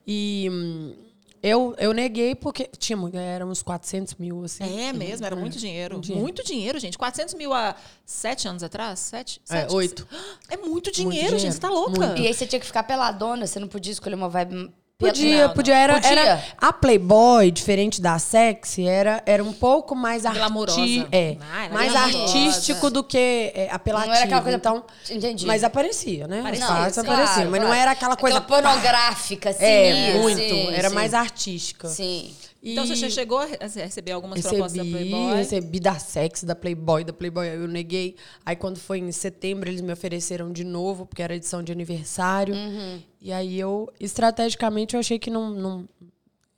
E 0.07 0.49
hum, 0.51 0.95
eu, 1.43 1.75
eu 1.79 1.93
neguei 1.93 2.35
porque 2.35 2.69
tinha 2.79 2.97
muito, 2.97 3.17
era 3.17 3.45
uns 3.47 3.63
400 3.63 4.15
mil, 4.17 4.45
assim. 4.45 4.63
É 4.81 4.93
mesmo, 4.93 5.25
era 5.27 5.35
muito 5.35 5.59
dinheiro. 5.59 5.99
dinheiro. 6.01 6.23
Muito 6.23 6.45
dinheiro, 6.45 6.79
gente. 6.79 6.97
400 6.99 7.35
mil 7.35 7.53
há 7.53 7.75
sete 8.05 8.47
anos 8.47 8.63
atrás? 8.63 8.99
Sete? 9.01 9.41
É, 9.49 9.61
Sete? 9.63 9.75
oito. 9.75 10.07
É 10.49 10.57
muito 10.57 10.91
dinheiro, 10.93 11.15
dinheiro. 11.17 11.39
gente. 11.39 11.55
Você 11.55 11.61
tá 11.61 11.71
louca? 11.71 12.07
Muito. 12.07 12.21
E 12.21 12.27
aí 12.27 12.35
você 12.35 12.47
tinha 12.47 12.61
que 12.61 12.67
ficar 12.67 12.83
peladona, 12.83 13.47
você 13.47 13.59
não 13.59 13.69
podia 13.69 13.93
escolher 13.93 14.15
uma 14.15 14.29
vibe. 14.29 14.71
Podia, 15.09 15.47
Não, 15.49 15.55
podia. 15.55 15.75
Era, 15.77 15.95
Podia? 15.95 16.11
era 16.11 16.45
a 16.59 16.73
Playboy, 16.73 17.51
diferente 17.51 18.01
da 18.01 18.19
Sexy, 18.19 18.87
era, 18.87 19.23
era 19.27 19.43
um 19.43 19.53
pouco 19.53 19.95
mais 19.95 20.25
arti 20.25 21.07
é, 21.11 21.37
Ah, 21.41 21.69
mais 21.73 21.93
glamurosa. 21.93 22.19
artístico 22.25 22.91
do 22.91 23.03
que 23.05 23.53
é, 23.55 23.69
apelativo. 23.71 24.09
Não 24.11 24.15
era 24.17 24.25
aquela 24.25 24.43
coisa- 24.43 24.57
Então, 24.59 24.85
Entendi. 25.11 25.47
Mas 25.47 25.65
aparecia, 25.65 26.27
né? 26.27 26.41
Parecia, 26.43 26.65
Os 26.67 26.71
fatos 26.73 26.95
sim. 26.95 27.01
apareciam, 27.01 27.51
mas 27.51 27.61
não 27.61 27.67
claro. 27.69 27.83
era 27.83 27.91
aquela 27.91 28.17
coisa... 28.17 28.39
Aquela 28.39 28.63
pornográfica, 28.63 29.51
assim. 29.51 29.65
É, 29.65 30.15
muito. 30.21 30.39
sim, 30.39 30.75
era 30.75 30.89
sim. 30.89 30.95
mais 30.95 31.15
artística. 31.15 31.89
Sim. 31.89 32.33
Então 32.65 32.87
você 32.87 33.11
chegou 33.11 33.39
a 33.39 33.45
re- 33.47 33.59
a 33.61 33.67
receber 33.67 34.13
algumas 34.13 34.41
propostas 34.41 34.73
da 34.75 34.83
Recebi, 34.85 35.09
Playboy? 35.11 35.35
recebi 35.37 35.81
da 35.81 35.99
Sex, 35.99 36.45
da 36.45 36.55
Playboy, 36.55 37.03
da 37.03 37.13
Playboy, 37.13 37.47
eu 37.49 37.67
neguei. 37.67 38.15
Aí 38.47 38.55
quando 38.55 38.79
foi 38.79 38.99
em 39.01 39.11
setembro, 39.11 39.69
eles 39.69 39.81
me 39.81 39.93
ofereceram 39.93 40.53
de 40.53 40.63
novo, 40.63 41.05
porque 41.05 41.23
era 41.23 41.35
edição 41.35 41.61
de 41.63 41.73
aniversário. 41.73 42.55
Uhum. 42.55 43.01
E 43.21 43.33
aí 43.33 43.59
eu, 43.59 43.93
estrategicamente, 43.99 44.95
eu 44.95 45.01
achei 45.01 45.19
que 45.19 45.29
não, 45.29 45.51
não, 45.51 45.89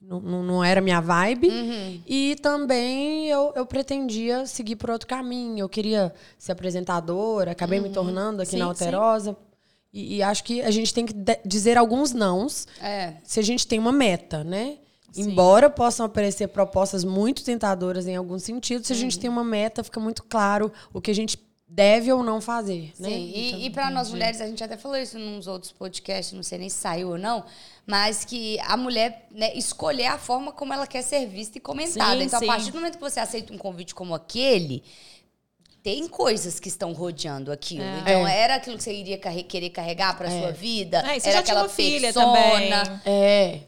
não, 0.03 0.43
não- 0.43 0.63
era 0.65 0.83
minha 0.83 1.01
vibe. 1.01 1.49
Uhum. 1.49 2.01
E 2.07 2.37
também 2.43 3.29
eu, 3.31 3.53
eu 3.57 3.65
pretendia 3.65 4.45
seguir 4.45 4.77
por 4.77 4.91
outro 4.91 5.09
caminho. 5.09 5.61
Eu 5.61 5.69
queria 5.71 6.13
ser 6.39 6.53
apresentadora, 6.53 7.53
acabei 7.53 7.81
me 7.81 7.89
tornando 7.89 8.43
aqui 8.43 8.57
na 8.57 8.69
Uhum. 8.69 8.75
Sim, 8.75 8.79
sim. 8.79 8.85
Alterosa. 8.85 9.37
E, 9.91 10.17
e 10.17 10.23
acho 10.23 10.45
que 10.45 10.61
a 10.61 10.71
gente 10.71 10.93
tem 10.93 11.07
que 11.07 11.15
dizer 11.47 11.79
alguns 11.79 12.13
nãos 12.13 12.67
É. 12.83 13.15
se 13.25 13.41
a 13.41 13.43
gente 13.43 13.67
tem 13.67 13.79
uma 13.79 13.93
meta, 13.93 14.45
né? 14.45 14.79
Embora 15.17 15.69
possam 15.71 16.07
aparecer 16.07 16.49
propostas 16.49 17.05
muito 17.05 17.45
tentadoras 17.45 18.07
em 18.07 18.17
algum 18.17 18.39
sentido, 18.39 18.85
se 18.85 18.93
a 18.93 18.97
Uhum. 18.97 19.01
gente 19.03 19.19
tem 19.19 19.31
uma 19.31 19.45
meta, 19.45 19.83
fica 19.85 20.01
muito 20.01 20.23
claro 20.25 20.73
o 20.93 21.01
que 21.01 21.11
a 21.11 21.15
gente 21.15 21.39
deve 21.67 22.13
ou 22.13 22.23
não 22.23 22.41
fazer, 22.41 22.93
né? 23.01 23.09
Sim, 23.09 23.33
e, 23.35 23.49
Então, 23.49 23.61
e 23.61 23.71
para 23.71 23.91
nós 23.91 24.09
mulheres, 24.11 24.41
a 24.41 24.47
gente 24.47 24.63
até 24.63 24.77
falou 24.77 24.97
isso 24.97 25.19
nos 25.19 25.47
outros 25.49 25.73
podcasts, 25.73 26.33
não 26.33 26.43
sei 26.43 26.59
nem 26.59 26.69
se 26.69 26.77
saiu 26.77 27.09
ou 27.11 27.19
não, 27.19 27.45
mas 27.87 28.25
que 28.25 28.61
a 28.61 28.77
mulher 28.77 29.27
né, 29.33 29.53
escolher 29.57 30.07
a 30.07 30.19
forma 30.19 30.53
como 30.53 30.73
ela 30.73 30.87
quer 30.87 31.03
ser 31.03 31.27
vista 31.27 31.59
e 31.59 31.61
comentada. 31.61 32.17
Sim, 32.19 32.23
então, 32.27 32.39
sim. 32.39 32.45
a 32.45 32.49
partir 32.49 32.71
do 32.71 32.77
momento 32.77 32.95
que 32.97 33.01
você 33.01 33.19
aceita 33.19 33.53
um 33.53 33.59
convite 33.59 33.93
como 33.95 34.15
aquele, 34.15 34.85
tem 35.83 36.07
coisas 36.09 36.59
que 36.61 36.69
estão 36.69 36.93
rodeando 36.93 37.53
aquilo. 37.53 37.85
Então, 38.01 38.27
É. 38.27 38.39
era 38.41 38.55
aquilo 38.55 38.77
que 38.77 38.83
você 38.83 38.93
iria 38.95 39.19
carre- 39.19 39.43
querer 39.43 39.71
carregar 39.71 40.17
para 40.17 40.31
sua 40.31 40.51
vida. 40.53 40.99
É, 41.01 41.19
você 41.19 41.29
era 41.29 41.39
já 41.39 41.43
tinha 41.43 41.55
aquela 41.55 41.63
uma 41.63 41.69
filha 41.69 42.13
persona. 42.13 42.27
também. 42.27 43.01
É. 43.05 43.61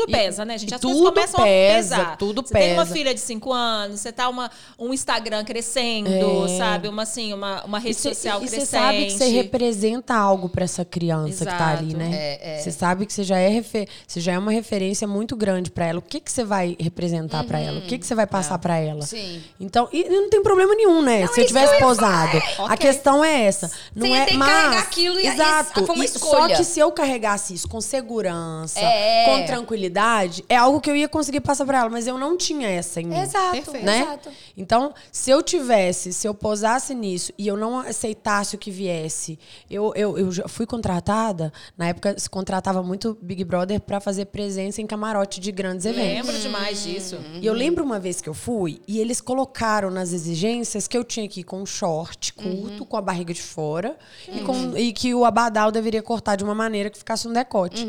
Tudo 0.00 0.12
pesa, 0.12 0.44
né, 0.44 0.58
gente? 0.58 0.70
e 0.70 0.74
As 0.74 0.80
coisas 0.80 1.00
tudo 1.00 1.12
começam 1.14 1.42
pesa, 1.44 1.94
a 1.94 1.98
pesar. 1.98 2.16
tudo 2.16 2.42
você 2.42 2.52
tem 2.54 2.72
uma 2.74 2.82
pesa. 2.82 2.94
filha 2.94 3.14
de 3.14 3.20
5 3.20 3.52
anos, 3.52 4.00
você 4.00 4.12
tá 4.12 4.28
uma, 4.28 4.50
um 4.78 4.92
Instagram 4.92 5.44
crescendo, 5.44 6.10
É. 6.46 6.58
sabe? 6.58 6.88
Uma, 6.88 7.02
assim, 7.02 7.32
uma, 7.32 7.64
uma 7.64 7.78
rede 7.78 7.96
E 7.96 8.00
cê- 8.00 8.08
social 8.14 8.38
e 8.38 8.46
crescente. 8.46 8.60
você 8.66 8.66
sabe 8.76 9.04
que 9.06 9.10
você 9.12 9.28
representa 9.28 10.14
algo 10.14 10.48
pra 10.48 10.64
essa 10.64 10.84
criança 10.84 11.44
que 11.46 11.50
tá 11.56 11.68
ali, 11.70 11.88
Exato. 11.88 11.96
né? 11.98 12.58
Você 12.60 12.70
sabe 12.72 13.06
que 13.06 13.12
você 13.12 13.24
já 13.24 13.38
é 13.38 13.48
refer... 13.48 13.88
você 14.06 14.20
já 14.20 14.32
é 14.32 14.38
uma 14.38 14.50
referência 14.52 15.06
muito 15.06 15.36
grande 15.36 15.70
pra 15.70 15.86
ela. 15.86 15.98
O 15.98 16.02
que 16.02 16.20
que 16.20 16.30
você 16.30 16.44
vai 16.44 16.76
representar 16.78 17.44
pra 17.44 17.58
ela? 17.60 17.78
O 17.78 17.82
que 17.82 17.98
que 17.98 18.06
você 18.06 18.14
vai 18.14 18.26
passar 18.26 18.58
pra 18.58 18.76
ela? 18.78 19.02
Sim. 19.02 19.42
Então, 19.60 19.88
e 19.92 20.04
não 20.08 20.28
tem 20.30 20.42
problema 20.42 20.74
nenhum, 20.74 21.02
né? 21.02 21.26
Se 21.28 21.40
eu 21.40 21.44
isso 21.44 21.46
tivesse 21.48 21.74
eu 21.74 21.80
posado. 21.80 22.38
A 22.58 22.64
Ok. 22.64 22.76
questão 22.78 23.24
é 23.24 23.42
essa. 23.44 23.70
Não 23.94 24.14
é 24.14 24.26
que 24.26 24.34
mas, 24.36 24.48
carregar 24.50 24.82
aquilo 24.82 25.18
e- 25.20 25.24
e 25.24 25.26
Exato. 25.28 25.86
foi 25.86 25.94
uma 25.94 26.04
E 26.04 26.06
escolha. 26.06 26.54
Só 26.54 26.56
que 26.56 26.64
se 26.64 26.80
eu 26.80 26.90
carregasse 26.92 27.54
isso 27.54 27.68
com 27.68 27.80
segurança, 27.80 28.80
É. 28.80 29.24
com 29.26 29.46
habilidade 29.84 30.44
é 30.48 30.56
algo 30.56 30.80
que 30.80 30.90
eu 30.90 30.96
ia 30.96 31.08
conseguir 31.08 31.40
passar 31.40 31.64
pra 31.66 31.78
ela, 31.80 31.90
mas 31.90 32.06
eu 32.06 32.16
não 32.18 32.36
tinha 32.36 32.68
essa 32.68 33.00
em 33.00 33.06
mim. 33.06 33.18
Exato, 33.18 33.52
Perfeito. 33.52 33.84
Né? 33.84 34.00
exato. 34.02 34.30
Então, 34.56 34.94
se 35.12 35.30
eu 35.30 35.42
tivesse, 35.42 36.12
se 36.12 36.26
eu 36.26 36.34
posasse 36.34 36.94
nisso 36.94 37.32
e 37.36 37.46
eu 37.46 37.56
não 37.56 37.78
aceitasse 37.80 38.54
o 38.54 38.58
que 38.58 38.70
viesse, 38.70 39.38
eu, 39.70 39.92
eu, 39.94 40.18
eu 40.18 40.32
já 40.32 40.48
fui 40.48 40.66
contratada, 40.66 41.52
na 41.76 41.88
época 41.88 42.18
se 42.18 42.28
contratava 42.28 42.82
muito 42.82 43.16
Big 43.20 43.44
Brother 43.44 43.80
pra 43.80 44.00
fazer 44.00 44.26
presença 44.26 44.80
em 44.80 44.86
camarote 44.86 45.40
de 45.40 45.52
grandes 45.52 45.86
eventos. 45.86 46.26
Lembro 46.26 46.40
demais 46.40 46.82
disso. 46.82 47.16
E 47.40 47.46
eu 47.46 47.52
lembro 47.54 47.84
uma 47.84 47.98
vez 47.98 48.20
que 48.20 48.28
eu 48.28 48.34
fui 48.34 48.80
e 48.86 48.98
eles 49.00 49.20
colocaram 49.20 49.90
nas 49.90 50.12
exigências 50.12 50.86
que 50.88 50.96
eu 50.96 51.04
tinha 51.04 51.28
que 51.28 51.40
ir 51.40 51.44
com 51.44 51.60
um 51.62 51.66
short 51.66 52.32
curto, 52.34 52.84
com 52.84 52.96
a 52.96 53.00
barriga 53.02 53.32
de 53.34 53.42
fora, 53.42 53.96
e, 54.28 54.40
com- 54.40 54.76
e 54.76 54.92
que 54.92 55.14
o 55.14 55.24
abadal 55.24 55.70
deveria 55.70 56.02
cortar 56.02 56.36
de 56.36 56.44
uma 56.44 56.54
maneira 56.54 56.90
que 56.90 56.98
ficasse 56.98 57.26
um 57.28 57.32
decote. 57.32 57.84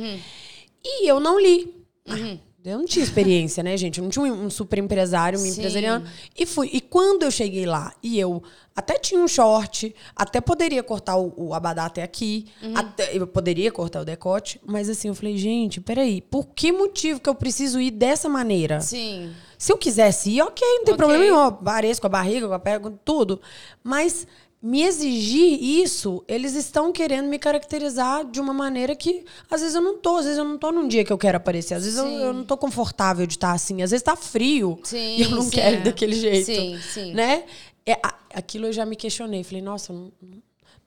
E 0.83 1.07
eu 1.09 1.19
não 1.19 1.39
li. 1.39 1.73
Ah, 2.07 2.37
Eu 2.63 2.79
não 2.79 2.85
tinha 2.85 3.03
experiência, 3.03 3.61
né, 3.63 3.77
gente? 3.77 3.99
Eu 3.99 4.03
não 4.03 4.09
tinha 4.09 4.25
um 4.25 4.49
super 4.49 4.79
empresário, 4.79 5.39
me 5.39 5.49
Sim. 5.49 5.59
empresariando. 5.59 6.07
E 6.37 6.45
fui. 6.47 6.69
E 6.73 6.81
quando 6.81 7.21
eu 7.23 7.29
cheguei 7.31 7.65
lá, 7.65 7.93
e 8.01 8.19
eu 8.19 8.41
até 8.75 8.97
tinha 8.97 9.21
um 9.21 9.27
short, 9.27 9.95
até 10.15 10.41
poderia 10.41 10.81
cortar 10.81 11.15
o, 11.17 11.31
o 11.37 11.53
abadá 11.53 11.85
até 11.85 12.01
aqui, 12.03 12.47
até- 12.73 13.15
eu 13.15 13.27
poderia 13.27 13.71
cortar 13.71 14.01
o 14.01 14.05
decote, 14.05 14.59
mas 14.65 14.89
assim, 14.89 15.07
eu 15.09 15.15
falei, 15.15 15.37
gente, 15.37 15.79
peraí, 15.79 16.21
por 16.21 16.47
que 16.47 16.71
motivo 16.71 17.19
que 17.19 17.29
eu 17.29 17.35
preciso 17.35 17.79
ir 17.79 17.91
dessa 17.91 18.27
maneira? 18.27 18.81
Sim. 18.81 19.31
Se 19.57 19.71
eu 19.71 19.77
quisesse 19.77 20.31
ir, 20.31 20.41
ok, 20.41 20.67
não 20.67 20.85
tem 20.85 20.93
Ok. 20.93 20.97
problema 20.97 21.23
nenhum. 21.23 21.37
Apareço 21.39 22.01
com 22.01 22.07
a 22.07 22.09
barriga, 22.09 22.47
com 22.47 22.53
a 22.53 22.59
perna, 22.59 22.89
com 22.89 22.97
tudo. 22.97 23.39
Mas 23.83 24.27
me 24.61 24.81
exigir 24.83 25.61
isso, 25.61 26.23
eles 26.27 26.55
estão 26.55 26.91
querendo 26.91 27.27
me 27.27 27.37
caracterizar 27.37 28.25
de 28.25 28.39
uma 28.39 28.53
maneira 28.53 28.95
que 28.95 29.23
às 29.49 29.61
vezes 29.61 29.75
eu 29.75 29.81
não 29.81 29.97
tô, 29.99 30.17
às 30.17 30.23
vezes 30.25 30.37
eu 30.39 30.43
não 30.45 30.57
tô 30.57 30.71
num 30.71 30.87
dia 30.87 31.03
que 31.05 31.13
eu 31.13 31.17
quero 31.17 31.37
aparecer, 31.37 31.75
às 31.75 31.83
vezes 31.83 31.99
eu, 31.99 32.07
eu 32.07 32.33
não 32.33 32.43
tô 32.43 32.57
confortável 32.57 33.27
de 33.27 33.33
estar 33.33 33.51
assim, 33.51 33.81
às 33.83 33.91
vezes 33.91 34.03
tá 34.03 34.15
frio 34.15 34.79
Sim, 34.83 35.17
e 35.17 35.21
eu 35.21 35.29
não 35.29 35.43
sim. 35.43 35.51
quero 35.51 35.75
ir 35.77 35.83
daquele 35.83 36.15
jeito. 36.15 36.45
Sim, 36.47 36.79
sim. 36.81 37.13
Né? 37.13 37.43
É, 37.85 37.99
aquilo 38.33 38.65
eu 38.65 38.73
já 38.73 38.85
me 38.85 38.95
questionei, 38.95 39.43
falei, 39.43 39.61
nossa, 39.61 39.93
não- 39.93 40.11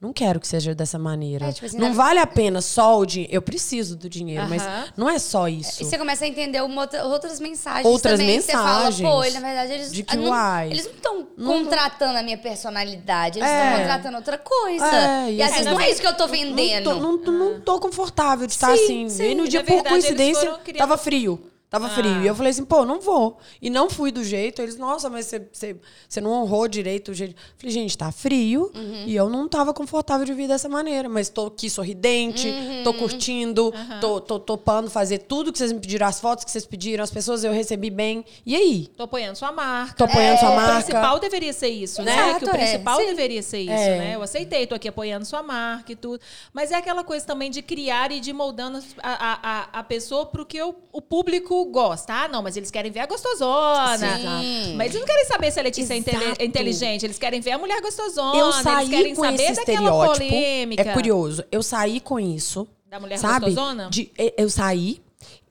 não 0.01 0.13
quero 0.13 0.39
que 0.39 0.47
seja 0.47 0.75
dessa 0.77 0.97
maneira. 0.99 1.47
É, 1.47 1.53
tipo 1.53 1.67
assim, 1.67 1.77
não 1.77 1.89
na- 1.89 1.95
vale 1.95 2.21
a 2.21 2.27
pena 2.27 2.61
só 2.61 2.99
o 2.99 3.05
dinheiro. 3.05 3.35
Eu 3.35 3.43
preciso 3.43 3.97
do 3.97 4.09
dinheiro, 4.09 4.47
mas 4.49 4.63
não 4.97 5.09
é 5.09 5.19
só 5.19 5.49
isso. 5.49 5.83
E 5.83 5.85
você 5.85 5.99
começa 5.99 6.25
a 6.25 6.29
entender 6.29 6.61
outras 6.61 7.41
mensagens 7.41 7.85
Outras 7.85 8.19
também. 8.21 8.41
Você 8.41 8.53
fala, 8.53 8.85
mensagens. 8.85 9.09
pô, 9.11 9.25
ele, 9.25 9.35
na 9.35 9.41
verdade, 9.47 9.73
eles 9.73 9.93
De 9.93 10.03
que, 10.05 10.17
não, 10.17 10.31
uai, 10.31 10.71
eles 10.71 10.85
não 10.87 10.93
estão 10.93 11.25
contratando 11.45 12.17
a 12.17 12.23
minha 12.23 12.39
personalidade, 12.39 13.39
eles 13.41 13.51
É. 13.51 13.65
estão 13.65 13.79
contratando 13.81 14.17
outra 14.19 14.39
coisa. 14.39 14.87
É, 14.87 15.31
e 15.33 15.37
e 15.37 15.43
às 15.43 15.49
assim, 15.51 15.59
vezes 15.65 15.73
não 15.73 15.81
é 15.81 15.91
isso 15.91 16.01
que 16.01 16.07
eu 16.07 16.17
tô 16.17 16.29
vendendo. 16.29 16.95
Não 17.01 17.19
tô, 17.19 17.33
não, 17.33 17.51
não 17.55 17.61
tô 17.61 17.81
confortável 17.81 18.47
de 18.47 18.53
estar 18.53 18.77
Sim, 18.77 18.85
assim. 18.85 19.09
sim. 19.09 19.31
E 19.31 19.35
no 19.35 19.49
dia, 19.49 19.61
Na 19.61 19.65
por 19.67 19.73
verdade, 19.75 19.89
coincidência, 19.95 20.53
criando- 20.65 20.79
tava 20.79 20.97
frio. 20.97 21.41
Tava 21.71 21.87
Ah. 21.87 21.91
frio. 21.91 22.23
E 22.23 22.27
eu 22.27 22.35
falei 22.35 22.51
assim, 22.51 22.65
pô, 22.65 22.87
não 22.87 22.99
vou. 22.99 23.37
E 23.61 23.69
não 23.69 23.91
fui 23.91 24.11
do 24.11 24.25
jeito. 24.25 24.63
Eles, 24.63 24.77
nossa, 24.79 25.11
mas 25.11 25.31
você, 25.53 25.77
não 26.21 26.33
honrou 26.33 26.67
direito 26.67 27.11
o 27.11 27.15
jeito. 27.15 27.33
Eu 27.35 27.43
falei, 27.59 27.73
gente, 27.75 27.97
tá 27.99 28.11
frio. 28.11 28.73
Uhum. 28.75 29.05
E 29.07 29.15
eu 29.15 29.29
não 29.29 29.47
tava 29.47 29.75
confortável 29.75 30.25
de 30.25 30.33
vir 30.33 30.49
dessa 30.49 30.67
maneira. 30.69 31.09
Mas 31.11 31.29
tô 31.29 31.47
aqui 31.49 31.69
sorridente, 31.69 32.51
tô 32.85 32.91
Uhum. 32.93 32.99
curtindo, 32.99 33.73
tô, 34.01 34.19
tô 34.19 34.39
topando 34.41 34.89
fazer 34.89 35.19
tudo 35.19 35.53
que 35.53 35.59
vocês 35.59 35.71
me 35.73 35.79
pediram, 35.79 36.07
as 36.07 36.19
fotos 36.19 36.43
que 36.45 36.51
vocês 36.51 36.65
pediram, 36.65 37.05
as 37.05 37.11
pessoas 37.11 37.45
eu 37.45 37.53
recebi 37.53 37.91
bem. 37.91 38.25
E 38.47 38.57
aí? 38.57 38.87
Tô 38.97 39.03
apoiando 39.03 39.37
sua 39.37 39.53
marca. 39.53 39.95
Tô 39.95 40.05
apoiando 40.05 40.41
sua 40.41 40.51
O 40.51 40.57
marca. 40.57 40.75
principal 40.77 41.19
deveria 41.21 41.53
ser 41.53 41.69
isso, 41.69 42.03
né? 42.03 42.15
Exato, 42.31 42.45
que 42.47 42.51
o 42.51 42.55
é. 42.55 42.59
principal 42.59 42.99
Sim. 43.01 43.07
deveria 43.07 43.43
ser 43.43 43.59
isso, 43.61 43.73
É. 43.73 43.99
né? 43.99 44.15
Eu 44.15 44.23
aceitei, 44.23 44.67
tô 44.67 44.75
aqui 44.75 44.89
apoiando 44.89 45.27
sua 45.27 45.43
marca 45.43 45.93
e 45.93 45.97
tudo. 45.97 46.19
Mas 46.53 46.71
é 46.73 46.77
aquela 46.77 47.05
coisa 47.05 47.27
também 47.27 47.51
de 47.51 47.61
criar 47.61 48.11
e 48.11 48.21
de 48.21 48.33
moldando 48.33 48.79
a, 49.03 49.13
a, 49.13 49.39
a, 49.43 49.81
a 49.81 49.83
pessoa 49.85 50.25
pro 50.25 50.47
que 50.47 50.63
o, 50.63 50.75
o 50.93 51.03
público 51.03 51.58
gosta. 51.67 52.13
Ah, 52.13 52.29
não, 52.29 52.43
mas 52.43 52.57
eles 52.57 52.71
querem 52.71 52.91
ver 52.91 53.01
a 53.01 53.07
gostosona. 53.07 53.99
Sim. 53.99 54.75
Mas 54.77 54.89
eles 54.91 55.01
não 55.01 55.07
querem 55.07 55.25
saber 55.27 55.51
se 55.51 55.61
a 55.61 55.63
Letícia 55.63 55.95
é 55.95 55.99
Exato. 55.99 56.43
inteligente. 56.45 57.05
Eles 57.05 57.19
querem 57.19 57.41
ver 57.41 57.53
a 57.53 57.59
mulher 57.59 57.81
gostosona. 57.81 58.39
Eu 58.39 58.47
eles 58.51 58.63
saí 58.63 58.89
querem 58.89 59.15
com 59.15 59.23
saber 59.23 59.43
esse 59.43 59.61
estereótipo. 59.61 60.27
polêmica. 60.29 60.83
É 60.83 60.93
curioso. 60.93 61.45
Eu 61.51 61.63
saí 61.63 62.01
com 62.01 62.19
isso. 62.19 62.67
Da 62.89 62.99
mulher 62.99 63.19
sabe? 63.19 63.47
gostosona? 63.47 63.89
De- 63.91 64.11
eu, 64.37 64.49
saí. 64.49 65.01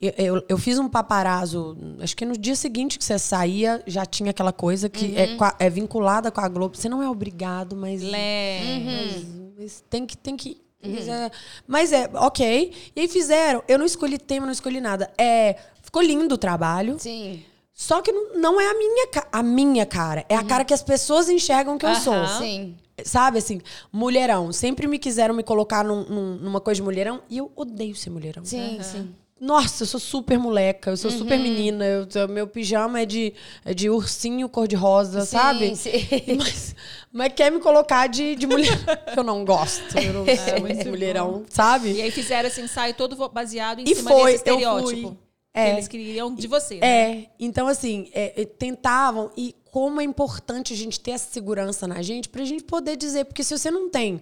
Eu, 0.00 0.12
eu, 0.16 0.44
eu 0.48 0.58
fiz 0.58 0.78
um 0.78 0.88
paparazzo, 0.88 1.76
acho 2.00 2.16
que 2.16 2.24
no 2.24 2.36
dia 2.36 2.54
seguinte 2.54 2.98
que 2.98 3.04
você 3.04 3.18
saía, 3.18 3.82
já 3.86 4.06
tinha 4.06 4.30
aquela 4.30 4.52
coisa 4.52 4.88
que 4.88 5.16
é, 5.16 5.36
qua- 5.36 5.54
é 5.58 5.68
vinculada 5.68 6.30
com 6.30 6.40
a 6.40 6.48
Globo. 6.48 6.76
Você 6.76 6.88
não 6.88 7.02
é 7.02 7.08
obrigado, 7.08 7.74
mas. 7.76 8.00
Lé. 8.02 8.60
mas- 8.84 9.26
mas 9.58 9.84
tem 9.90 10.06
que. 10.06 10.16
Tem 10.16 10.36
que 10.36 10.60
mas 10.80 11.08
é, 11.08 11.30
mas 11.66 11.92
é, 11.92 12.08
ok. 12.14 12.72
E 12.94 13.00
aí 13.00 13.08
fizeram. 13.08 13.62
Eu 13.66 13.78
não 13.78 13.84
escolhi 13.86 14.16
tema, 14.18 14.46
não 14.46 14.52
escolhi 14.52 14.80
nada. 14.80 15.10
É, 15.18 15.56
ficou 15.88 16.02
lindo 16.02 16.34
o 16.34 16.38
trabalho. 16.38 16.96
Sim. 16.98 17.42
Só 17.72 18.02
que 18.02 18.10
não, 18.12 18.34
não 18.36 18.60
é 18.60 18.68
a 18.70 18.74
minha, 18.74 19.06
a 19.32 19.42
minha 19.42 19.86
cara. 19.86 20.24
É 20.28 20.34
a 20.36 20.42
cara 20.44 20.64
que 20.64 20.74
as 20.74 20.82
pessoas 20.82 21.28
enxergam 21.28 21.78
que 21.78 21.86
eu 21.86 21.94
sou. 21.94 22.26
Sim. 22.38 22.74
Sabe, 23.04 23.38
assim, 23.38 23.60
mulherão. 23.92 24.52
Sempre 24.52 24.86
me 24.88 24.98
quiseram 24.98 25.32
me 25.34 25.42
colocar 25.44 25.84
num- 25.84 26.04
num- 26.04 26.34
numa 26.36 26.60
coisa 26.60 26.76
de 26.78 26.82
mulherão. 26.82 27.20
E 27.30 27.38
eu 27.38 27.50
odeio 27.54 27.94
ser 27.94 28.10
mulherão. 28.10 28.44
Sim, 28.44 28.78
sim. 28.82 29.14
Nossa, 29.40 29.84
eu 29.84 29.86
sou 29.86 30.00
super 30.00 30.36
moleca, 30.36 30.90
eu 30.90 30.96
sou 30.96 31.12
super 31.12 31.38
menina. 31.38 31.84
Eu, 31.84 32.08
eu- 32.12 32.26
meu 32.28 32.48
pijama 32.48 33.00
é 33.02 33.06
de, 33.06 33.32
é 33.64 33.72
de 33.72 33.88
ursinho 33.88 34.48
cor-de-rosa, 34.48 35.24
sabe? 35.24 35.76
sim. 35.76 35.92
Mas, 36.36 36.74
mas 37.12 37.32
quer 37.32 37.52
me 37.52 37.60
colocar 37.60 38.08
de, 38.08 38.34
de 38.34 38.46
mulher. 38.48 38.76
que 39.12 39.14
eu 39.20 39.22
não 39.22 39.44
gosto. 39.44 39.96
Eu 39.96 40.12
não 40.12 40.24
sou 40.26 40.82
de 40.82 40.90
mulherão, 40.90 41.44
E 41.48 41.54
sabe? 41.54 42.02
aí 42.02 42.10
fizeram 42.10 42.48
esse 42.48 42.60
ensaio 42.60 42.92
todo 42.94 43.14
baseado 43.28 43.78
em 43.78 43.84
E 43.84 43.94
cima 43.94 44.10
foi, 44.10 44.32
desse 44.32 44.50
eu 44.50 44.56
estereótipo. 44.58 45.16
Fui. 45.54 45.62
Que 45.62 45.68
É. 45.68 45.72
eles 45.72 45.88
queriam 45.88 46.34
de 46.34 46.46
você. 46.46 46.76
né? 46.78 46.86
É, 46.86 47.30
então 47.38 47.66
assim, 47.68 48.10
é, 48.12 48.42
é, 48.42 48.44
tentavam 48.44 49.30
e 49.36 49.54
como 49.70 50.00
é 50.00 50.04
importante 50.04 50.72
a 50.72 50.76
gente 50.76 50.98
ter 50.98 51.10
essa 51.12 51.30
segurança 51.30 51.86
na 51.86 52.00
gente 52.02 52.28
pra 52.28 52.44
gente 52.44 52.64
poder 52.64 52.96
dizer, 52.96 53.24
porque 53.26 53.44
se 53.44 53.56
você 53.56 53.70
não 53.70 53.90
tem 53.90 54.20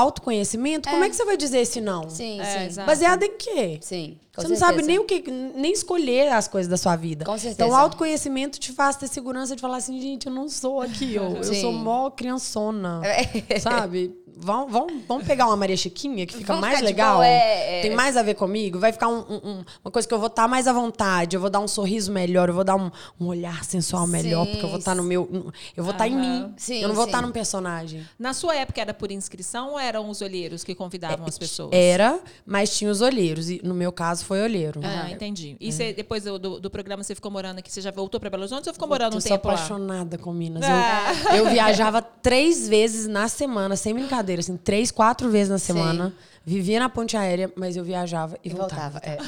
autoconhecimento, 0.00 0.88
como 0.88 1.04
é 1.04 1.08
que 1.08 1.16
você 1.16 1.24
vai 1.24 1.36
dizer 1.36 1.58
esse 1.60 1.80
não? 1.80 2.08
Sim, 2.10 2.40
É, 2.40 2.44
sim. 2.44 2.66
exato. 2.66 2.86
Baseado 2.86 3.22
em 3.22 3.36
quê? 3.36 3.78
Sim. 3.80 4.18
com 4.34 4.42
Você 4.42 4.48
não 4.48 4.56
certeza. 4.56 4.76
sabe 4.78 4.82
nem 4.86 4.98
o 4.98 5.04
que, 5.04 5.30
nem 5.30 5.72
escolher 5.72 6.28
as 6.32 6.46
coisas 6.48 6.70
da 6.70 6.76
sua 6.76 6.94
vida. 6.96 7.24
Com 7.24 7.32
certeza. 7.32 7.54
Então, 7.54 7.68
o 7.70 7.74
autoconhecimento 7.74 8.58
te 8.60 8.72
faz 8.72 8.96
ter 8.96 9.08
segurança 9.08 9.54
de 9.56 9.60
falar 9.60 9.78
assim, 9.78 10.00
gente, 10.00 10.26
eu 10.26 10.32
não 10.32 10.48
sou 10.48 10.80
aqui, 10.80 11.14
eu, 11.14 11.36
eu 11.36 11.54
sou 11.54 11.72
mó 11.72 12.10
criançona. 12.10 13.00
É. 13.04 13.58
Sabe? 13.58 14.14
Vamos, 14.42 14.72
vamos, 14.72 15.02
vamos 15.06 15.26
pegar 15.26 15.46
uma 15.48 15.56
Maria 15.56 15.76
Chiquinha, 15.76 16.24
que 16.24 16.34
fica 16.34 16.54
Vamos 16.54 16.66
mais 16.66 16.80
legal. 16.80 17.16
boa, 17.16 17.26
é, 17.26 17.80
é. 17.80 17.82
Tem 17.82 17.94
mais 17.94 18.16
a 18.16 18.22
ver 18.22 18.32
comigo. 18.34 18.78
Vai 18.78 18.90
ficar 18.90 19.08
um- 19.08 19.18
um- 19.28 19.40
um- 19.50 19.64
uma 19.84 19.90
coisa 19.90 20.08
que 20.08 20.14
eu 20.14 20.18
vou 20.18 20.28
estar 20.28 20.48
mais 20.48 20.66
à 20.66 20.72
vontade. 20.72 21.36
Eu 21.36 21.40
vou 21.42 21.50
dar 21.50 21.60
um 21.60 21.68
sorriso 21.68 22.10
melhor. 22.10 22.48
Eu 22.48 22.54
vou 22.54 22.64
dar 22.64 22.74
um, 22.76 22.90
um 23.20 23.26
olhar 23.26 23.62
sensual 23.64 24.06
melhor. 24.06 24.46
Sim. 24.46 24.50
Porque 24.52 24.64
eu 24.64 24.70
vou 24.70 24.78
estar 24.78 24.94
no 24.94 25.02
meu. 25.02 25.28
Eu 25.76 25.84
vou 25.84 25.92
estar 25.92 26.08
em 26.08 26.16
mim. 26.16 26.54
Sim, 26.56 26.80
eu 26.80 26.88
não 26.88 26.94
vou 26.94 27.04
estar 27.04 27.20
num 27.20 27.32
personagem. 27.32 28.06
Na 28.18 28.32
sua 28.32 28.54
época 28.56 28.80
era 28.80 28.94
por 28.94 29.10
inscrição 29.12 29.72
ou 29.72 29.78
eram 29.90 30.08
os 30.08 30.22
olheiros 30.22 30.64
que 30.64 30.74
convidavam 30.74 31.26
as 31.26 31.38
pessoas? 31.38 31.70
Era, 31.72 32.18
mas 32.46 32.76
tinha 32.76 32.90
os 32.90 33.00
olheiros. 33.00 33.50
E 33.50 33.60
no 33.62 33.74
meu 33.74 33.92
caso 33.92 34.24
foi 34.24 34.40
olheiro. 34.40 34.80
Ah, 34.82 35.10
entendi. 35.10 35.56
E 35.60 35.70
você, 35.70 35.92
depois 35.92 36.24
do, 36.24 36.38
do, 36.58 36.70
programa 36.70 37.02
você 37.02 37.14
ficou 37.14 37.30
morando 37.30 37.58
aqui? 37.58 37.70
Você 37.70 37.80
já 37.80 37.90
voltou 37.90 38.18
para 38.18 38.30
Belo 38.30 38.42
Horizonte 38.42 38.68
ou 38.68 38.72
ficou 38.72 38.88
morando 38.88 39.14
um 39.14 39.16
eu 39.16 39.20
sou 39.20 39.32
tempo 39.32 39.48
lá? 39.48 39.54
apaixonada 39.54 40.16
com 40.16 40.32
Minas. 40.32 40.62
Ah. 40.64 41.34
Eu, 41.34 41.44
eu 41.44 41.50
viajava 41.50 42.00
três 42.00 42.68
vezes 42.68 43.06
na 43.06 43.28
semana, 43.28 43.76
sem 43.76 43.92
brincadeira, 43.92 44.40
assim, 44.40 44.56
três, 44.56 44.90
quatro 44.90 45.28
vezes 45.28 45.50
na 45.50 45.58
semana. 45.58 46.14
Vivia 46.44 46.80
na 46.80 46.88
ponte 46.88 47.16
aérea, 47.16 47.52
mas 47.54 47.76
eu 47.76 47.84
viajava 47.84 48.36
e, 48.42 48.48
E 48.48 48.52
voltava. 48.52 48.98
voltava, 48.98 49.00
é. 49.06 49.18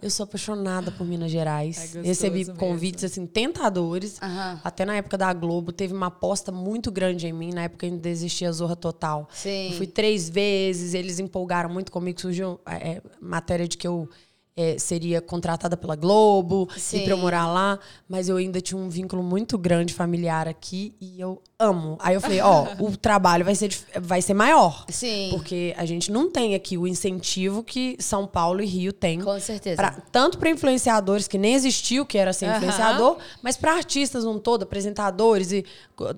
Eu 0.00 0.10
sou 0.10 0.24
apaixonada 0.24 0.90
por 0.90 1.06
Minas 1.06 1.30
Gerais. 1.30 1.94
É 1.94 2.00
Recebi 2.00 2.38
mesmo. 2.38 2.56
convites 2.56 3.04
assim 3.04 3.26
tentadores. 3.26 4.18
Até 4.64 4.84
na 4.86 4.96
época 4.96 5.18
da 5.18 5.32
Globo 5.34 5.70
teve 5.70 5.92
uma 5.92 6.06
aposta 6.06 6.50
muito 6.50 6.90
grande 6.90 7.26
em 7.26 7.32
mim. 7.32 7.52
Na 7.52 7.64
época 7.64 7.86
ainda 7.86 8.08
existia 8.08 8.48
a 8.48 8.52
Zorra 8.52 8.74
Total. 8.74 9.28
Sim. 9.32 9.70
Eu 9.72 9.76
fui 9.76 9.86
três 9.86 10.28
vezes. 10.30 10.94
Eles 10.94 11.18
empolgaram 11.18 11.68
muito 11.68 11.92
comigo. 11.92 12.20
Surgiu 12.20 12.58
é, 12.66 12.92
é, 12.92 13.02
matéria 13.20 13.68
de 13.68 13.76
que 13.76 13.86
eu 13.86 14.08
é, 14.56 14.78
seria 14.78 15.20
contratada 15.20 15.76
pela 15.76 15.96
Globo 15.96 16.68
Sim. 16.76 16.98
e 16.98 17.04
pra 17.04 17.14
eu 17.14 17.16
morar 17.16 17.46
lá. 17.46 17.78
Mas 18.08 18.28
eu 18.28 18.36
ainda 18.36 18.60
tinha 18.60 18.78
um 18.78 18.88
vínculo 18.88 19.22
muito 19.22 19.56
grande 19.56 19.94
familiar 19.94 20.46
aqui 20.46 20.94
e 21.00 21.18
eu 21.20 21.40
amo. 21.58 21.96
Aí 22.00 22.14
eu 22.14 22.20
falei, 22.20 22.40
ó, 22.40 22.66
o 22.78 22.96
trabalho 22.96 23.44
vai 23.44 23.54
ser, 23.54 23.74
vai 24.00 24.20
ser 24.20 24.34
maior. 24.34 24.84
Sim. 24.90 25.28
Porque 25.30 25.74
a 25.76 25.84
gente 25.86 26.12
não 26.12 26.30
tem 26.30 26.54
aqui 26.54 26.76
o 26.76 26.86
incentivo 26.86 27.62
que 27.62 27.96
São 27.98 28.26
Paulo 28.26 28.62
e 28.62 28.66
Rio 28.66 28.92
têm. 28.92 29.20
Com 29.20 29.40
certeza. 29.40 29.76
Pra- 29.76 30.02
tanto 30.12 30.38
para 30.38 30.50
influenciadores, 30.50 31.26
que 31.26 31.38
nem 31.38 31.54
existiu, 31.54 32.04
que 32.04 32.18
era 32.18 32.32
ser 32.32 32.54
influenciador, 32.54 33.16
mas 33.42 33.56
para 33.56 33.72
artistas 33.74 34.24
um 34.24 34.38
todo, 34.38 34.64
apresentadores 34.64 35.50
e 35.52 35.64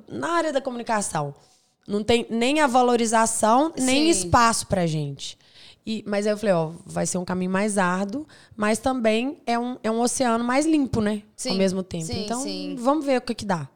na 0.09 0.33
área 0.33 0.53
da 0.53 0.61
comunicação. 0.61 1.35
Não 1.87 2.03
tem 2.03 2.27
nem 2.31 2.61
a 2.61 2.67
valorização, 2.67 3.73
nem 3.79 4.13
Sim. 4.13 4.19
espaço 4.21 4.67
pra 4.67 4.87
gente. 4.87 5.37
E, 5.87 6.03
mas 6.07 6.27
aí 6.27 6.33
eu 6.33 6.39
falei, 6.39 6.55
ó, 6.55 6.71
vai 6.87 7.07
ser 7.07 7.19
um 7.19 7.25
caminho 7.25 7.51
mais 7.51 7.77
árduo, 7.77 8.27
mas 8.57 8.79
também 8.79 9.39
é 9.47 9.59
um, 9.59 9.77
é 9.83 9.91
um 9.91 10.01
oceano 10.01 10.43
mais 10.43 10.65
limpo, 10.65 11.01
né? 11.01 11.23
Sim. 11.37 11.51
Ao 11.51 11.57
mesmo 11.57 11.83
tempo. 11.83 12.05
Sim, 12.07 12.25
então, 12.25 12.41
sim. 12.43 12.75
vamos 12.79 13.05
ver 13.05 13.19
o 13.19 13.21
que 13.21 13.35
que 13.35 13.45
dá. 13.45 13.69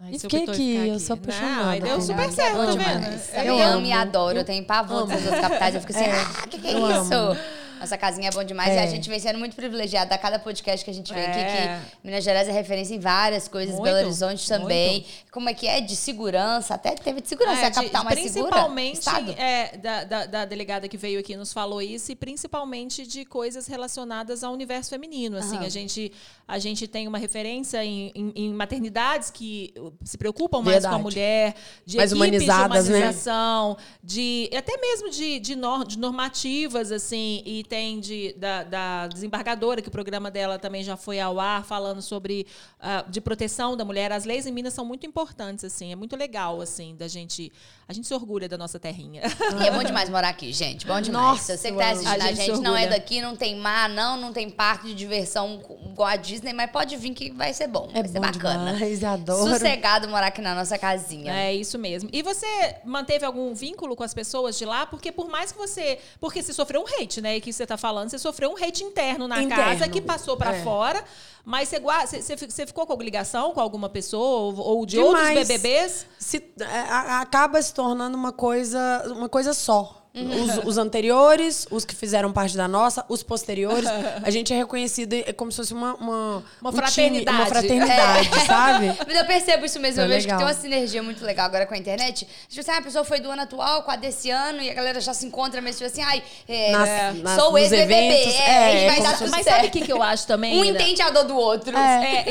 Ai, 0.00 0.14
E 0.14 0.18
fiquei 0.18 0.42
aqui, 0.42 0.72
ficar 0.72 0.86
eu 0.88 0.98
sou 0.98 1.14
apaixonada. 1.14 1.80
Não, 1.80 1.86
deu 1.86 2.00
super 2.00 2.26
não, 2.26 2.32
certo, 2.32 2.56
eu 2.56 2.64
tá 2.66 2.72
amo, 2.72 2.78
vendo? 2.82 3.20
É 3.32 3.48
Eu 3.48 3.56
mesmo. 3.56 3.72
amo 3.72 3.86
e 3.86 3.92
adoro. 3.92 4.38
Eu 4.38 4.44
tenho 4.44 4.64
pavor 4.64 5.06
das 5.06 5.22
outras 5.24 5.40
capitais. 5.40 5.74
Eu 5.76 5.80
fico 5.80 5.92
assim, 5.92 6.04
ah, 6.04 6.46
que 6.48 6.58
que 6.58 6.66
é 6.66 6.72
eu 6.74 6.90
isso? 6.90 7.40
Nossa 7.84 7.98
casinha 7.98 8.28
é 8.28 8.32
bom 8.32 8.42
demais. 8.44 8.70
É. 8.70 8.76
E 8.76 8.78
a 8.78 8.86
gente 8.86 9.08
vem 9.08 9.18
sendo 9.18 9.38
muito 9.38 9.54
privilegiada 9.54 10.14
a 10.14 10.18
cada 10.18 10.38
podcast 10.38 10.84
que 10.84 10.90
a 10.90 10.94
gente 10.94 11.12
vem 11.12 11.22
É. 11.22 11.26
aqui, 11.26 11.90
que 11.92 12.06
Minas 12.06 12.24
Gerais 12.24 12.48
é 12.48 12.52
referência 12.52 12.94
em 12.94 12.98
várias 12.98 13.46
coisas, 13.48 13.74
Muito, 13.74 13.84
Belo 13.84 13.98
Horizonte 14.06 14.48
também. 14.48 14.92
muito. 14.92 15.08
Como 15.30 15.48
é 15.48 15.54
que 15.54 15.66
é? 15.66 15.80
De 15.80 15.94
segurança, 15.96 16.74
até 16.74 16.92
teve 16.94 17.20
de 17.20 17.28
segurança, 17.28 17.60
é, 17.60 17.64
a 17.66 17.68
de- 17.68 17.74
capital 17.74 18.04
mais 18.04 18.18
segura. 18.20 18.50
principalmente 18.50 19.08
é, 19.38 19.76
da, 19.76 20.04
da, 20.04 20.26
da 20.26 20.44
delegada 20.44 20.88
que 20.88 20.96
veio 20.96 21.20
aqui 21.20 21.36
nos 21.36 21.52
falou 21.52 21.82
isso 21.82 22.10
e 22.12 22.16
principalmente 22.16 23.06
de 23.06 23.24
coisas 23.24 23.66
relacionadas 23.66 24.42
ao 24.44 24.52
universo 24.52 24.90
feminino 24.90 25.36
assim 25.36 25.58
a 25.58 25.68
gente 25.68 26.12
a 26.46 26.58
gente 26.58 26.86
tem 26.86 27.08
uma 27.08 27.18
referência 27.18 27.84
em, 27.84 28.12
em- 28.14 28.32
em 28.36 28.52
maternidades 28.52 29.30
que 29.30 29.72
uh, 29.78 29.92
se 30.04 30.16
preocupam 30.18 30.60
mais 30.62 30.82
com 30.82 30.88
a 30.88 30.90
Verdade. 30.90 31.02
mulher 31.02 31.54
de 31.86 31.96
Mais 31.96 32.12
equipes 32.12 32.28
humanizadas, 32.32 32.84
de 32.86 32.92
né? 32.92 32.98
humanização 32.98 33.76
de 34.02 34.50
até 34.56 34.76
mesmo 34.76 35.10
de, 35.10 35.40
de, 35.40 35.56
nor- 35.56 35.86
de 35.86 35.98
normativas 35.98 36.92
assim 36.92 37.42
e 37.44 37.64
tem 37.74 37.98
de 37.98 38.32
da, 38.34 38.62
da 38.62 39.08
desembargadora 39.08 39.82
que 39.82 39.88
o 39.88 39.90
programa 39.90 40.30
dela 40.30 40.60
também 40.60 40.84
já 40.84 40.96
foi 40.96 41.18
ao 41.18 41.40
ar 41.40 41.64
falando 41.64 42.00
sobre 42.00 42.46
ah, 42.78 43.04
de 43.08 43.20
proteção 43.20 43.76
da 43.76 43.84
mulher. 43.84 44.12
As 44.12 44.24
leis 44.24 44.46
em 44.46 44.52
Minas 44.52 44.74
são 44.74 44.84
muito 44.84 45.04
importantes 45.04 45.64
assim. 45.64 45.90
É 45.90 45.96
muito 45.96 46.14
legal 46.14 46.60
assim 46.60 46.94
da 46.94 47.08
gente 47.08 47.50
a 47.86 47.92
gente 47.92 48.06
se 48.06 48.14
orgulha 48.14 48.48
da 48.48 48.56
nossa 48.56 48.78
terrinha 48.78 49.22
E 49.60 49.66
é 49.66 49.70
bom 49.70 49.82
demais 49.82 50.08
morar 50.08 50.28
aqui, 50.28 50.52
gente. 50.52 50.86
Bom 50.86 51.00
demais. 51.00 51.24
Nossa, 51.26 51.56
Você 51.56 51.70
que 51.70 51.76
tá 51.78 51.90
assistindo 51.90 52.08
A 52.10 52.24
a 52.24 52.28
gente 52.28 52.36
gente, 52.36 52.56
se 52.56 52.62
não 52.62 52.76
é 52.76 52.86
daqui, 52.86 53.20
não 53.20 53.36
tem 53.36 53.56
mar, 53.56 53.88
não, 53.88 54.16
não 54.16 54.32
tem 54.32 54.48
parque 54.50 54.88
de 54.88 54.94
diversão 54.94 55.60
igual 55.84 56.08
a 56.08 56.16
Disney, 56.16 56.52
mas 56.52 56.70
pode 56.70 56.96
vir 56.96 57.12
que 57.14 57.30
vai 57.30 57.52
ser 57.52 57.66
bom. 57.68 57.88
É 57.92 58.00
vai 58.00 58.08
ser 58.08 58.20
bom 58.20 58.26
bacana. 58.26 58.72
demais, 58.74 59.04
adoro. 59.04 59.50
Sossegado 59.50 60.08
morar 60.08 60.28
aqui 60.28 60.40
na 60.40 60.54
nossa 60.54 60.78
casinha. 60.78 61.32
É 61.32 61.54
isso 61.54 61.78
mesmo. 61.78 62.08
E 62.12 62.22
você 62.22 62.46
manteve 62.84 63.24
algum 63.24 63.54
vínculo 63.54 63.94
com 63.94 64.02
as 64.02 64.14
pessoas 64.14 64.56
de 64.58 64.64
lá? 64.64 64.86
Porque 64.86 65.12
por 65.12 65.28
mais 65.28 65.52
que 65.52 65.58
você. 65.58 65.98
Porque 66.20 66.42
você 66.42 66.52
sofreu 66.52 66.80
um 66.82 66.86
hate, 67.00 67.20
né? 67.20 67.36
E 67.36 67.40
que 67.40 67.52
você 67.52 67.66
tá 67.66 67.76
falando, 67.76 68.08
você 68.10 68.18
sofreu 68.18 68.50
um 68.50 68.56
hate 68.56 68.82
interno 68.82 69.28
na 69.28 69.42
Interno. 69.42 69.62
casa 69.64 69.88
que 69.88 70.00
passou 70.00 70.36
pra 70.36 70.54
É. 70.56 70.62
fora. 70.62 71.04
Mas 71.44 71.68
você, 71.68 71.78
você, 71.78 72.36
você- 72.36 72.66
ficou 72.66 72.86
com 72.86 72.94
ligação 73.02 73.52
com 73.52 73.60
alguma 73.60 73.88
pessoa 73.88 74.52
ou, 74.54 74.56
ou 74.58 74.86
de 74.86 74.96
Demais. 74.96 75.36
outros 75.36 75.48
BBBs? 75.48 76.06
se, 76.18 76.38
é, 76.58 76.80
acaba 77.20 77.60
se 77.60 77.74
tornando 77.74 78.16
uma 78.16 78.32
coisa, 78.32 79.04
uma 79.14 79.28
coisa 79.28 79.52
só. 79.52 80.03
Uhum. 80.14 80.44
Os, 80.44 80.58
os 80.64 80.78
anteriores, 80.78 81.66
os 81.72 81.84
que 81.84 81.92
fizeram 81.92 82.32
parte 82.32 82.56
da 82.56 82.68
nossa, 82.68 83.04
os 83.08 83.24
posteriores, 83.24 83.88
a 84.22 84.30
gente 84.30 84.52
é 84.52 84.56
reconhecido 84.56 85.12
é 85.14 85.32
como 85.32 85.50
se 85.50 85.56
fosse 85.56 85.74
uma 85.74 85.94
uma, 85.94 86.44
Uma 86.60 86.70
um 86.70 86.72
time, 86.72 86.76
fraternidade. 86.82 87.36
uma 87.36 87.46
fraternidade, 87.46 88.46
sabe? 88.46 88.86
Mas 89.06 89.16
eu 89.16 89.24
percebo 89.24 89.64
isso 89.66 89.80
mesmo. 89.80 90.00
É 90.00 90.04
eu 90.04 90.08
vejo 90.08 90.28
que 90.28 90.34
tem 90.36 90.44
uma 90.46 90.54
sinergia 90.54 91.02
muito 91.02 91.24
legal 91.24 91.46
agora 91.46 91.66
com 91.66 91.74
a 91.74 91.76
internet. 91.76 92.28
Tipo 92.48 92.60
assim, 92.60 92.70
ah, 92.70 92.78
a 92.78 92.82
pessoa 92.82 93.04
foi 93.04 93.18
do 93.18 93.28
ano 93.28 93.42
atual 93.42 93.82
com 93.82 93.90
a 93.90 93.96
desse 93.96 94.30
ano 94.30 94.62
e 94.62 94.70
a 94.70 94.74
galera 94.74 95.00
já 95.00 95.12
se 95.12 95.26
encontra 95.26 95.60
mesmo, 95.60 95.78
tipo 95.78 95.90
assim, 95.92 96.02
ai, 96.02 96.22
é, 96.48 96.70
Nas- 96.70 96.88
é, 96.88 97.12
nas- 97.14 97.40
sou 97.40 97.58
ex-BBB, 97.58 97.94
é, 97.94 98.38
é, 98.38 98.66
a 98.66 98.70
gente 98.72 98.86
vai 98.94 99.02
dar 99.02 99.18
tudo 99.18 99.30
Mas 99.30 99.42
certo. 99.44 99.56
sabe 99.56 99.68
o 99.68 99.70
que, 99.72 99.80
que 99.80 99.92
eu 99.92 100.00
acho 100.02 100.26
também? 100.28 100.56
Um 100.60 100.64
entende 100.64 101.02
a 101.02 101.10
dor 101.10 101.24
do 101.24 101.36
outro. 101.36 101.76
É, 101.76 102.24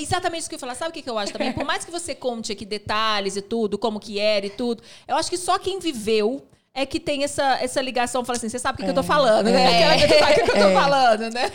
exatamente 0.00 0.40
isso 0.42 0.48
que 0.48 0.54
eu 0.54 0.58
ia 0.58 0.60
falar. 0.60 0.74
Sabe 0.76 0.90
o 0.90 0.94
que, 0.94 1.02
que 1.02 1.10
eu 1.10 1.18
acho 1.18 1.32
também? 1.32 1.52
Por 1.52 1.64
mais 1.64 1.84
que 1.84 1.90
você 1.90 2.14
conte 2.14 2.52
aqui 2.52 2.64
detalhes 2.64 3.34
e 3.36 3.42
tudo, 3.42 3.76
como 3.76 3.98
que 3.98 4.20
era 4.20 4.46
e 4.46 4.50
tudo, 4.50 4.80
eu 5.08 5.16
acho 5.16 5.28
que 5.28 5.36
só 5.36 5.58
quem 5.58 5.80
viveu 5.80 6.46
é 6.76 6.84
que 6.84 7.00
tem 7.00 7.24
essa, 7.24 7.58
essa 7.60 7.80
ligação. 7.80 8.22
Fala 8.22 8.36
assim, 8.36 8.50
você 8.50 8.58
sabe 8.58 8.74
o 8.74 8.78
que, 8.78 8.84
que 8.84 8.90
eu 8.90 8.94
tô 8.94 9.02
falando, 9.02 9.46
né? 9.46 9.62
É. 9.80 9.84
Aquela 9.94 10.08
que 10.08 10.18
sabe 10.18 10.32
o 10.32 10.34
que, 10.34 10.42
que 10.52 10.58
eu 10.58 10.68
tô 10.68 10.72
falando, 10.74 11.30
né? 11.32 11.50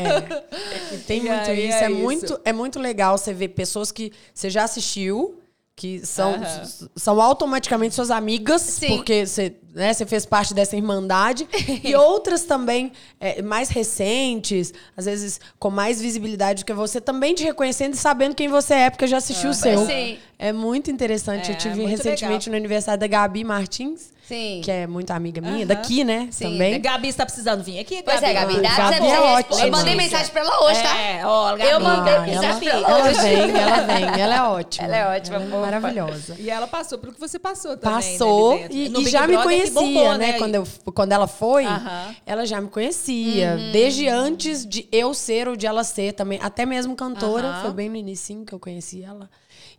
E 0.94 0.98
tem 0.98 1.22
muito 1.22 1.52
isso. 1.52 1.78
é 1.78 1.84
É, 1.86 1.92
isso. 1.92 2.00
muito, 2.02 2.42
é 2.44 2.52
muito 2.52 2.80
legal 2.80 3.18
você 3.18 3.32
ver 3.32 3.50
pessoas 3.50 3.92
que 3.92 4.12
você 4.34 4.50
já 4.50 4.64
assistiu, 4.64 5.38
que 5.76 6.06
são, 6.06 6.34
Aham. 6.34 6.64
são 6.96 7.22
automaticamente 7.22 7.94
suas 7.96 8.12
amigas, 8.12 8.62
Sim. 8.64 8.98
porque 8.98 9.26
você, 9.26 9.56
né, 9.74 9.94
você 9.94 10.06
fez 10.06 10.26
parte 10.26 10.54
dessa 10.56 10.76
irmandade. 10.76 11.48
e 11.84 11.96
outras 11.96 12.44
também 12.44 12.92
é, 13.20 13.42
mais 13.44 13.70
recentes, 13.70 14.74
às 14.98 15.06
vezes 15.06 15.40
com 15.60 15.70
mais 15.70 16.02
visibilidade 16.02 16.64
do 16.64 16.66
que 16.66 16.74
você, 16.74 17.00
também 17.00 17.34
te 17.36 17.44
reconhecendo 17.44 17.94
e 17.94 17.98
sabendo 17.98 18.36
quem 18.36 18.48
você 18.48 18.74
é, 18.74 18.90
porque 18.90 19.06
já 19.08 19.18
assistiu 19.18 19.52
o 19.52 19.54
seu. 19.54 19.86
Sim. 19.86 20.18
É 20.40 20.52
muito 20.52 20.90
interessante. 20.90 21.52
É, 21.52 21.54
Eu 21.54 21.58
tive 21.58 21.86
recentemente 21.86 22.50
legal. 22.50 22.52
no 22.52 22.56
aniversário 22.58 23.00
da 23.00 23.08
Gabi 23.08 23.44
Martins, 23.44 24.12
Sim. 24.32 24.62
que 24.64 24.72
é 24.72 24.88
muito 24.88 25.12
amiga 25.12 25.42
minha, 25.42 25.58
Aham. 25.58 25.66
daqui, 25.66 26.04
né? 26.04 26.28
Sim. 26.32 26.52
também. 26.52 26.80
Gabi 26.80 27.08
está 27.10 27.26
precisando 27.26 27.64
vir 27.64 27.80
aqui, 27.80 28.02
Pois 28.04 28.24
é, 28.24 28.34
Gabi. 28.34 28.54
Gabi. 28.56 28.68
Dá, 28.68 28.78
Gabi 28.78 28.98
você 28.98 29.04
é 29.06 29.10
responde. 29.10 29.34
ótima. 29.40 29.66
Eu 29.66 29.72
mandei 29.72 29.96
mensagem 29.96 30.32
pra 30.32 30.42
ela 30.42 30.64
hoje, 30.66 30.82
tá? 30.82 30.98
É, 30.98 31.26
ó, 31.26 31.50
Gabi. 31.58 31.70
Eu 31.72 31.80
mandei 31.82 32.14
Ah, 32.16 32.22
mensagem 32.22 32.50
ela, 32.50 32.60
pra 32.60 32.70
ela 32.72 33.00
ela 33.00 33.10
hoje. 33.10 33.22
vem, 33.22 33.62
ela 33.62 33.78
vem, 33.82 34.22
ela 34.22 34.36
é 34.36 34.42
ótima. 34.44 34.86
Ela 34.88 34.96
é 34.98 35.18
ótima, 35.18 35.36
Ela 35.38 35.46
fofa. 35.46 35.58
maravilhosa. 35.62 36.36
E 36.40 36.50
ela 36.50 36.68
passou 36.68 36.98
pelo 36.98 37.14
que 37.14 37.20
você 37.20 37.38
passou 37.38 37.76
também. 37.78 37.96
Passou 38.18 38.56
né, 38.58 38.64
ali 38.66 38.74
e, 38.74 38.78
dentro. 38.84 38.94
No 38.94 39.00
e 39.02 39.04
Big 39.04 39.12
já 39.12 39.22
me 39.28 39.34
Brother 39.34 39.42
que 39.42 39.72
conhecia, 39.72 39.74
bombou, 39.82 40.18
né? 40.18 40.34
Quando, 40.34 40.56
eu, 40.56 40.68
quando 40.94 41.12
ela 41.12 41.28
foi, 41.28 41.66
Aham. 41.66 42.16
ela 42.26 42.46
já 42.46 42.62
me 42.62 42.70
conhecia. 42.70 43.56
Uhum. 43.58 43.72
Desde 43.72 44.08
antes 44.08 44.66
de 44.66 44.88
eu 44.92 45.14
ser 45.14 45.48
ou 45.48 45.56
de 45.56 45.66
ela 45.68 45.84
ser 45.84 46.14
também. 46.14 46.40
Até 46.42 46.66
mesmo 46.66 46.96
cantora, 46.96 47.48
Aham. 47.48 47.62
foi 47.64 47.72
bem 47.74 47.90
no 47.90 47.96
início 47.98 48.46
que 48.46 48.54
eu 48.54 48.60
conheci 48.60 49.04
ela. 49.04 49.30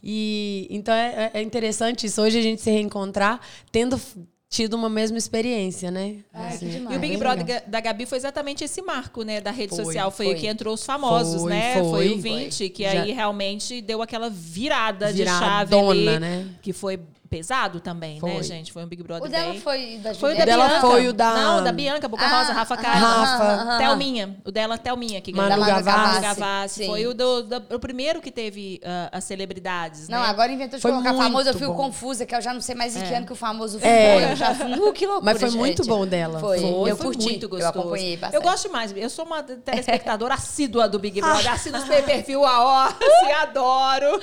E 0.03 0.67
então 0.71 0.93
é, 0.95 1.31
é 1.35 1.43
interessante 1.43 2.07
isso. 2.07 2.21
Hoje 2.21 2.39
a 2.39 2.43
gente 2.43 2.61
se 2.61 2.71
reencontrar 2.71 3.41
tendo 3.71 3.97
f- 3.97 4.19
tido 4.53 4.75
uma 4.75 4.91
mesma 4.91 5.17
experiência, 5.17 5.91
né? 5.91 6.17
Ai, 6.31 6.59
que 6.59 6.67
demais. 6.67 6.95
E 6.95 6.99
o 6.99 7.01
Big 7.01 7.17
Brother 7.17 7.47
legal. 7.47 7.63
da 7.67 7.81
Gabi 7.81 8.05
foi 8.05 8.19
exatamente 8.19 8.63
esse 8.63 8.83
marco, 8.83 9.23
né? 9.23 9.41
Da 9.41 9.51
rede 9.51 9.75
Foi, 9.75 9.83
social. 9.83 10.11
Foi, 10.11 10.27
foi. 10.27 10.35
o 10.35 10.39
que 10.39 10.47
entrou 10.47 10.75
os 10.75 10.85
famosos, 10.85 11.41
Foi, 11.41 11.51
né? 11.51 11.73
foi. 11.81 11.89
Foi 11.91 12.09
o 12.11 12.19
20, 12.19 12.69
que 12.69 12.83
Já- 12.83 12.91
aí 13.03 13.13
realmente 13.13 13.81
deu 13.81 14.03
aquela 14.03 14.29
virada 14.29 15.11
de 15.11 15.25
chave 15.25 15.75
ali. 15.75 16.19
né? 16.21 16.47
Que 16.61 16.71
foi 16.75 17.01
pesado 17.33 17.81
também, 17.81 18.15
né, 18.17 18.21
Foi. 18.21 18.43
gente? 18.43 18.71
Foi 18.71 18.85
um 18.85 18.87
Big 18.87 19.03
Brother 19.03 19.27
O 19.27 19.29
dela 19.31 19.53
bem... 19.53 19.61
foi 19.61 19.97
da 20.03 20.15
Foi 20.15 20.35
o 20.35 20.37
da 20.37 20.45
dela 20.45 20.69
Bianca. 20.69 20.81
foi 20.87 21.09
o 21.09 21.13
da- 21.15 21.35
Não, 21.35 21.65
da 21.65 21.73
Bianca, 21.73 22.07
Boca 22.09 22.25
Ah, 22.27 22.39
Rosa, 22.41 22.53
Rafa 22.53 22.75
ah, 22.75 22.77
Kalimann. 22.77 23.25
Rafa. 23.25 23.79
Thelminha. 23.79 24.37
O 24.45 24.51
dela, 24.53 24.77
Thelminha, 24.77 25.21
que 25.23 25.33
ganhou. 25.33 25.49
Manu 25.49 25.65
Gavassi. 25.65 25.99
Manu 25.99 26.21
Gavassi. 26.21 26.87
Foi 26.87 27.07
o, 27.07 27.15
do, 27.15 27.43
da- 27.45 27.63
o 27.75 27.79
primeiro 27.79 28.21
que 28.21 28.31
teve 28.31 28.79
ah, 28.85 29.09
as 29.13 29.25
celebridades, 29.25 30.09
Não, 30.11 30.21
né? 30.21 30.27
agora 30.29 30.53
inventou 30.53 30.77
de 30.77 30.83
Foi 30.83 30.91
colocar 30.91 31.11
muito 31.15 31.23
famoso. 31.25 31.49
Eu 31.49 31.55
fico 31.55 31.73
bom. 31.73 31.77
confusa, 31.77 32.27
que 32.27 32.35
eu 32.35 32.43
já 32.43 32.53
não 32.53 32.61
sei 32.61 32.75
mais 32.75 32.95
em 32.97 33.01
que 33.03 33.15
É. 33.15 33.17
ano 33.17 33.25
que 33.27 33.33
o 33.33 33.37
famoso 33.37 33.81
foi. 33.81 33.89
É. 33.89 34.33
Eu 34.33 34.37
já 34.37 34.55
fui, 34.55 34.71
uh, 34.73 34.93
que 34.93 35.07
loucura, 35.07 35.33
Mas 35.33 35.41
foi 35.41 35.51
muito 35.53 35.83
gente. 35.83 35.89
bom 35.89 36.07
dela. 36.07 36.39
Foi. 36.39 36.59
Foi, 36.61 36.91
eu 36.91 36.97
foi 36.97 37.07
curti. 37.07 37.23
muito 37.25 37.49
gostoso. 37.49 37.73
Eu 37.75 37.81
acompanhei 37.81 38.17
bastante. 38.19 38.35
Eu 38.37 38.43
gosto 38.43 38.71
mais. 38.71 38.95
Eu 38.95 39.09
sou 39.09 39.25
uma 39.25 39.43
telespectadora 39.43 40.35
assídua 40.35 40.87
do 40.87 40.99
Big 40.99 41.19
Brother. 41.19 41.51
Assino 41.51 41.79
os 41.79 41.85
pay-per-view 41.85 42.45
a 42.45 42.63
hora, 42.63 42.95
assim, 43.01 43.33
adoro. 43.41 44.21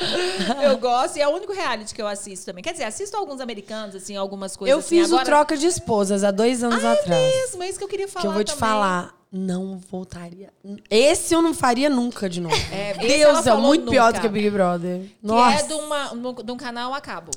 Eu 0.61 0.77
gosto. 0.77 1.17
E 1.17 1.21
é 1.21 1.27
o 1.27 1.31
único 1.31 1.53
reality 1.53 1.95
que 1.95 2.01
eu 2.01 2.07
assisto 2.07 2.45
também. 2.45 2.63
Quer 2.63 2.73
dizer, 2.73 2.83
assisto 3.03 3.17
alguns 3.17 3.39
americanos, 3.41 3.95
assim, 3.95 4.15
algumas 4.15 4.55
coisas 4.55 4.71
Eu 4.73 4.79
assim. 4.79 4.97
fiz 4.97 5.07
Agora, 5.07 5.21
o 5.21 5.25
troca 5.25 5.57
de 5.57 5.65
esposas 5.67 6.23
há 6.23 6.31
dois 6.31 6.63
anos 6.63 6.83
Ah, 6.83 6.93
atrás. 6.93 7.21
é 7.33 7.41
mesmo, 7.41 7.63
é 7.63 7.69
isso 7.69 7.77
que 7.77 7.83
eu 7.83 7.87
queria 7.89 8.07
falar 8.07 8.21
Que 8.21 8.27
eu 8.27 8.33
vou 8.33 8.43
te 8.43 8.47
também. 8.47 8.59
falar, 8.59 9.15
não 9.31 9.77
voltaria. 9.89 10.49
Esse 10.89 11.33
eu 11.33 11.41
não 11.41 11.53
faria 11.53 11.89
nunca 11.89 12.29
de 12.29 12.41
novo. 12.41 12.55
É, 12.71 12.93
Deus, 12.95 13.45
é 13.47 13.55
muito 13.55 13.89
pior 13.89 14.11
do 14.11 14.15
nunca. 14.15 14.21
que 14.21 14.33
Big 14.33 14.49
Brother. 14.49 15.01
Que 15.01 15.15
Nossa. 15.21 15.59
é 15.59 15.67
de, 15.67 15.73
uma, 15.73 16.07
de 16.43 16.51
um 16.51 16.57
canal 16.57 16.93
a 16.93 17.01
cabo. 17.01 17.31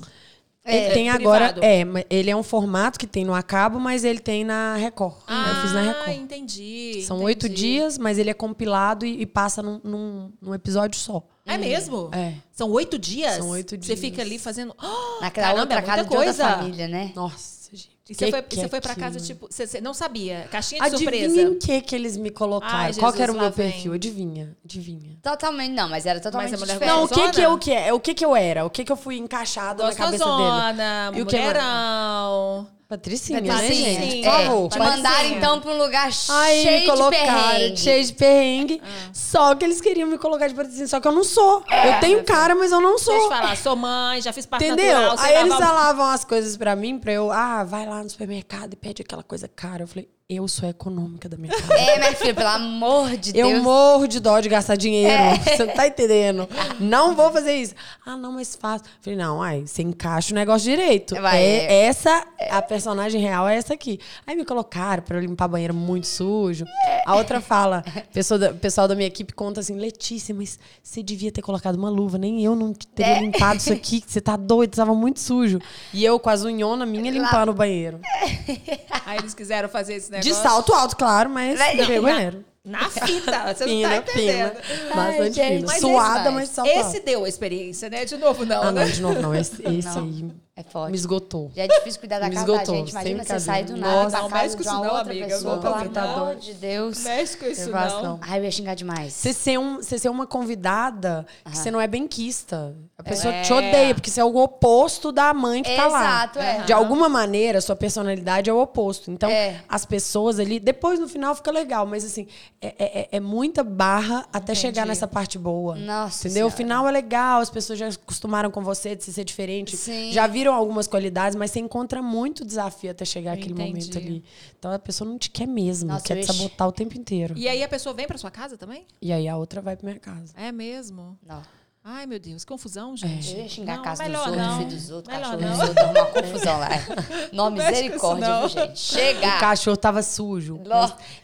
Ele 0.65 0.77
É, 0.77 0.91
tem 0.95 1.11
privado. 1.13 1.23
agora. 1.51 1.55
É, 1.61 1.85
mas 1.85 2.05
ele 2.09 2.31
é 2.31 2.37
um 2.37 2.43
formato 2.43 2.97
que 2.99 3.07
tem 3.07 3.25
no 3.25 3.35
Acabo, 3.35 3.81
mas 3.81 4.05
ele 4.05 4.21
tem 4.21 4.45
na 4.45 4.77
Record. 4.77 5.17
eu 5.29 5.61
fiz 5.63 5.73
na 5.73 5.81
Ah, 5.81 5.83
Record. 5.93 6.17
entendi. 6.23 7.03
São 7.05 7.21
oito 7.23 7.49
dias, 7.49 7.99
mas 7.99 8.17
ele 8.17 8.31
é 8.31 8.35
compilado 8.35 9.05
e, 9.05 9.23
e 9.23 9.27
passa 9.27 9.61
num, 9.61 9.81
num, 9.83 10.33
num 10.41 10.55
episódio 10.55 10.99
só. 11.01 11.23
É 11.45 11.59
mesmo? 11.59 12.09
É. 12.13 12.35
São 12.53 12.71
oito 12.71 12.99
dias? 12.99 13.37
São 13.37 13.49
oito 13.51 13.71
Você 13.71 13.77
dias. 13.79 14.01
fica 14.01 14.23
ali 14.23 14.39
fazendo. 14.39 14.75
Oh, 14.81 15.21
Naquela 15.21 15.49
caramba, 15.49 15.61
outra 15.63 15.79
é 15.79 15.83
casa 15.83 16.03
de 16.05 16.09
outra 16.15 16.25
coisa. 16.25 16.49
família, 16.49 16.87
né? 16.89 17.13
Nossa, 17.17 17.75
gente. 17.77 17.91
E 18.09 18.15
você 18.15 18.31
foi, 18.31 18.43
que 18.43 18.57
você 18.57 18.65
é 18.65 18.69
foi 18.69 18.81
pra 18.81 18.95
casa, 18.95 19.19
tipo, 19.21 19.47
você, 19.51 19.67
você 19.67 19.81
não 19.81 19.95
sabia? 19.95 20.47
Caixinha 20.51 20.81
de 20.83 20.87
Adivinha 20.97 21.29
surpresa. 21.29 21.43
em 21.43 21.59
que 21.59 21.81
que 21.81 21.95
eles 21.97 22.17
me 22.17 22.31
colocaram? 22.31 22.77
Ai, 22.77 22.95
Qual 22.95 23.13
que 23.13 23.23
era 23.23 23.33
o 23.33 23.35
meu 23.35 23.51
vem. 23.51 23.71
perfil? 23.71 23.93
Adivinha, 23.95 24.57
adivinha. 24.65 25.17
Totalmente 25.23 25.73
não, 25.73 25.89
mas 25.89 26.05
era 26.05 26.21
totalmente 26.21 26.51
Mas 26.51 26.61
a 26.61 26.65
mulher 26.65 26.75
diferente. 26.75 26.95
Não, 26.97 27.05
o 27.05 27.09
que 27.09 27.15
que, 27.31 27.37
Zona? 27.37 27.45
eu, 27.49 27.53
o 27.55 27.59
que, 27.59 27.73
é, 27.73 27.93
o 27.93 28.01
que 28.01 28.15
que 28.15 28.25
eu 28.25 28.37
era? 28.37 28.65
O 28.67 28.71
que 28.71 28.85
que 28.85 28.93
eu 28.93 28.97
fui 28.97 29.17
encaixado 29.19 29.83
na 29.83 29.95
cabeça 29.95 30.25
dele? 30.25 30.37
Gostosona, 30.37 31.13
E 31.15 31.23
o 31.23 31.27
que 31.27 31.37
mulherão. 31.37 32.69
Patricinha, 32.97 33.41
né, 33.41 33.49
Patricinha, 33.53 34.01
gente? 34.01 34.27
é. 34.27 34.31
Por 34.31 34.45
favor. 34.45 34.69
Te 34.71 34.79
mandaram 34.79 35.29
então 35.31 35.61
pra 35.61 35.71
um 35.73 35.79
lugar 35.79 36.11
Aí 36.31 36.63
cheio 36.63 36.87
colocaram, 36.87 37.11
de 37.11 37.33
perrengue. 37.59 37.77
cheio 37.81 38.05
de 38.05 38.13
perrengue. 38.13 38.83
Ah. 38.85 39.11
Só 39.13 39.55
que 39.55 39.65
eles 39.65 39.81
queriam 39.81 40.09
me 40.09 40.19
colocar 40.19 40.47
de 40.49 40.55
patricinha, 40.55 40.87
só 40.87 41.01
que 41.01 41.09
eu 41.09 41.13
não 41.13 41.25
sou. 41.25 41.65
eu 41.71 42.01
tenho 42.01 42.23
cara, 42.25 42.55
mas 42.55 42.71
eu 42.73 42.81
não 42.81 42.97
Deixa 42.97 43.11
eu 43.11 43.21
sou. 43.21 43.29
falar, 43.31 43.57
sou 43.57 43.77
mãe, 43.77 44.21
já 44.21 44.33
fiz 44.33 44.45
parte 44.47 44.65
Entendeu? 44.65 44.95
natural. 45.01 45.25
Aí 45.27 45.37
eles 45.37 45.55
falavam 45.55 46.07
as 46.07 46.25
coisas 46.25 46.57
pra 46.57 46.77
mim, 46.77 46.99
pra 46.99 47.13
eu, 47.13 47.31
ah, 47.33 47.65
vai 47.65 47.87
lá 47.87 48.03
no 48.03 48.11
supermercado 48.11 48.75
e 48.75 48.77
pede 48.77 49.03
aquela 49.03 49.23
coisa 49.23 49.49
cara. 49.49 49.85
Eu 49.85 49.89
falei, 49.89 50.09
eu 50.29 50.47
sou 50.49 50.69
econômica 50.69 51.29
da 51.29 51.37
minha 51.37 51.53
casa. 51.53 51.73
É, 51.83 51.99
minha 51.99 52.15
filha, 52.15 52.35
pelo 52.35 52.49
amor 52.49 53.17
de 53.17 53.37
Eu 53.37 53.49
Deus. 53.49 53.63
morro 53.63 54.07
de 54.07 54.19
dó 54.21 54.41
de 54.41 54.49
gastar 54.49 54.77
dinheiro. 54.77 55.13
É. 55.13 55.35
Você 55.57 55.65
não 55.67 55.75
tá 55.75 55.87
entendendo? 55.87 56.49
Não 56.81 57.15
vou 57.15 57.31
fazer 57.33 57.55
isso. 57.55 57.75
Ah, 58.07 58.17
não, 58.17 58.33
mas 58.33 58.55
faço. 58.57 58.85
Falei, 59.01 59.19
não, 59.19 59.43
ai, 59.43 59.65
você 59.67 59.83
encaixa 59.83 60.33
o 60.33 60.35
negócio 60.35 60.69
direito. 60.71 61.15
Vai, 61.21 61.39
é, 61.43 61.65
é. 61.65 61.85
essa, 61.87 62.27
a 62.51 62.63
personagem 62.63 63.21
real 63.21 63.49
é 63.49 63.57
essa 63.57 63.75
aqui. 63.75 63.99
Aí 64.27 64.35
me 64.37 64.45
colocaram 64.45 65.03
pra 65.03 65.17
eu 65.17 65.21
limpar 65.21 65.49
banheiro 65.49 65.75
muito 65.75 66.07
sujo. 66.07 66.65
A 67.05 67.17
outra 67.17 67.41
fala, 67.41 67.85
pessoa 68.13 68.39
da- 68.39 68.53
pessoal 68.55 68.87
da 68.89 68.95
minha 68.95 69.09
equipe 69.09 69.33
conta 69.33 69.61
assim, 69.61 69.77
Letícia, 69.77 70.35
mas 70.35 70.59
você 70.83 71.03
devia 71.03 71.33
ter 71.33 71.43
colocado 71.43 71.75
uma 71.77 71.91
luva. 71.91 72.17
Nem 72.19 72.43
eu 72.45 72.55
não 72.55 72.73
teria 72.73 73.17
É. 73.17 73.21
limpado 73.21 73.57
isso 73.57 73.73
aqui, 73.73 74.03
você 74.07 74.21
tá 74.21 74.37
doido, 74.37 74.77
tava 74.77 74.95
muito 74.95 75.21
sujo. 75.21 75.59
E 75.93 76.05
eu 76.05 76.19
com 76.21 76.31
as 76.31 76.45
unhonas 76.45 76.89
minha 76.89 77.11
limpando 77.11 77.51
o 77.51 77.55
banheiro. 77.55 78.01
Aí 79.05 79.19
eles 79.19 79.35
quiseram 79.35 79.69
fazer 79.69 79.95
esse 79.95 80.11
negócio. 80.13 80.33
De 80.33 80.39
salto 80.39 80.73
alto, 80.73 80.97
claro, 80.97 81.29
mas 81.31 81.59
Vai- 81.59 81.77
de 81.77 82.01
banheiro. 82.01 82.45
Na 82.65 82.89
fita, 82.89 83.53
você 83.53 83.65
Fina, 83.65 83.89
não 83.89 84.03
tá 84.03 84.13
entendendo. 84.13 84.55
fina. 84.63 84.95
Bastante 84.95 85.35
gente. 85.35 85.57
fina. 85.57 85.67
Mas 85.67 85.81
Suada, 85.81 86.21
esse- 86.21 86.31
mas 86.31 86.49
salto 86.49 86.69
Esse 86.69 86.81
alto. 86.97 87.05
deu 87.05 87.25
a 87.25 87.29
experiência, 87.29 87.91
né? 87.91 88.05
De 88.05 88.17
novo, 88.17 88.45
não, 88.47 88.63
Ah, 88.63 88.71
né? 88.71 88.85
não, 88.85 88.91
de 88.93 89.03
novo 89.03 89.21
não. 89.21 89.35
Esse, 89.35 89.55
esse 89.67 89.89
Não. 89.89 90.05
aí 90.05 90.31
É 90.55 90.63
forte. 90.63 90.91
me 90.91 90.99
esgotou. 90.99 91.51
Já 91.57 91.63
é 91.65 91.67
difícil 91.69 91.99
cuidar 91.99 92.19
da 92.19 92.29
Me 92.29 92.35
casa 92.35 92.47
da 92.47 92.53
esgotou, 92.53 92.75
gente. 92.77 92.91
Imagina 92.91 93.25
você 93.25 93.41
sair 93.41 93.65
do 93.65 93.75
nada 93.77 93.95
Nossa, 94.05 94.11
pra 94.11 94.21
não 94.23 94.29
casa 94.29 94.43
mexe 94.43 94.57
com 94.57 94.63
de 94.63 94.69
uma 94.69 94.75
isso 94.75 94.85
não, 94.85 94.95
outra 94.99 95.11
amiga. 95.13 95.27
pessoa. 95.27 95.55
Não, 95.55 95.63
Pelo 95.63 95.91
não. 96.07 96.15
amor 96.15 96.37
de 96.37 96.53
Deus. 96.55 96.99
Mexe 97.05 97.37
com 97.39 97.47
isso, 97.47 97.61
Observação. 97.63 98.03
não. 98.03 98.21
Ai, 98.21 98.39
eu 98.39 98.45
ia 98.45 98.51
xingar 98.51 98.75
demais. 98.75 99.15
Você 99.15 99.33
ser, 99.33 99.59
um, 99.59 99.77
você 99.77 99.99
ser 99.99 100.11
uma 100.11 100.27
convidada 100.27 101.27
que 101.51 101.57
você 101.57 101.71
não 101.71 101.81
é 101.81 101.87
benquista. 101.87 102.77
A 102.99 103.03
pessoa 103.03 103.33
É. 103.35 103.41
te 103.43 103.53
odeia, 103.53 103.95
porque 103.95 104.11
você 104.11 104.21
é 104.21 104.25
o 104.25 104.37
oposto 104.37 105.11
da 105.11 105.33
mãe 105.33 105.63
que 105.63 105.75
tá 105.75 105.87
lá. 105.89 106.01
Exato, 106.25 106.39
é. 106.39 106.63
De 106.65 106.73
alguma 106.73 107.09
maneira, 107.09 107.61
sua 107.63 107.75
personalidade 107.75 108.51
é 108.51 108.53
o 108.53 108.61
oposto. 108.61 109.11
Então, 109.11 109.31
É. 109.31 109.61
as 109.69 109.87
pessoas 109.87 110.39
ali, 110.39 110.61
depois 110.61 111.01
no 111.01 111.09
final 111.09 111.35
fica 111.35 111.51
legal, 111.51 111.87
mas 111.87 112.05
assim, 112.05 112.27
é, 112.61 112.75
é- 112.79 113.09
é 113.13 113.21
muita 113.21 113.65
barra 113.65 114.27
até 114.31 114.55
chegar 114.55 114.85
nessa 114.87 115.09
parte 115.09 115.39
boa. 115.39 115.75
Nossa 115.77 116.29
Entendeu? 116.29 116.47
O 116.47 116.51
Senhora. 116.51 116.57
final 116.57 116.89
é 116.89 116.91
legal, 116.93 117.41
as 117.41 117.49
pessoas 117.51 117.79
já 117.79 117.89
acostumaram 117.89 118.51
com 118.51 118.63
você 118.63 118.95
de 118.95 119.03
ser 119.05 119.25
diferente. 119.25 119.77
Sim. 119.77 120.13
Já 120.13 120.27
viram 120.27 120.42
algumas 120.51 120.87
qualidades, 120.87 121.37
mas 121.37 121.51
você 121.51 121.61
encontra 121.61 122.03
muito 122.03 122.45
desafio 122.45 122.91
até 122.91 123.05
chegar 123.05 123.33
aquele 123.33 123.55
momento 123.55 123.97
ali. 123.99 124.25
Então 124.59 124.73
a 124.73 124.79
pessoa 124.79 125.09
não 125.09 125.19
te 125.19 125.31
quer 125.31 125.47
mesmo, 125.47 125.89
Nossa, 125.89 126.05
quer 126.05 126.21
te 126.21 126.27
sabotar 126.27 126.69
o 126.69 126.73
tempo 126.73 126.97
inteiro. 126.99 127.35
E 127.37 127.49
aí 127.49 127.63
a 127.63 127.69
pessoa 127.69 127.95
vem 127.95 128.07
pra 128.07 128.19
sua 128.19 128.31
casa 128.31 128.57
também? 128.57 128.87
E 129.01 129.13
aí 129.13 129.29
a 129.29 129.37
outra 129.37 129.61
vai 129.61 129.77
pra 129.77 129.87
minha 129.87 130.01
casa. 130.01 130.33
É 130.37 130.51
mesmo? 130.51 131.19
Não. 131.25 131.43
Ai, 131.85 132.07
meu 132.07 132.21
Deus, 132.21 132.45
que 132.45 132.49
confusão, 132.53 132.97
gente. 132.97 133.33
Eu 133.35 133.43
ia 133.43 133.49
xingar 133.49 133.75
Não, 133.75 133.81
a 133.83 133.85
casa 133.85 134.05
dos 134.09 134.15
outros, 134.17 134.37
não. 134.37 134.59
filho 134.59 134.71
dos 134.71 134.91
outros, 134.91 135.17
Melhor 135.17 135.31
cachorro 135.33 135.43
não. 135.43 135.51
dos 135.59 135.69
outros, 135.69 135.85
arrumar 135.85 136.07
confusão 136.07 136.59
lá. 136.61 136.69
Não, 137.33 137.51
misericórdia, 137.51 138.39
viu, 138.41 138.49
gente? 138.49 138.79
Chega! 138.79 139.37
O 139.37 139.41
cachorro 139.41 139.77
tava 139.77 140.01
sujo. 140.03 140.61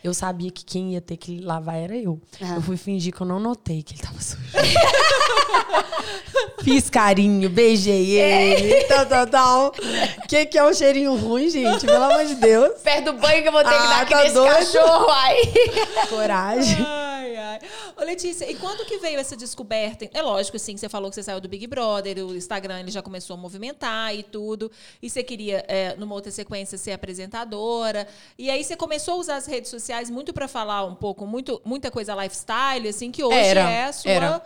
Eu 0.02 0.12
sabia 0.12 0.51
que 0.51 0.64
quem 0.64 0.94
ia 0.94 1.01
ter 1.01 1.16
que 1.16 1.39
lavar 1.40 1.76
era 1.76 1.94
eu. 1.97 2.20
Ah. 2.43 2.55
Eu 2.56 2.62
fui 2.62 2.76
fingir 2.76 3.14
que 3.14 3.20
eu 3.20 3.26
não 3.26 3.39
notei 3.39 3.82
que 3.85 3.94
ele 3.94 4.02
tava 4.02 4.20
sujo. 4.20 4.43
Fiz 6.64 6.90
carinho, 6.90 7.48
beijei 7.48 8.18
ele, 8.18 8.85
tal, 8.85 9.06
tal, 9.06 9.26
tal. 9.26 9.72
Que 10.28 10.44
que 10.47 10.59
é 10.59 10.64
um 10.64 10.74
cheirinho 10.74 11.14
ruim, 11.16 11.48
gente? 11.48 11.86
Pelo 11.86 12.05
amor 12.05 12.24
de 12.26 12.35
Deus. 12.35 12.80
Perto 12.82 13.12
do 13.12 13.12
banho 13.14 13.43
que 13.43 13.48
eu 13.48 13.52
vou 13.52 13.62
ter 13.62 13.70
que 13.70 13.76
Ah, 13.76 13.86
dar 13.89 14.02
aqui 14.02 14.12
tá 14.12 14.22
nesse 14.22 14.35
doido? 14.35 14.52
cachorro, 14.55 15.06
ai. 15.10 15.36
Coragem. 16.09 16.85
Ai, 16.86 17.36
ai. 17.36 17.59
Ô, 17.97 18.05
Letícia, 18.05 18.51
e 18.51 18.55
quando 18.56 18.85
que 18.86 18.98
veio 18.98 19.18
essa 19.18 19.36
descoberta? 19.36 20.09
É 20.12 20.22
lógico, 20.22 20.48
assim, 20.57 20.75
que 20.75 20.81
você 20.81 20.89
falou 20.89 21.11
que 21.11 21.15
você 21.15 21.23
saiu 21.23 21.41
do 21.41 21.49
Big 21.49 21.66
Brother, 21.66 22.25
o 22.27 22.35
Instagram 22.35 22.81
ele 22.81 22.91
já 22.91 23.03
começou 23.03 23.35
a 23.35 23.37
movimentar 23.37 24.15
e 24.15 24.23
tudo. 24.23 24.70
E 25.03 25.09
você 25.09 25.23
queria, 25.23 25.65
é, 25.69 25.95
numa 25.97 26.15
outra 26.15 26.31
sequência, 26.31 26.79
ser 26.79 26.93
apresentadora. 26.93 28.09
E 28.39 28.51
aí 28.51 28.65
você 28.65 28.77
começou 28.77 29.15
a 29.15 29.16
usar 29.19 29.37
as 29.37 29.47
redes 29.47 29.70
sociais 29.70 30.11
muito 30.11 30.33
pra 30.33 30.49
falar 30.49 30.85
um 30.85 30.95
pouco, 30.95 31.27
muito, 31.27 31.61
muita 31.65 31.91
coisa 31.91 32.15
lifestyle, 32.15 32.89
assim, 32.89 33.11
que 33.11 33.23
hoje 33.23 33.37
Era, 33.37 33.70
é 33.70 33.85
a 33.85 33.93
sua. 33.93 34.11
era. 34.11 34.43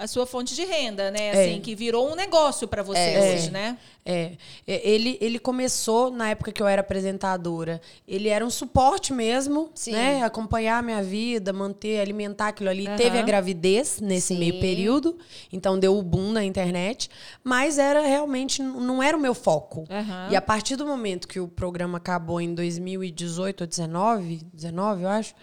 A 0.00 0.06
sua 0.06 0.24
fonte 0.24 0.54
de 0.54 0.64
renda, 0.64 1.10
né? 1.10 1.26
É. 1.28 1.30
Assim, 1.32 1.60
que 1.60 1.74
virou 1.74 2.10
um 2.10 2.14
negócio 2.14 2.66
pra 2.66 2.82
você 2.82 2.98
É. 2.98 3.20
hoje, 3.34 3.50
né? 3.50 3.76
É, 4.02 4.32
é, 4.66 4.88
ele, 4.88 5.18
ele 5.20 5.38
começou 5.38 6.10
na 6.10 6.30
época 6.30 6.50
que 6.50 6.62
eu 6.62 6.66
era 6.66 6.80
apresentadora. 6.80 7.82
Ele 8.08 8.30
era 8.30 8.44
um 8.44 8.48
suporte 8.48 9.12
mesmo, 9.12 9.70
Sim. 9.74 9.92
né? 9.92 10.22
Acompanhar 10.22 10.78
a 10.78 10.82
minha 10.82 11.02
vida, 11.02 11.52
manter, 11.52 12.00
alimentar 12.00 12.48
aquilo 12.48 12.70
ali. 12.70 12.86
Aham. 12.86 12.96
Teve 12.96 13.18
a 13.18 13.22
gravidez 13.22 14.00
nesse 14.00 14.28
Sim. 14.28 14.38
meio 14.38 14.58
período, 14.58 15.18
então 15.52 15.78
deu 15.78 15.98
o 15.98 16.02
boom 16.02 16.32
na 16.32 16.42
internet. 16.42 17.10
Mas 17.44 17.78
era 17.78 18.00
realmente, 18.00 18.62
não 18.62 19.02
era 19.02 19.14
o 19.14 19.20
meu 19.20 19.34
foco. 19.34 19.84
Aham. 19.90 20.28
E 20.30 20.34
a 20.36 20.40
partir 20.40 20.76
do 20.76 20.86
momento 20.86 21.28
que 21.28 21.38
o 21.38 21.46
programa 21.46 21.98
acabou 21.98 22.40
em 22.40 22.54
2018 22.54 23.60
ou 23.60 23.66
19, 23.66 24.46
19, 24.54 25.02
eu 25.02 25.08
acho, 25.10 25.34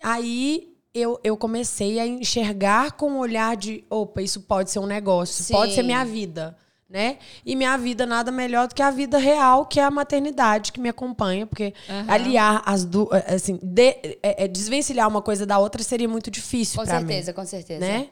aí 0.00 0.68
eu, 0.94 1.18
eu 1.22 1.36
comecei 1.36 1.98
a 2.00 2.06
enxergar 2.06 2.92
com 2.92 3.12
o 3.12 3.18
olhar 3.18 3.56
de, 3.56 3.84
opa, 3.90 4.22
isso 4.22 4.40
pode 4.42 4.70
ser 4.70 4.78
um 4.78 4.86
negócio, 4.86 5.44
Sim. 5.44 5.52
pode 5.52 5.74
ser 5.74 5.82
minha 5.82 6.04
vida, 6.04 6.56
né? 6.88 7.18
E 7.44 7.54
minha 7.54 7.76
vida 7.76 8.06
nada 8.06 8.32
melhor 8.32 8.66
do 8.68 8.74
que 8.74 8.82
a 8.82 8.90
vida 8.90 9.18
real, 9.18 9.66
que 9.66 9.78
é 9.78 9.84
a 9.84 9.90
maternidade 9.90 10.72
que 10.72 10.80
me 10.80 10.88
acompanha, 10.88 11.46
porque 11.46 11.74
Aham. 11.88 12.04
aliar 12.08 12.62
as 12.64 12.84
duas, 12.84 13.22
assim, 13.26 13.58
de- 13.62 14.18
é- 14.22 14.44
é 14.44 14.48
desvencilhar 14.48 15.06
uma 15.08 15.20
coisa 15.22 15.44
da 15.44 15.58
outra 15.58 15.82
seria 15.82 16.08
muito 16.08 16.30
difícil 16.30 16.80
Com 16.80 16.86
certeza, 16.86 17.32
com 17.32 17.44
certeza. 17.44 17.84
mim, 17.84 17.92
né? 17.92 18.08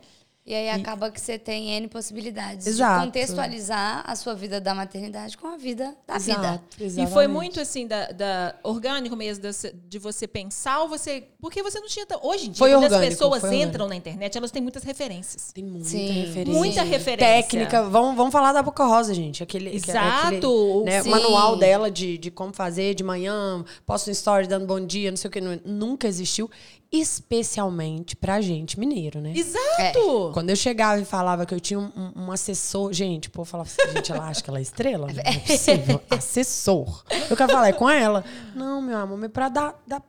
E 0.47 0.55
aí 0.55 0.71
acaba 0.71 1.11
que 1.11 1.21
você 1.21 1.37
tem 1.41 1.71
N 1.71 1.89
possibilidades 1.89 2.69
Exato. 2.69 3.01
de 3.01 3.07
contextualizar 3.07 4.05
a 4.07 4.15
sua 4.15 4.33
vida 4.33 4.61
da 4.61 4.75
maternidade 4.77 5.37
com 5.37 5.49
a 5.49 5.57
vida 5.57 5.97
da 6.07 6.19
vida. 6.19 6.39
Exato, 6.41 6.65
E 6.77 6.79
foi 6.79 6.87
exatamente. 6.87 7.29
muito 7.33 7.61
assim, 7.61 7.85
da, 7.85 8.13
da- 8.13 8.55
orgânico 8.63 9.17
mesmo, 9.17 9.43
da- 9.43 9.51
de 9.89 9.99
você 9.99 10.27
pensar 10.29 10.83
ou 10.83 10.89
você. 10.89 11.25
Porque 11.41 11.63
você 11.65 11.81
não 11.81 11.89
tinha. 11.89 12.07
Hoje 12.23 12.47
em 12.47 12.51
dia, 12.53 12.59
Foi 12.59 12.71
quando 12.71 12.85
as 12.85 12.93
orgânico, 12.93 13.11
pessoas 13.11 13.41
foi 13.41 13.57
entram 13.61 13.89
na 13.89 13.97
internet, 13.97 14.39
elas 14.39 14.53
têm 14.53 14.63
muitas 14.63 14.85
referências. 14.85 15.51
Tem 15.53 15.65
muita 15.65 15.89
Sim. 15.89 16.07
referência. 16.13 16.55
Muita 16.55 16.83
Sim. 16.85 16.89
referência. 16.91 17.43
técnica. 17.43 17.83
Vamos, 17.83 18.17
vamos 18.17 18.33
falar 18.33 18.53
da 18.53 18.63
Boca 18.63 18.85
Rosa, 18.85 19.13
gente. 19.13 19.43
Aquele, 19.43 19.75
Exato, 19.75 20.27
aquele, 20.29 20.85
né, 20.85 21.03
manual 21.03 21.57
dela 21.57 21.91
de, 21.91 22.17
de 22.19 22.31
como 22.31 22.53
fazer 22.53 22.95
de 22.95 23.03
manhã, 23.03 23.65
posto 23.85 24.09
um 24.11 24.13
story 24.13 24.47
dando 24.47 24.65
bom 24.65 24.79
dia, 24.85 25.11
não 25.11 25.17
sei 25.17 25.29
o 25.29 25.33
que. 25.33 25.41
nunca 25.41 26.07
existiu. 26.07 26.49
Especialmente 26.93 28.15
pra 28.17 28.41
gente 28.41 28.79
mineiro, 28.79 29.21
né? 29.21 29.33
Exato! 29.35 30.31
Quando 30.33 30.51
eu 30.51 30.57
chegava 30.57 31.01
e 31.01 31.05
falava 31.05 31.45
que 31.45 31.55
eu 31.55 31.61
tinha 31.61 31.79
um, 31.79 31.91
um- 32.17 32.33
assessor, 32.33 32.93
gente, 32.93 33.29
o 33.29 33.31
povo 33.31 33.49
falava 33.49 33.69
assim, 33.69 33.93
gente, 33.93 34.13
ela 34.13 34.29
acha 34.29 34.43
que 34.43 34.49
ela 34.51 34.59
é 34.59 34.63
estrela? 34.63 35.07
Não 35.13 35.21
é 35.25 35.39
possível. 35.41 36.01
assessor. 36.11 37.05
Eu 37.31 37.37
quero 37.37 37.51
falar, 37.53 37.69
é 37.69 37.73
com 37.73 37.89
ela? 37.91 38.25
Não, 38.55 38.81
meu 38.81 38.97
amor, 38.99 39.19
mas 39.19 39.31
pra 39.31 39.49
dar. 39.49 39.75
dar 39.87 40.03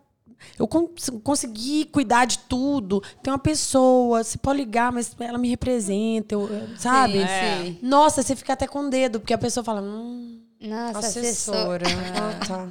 eu 0.59 0.67
cons 0.67 1.09
consegui 1.23 1.85
cuidar 1.85 2.25
de 2.25 2.37
tudo. 2.39 3.01
Tem 3.23 3.31
uma 3.33 3.39
pessoa, 3.39 4.23
você 4.23 4.37
pode 4.37 4.59
ligar, 4.59 4.91
mas 4.91 5.15
ela 5.19 5.37
me 5.37 5.49
representa, 5.49 6.35
eu- 6.35 6.47
sabe? 6.77 7.19
Sim, 7.21 7.27
sim. 7.27 7.79
Nossa, 7.81 8.21
você 8.21 8.35
fica 8.35 8.53
até 8.53 8.67
com 8.67 8.87
dedo, 8.89 9.19
porque 9.19 9.33
a 9.33 9.37
pessoa 9.37 9.63
fala, 9.63 9.81
hum, 9.81 10.39
Nossa, 10.61 10.99
assessor. 10.99 11.55
assessora. 11.81 11.85
Ah, 12.15 12.45
tá. 12.47 12.67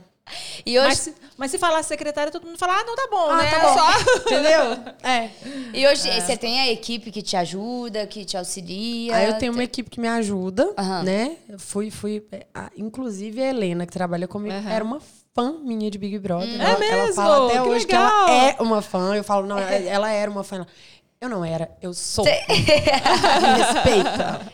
E 0.65 0.77
hoje, 0.78 0.89
Mas, 0.89 0.98
se- 0.98 1.15
mas 1.36 1.51
se 1.53 1.59
falar 1.59 1.82
secretária, 1.85 2.32
todo 2.32 2.44
mundo 2.47 2.59
fala, 2.59 2.81
ah, 2.81 2.85
não, 2.85 2.97
tá 2.97 3.07
bom, 3.11 3.31
Ah, 3.31 3.36
né? 3.36 3.51
tá 3.51 3.61
bom. 3.61 3.74
Só- 3.78 4.19
Entendeu? 4.27 4.94
É. 5.03 5.31
e 5.73 5.86
hoje 5.86 6.03
você 6.20 6.36
tem 6.36 6.61
a 6.61 6.69
equipe 6.73 7.12
que 7.12 7.23
te 7.23 7.36
ajuda, 7.36 8.07
que 8.07 8.24
te 8.24 8.36
auxilia. 8.36 9.15
Aí 9.16 9.27
eu 9.28 9.39
tenho 9.39 9.53
uma 9.53 9.62
equipe 9.62 9.89
que 9.89 10.01
me 10.01 10.09
ajuda, 10.09 10.73
Aham. 10.77 11.03
né? 11.05 11.36
Fui, 11.59 11.90
fui. 11.90 12.24
é, 12.32 12.47
inclusive 12.77 13.40
a 13.43 13.48
Helena, 13.51 13.86
que 13.86 13.93
trabalha 13.93 14.27
comigo, 14.27 14.55
Aham. 14.57 14.70
era 14.70 14.85
uma 14.85 15.01
fã 15.35 15.53
minha 15.62 15.90
de 15.90 15.98
Big 15.98 16.19
Brother. 16.19 16.48
É 16.48 16.65
ela, 16.65 16.85
ela 16.85 17.03
mesmo? 17.03 17.15
fala 17.15 17.47
até 17.47 17.62
Que 17.62 17.69
hoje 17.69 17.86
que 17.86 17.93
legal. 17.93 18.28
ela 18.28 18.48
é 18.48 18.57
uma 18.61 18.82
fã. 18.82 19.15
Eu 19.15 19.23
falo, 19.23 19.47
não, 19.47 19.59
ela 19.61 20.11
era 20.11 20.31
uma 20.31 20.43
fã. 20.43 20.57
Ela, 20.57 20.66
Eu 21.18 21.30
não 21.30 21.43
era, 21.44 21.70
eu 21.80 21.94
sou. 21.94 22.24
Me 22.28 22.30
respeita. 23.62 24.52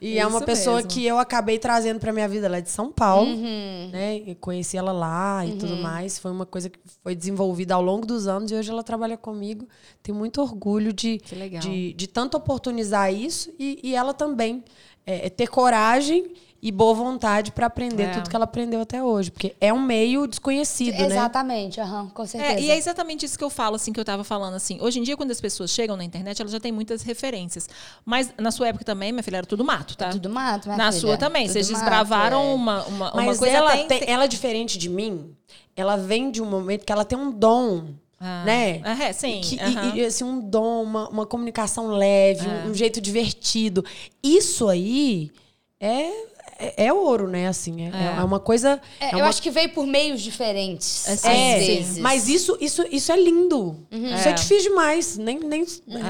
E 0.00 0.18
é 0.18 0.26
uma 0.26 0.36
Isso 0.38 0.46
pessoa 0.46 0.76
mesmo. 0.76 0.90
que 0.90 1.04
eu 1.04 1.18
acabei 1.18 1.58
trazendo 1.58 1.98
pra 1.98 2.12
minha 2.12 2.28
vida. 2.28 2.46
Ela 2.46 2.58
é 2.58 2.60
de 2.60 2.70
São 2.70 2.92
Paulo, 2.92 3.30
Uhum. 3.30 3.90
né? 3.92 4.16
E 4.16 4.34
conheci 4.36 4.76
ela 4.76 4.92
lá 4.92 5.44
e 5.44 5.56
tudo 5.56 5.76
mais. 5.76 6.18
Foi 6.18 6.30
uma 6.30 6.46
coisa 6.46 6.70
que 6.70 6.78
foi 7.02 7.14
desenvolvida 7.16 7.74
ao 7.74 7.82
longo 7.82 8.06
dos 8.06 8.28
anos 8.28 8.50
e 8.52 8.54
hoje 8.54 8.70
ela 8.70 8.84
trabalha 8.84 9.16
comigo. 9.16 9.66
Tenho 10.02 10.16
muito 10.16 10.40
orgulho 10.40 10.92
de, 10.92 11.20
de, 11.60 11.92
de 11.94 12.06
tanto 12.06 12.36
oportunizar 12.36 13.12
isso 13.12 13.52
e, 13.58 13.80
e 13.82 13.94
ela 13.94 14.14
também 14.14 14.62
é, 15.06 15.26
é 15.26 15.28
ter 15.28 15.48
coragem 15.48 16.32
e 16.66 16.72
boa 16.72 16.94
vontade 16.94 17.52
pra 17.52 17.66
aprender 17.66 18.04
É. 18.04 18.10
tudo 18.14 18.30
que 18.30 18.34
ela 18.34 18.46
aprendeu 18.46 18.80
até 18.80 19.02
hoje. 19.02 19.30
Porque 19.30 19.54
é 19.60 19.70
um 19.70 19.78
meio 19.82 20.26
desconhecido, 20.26 20.94
né? 20.96 21.04
Exatamente, 21.06 21.78
aham, 21.78 22.08
com 22.08 22.24
certeza. 22.26 22.54
É, 22.54 22.60
e 22.62 22.70
é 22.70 22.76
exatamente 22.78 23.26
isso 23.26 23.36
que 23.36 23.44
eu 23.44 23.50
falo, 23.50 23.76
assim, 23.76 23.92
que 23.92 24.00
eu 24.00 24.04
tava 24.04 24.24
falando, 24.24 24.54
assim. 24.54 24.78
Hoje 24.80 24.98
em 24.98 25.02
dia, 25.02 25.14
quando 25.14 25.30
as 25.30 25.42
pessoas 25.42 25.70
chegam 25.70 25.94
na 25.94 26.02
internet, 26.02 26.40
elas 26.40 26.50
já 26.50 26.58
têm 26.58 26.72
muitas 26.72 27.02
referências. 27.02 27.68
Mas 28.02 28.32
na 28.38 28.50
sua 28.50 28.68
época 28.68 28.82
também, 28.82 29.12
minha 29.12 29.22
filha, 29.22 29.36
era 29.36 29.46
tudo 29.46 29.62
mato, 29.62 29.94
tá? 29.94 30.08
Tudo 30.08 30.30
mato, 30.30 30.64
minha 30.68 30.78
na 30.78 30.90
filha. 30.90 31.00
sua 31.02 31.18
também. 31.18 31.42
Tudo 31.42 31.52
Vocês 31.52 31.68
mato, 31.70 31.80
desbravaram 31.82 32.40
é. 32.40 32.54
uma, 32.54 32.84
uma, 32.86 33.12
uma 33.12 33.22
Mas 33.24 33.38
coisa 33.38 33.54
ela, 33.54 33.72
tem- 33.72 33.86
tem, 33.86 34.02
ela 34.06 34.24
é 34.24 34.28
diferente 34.28 34.78
de 34.78 34.88
mim. 34.88 35.36
Ela 35.76 35.96
vem 35.96 36.30
de 36.30 36.40
um 36.40 36.46
momento 36.46 36.86
que 36.86 36.92
ela 36.92 37.04
tem 37.04 37.18
um 37.18 37.30
dom, 37.30 37.88
Ah. 38.18 38.42
né? 38.46 38.80
É, 39.02 39.12
sim. 39.12 39.42
Que- 39.44 39.56
e- 39.56 39.60
aham. 39.60 39.96
e, 39.96 40.04
assim, 40.06 40.24
um 40.24 40.40
dom, 40.40 40.82
uma, 40.82 41.08
uma 41.10 41.26
comunicação 41.26 41.88
leve, 41.88 42.48
um- 42.48 42.70
um, 42.70 42.74
jeito 42.74 43.02
divertido. 43.02 43.84
Isso 44.22 44.66
aí 44.66 45.30
é, 45.78 46.10
é, 46.58 46.86
é 46.86 46.92
ouro, 46.92 47.28
né? 47.28 47.48
Assim, 47.48 47.82
é, 47.82 47.90
É. 47.90 48.20
é 48.20 48.24
uma 48.24 48.40
coisa. 48.40 48.80
É, 49.00 49.06
é 49.06 49.14
eu 49.14 49.18
uma- 49.18 49.28
acho 49.28 49.40
que 49.42 49.50
veio 49.50 49.68
por 49.70 49.86
meios 49.86 50.20
diferentes. 50.22 51.06
É, 51.08 51.12
às 51.12 51.20
sim. 51.20 51.28
É, 51.28 51.58
vezes. 51.58 51.98
mas 51.98 52.28
isso, 52.28 52.56
isso, 52.60 52.84
isso 52.90 53.12
é 53.12 53.16
lindo. 53.16 53.76
Isso 53.90 54.28
é. 54.28 54.30
É. 54.30 54.32
difícil 54.34 54.70
demais. 54.70 55.16
Nem, 55.18 55.38
nem, 55.40 55.64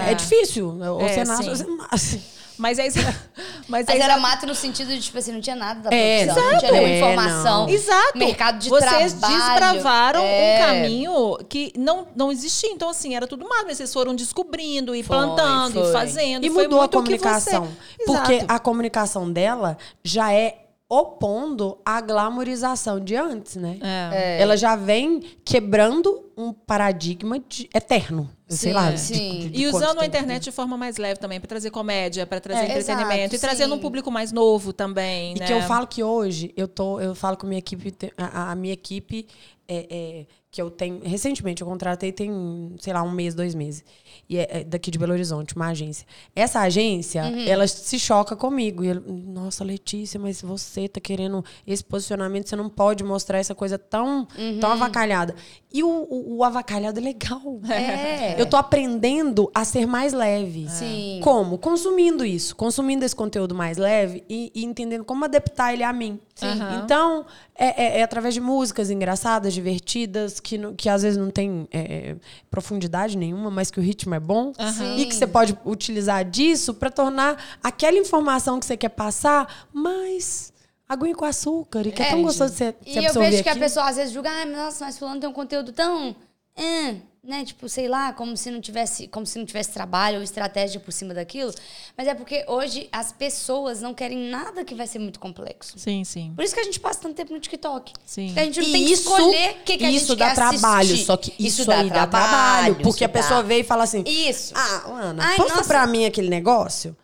é. 0.08 0.14
difícil. 0.14 0.68
Ou 0.80 1.00
É, 1.00 1.08
você 1.08 1.24
nasce 1.24 1.48
você 1.48 1.64
nasce. 1.66 2.20
Mas 2.56 2.78
é 2.78 2.86
isso. 2.86 2.98
Mas, 3.66 3.86
Mas 3.86 3.88
é 3.88 3.98
era 3.98 4.16
mato 4.18 4.46
no 4.46 4.54
sentido 4.54 4.88
de, 4.88 5.00
tipo 5.00 5.16
assim, 5.18 5.32
não 5.32 5.40
tinha 5.40 5.56
nada 5.56 5.88
da 5.88 5.96
É, 5.96 6.24
profissão. 6.26 6.42
Não 6.44 6.50
exato. 6.50 6.60
tinha 6.66 6.72
nenhuma 6.72 6.88
É, 6.92 6.98
informação. 6.98 7.66
não. 7.66 7.68
Exato. 7.72 8.18
Mercado 8.18 8.58
de 8.58 8.68
Vocês 8.68 9.12
trabalho. 9.14 9.38
desbravaram 9.38 10.20
É. 10.22 10.54
um 10.54 10.66
caminho 10.66 11.38
que 11.48 11.72
não, 11.76 12.06
não 12.14 12.30
existia. 12.30 12.70
Então, 12.70 12.90
assim, 12.90 13.14
era 13.16 13.26
tudo 13.26 13.48
mato. 13.48 13.64
Mas 13.66 13.78
vocês 13.78 13.92
foram 13.92 14.14
descobrindo 14.14 14.94
e 14.94 15.02
Foi, 15.02 15.16
plantando 15.16 15.80
foi. 15.80 15.88
e 15.88 15.92
fazendo. 15.92 16.44
E 16.44 16.50
Foi 16.50 16.64
mudou 16.64 16.82
a 16.82 16.88
comunicação. 16.88 17.68
você- 17.98 18.04
Porque 18.04 18.44
a 18.46 18.58
comunicação 18.58 19.32
dela 19.32 19.78
já 20.02 20.32
é 20.32 20.58
opondo 20.88 21.78
a 21.84 22.00
glamorização 22.00 23.00
de 23.00 23.16
antes, 23.16 23.56
né? 23.56 23.78
É. 24.12 24.40
Ela 24.40 24.56
já 24.56 24.76
vem 24.76 25.20
quebrando 25.44 26.30
um 26.36 26.52
paradigma 26.52 27.38
de- 27.38 27.68
eterno. 27.74 28.30
sei 28.46 28.72
lá. 28.72 28.90
de- 28.92 29.00
sim. 29.00 29.14
de- 29.40 29.48
de 29.48 29.62
E 29.62 29.66
usando 29.66 29.84
a 29.98 30.02
tempo. 30.02 30.04
internet 30.04 30.44
de 30.44 30.52
forma 30.52 30.76
mais 30.76 30.96
leve 30.98 31.18
também, 31.18 31.40
para 31.40 31.48
trazer 31.48 31.70
comédia, 31.70 32.26
para 32.26 32.38
trazer 32.40 32.60
É, 32.60 32.64
entretenimento 32.66 33.12
exato, 33.34 33.34
e 33.34 33.38
trazendo 33.38 33.72
sim. 33.72 33.78
um 33.78 33.80
público 33.80 34.10
mais 34.10 34.30
novo 34.30 34.72
também, 34.72 35.34
E 35.34 35.40
né? 35.40 35.46
que 35.46 35.52
eu 35.52 35.62
falo 35.62 35.86
que 35.86 36.02
hoje, 36.04 36.52
eu 36.56 36.68
tô, 36.68 37.00
eu 37.00 37.14
falo 37.14 37.36
com 37.36 37.46
a 37.46 37.48
minha 37.48 37.58
equipe, 37.58 37.92
a, 38.16 38.52
a 38.52 38.54
minha 38.54 38.74
equipe 38.74 39.26
é, 39.66 39.86
é, 39.90 40.26
que 40.54 40.62
eu 40.62 40.70
tenho. 40.70 41.00
Recentemente, 41.02 41.62
eu 41.62 41.66
contratei 41.66 42.12
tem, 42.12 42.30
sei 42.78 42.92
lá, 42.92 43.02
um 43.02 43.10
mês, 43.10 43.34
dois 43.34 43.56
meses. 43.56 43.82
E 44.28 44.38
é, 44.38 44.60
é 44.60 44.64
daqui 44.64 44.88
de 44.88 44.96
Belo 45.00 45.12
Horizonte, 45.12 45.56
uma 45.56 45.66
agência. 45.66 46.06
Essa 46.34 46.60
agência, 46.60 47.22
ela 47.48 47.66
se 47.66 47.98
choca 47.98 48.36
comigo. 48.36 48.84
E 48.84 48.94
Nossa, 48.94 49.64
Letícia, 49.64 50.20
mas 50.20 50.40
você 50.40 50.86
tá 50.88 51.00
querendo 51.00 51.44
esse 51.66 51.82
posicionamento, 51.82 52.48
você 52.48 52.54
não 52.54 52.68
pode 52.68 53.02
mostrar 53.02 53.38
essa 53.38 53.52
coisa 53.52 53.76
tão, 53.76 54.28
tão 54.60 54.70
avacalhada. 54.70 55.34
E 55.72 55.82
o, 55.82 55.88
o, 55.88 56.36
o 56.36 56.44
avacalhado 56.44 57.00
é 57.00 57.02
legal. 57.02 57.40
É. 57.74 58.40
Eu 58.40 58.46
tô 58.46 58.56
aprendendo 58.56 59.50
a 59.52 59.64
ser 59.64 59.86
mais 59.86 60.12
leve. 60.12 60.68
Sim. 60.70 61.18
Como? 61.22 61.58
Consumindo 61.58 62.24
isso. 62.24 62.54
Consumindo 62.54 63.04
esse 63.04 63.16
conteúdo 63.16 63.54
mais 63.54 63.76
leve 63.76 64.22
e, 64.28 64.52
e 64.54 64.64
entendendo 64.64 65.04
como 65.04 65.24
adaptar 65.24 65.72
ele 65.72 65.82
a 65.82 65.92
mim. 65.92 66.20
Aham. 66.42 66.82
Então, 66.84 67.26
é, 67.56 67.82
é- 67.84 68.00
é 68.00 68.02
através 68.04 68.34
de 68.34 68.40
músicas 68.40 68.90
engraçadas, 68.90 69.52
divertidas, 69.54 70.38
que, 70.44 70.58
não- 70.58 70.74
que 70.74 70.88
às 70.88 71.02
vezes 71.02 71.16
não 71.18 71.30
tem 71.30 71.66
é, 71.72 71.80
é, 72.10 72.16
profundidade 72.50 73.16
nenhuma, 73.16 73.50
mas 73.50 73.70
que 73.70 73.80
o 73.80 73.82
ritmo 73.82 74.14
é 74.14 74.20
bom. 74.20 74.52
Aham. 74.58 74.96
E 74.98 75.06
que 75.06 75.14
você 75.14 75.26
pode 75.26 75.58
utilizar 75.64 76.24
disso 76.24 76.74
para 76.74 76.90
tornar 76.90 77.42
aquela 77.62 77.96
informação 77.98 78.60
que 78.60 78.66
você 78.66 78.76
quer 78.76 78.90
passar 78.90 79.66
mais 79.72 80.52
aguinha 80.88 81.14
com 81.14 81.24
açúcar. 81.24 81.86
E 81.86 81.90
que 81.90 82.02
é, 82.02 82.06
É, 82.06 82.10
tão 82.10 82.22
gostoso 82.22 82.52
de 82.52 82.58
você, 82.58 82.74
E 82.86 82.92
você 82.94 83.08
eu 83.08 83.12
vejo 83.14 83.42
que 83.42 83.48
a 83.48 83.56
pessoa 83.56 83.88
às 83.88 83.96
vezes 83.96 84.12
julga, 84.12 84.30
ah, 84.30 84.44
nossa, 84.44 84.84
mas 84.84 84.98
fulano 84.98 85.18
tem 85.18 85.28
um 85.28 85.32
conteúdo 85.32 85.72
tão. 85.72 86.14
Ah", 86.56 86.94
né? 87.22 87.42
Tipo, 87.44 87.68
sei 87.70 87.88
lá, 87.88 88.12
como 88.12 88.36
se 88.36 88.50
não 88.50 88.60
tivesse, 88.60 89.08
como 89.08 89.24
se 89.24 89.38
não 89.38 89.46
tivesse 89.46 89.72
trabalho 89.72 90.18
ou 90.18 90.22
estratégia 90.22 90.78
por 90.78 90.92
cima 90.92 91.14
daquilo. 91.14 91.52
Mas 91.96 92.06
é 92.06 92.14
porque 92.14 92.44
hoje 92.46 92.86
as 92.92 93.12
pessoas 93.12 93.80
não 93.80 93.94
querem 93.94 94.28
nada 94.28 94.62
que 94.64 94.74
vai 94.74 94.86
ser 94.86 94.98
muito 94.98 95.18
complexo. 95.18 95.78
Sim, 95.78 96.04
sim. 96.04 96.32
Por 96.36 96.44
isso 96.44 96.52
que 96.54 96.60
a 96.60 96.64
gente 96.64 96.78
passa 96.78 97.00
tanto 97.00 97.14
tempo 97.14 97.32
no 97.32 97.40
TikTok. 97.40 97.92
Sim. 98.04 98.26
Porque 98.26 98.40
a 98.40 98.44
gente 98.44 98.60
não 98.60 98.68
E 98.68 98.72
tem 98.72 98.84
que 98.84 98.92
isso- 98.92 99.02
escolher 99.08 99.50
o 99.52 99.54
que, 99.64 99.78
que 99.78 99.84
a 99.84 99.90
gente 99.90 100.02
Isso 100.02 100.16
dá 100.16 100.26
quer 100.28 100.34
trabalho, 100.34 100.84
assistir. 100.88 101.04
só 101.06 101.16
que 101.16 101.34
isso, 101.38 101.70
aí 101.70 101.88
dá 101.88 102.06
trabalho. 102.06 102.74
Porque 102.76 103.04
a 103.04 103.06
isso 103.06 103.14
dá. 103.14 103.20
pessoa 103.22 103.42
veio 103.42 103.60
e 103.60 103.64
fala 103.64 103.84
assim: 103.84 104.04
Isso. 104.06 104.52
Ah, 104.54 104.82
Ana, 104.86 105.24
Ai, 105.24 105.36
posta 105.36 105.54
nossa. 105.56 105.68
pra 105.68 105.86
mim 105.86 106.04
aquele 106.04 106.28
negócio. 106.28 106.94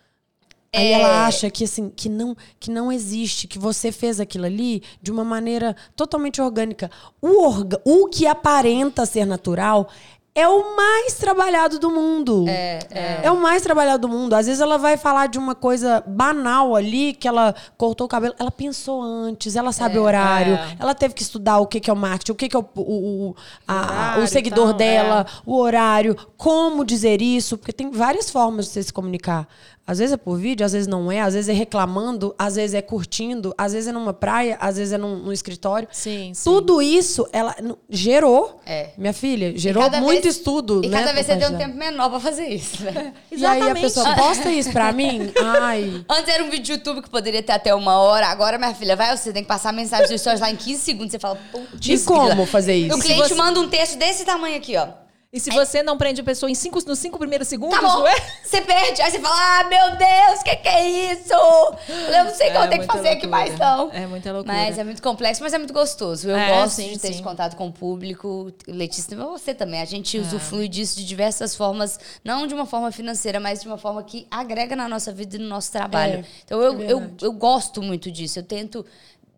Aí 0.74 0.86
É. 0.88 0.92
ela 0.92 1.26
acha 1.26 1.50
que 1.50 1.64
assim, 1.64 1.90
que 1.90 2.08
não, 2.08 2.36
que 2.60 2.70
não 2.70 2.92
existe, 2.92 3.48
que 3.48 3.58
você 3.58 3.90
fez 3.90 4.20
aquilo 4.20 4.46
ali 4.46 4.82
de 5.02 5.10
uma 5.10 5.24
maneira 5.24 5.74
totalmente 5.96 6.40
orgânica. 6.40 6.90
O, 7.20 7.42
orga, 7.44 7.80
o 7.84 8.06
que 8.08 8.26
aparenta 8.26 9.04
ser 9.04 9.24
natural 9.26 9.88
é 10.40 10.48
o 10.48 10.76
mais 10.76 11.14
trabalhado 11.14 11.78
do 11.78 11.90
mundo. 11.90 12.44
É, 12.48 13.30
o 13.30 13.36
mais 13.40 13.62
trabalhado 13.62 14.06
do 14.06 14.12
mundo. 14.12 14.34
Às 14.34 14.46
vezes 14.46 14.60
ela 14.60 14.76
vai 14.78 14.96
falar 14.96 15.26
de 15.28 15.38
uma 15.38 15.54
coisa 15.54 16.02
banal 16.06 16.74
ali, 16.74 17.12
que 17.12 17.26
ela 17.28 17.54
cortou 17.76 18.06
o 18.06 18.08
cabelo. 18.08 18.34
Ela 18.38 18.50
pensou 18.50 19.02
antes, 19.02 19.56
ela 19.56 19.72
sabe 19.72 19.98
o 19.98 20.02
horário, 20.02 20.54
É. 20.54 20.76
ela 20.78 20.94
teve 20.94 21.14
que 21.14 21.22
estudar 21.22 21.58
o 21.58 21.66
que, 21.66 21.80
que 21.80 21.90
é 21.90 21.92
o 21.92 21.96
marketing, 21.96 22.32
o 22.32 22.34
que, 22.34 22.48
que 22.48 22.56
é 22.56 22.58
o, 22.58 22.66
o, 22.76 22.80
o, 23.30 23.36
a- 23.66 24.16
o 24.22 24.26
seguidor 24.26 24.72
dela, 24.72 25.26
o 25.46 25.56
horário, 25.56 26.16
como 26.36 26.84
dizer 26.84 27.20
isso, 27.22 27.56
porque 27.58 27.72
tem 27.72 27.90
várias 27.90 28.30
formas 28.30 28.66
de 28.66 28.72
você 28.72 28.82
se 28.82 28.92
comunicar. 28.92 29.46
Às 29.86 29.98
vezes 29.98 30.12
é 30.12 30.16
por 30.16 30.38
vídeo, 30.38 30.64
às 30.64 30.72
vezes 30.72 30.86
não 30.86 31.10
é, 31.10 31.20
às 31.20 31.34
vezes 31.34 31.48
é 31.48 31.52
reclamando, 31.52 32.32
às 32.38 32.54
vezes 32.54 32.74
é 32.74 32.82
curtindo, 32.82 33.52
às 33.58 33.72
vezes 33.72 33.88
é 33.88 33.92
numa 33.92 34.12
praia, 34.12 34.56
às 34.60 34.76
vezes 34.76 34.92
é 34.92 34.98
num, 34.98 35.16
num 35.16 35.32
escritório. 35.32 35.88
Sim, 35.90 36.32
sim. 36.32 36.44
Tudo 36.48 36.80
isso 36.80 37.26
ela 37.32 37.56
gerou, 37.88 38.60
É. 38.64 38.90
minha 38.96 39.12
filha, 39.12 39.52
gerou 39.58 39.82
muito 40.00 40.28
estudo. 40.30 40.80
E 40.84 40.88
né, 40.88 40.98
cada 40.98 41.12
vez 41.12 41.26
você 41.26 41.36
tem 41.36 41.48
um 41.48 41.58
tempo 41.58 41.76
menor 41.76 42.08
pra 42.08 42.20
fazer 42.20 42.46
isso, 42.48 42.82
né? 42.84 42.92
dela. 42.92 43.12
E 43.30 43.44
aí 43.44 43.44
a 43.44 43.56
Exatamente. 43.56 43.82
pessoa 43.82 44.14
posta 44.14 44.50
isso 44.50 44.70
pra 44.72 44.92
mim, 44.92 45.32
ai. 45.60 46.04
Antes 46.08 46.32
era 46.32 46.42
um 46.44 46.50
vídeo 46.50 46.64
de 46.64 46.72
YouTube 46.72 47.02
que 47.02 47.10
poderia 47.10 47.42
ter 47.42 47.52
até 47.52 47.74
uma 47.74 47.98
hora. 47.98 48.26
Agora, 48.28 48.56
minha 48.58 48.74
filha, 48.74 48.96
vai 48.96 49.16
você 49.16 49.32
tem 49.32 49.42
que 49.42 49.48
passar 49.48 49.70
a 49.70 49.72
mensagem 49.72 50.08
dos 50.08 50.20
stories 50.20 50.40
lá 50.40 50.50
em 50.50 50.56
15 50.56 50.80
segundos. 50.80 51.12
Você 51.12 51.18
fala, 51.18 51.38
putz. 51.52 51.86
E 51.88 52.04
como 52.04 52.46
fazer 52.46 52.74
E 52.76 52.86
isso? 52.86 52.96
o 52.96 53.00
cliente 53.00 53.34
manda 53.34 53.60
um 53.60 53.68
texto 53.68 53.98
desse 53.98 54.24
tamanho 54.24 54.56
aqui, 54.56 54.76
ó. 54.76 54.86
E 55.32 55.38
se 55.38 55.48
você 55.50 55.80
não 55.80 55.96
prende 55.96 56.20
a 56.20 56.24
pessoa 56.24 56.50
em 56.50 56.56
cinco, 56.56 56.80
nos 56.88 56.98
cinco 56.98 57.16
primeiros 57.16 57.46
segundos, 57.46 57.78
Acabou. 57.78 58.02
ué? 58.02 58.14
Você 58.42 58.60
perde. 58.62 59.00
Aí 59.00 59.12
você 59.12 59.20
fala, 59.20 59.60
ah, 59.60 59.64
meu 59.68 59.96
Deus, 59.96 60.40
o 60.40 60.42
que, 60.42 60.56
que 60.56 60.68
é 60.68 61.12
isso? 61.12 61.32
Eu 61.32 62.24
não 62.24 62.34
sei 62.34 62.48
o 62.48 62.50
que 62.50 62.56
eu 62.56 62.62
É 62.64 62.66
tenho 62.66 62.80
que 62.80 62.86
fazer 62.88 63.08
aqui 63.10 63.26
loucura. 63.28 63.30
mais, 63.30 63.56
não. 63.56 63.92
É 63.92 64.06
muita 64.08 64.32
loucura. 64.32 64.52
Mas 64.56 64.76
é 64.76 64.82
muito 64.82 65.00
complexo, 65.00 65.40
mas 65.40 65.52
é 65.54 65.58
muito 65.58 65.72
gostoso. 65.72 66.28
Eu 66.28 66.36
É, 66.36 66.48
gosto 66.48 66.74
sim, 66.76 66.88
de 66.92 66.98
ter 66.98 67.10
esse 67.10 67.18
sim. 67.18 67.22
contato 67.22 67.54
com 67.54 67.68
o 67.68 67.72
público. 67.72 68.52
Letícia, 68.66 69.16
você 69.16 69.54
também. 69.54 69.80
A 69.80 69.84
gente 69.84 70.18
É. 70.18 70.20
usufrui 70.20 70.66
disso 70.66 70.96
de 70.96 71.04
diversas 71.06 71.54
formas, 71.54 71.96
não 72.24 72.48
de 72.48 72.52
uma 72.54 72.66
forma 72.66 72.90
financeira, 72.90 73.38
mas 73.38 73.60
de 73.62 73.68
uma 73.68 73.78
forma 73.78 74.02
que 74.02 74.26
agrega 74.32 74.74
na 74.74 74.88
nossa 74.88 75.12
vida 75.12 75.36
e 75.36 75.38
no 75.38 75.46
nosso 75.48 75.70
trabalho. 75.70 76.14
É, 76.14 76.24
então 76.44 76.60
eu, 76.60 76.82
é 76.82 76.92
eu, 76.92 77.08
eu 77.22 77.32
gosto 77.32 77.80
muito 77.80 78.10
disso. 78.10 78.40
Eu 78.40 78.42
tento 78.42 78.84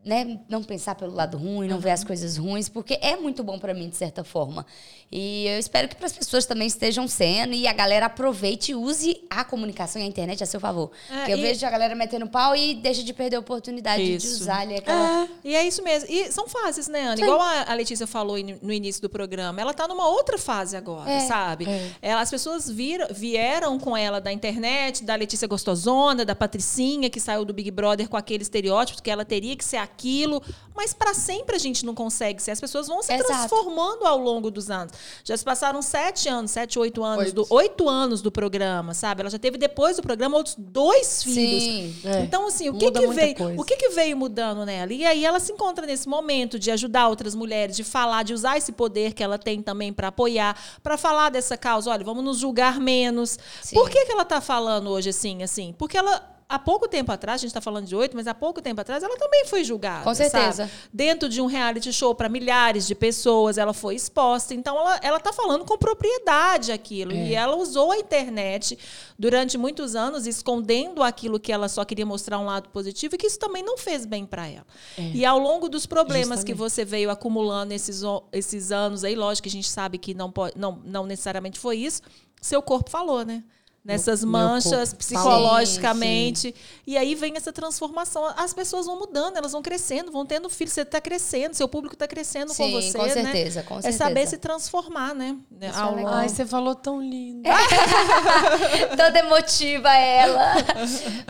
né, 0.05 0.39
não 0.49 0.63
pensar 0.63 0.95
pelo 0.95 1.13
lado 1.15 1.37
ruim, 1.39 1.69
não 1.69 1.79
ver 1.79 1.91
as 1.91 2.03
coisas 2.03 2.37
ruins, 2.37 2.69
porque 2.69 2.99
é 3.01 3.17
muito 3.17 3.43
bom 3.45 3.59
pra 3.59 3.73
mim, 3.73 3.89
de 3.89 3.97
certa 3.97 4.25
forma. 4.25 4.67
E 5.11 5.47
eu 5.47 5.59
espero 5.59 5.89
que 5.89 5.95
para 5.95 6.07
as 6.07 6.13
pessoas 6.13 6.47
também 6.47 6.67
estejam 6.67 7.07
sendo 7.07 7.53
e 7.53 7.67
a 7.67 7.73
galera 7.73 8.07
aproveite 8.07 8.73
e 8.73 8.75
use 8.75 9.23
a 9.29 9.45
comunicação 9.45 10.01
e 10.01 10.05
a 10.05 10.09
internet 10.09 10.43
a 10.43 10.47
seu 10.47 10.59
favor. 10.59 10.91
É, 11.11 11.17
porque 11.19 11.33
eu 11.33 11.39
e- 11.39 11.43
vejo 11.43 11.67
a 11.67 11.71
galera 11.71 11.95
metendo 11.95 12.27
pau 12.27 12.57
e 12.57 12.75
deixa 12.75 13.03
de 13.03 13.13
perder 13.13 13.37
a 13.37 13.41
oportunidade 13.41 14.03
de 14.03 14.17
Isso. 14.27 14.41
usar 14.43 14.61
ali 14.61 14.77
aquela. 14.77 15.29
E 15.45 15.55
é 15.55 15.67
isso 15.67 15.83
mesmo. 15.85 16.09
E 16.11 16.33
são 16.33 16.49
fases, 16.49 16.89
né, 16.89 17.03
Ana? 17.03 17.17
Sim. 17.17 17.25
Igual 17.25 17.41
a 17.41 17.63
a 17.73 17.75
Letícia 17.75 18.07
falou 18.07 18.37
no 18.63 18.73
início 18.73 19.01
do 19.03 19.09
programa, 19.11 19.61
ela 19.61 19.73
tá 19.75 19.87
numa 19.87 20.09
outra 20.09 20.37
fase 20.39 20.77
agora, 20.77 21.11
É. 21.11 21.21
sabe? 21.21 21.67
Ela- 22.01 22.21
as 22.23 22.31
pessoas 22.31 22.69
viram, 22.69 23.07
vieram 23.11 23.79
com 23.79 23.97
ela 23.97 24.21
da 24.21 24.33
internet, 24.33 25.05
da 25.05 25.15
Letícia 25.15 25.47
Gostosona, 25.47 26.25
da 26.25 26.35
Patricinha, 26.35 27.11
que 27.11 27.21
saiu 27.21 27.45
do 27.45 27.53
Big 27.53 27.71
Brother 27.71 28.09
com 28.09 28.17
aquele 28.17 28.43
estereótipo 28.43 29.03
que 29.03 29.11
ela 29.11 29.25
teria 29.25 29.55
que 29.57 29.65
ser 29.65 29.77
aquilo. 29.93 30.43
Mas 30.75 30.95
para 30.95 31.13
sempre 31.13 31.55
a 31.55 31.59
gente 31.59 31.85
não 31.85 31.95
consegue 31.95 32.43
ser. 32.43 32.51
As 32.51 32.61
pessoas 32.61 32.89
vão 32.89 33.03
se 33.03 33.13
Exato. 33.13 33.29
transformando 33.31 34.07
ao 34.07 34.19
longo 34.19 34.51
dos 34.51 34.71
anos. 34.71 34.93
Já 35.23 35.37
se 35.37 35.45
passaram 35.45 35.83
sete 35.83 36.29
anos, 36.29 36.51
sete, 36.51 36.79
oito 36.79 37.05
anos, 37.05 37.27
Oito. 37.27 37.35
do, 37.35 37.47
oito 37.51 37.89
anos 37.89 38.23
do 38.23 38.33
programa, 38.33 38.95
sabe? 38.95 39.21
Ela 39.21 39.31
já 39.31 39.39
teve 39.39 39.59
depois 39.59 39.97
do 39.97 40.03
programa 40.03 40.37
outros 40.37 40.55
dois 40.59 41.23
filhos. 41.23 41.63
Sim. 41.63 41.97
É. 42.05 42.21
Então, 42.21 42.47
assim, 42.47 42.71
o 42.71 42.75
que, 42.75 42.87
Muda 42.87 43.01
que 43.01 43.07
veio, 43.09 43.35
coisa. 43.37 43.61
o 43.61 43.65
que, 43.65 43.77
que 43.77 43.89
veio 43.91 44.17
mudando 44.17 44.65
nela? 44.65 44.93
E 44.93 45.05
aí 45.05 45.25
ela 45.25 45.39
se 45.39 45.53
encontra 45.53 45.87
nesse 45.87 46.09
momento 46.09 46.59
de 46.59 46.71
ajudar 46.71 47.09
outras 47.09 47.35
mulheres, 47.35 47.77
de 47.77 47.85
falar, 47.85 48.23
de 48.23 48.33
usar 48.33 48.57
esse 48.57 48.73
poder 48.73 49.13
que 49.13 49.23
ela 49.23 49.39
tem 49.39 49.63
também 49.63 49.93
para 49.93 50.09
apoiar, 50.09 50.57
para 50.83 50.97
falar 50.97 51.31
dessa 51.31 51.57
causa. 51.57 51.91
Olha, 51.91 52.05
vamos 52.05 52.25
nos 52.25 52.39
julgar 52.39 52.81
menos. 52.81 53.39
Sim. 53.63 53.77
Por 53.77 53.91
que, 53.91 54.07
que 54.07 54.13
ela 54.13 54.23
está 54.23 54.41
falando 54.41 54.89
hoje 54.89 55.11
assim, 55.11 55.43
assim? 55.43 55.75
Porque 55.77 55.97
ela 55.99 56.33
há 56.53 56.59
pouco 56.59 56.87
tempo 56.87 57.11
atrás, 57.11 57.41
a 57.41 57.43
gente 57.43 57.49
está 57.49 57.63
falando 57.63 57.87
de 57.87 57.97
oito, 57.97 58.15
mas 58.15 58.27
há 58.27 58.35
pouco 58.35 58.61
tempo 58.61 58.79
atrás 58.79 59.03
ela 59.03 59.17
também 59.17 59.47
foi 59.47 59.65
julgada. 59.65 60.05
Com 60.05 60.15
certeza. 60.15 60.67
sabe? 60.67 60.71
Dentro 60.93 61.27
de 61.29 61.41
um 61.41 61.47
reality 61.47 61.91
show 61.93 62.15
para 62.15 62.29
milhares 62.29 62.87
de 62.87 62.95
pessoas, 62.95 63.57
ela 63.57 63.73
foi 63.73 63.95
exposta. 63.95 64.53
Então 64.53 64.79
ela, 64.79 65.01
ela 65.03 65.19
tá 65.19 65.33
falando 65.33 65.65
com 65.65 65.79
propriedade 65.79 66.71
aquilo. 66.71 67.13
É. 67.13 67.29
E 67.29 67.35
ela 67.35 67.57
usou 67.57 67.91
a 67.91 67.97
internet 67.97 68.79
durante 69.19 69.57
muitos 69.57 69.97
anos, 69.97 70.27
escondendo 70.27 71.03
aquilo 71.03 71.41
que 71.41 71.51
ela 71.51 71.69
só 71.69 71.85
queria 71.87 72.05
mostrar 72.05 72.39
um 72.39 72.45
lado 72.45 72.69
positivo, 72.69 73.15
e 73.15 73.19
que 73.19 73.27
isso 73.27 73.39
também 73.39 73.63
não 73.63 73.79
fez 73.79 74.05
bem 74.05 74.27
para 74.27 74.47
ela. 74.47 74.67
E 74.99 75.25
ao 75.25 75.39
longo 75.39 75.71
dos 75.71 75.87
problemas 75.87 76.45
que 76.45 76.53
É. 76.53 76.55
Justamente. 76.55 76.71
você 76.71 76.85
veio 76.85 77.11
acumulando 77.11 77.73
esses, 77.73 78.03
esses 78.31 78.71
anos 78.71 79.05
aí, 79.05 79.15
lógico 79.15 79.45
que 79.45 79.49
a 79.49 79.53
gente 79.53 79.69
sabe 79.69 79.97
que 79.97 80.13
não, 80.13 80.31
pode, 80.31 80.59
não, 80.59 80.79
não 80.85 81.07
necessariamente 81.07 81.59
foi 81.59 81.79
isso, 81.79 82.03
seu 82.43 82.61
corpo 82.61 82.91
falou, 82.91 83.25
né? 83.25 83.43
Nessas 83.85 84.23
manchas 84.23 84.91
corpo 84.91 84.97
psicologicamente. 84.99 86.55
E 86.87 86.97
aí 86.97 87.17
vem 87.17 87.37
essa 87.37 87.53
transformação. 87.53 88.25
As 88.37 88.55
pessoas 88.55 88.87
vão 88.87 88.97
mudando, 88.97 89.37
elas 89.37 89.51
vão 89.51 89.61
crescendo, 89.61 90.13
vão 90.13 90.25
tendo 90.25 90.49
filhos. 90.49 90.73
Você 90.73 90.83
está 90.83 91.01
crescendo, 91.01 91.55
seu 91.55 91.67
público 91.67 91.95
está 91.97 92.07
crescendo 92.07 92.49
com 92.49 92.65
Sim, 92.65 92.71
você. 92.73 92.97
com 92.97 93.05
né? 93.07 93.13
certeza, 93.13 93.63
com 93.65 93.79
É 93.79 93.83
certeza. 93.83 93.99
saber 94.05 94.27
se 94.29 94.39
transformar, 94.39 95.15
né? 95.15 95.37
Isso 95.61 95.79
Ao 95.81 95.99
é 95.99 96.05
Ai, 96.07 96.29
você 96.29 96.47
falou 96.47 96.77
tão 96.77 97.01
lindo. 97.03 97.43
Toda 98.97 99.19
emotiva 99.19 99.93
ela. 99.93 100.55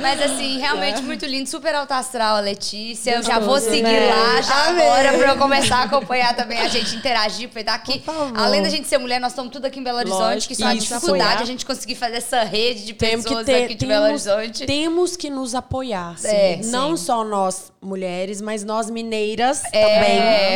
Mas 0.00 0.20
assim, 0.20 0.58
realmente 0.58 1.00
muito 1.02 1.24
lindo, 1.24 1.48
super 1.48 1.74
alto 1.74 1.92
astral 1.92 2.36
a 2.36 2.40
Letícia. 2.40 3.12
Eu 3.16 3.22
já 3.22 3.38
vou 3.38 3.58
seguir 3.58 3.82
né? 3.82 4.10
lá 4.14 4.42
já 4.42 4.66
Amei. 4.68 4.86
agora 4.86 5.16
pra 5.18 5.28
eu 5.32 5.38
começar 5.38 5.76
a 5.78 5.82
acompanhar 5.84 6.34
também 6.36 6.58
a 6.58 6.68
gente 6.68 6.94
interagir, 6.96 7.48
porque 7.48 7.64
daqui, 7.64 8.00
favor. 8.00 8.38
além 8.38 8.62
da 8.62 8.68
gente 8.68 8.86
ser 8.88 8.98
mulher, 8.98 9.20
nós 9.20 9.32
estamos 9.32 9.52
tudo 9.52 9.64
aqui 9.66 9.78
em 9.80 9.82
Belo 9.82 9.98
Horizonte, 9.98 10.20
Lógico, 10.22 10.54
que 10.54 10.60
só 10.60 10.66
a 10.66 10.74
isso, 10.74 10.86
dificuldade 10.88 11.22
apoiar. 11.30 11.42
a 11.42 11.46
gente 11.46 11.64
conseguir 11.64 11.94
fazer 11.94 12.16
essa 12.16 12.41
rede 12.44 12.84
de 12.84 12.92
Temos 12.94 13.24
pessoas 13.24 13.46
que 13.46 13.52
ter, 13.52 13.64
aqui 13.64 13.74
de 13.74 13.86
Belo 13.86 14.06
temos, 14.06 14.26
Horizonte. 14.26 14.66
temos 14.66 15.16
que 15.16 15.30
nos 15.30 15.54
apoiar. 15.54 16.18
sim. 16.18 16.28
É, 16.28 16.60
não 16.64 16.96
sim. 16.96 17.04
só 17.04 17.24
nós 17.24 17.72
mulheres, 17.80 18.40
mas 18.40 18.62
nós 18.64 18.88
mineiras 18.88 19.62
É. 19.72 19.80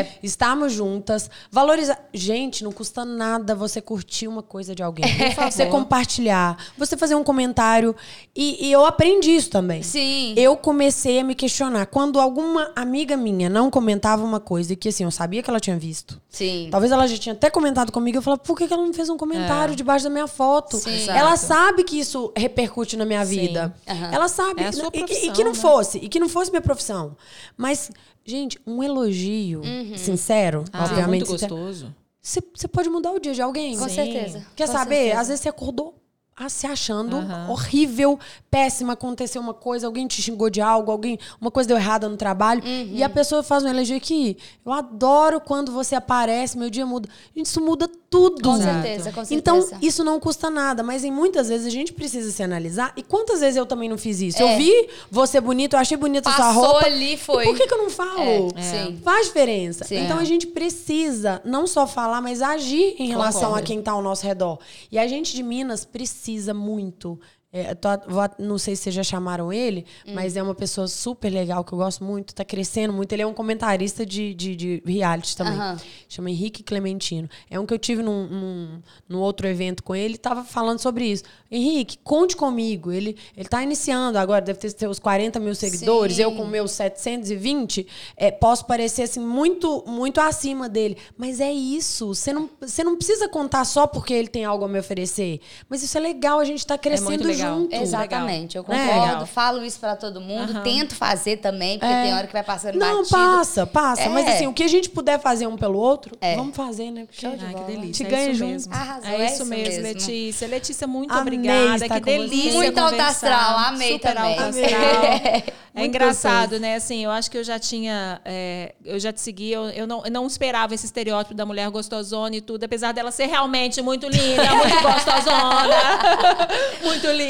também. 0.05 0.13
Estamos 0.23 0.73
juntas. 0.73 1.29
Valorizar. 1.51 1.99
Gente, 2.15 2.63
não 2.63 2.71
custa 2.73 3.05
nada 3.05 3.55
você 3.55 3.81
curtir 3.81 4.29
uma 4.29 4.43
coisa 4.43 4.75
de 4.75 4.83
alguém. 4.83 5.05
Você 5.51 5.67
compartilhar, 5.67 6.57
você 6.79 6.97
fazer 6.97 7.15
um 7.15 7.25
comentário. 7.25 7.95
E, 8.35 8.67
e 8.69 8.73
eu 8.73 8.85
aprendi 8.85 9.31
isso 9.35 9.51
também. 9.51 9.83
Sim. 9.83 10.35
Eu 10.37 10.57
comecei 10.57 11.19
a 11.19 11.25
me 11.25 11.35
questionar. 11.35 11.87
Quando 11.87 12.21
alguma 12.21 12.71
amiga 12.77 13.17
minha 13.17 13.49
não 13.49 13.71
comentava 13.71 14.25
uma 14.25 14.39
coisa 14.41 14.73
e 14.73 14.77
que 14.77 14.89
assim, 14.91 15.05
eu 15.05 15.11
sabia 15.11 15.43
que 15.43 15.51
ela 15.51 15.61
tinha 15.61 15.77
visto. 15.79 16.21
Sim. 16.29 16.69
Talvez 16.71 16.93
ela 16.93 17.07
já 17.07 17.17
tinha 17.17 17.33
até 17.33 17.51
comentado 17.51 17.91
comigo. 17.91 18.19
Eu 18.19 18.23
falava, 18.23 18.41
por 18.43 18.57
que 18.57 18.67
que 18.69 18.73
ela 18.73 18.85
não 18.85 18.93
fez 18.93 19.09
um 19.09 19.17
comentário 19.17 19.75
debaixo 19.75 20.05
da 20.05 20.11
minha 20.11 20.27
foto? 20.27 20.77
Sim. 20.77 21.09
Ela 21.11 21.33
Exato. 21.35 21.39
sabe 21.39 21.76
que 21.85 21.99
isso 21.99 22.33
repercute 22.37 22.97
na 22.97 23.05
minha 23.05 23.25
Sim. 23.25 23.41
vida. 23.41 23.75
Aham. 23.89 24.11
Ela 24.13 24.29
sabe. 24.29 24.63
É 24.63 24.71
e, 24.93 25.03
que- 25.05 25.15
e 25.27 25.33
que 25.33 25.45
não 25.45 25.53
né? 25.53 25.59
fosse. 25.59 25.99
E 25.99 26.09
que 26.09 26.19
não 26.21 26.29
fosse 26.29 26.51
minha 26.51 26.61
profissão. 26.63 27.17
Mas, 27.57 27.91
gente, 28.25 28.59
um 28.67 28.83
elogio 28.83 29.61
Uhum. 29.63 29.97
sincero, 29.97 30.65
Ah, 30.73 30.85
obviamente. 30.85 31.09
muito 31.27 31.27
sincero, 31.33 31.57
gostoso. 31.57 31.95
Você, 32.23 32.41
pode 32.69 32.89
mudar 32.91 33.13
o 33.13 33.21
dia 33.21 33.33
de 33.33 33.41
alguém. 33.41 33.79
Com 33.79 33.89
certeza. 33.89 34.45
Quer 34.57 34.67
Com 34.67 34.73
saber? 34.73 34.95
certeza. 34.97 35.21
Às 35.21 35.29
vezes 35.29 35.41
você 35.43 35.49
acordou 35.49 35.95
ah, 36.37 36.49
se 36.51 36.67
achando 36.67 37.17
Aham. 37.17 37.49
horrível, 37.51 38.19
péssima, 38.51 38.93
aconteceu 38.93 39.41
uma 39.41 39.55
coisa, 39.55 39.87
alguém 39.87 40.07
te 40.07 40.21
xingou 40.21 40.51
de 40.51 40.61
algo, 40.61 40.91
alguém, 40.93 41.19
uma 41.41 41.51
coisa 41.51 41.67
deu 41.69 41.77
errada 41.79 42.09
no 42.09 42.17
trabalho, 42.17 42.63
Uhum. 42.63 42.91
e 42.93 43.03
a 43.03 43.09
pessoa 43.09 43.43
faz 43.43 43.65
um 43.65 43.69
elogio 43.69 43.97
aqui. 43.97 44.37
Eu 44.65 44.73
adoro 44.73 45.41
quando 45.41 45.73
você 45.73 45.95
aparece, 45.95 46.59
meu 46.59 46.69
dia 46.69 46.85
muda. 46.85 47.09
Gente, 47.35 47.47
isso 47.47 47.61
muda 47.61 47.89
tudo. 48.11 48.43
Com 48.43 48.57
certeza, 48.57 49.11
com 49.13 49.25
certeza. 49.25 49.35
Então, 49.35 49.79
isso 49.81 50.05
não 50.05 50.21
custa 50.21 50.51
nada, 50.51 50.83
mas 50.83 51.05
em 51.05 51.11
muitas 51.11 51.49
vezes 51.49 51.67
a 51.67 51.71
gente 51.71 51.93
precisa 51.93 52.31
se 52.31 52.43
analisar. 52.43 52.93
E 52.97 53.03
quantas 53.03 53.41
vezes 53.41 53.57
eu 53.57 53.65
também 53.65 53.89
não 53.89 53.97
fiz 53.97 54.21
isso? 54.21 54.43
É. 54.43 54.55
Eu 54.55 54.59
vi 54.59 54.89
você 55.11 55.41
bonito, 55.41 55.73
eu 55.75 55.79
achei 55.81 55.97
bonita 55.97 56.29
a 56.29 56.33
sua 56.35 56.51
roupa. 56.51 56.87
ali, 56.87 57.17
foi. 57.17 57.45
Por 57.45 57.57
que, 57.57 57.67
que 57.67 57.73
eu 57.75 57.79
não 57.79 57.89
falo? 57.91 58.53
É, 58.55 58.63
sim. 58.63 59.01
Faz 59.03 59.27
diferença. 59.27 59.85
Sim. 59.85 59.97
Então 60.05 60.19
É. 60.19 60.21
a 60.21 60.25
gente 60.25 60.47
precisa 60.47 61.41
não 61.45 61.67
só 61.67 61.87
falar, 61.87 62.21
mas 62.21 62.43
agir 62.43 62.95
em 62.99 63.09
relação 63.09 63.43
Concordo. 63.43 63.59
a 63.65 63.67
quem 63.67 63.79
está 63.79 63.93
ao 63.93 64.03
nosso 64.03 64.27
redor. 64.27 64.59
E 64.93 64.99
a 64.99 65.07
gente 65.07 65.35
de 65.35 65.43
Minas 65.43 65.85
precisa 65.85 66.26
muito. 66.55 67.21
É, 67.59 67.75
tô- 67.75 67.89
vou- 68.09 68.29
não 68.39 68.59
sei 68.59 68.77
se 68.77 68.83
vocês 68.83 68.95
já 68.95 69.03
chamaram 69.03 69.53
ele, 69.53 69.87
Hum. 70.07 70.13
mas 70.15 70.37
é 70.37 70.43
uma 70.43 70.55
pessoa 70.55 70.87
super 70.89 71.31
legal 71.31 71.65
que 71.65 71.73
eu 71.73 71.79
gosto 71.79 72.05
muito, 72.05 72.35
tá 72.35 72.45
crescendo 72.45 72.93
muito. 72.93 73.13
Ele 73.13 73.23
é 73.23 73.27
um 73.27 73.33
comentarista 73.33 74.05
de, 74.05 74.35
de, 74.35 74.55
de 74.55 74.83
reality 74.85 75.37
também. 75.37 75.55
Aham. 75.55 75.77
Chama 76.09 76.31
Henrique 76.31 76.63
Clementino. 76.63 77.29
É 77.51 77.59
um 77.59 77.65
que 77.65 77.73
eu 77.73 77.79
tive 77.79 78.03
num, 78.03 78.27
num, 78.29 78.83
num 79.09 79.19
outro 79.21 79.47
evento 79.49 79.83
com 79.83 79.95
ele, 79.95 80.19
tava 80.19 80.45
falando 80.45 80.79
sobre 80.81 81.07
isso. 81.07 81.25
Henrique, 81.51 81.97
conte 82.05 82.37
comigo. 82.37 82.93
Ele, 82.93 83.17
ele 83.37 83.49
tá 83.49 83.63
iniciando 83.63 84.19
agora, 84.19 84.45
deve 84.45 84.59
ter 84.59 84.71
seus 84.71 84.99
40 84.99 85.41
mil 85.41 85.55
seguidores. 85.55 86.17
Sim. 86.17 86.23
Eu 86.23 86.33
com 86.33 86.45
meus 86.45 86.73
720, 86.73 87.87
é, 88.17 88.31
posso 88.31 88.67
parecer 88.67 89.03
assim 89.03 89.21
muito, 89.21 89.83
muito 89.87 90.21
acima 90.21 90.69
dele. 90.69 90.97
Mas 91.17 91.41
é 91.41 91.53
isso. 91.53 92.09
Você 92.15 92.33
não, 92.33 92.51
você 92.61 92.85
não 92.85 92.97
precisa 92.97 93.29
contar 93.29 93.65
só 93.65 93.87
porque 93.87 94.13
ele 94.13 94.29
tem 94.29 94.45
algo 94.45 94.65
a 94.65 94.69
me 94.69 94.79
oferecer. 94.79 95.41
Mas 95.69 95.83
isso 95.83 95.97
é 95.97 96.01
legal, 96.01 96.39
a 96.39 96.45
gente 96.45 96.67
tá 96.67 96.77
crescendo 96.77 97.09
muito 97.09 97.27
legal. 97.27 97.46
Junto. 97.55 97.75
Exatamente, 97.75 98.57
eu 98.57 98.65
Né? 98.69 98.79
concordo. 98.87 99.07
Legal. 99.11 99.27
Falo 99.27 99.65
isso 99.65 99.79
pra 99.81 99.97
todo 99.97 100.21
mundo, 100.21 100.51
Aham. 100.53 100.63
tento 100.63 100.95
fazer 100.95 101.39
também, 101.39 101.79
porque 101.79 101.93
É. 101.93 102.03
tem 102.03 102.15
hora 102.15 102.27
que 102.27 102.33
vai 102.33 102.43
passando 102.43 102.77
Não, 102.79 102.99
batido. 102.99 103.09
passa, 103.11 103.67
passa. 103.67 104.03
É. 104.03 104.09
Mas 104.09 104.27
assim, 104.29 104.47
o 104.47 104.53
que 104.53 104.63
a 104.63 104.69
gente 104.69 104.89
puder 104.91 105.19
fazer 105.21 105.47
um 105.47 105.57
pelo 105.57 105.79
outro, 105.79 106.17
É. 106.21 106.35
vamos 106.37 106.55
fazer, 106.57 106.91
né? 106.91 107.07
Show 107.11 107.37
de 107.37 107.45
Ai, 107.45 107.49
que 107.49 107.55
bola. 107.61 107.67
delícia. 107.67 108.05
Te 108.05 108.07
é 108.07 108.17
ganha 108.17 108.31
isso 108.31 108.39
junto. 108.39 108.51
mesmo. 108.53 108.75
Arrasou, 108.75 109.11
é 109.11 109.15
é 109.23 109.27
isso 109.27 109.45
mesmo, 109.47 109.65
mesmo. 109.83 109.83
Letícia. 109.83 110.49
Letícia, 110.49 110.87
muito 110.87 111.11
Amei 111.13 111.23
obrigada. 111.23 111.89
Que 111.89 112.01
delícia. 112.01 112.53
Muito 112.53 112.79
alto 112.79 112.91
conversar. 112.97 113.11
astral, 113.11 113.59
amei 113.59 113.93
Super 113.93 114.15
também. 114.15 114.31
alto 114.39 114.43
astral. 114.43 115.47
É 115.77 115.81
Muito 115.81 115.89
engraçado, 115.95 116.59
né? 116.59 116.77
Assim, 116.77 117.05
eu 117.05 117.11
acho 117.11 117.31
que 117.31 117.37
eu 117.37 117.45
já 117.45 117.59
tinha. 117.59 118.19
é, 118.25 118.73
eu 118.83 118.99
já 118.99 119.13
te 119.13 119.21
segui, 119.21 119.53
eu, 119.53 119.65
eu, 119.69 119.87
não, 119.87 120.03
eu 120.07 120.11
não 120.11 120.27
esperava 120.27 120.75
esse 120.75 120.87
estereótipo 120.87 121.35
da 121.35 121.45
mulher 121.45 121.69
gostosona 121.69 122.35
e 122.35 122.41
tudo, 122.41 122.65
apesar 122.65 122.93
dela 122.93 123.11
ser 123.11 123.27
realmente 123.27 123.83
muito 123.83 124.09
linda, 124.09 124.55
muito 124.55 124.81
gostosona, 124.83 125.99
muito 126.83 127.07
linda. 127.09 127.26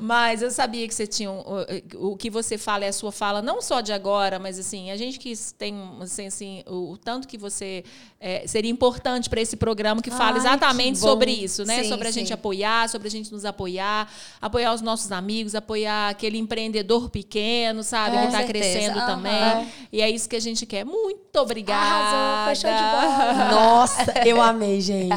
Mas 0.00 0.42
eu 0.42 0.50
sabia 0.50 0.86
que 0.88 0.94
você 0.94 1.06
tinha. 1.06 1.30
um- 1.30 1.42
o, 1.96 2.12
o 2.12 2.16
que 2.16 2.30
você 2.30 2.56
fala 2.58 2.84
é 2.84 2.88
a 2.88 2.92
sua 2.92 3.12
fala, 3.12 3.40
não 3.42 3.60
só 3.62 3.80
de 3.80 3.92
agora, 3.92 4.38
mas 4.38 4.58
assim, 4.58 4.90
a 4.90 4.96
gente 4.96 5.18
que 5.18 5.32
tem 5.58 5.74
assim, 6.00 6.26
assim, 6.26 6.62
o, 6.66 6.92
o 6.92 6.96
tanto 6.96 7.26
que 7.28 7.36
você 7.38 7.84
é, 8.20 8.46
seria 8.46 8.70
importante 8.70 9.28
para 9.28 9.40
esse 9.40 9.56
programa 9.56 10.00
que 10.02 10.10
fala 10.10 10.32
Ai, 10.32 10.38
exatamente 10.38 10.94
que 10.94 11.00
sobre 11.00 11.30
isso, 11.30 11.64
né? 11.64 11.82
Sim, 11.82 11.88
sobre 11.88 12.08
a 12.08 12.12
sim. 12.12 12.20
gente 12.20 12.32
apoiar, 12.32 12.88
sobre 12.88 13.08
a 13.08 13.10
gente 13.10 13.32
nos 13.32 13.44
apoiar, 13.44 14.08
apoiar 14.40 14.72
os 14.74 14.80
nossos 14.80 15.10
amigos, 15.12 15.54
apoiar 15.54 16.08
aquele 16.10 16.38
empreendedor 16.38 17.10
pequeno, 17.10 17.82
sabe? 17.82 18.16
Com 18.16 18.22
que 18.22 18.26
está 18.28 18.44
crescendo 18.44 18.98
Aham. 18.98 19.06
também. 19.06 19.68
E 19.92 20.00
é 20.00 20.10
isso 20.10 20.28
que 20.28 20.36
a 20.36 20.40
gente 20.40 20.64
quer. 20.66 20.84
Muito 20.84 21.36
obrigada. 21.36 21.82
Arrasou, 21.82 22.70
de 22.70 22.76
bola. 22.76 23.50
Nossa, 23.50 24.12
eu 24.26 24.40
amei, 24.40 24.80
gente. 24.80 25.12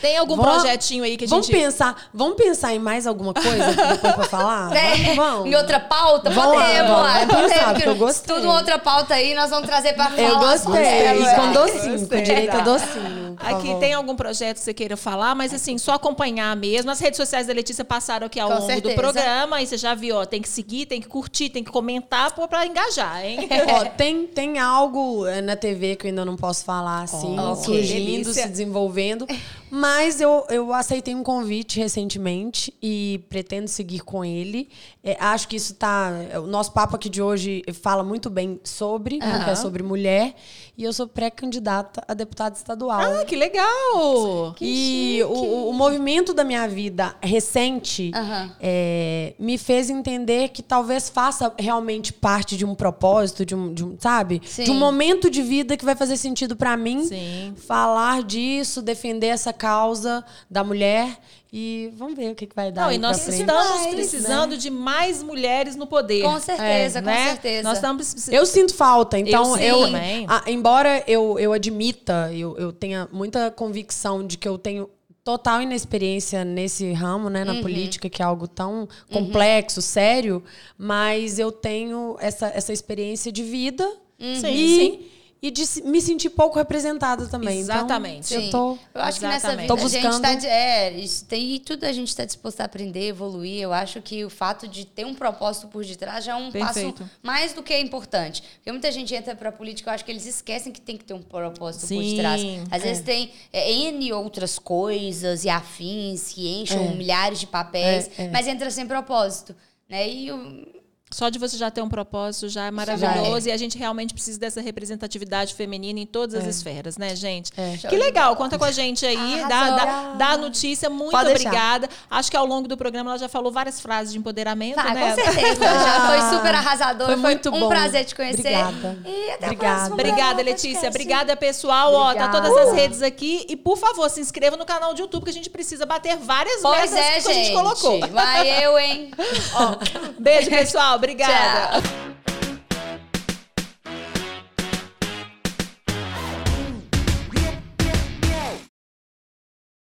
Tem 0.00 0.16
algum 0.16 0.36
Vamos- 0.36 0.62
projetinho 0.62 1.04
aí 1.04 1.16
que 1.16 1.24
a 1.24 1.28
Vamos 1.28 1.46
gente. 1.46 1.56
pensar, 1.58 2.08
vamos 2.12 2.36
pensar 2.36 2.74
em 2.74 2.78
mais 2.78 3.06
alguma 3.06 3.32
coisa 3.42 3.72
depois 3.92 4.14
pra 4.14 4.24
falar? 4.24 4.76
É, 4.76 4.90
Vamos, 4.96 5.16
vamos. 5.16 5.46
Em 5.46 5.54
outra 5.54 5.80
pauta? 5.80 6.30
Vamos 6.30 6.56
lá, 6.56 6.64
podemos, 6.64 6.90
vamos. 6.90 7.12
pensar, 7.12 7.38
podemos, 7.38 7.72
porque 7.72 7.88
eu 7.88 7.96
gostei. 7.96 8.34
Tudo 8.36 8.48
outra 8.48 8.78
pauta 8.78 9.14
aí, 9.14 9.34
nós 9.34 9.50
vamos 9.50 9.66
trazer 9.68 9.92
pra 9.94 10.06
falar. 10.06 10.22
Eu 10.28 10.38
gostei. 10.38 10.82
E 10.82 11.04
ela. 11.06 11.34
com 11.34 11.52
docinho, 11.52 12.08
com 12.08 12.22
direito 12.22 12.56
a 12.56 12.60
docinho. 12.60 13.27
Aqui 13.40 13.74
tem 13.80 13.92
algum 13.94 14.14
projeto 14.16 14.56
que 14.58 14.62
você 14.64 14.74
queira 14.74 14.96
falar, 14.96 15.34
mas 15.34 15.52
assim, 15.54 15.78
só 15.78 15.92
acompanhar 15.92 16.54
mesmo. 16.56 16.90
As 16.90 17.00
redes 17.00 17.16
sociais 17.16 17.46
da 17.46 17.52
Letícia 17.52 17.84
passaram 17.84 18.26
aqui 18.26 18.38
ao 18.40 18.48
Com 18.48 18.54
longo 18.54 18.66
do 18.66 18.72
certeza. 18.72 18.94
programa. 18.94 19.56
Aí 19.56 19.66
você 19.66 19.76
já 19.76 19.94
viu, 19.94 20.16
ó, 20.16 20.24
tem 20.26 20.42
que 20.42 20.48
seguir, 20.48 20.86
tem 20.86 21.00
que 21.00 21.08
curtir, 21.08 21.48
tem 21.50 21.62
que 21.64 21.70
comentar 21.70 22.34
pô, 22.34 22.46
pra 22.48 22.66
engajar, 22.66 23.24
hein? 23.24 23.48
Ó, 23.70 23.84
tem, 23.96 24.26
tem 24.26 24.58
algo 24.58 25.26
eh, 25.26 25.40
na 25.40 25.56
TV 25.56 25.96
que 25.96 26.06
eu 26.06 26.10
ainda 26.10 26.24
não 26.24 26.36
posso 26.36 26.64
falar 26.64 27.02
assim, 27.02 27.36
Oh, 27.38 27.54
surgindo, 27.54 28.22
delícia. 28.24 28.42
se 28.44 28.48
desenvolvendo. 28.48 29.26
Mas 29.70 30.20
eu, 30.20 30.46
eu 30.48 30.72
aceitei 30.72 31.14
um 31.14 31.22
convite 31.22 31.78
recentemente 31.78 32.72
e 32.82 33.22
pretendo 33.28 33.68
seguir 33.68 34.00
com 34.00 34.24
ele. 34.24 34.68
Eh, 35.04 35.16
acho 35.20 35.46
que 35.48 35.56
isso 35.56 35.74
tá. 35.74 36.10
O 36.42 36.46
nosso 36.46 36.72
papo 36.72 36.96
aqui 36.96 37.08
de 37.08 37.20
hoje 37.20 37.62
fala 37.82 38.02
muito 38.02 38.30
bem 38.30 38.58
sobre, 38.64 39.18
porque 39.18 39.50
é 39.50 39.54
sobre 39.54 39.82
mulher. 39.82 40.34
E 40.76 40.84
eu 40.84 40.92
sou 40.92 41.06
pré-candidata 41.08 42.02
a 42.06 42.14
deputada 42.14 42.56
estadual. 42.56 43.00
Ah, 43.00 43.24
que 43.28 43.36
legal! 43.36 44.54
e 44.60 45.20
o, 45.24 45.68
o- 45.68 45.72
movimento 45.72 46.32
da 46.34 46.42
minha 46.44 46.66
vida 46.66 47.14
recente 47.22 48.10
Aham. 48.14 48.50
é, 48.60 49.34
me 49.38 49.56
fez 49.58 49.90
entender 49.90 50.48
que 50.48 50.62
talvez 50.62 51.08
faça 51.08 51.52
realmente 51.58 52.12
parte 52.12 52.56
de 52.56 52.64
um 52.64 52.74
propósito, 52.74 53.44
de 53.44 53.54
um, 53.54 53.72
de 53.72 53.84
um- 53.84 53.96
sabe? 53.98 54.40
Sim. 54.44 54.64
De 54.64 54.70
um 54.70 54.74
momento 54.78 55.30
de 55.30 55.42
vida 55.42 55.76
que 55.76 55.84
vai 55.84 55.94
fazer 55.94 56.16
sentido 56.16 56.56
pra 56.56 56.76
mim. 56.76 57.04
Sim. 57.04 57.54
Falar 57.56 58.22
disso, 58.22 58.82
defender 58.82 59.28
essa 59.28 59.52
causa 59.52 60.24
da 60.50 60.64
mulher. 60.64 61.18
E 61.52 61.90
vamos 61.96 62.14
ver 62.14 62.30
o 62.30 62.34
que, 62.34 62.46
que 62.46 62.54
vai 62.54 62.70
dar. 62.70 62.82
Não, 62.82 62.92
e 62.92 62.98
nós 62.98 63.16
estamos 63.18 63.38
Demais, 63.38 63.86
precisando 63.94 64.56
de 64.58 64.68
mais 64.68 65.22
mulheres 65.22 65.76
no 65.76 65.86
poder. 65.86 66.22
Com 66.22 66.38
certeza, 66.38 66.98
É, 66.98 67.02
com 67.02 67.06
né? 67.06 67.28
certeza. 67.28 67.62
Nós 67.68 67.78
estamos 67.78 68.28
Eu 68.28 68.44
sinto 68.44 68.74
falta, 68.74 69.18
então 69.18 69.56
Eu 69.56 69.78
eu, 69.78 69.86
sim, 69.86 69.92
também. 69.92 70.26
a- 70.28 70.42
embora 70.46 71.02
eu, 71.06 71.38
eu 71.38 71.52
admita, 71.54 72.30
eu, 72.34 72.54
eu 72.58 72.70
tenha 72.70 73.08
muita 73.10 73.50
convicção 73.50 74.26
de 74.26 74.36
que 74.36 74.46
eu 74.46 74.58
tenho 74.58 74.90
total 75.24 75.60
inexperiência 75.62 76.44
nesse 76.44 76.90
ramo, 76.92 77.28
né, 77.30 77.44
na 77.44 77.52
Uhum. 77.54 77.60
política, 77.62 78.08
que 78.08 78.20
é 78.22 78.24
algo 78.24 78.46
tão 78.48 78.88
complexo, 79.10 79.80
sério, 79.82 80.42
mas 80.76 81.38
eu 81.38 81.50
tenho 81.52 82.16
essa, 82.20 82.46
essa 82.48 82.72
experiência 82.72 83.30
de 83.32 83.42
vida 83.42 83.86
Sim, 84.18 84.52
e, 84.54 84.76
sim. 84.76 85.00
E 85.40 85.50
de 85.52 85.62
me 85.84 86.00
sentir 86.00 86.30
pouco 86.30 86.58
representada 86.58 87.26
também. 87.28 87.60
Então, 87.60 87.76
Exatamente. 87.76 88.34
eu 88.34 88.40
Sim. 88.42 88.50
tô 88.50 88.78
Eu 88.92 89.00
acho 89.02 89.20
que 89.20 89.26
nessa 89.26 89.36
Exatamente. 89.52 89.62
vida 89.62 89.68
Tô 89.68 89.74
a 89.86 89.88
gente 89.88 90.02
buscando- 90.06 90.22
tá. 90.22 90.34
de- 90.34 90.46
É, 90.48 90.92
isso 90.98 91.24
tem, 91.26 91.54
e 91.54 91.58
tudo 91.60 91.84
a 91.84 91.92
gente 91.92 92.08
está 92.08 92.24
disposto 92.24 92.60
a 92.60 92.64
aprender, 92.64 93.06
evoluir. 93.08 93.60
Eu 93.62 93.72
acho 93.72 94.02
que 94.02 94.24
o 94.24 94.30
fato 94.30 94.66
de 94.66 94.84
ter 94.84 95.06
um 95.06 95.14
propósito 95.14 95.68
por 95.68 95.84
detrás 95.84 96.24
já 96.24 96.32
é 96.32 96.34
um 96.34 96.50
Perfeito. 96.50 96.92
passo 97.04 97.10
mais 97.22 97.52
do 97.52 97.62
que 97.62 97.78
importante. 97.78 98.42
Porque 98.56 98.72
muita 98.72 98.90
gente 98.90 99.14
entra 99.14 99.36
pra 99.36 99.52
política, 99.52 99.90
eu 99.90 99.94
acho 99.94 100.04
que 100.04 100.10
eles 100.10 100.26
esquecem 100.26 100.72
que 100.72 100.80
tem 100.80 100.96
que 100.96 101.04
ter 101.04 101.14
um 101.14 101.22
propósito 101.22 101.82
por 101.82 101.88
Sim, 101.88 102.16
detrás. 102.16 102.42
Às 102.70 102.82
é. 102.82 102.84
vezes 102.88 103.04
tem 103.04 103.30
é, 103.52 103.72
N 103.72 104.12
outras 104.12 104.58
coisas 104.58 105.44
e 105.44 105.48
afins 105.48 106.32
que 106.32 106.48
enchem 106.62 106.88
É. 106.88 106.94
milhares 106.94 107.38
de 107.38 107.46
papéis, 107.46 108.10
É, 108.18 108.24
é. 108.24 108.28
mas 108.30 108.48
entra 108.48 108.68
sem 108.72 108.86
propósito. 108.86 109.54
Né? 109.88 110.08
E 110.10 110.32
o- 110.32 110.77
Só 111.10 111.28
de 111.28 111.38
você 111.38 111.56
já 111.56 111.70
ter 111.70 111.80
um 111.82 111.88
propósito 111.88 112.48
já 112.48 112.66
é 112.66 112.70
maravilhoso. 112.70 113.48
E 113.48 113.52
a 113.52 113.56
gente 113.56 113.78
realmente 113.78 114.12
precisa 114.12 114.38
dessa 114.38 114.60
representatividade 114.60 115.54
feminina 115.54 115.98
em 116.00 116.06
todas 116.06 116.34
as 116.34 116.46
esferas, 116.46 116.96
né, 116.98 117.14
gente? 117.16 117.50
É. 117.56 117.76
Que 117.88 117.96
legal. 117.96 118.36
Conta 118.36 118.58
com 118.58 118.64
a 118.64 118.70
gente 118.70 119.06
aí. 119.06 119.42
Dá, 119.48 119.56
Arrasou. 119.56 119.76
dá, 119.76 120.14
dá 120.16 120.28
a 120.32 120.36
notícia. 120.36 120.90
Muito 120.90 121.10
Pode 121.10 121.28
deixar. 121.30 121.48
obrigada. 121.48 121.88
Acho 122.10 122.30
que 122.30 122.36
ao 122.36 122.44
longo 122.46 122.68
do 122.68 122.76
programa 122.76 123.10
ela 123.10 123.18
já 123.18 123.28
falou 123.28 123.50
várias 123.50 123.80
frases 123.80 124.12
de 124.12 124.18
empoderamento, 124.18 124.78
Ah, 124.78 124.92
né? 124.94 125.10
com 125.14 125.22
certeza. 125.22 125.64
Já 125.64 126.06
foi 126.28 126.36
super 126.36 126.54
arrasador. 126.54 127.06
Foi 127.06 127.16
Foi, 127.16 127.22
muito 127.22 127.48
um 127.50 127.60
bom. 127.60 127.68
prazer 127.68 128.04
te 128.04 128.14
conhecer. 128.14 128.38
Obrigada. 128.58 128.98
E 129.06 129.30
até 129.32 129.46
Obrigada. 129.46 129.82
a. 129.90 129.94
Obrigada, 129.94 130.42
Letícia. 130.42 130.88
Obrigada, 130.88 131.36
pessoal. 131.36 131.92
Ó, 131.94 132.04
tá 132.14 132.26
Obrigada. 132.26 132.48
todas 132.50 132.68
as 132.68 132.74
redes 132.74 133.02
aqui. 133.02 133.46
E, 133.48 133.56
por 133.56 133.76
favor, 133.78 134.08
se 134.10 134.20
inscreva 134.20 134.56
no 134.56 134.64
canal 134.66 134.94
do 134.94 135.00
YouTube, 135.00 135.24
que 135.24 135.30
a 135.30 135.32
gente 135.32 135.50
precisa 135.50 135.86
bater 135.86 136.16
várias 136.16 136.60
Pois 136.60 136.92
metas 136.92 136.94
é, 137.06 137.20
que 137.20 137.28
a 137.28 137.32
gente 137.32 137.46
gente. 137.46 137.54
colocou. 137.56 138.00
Vai 138.08 138.64
eu, 138.64 138.78
hein? 138.78 139.10
Ó, 139.54 139.76
beijo, 140.18 140.50
pessoal 140.50 140.97
obrigada. 140.98 141.80
Tchau. 141.80 142.27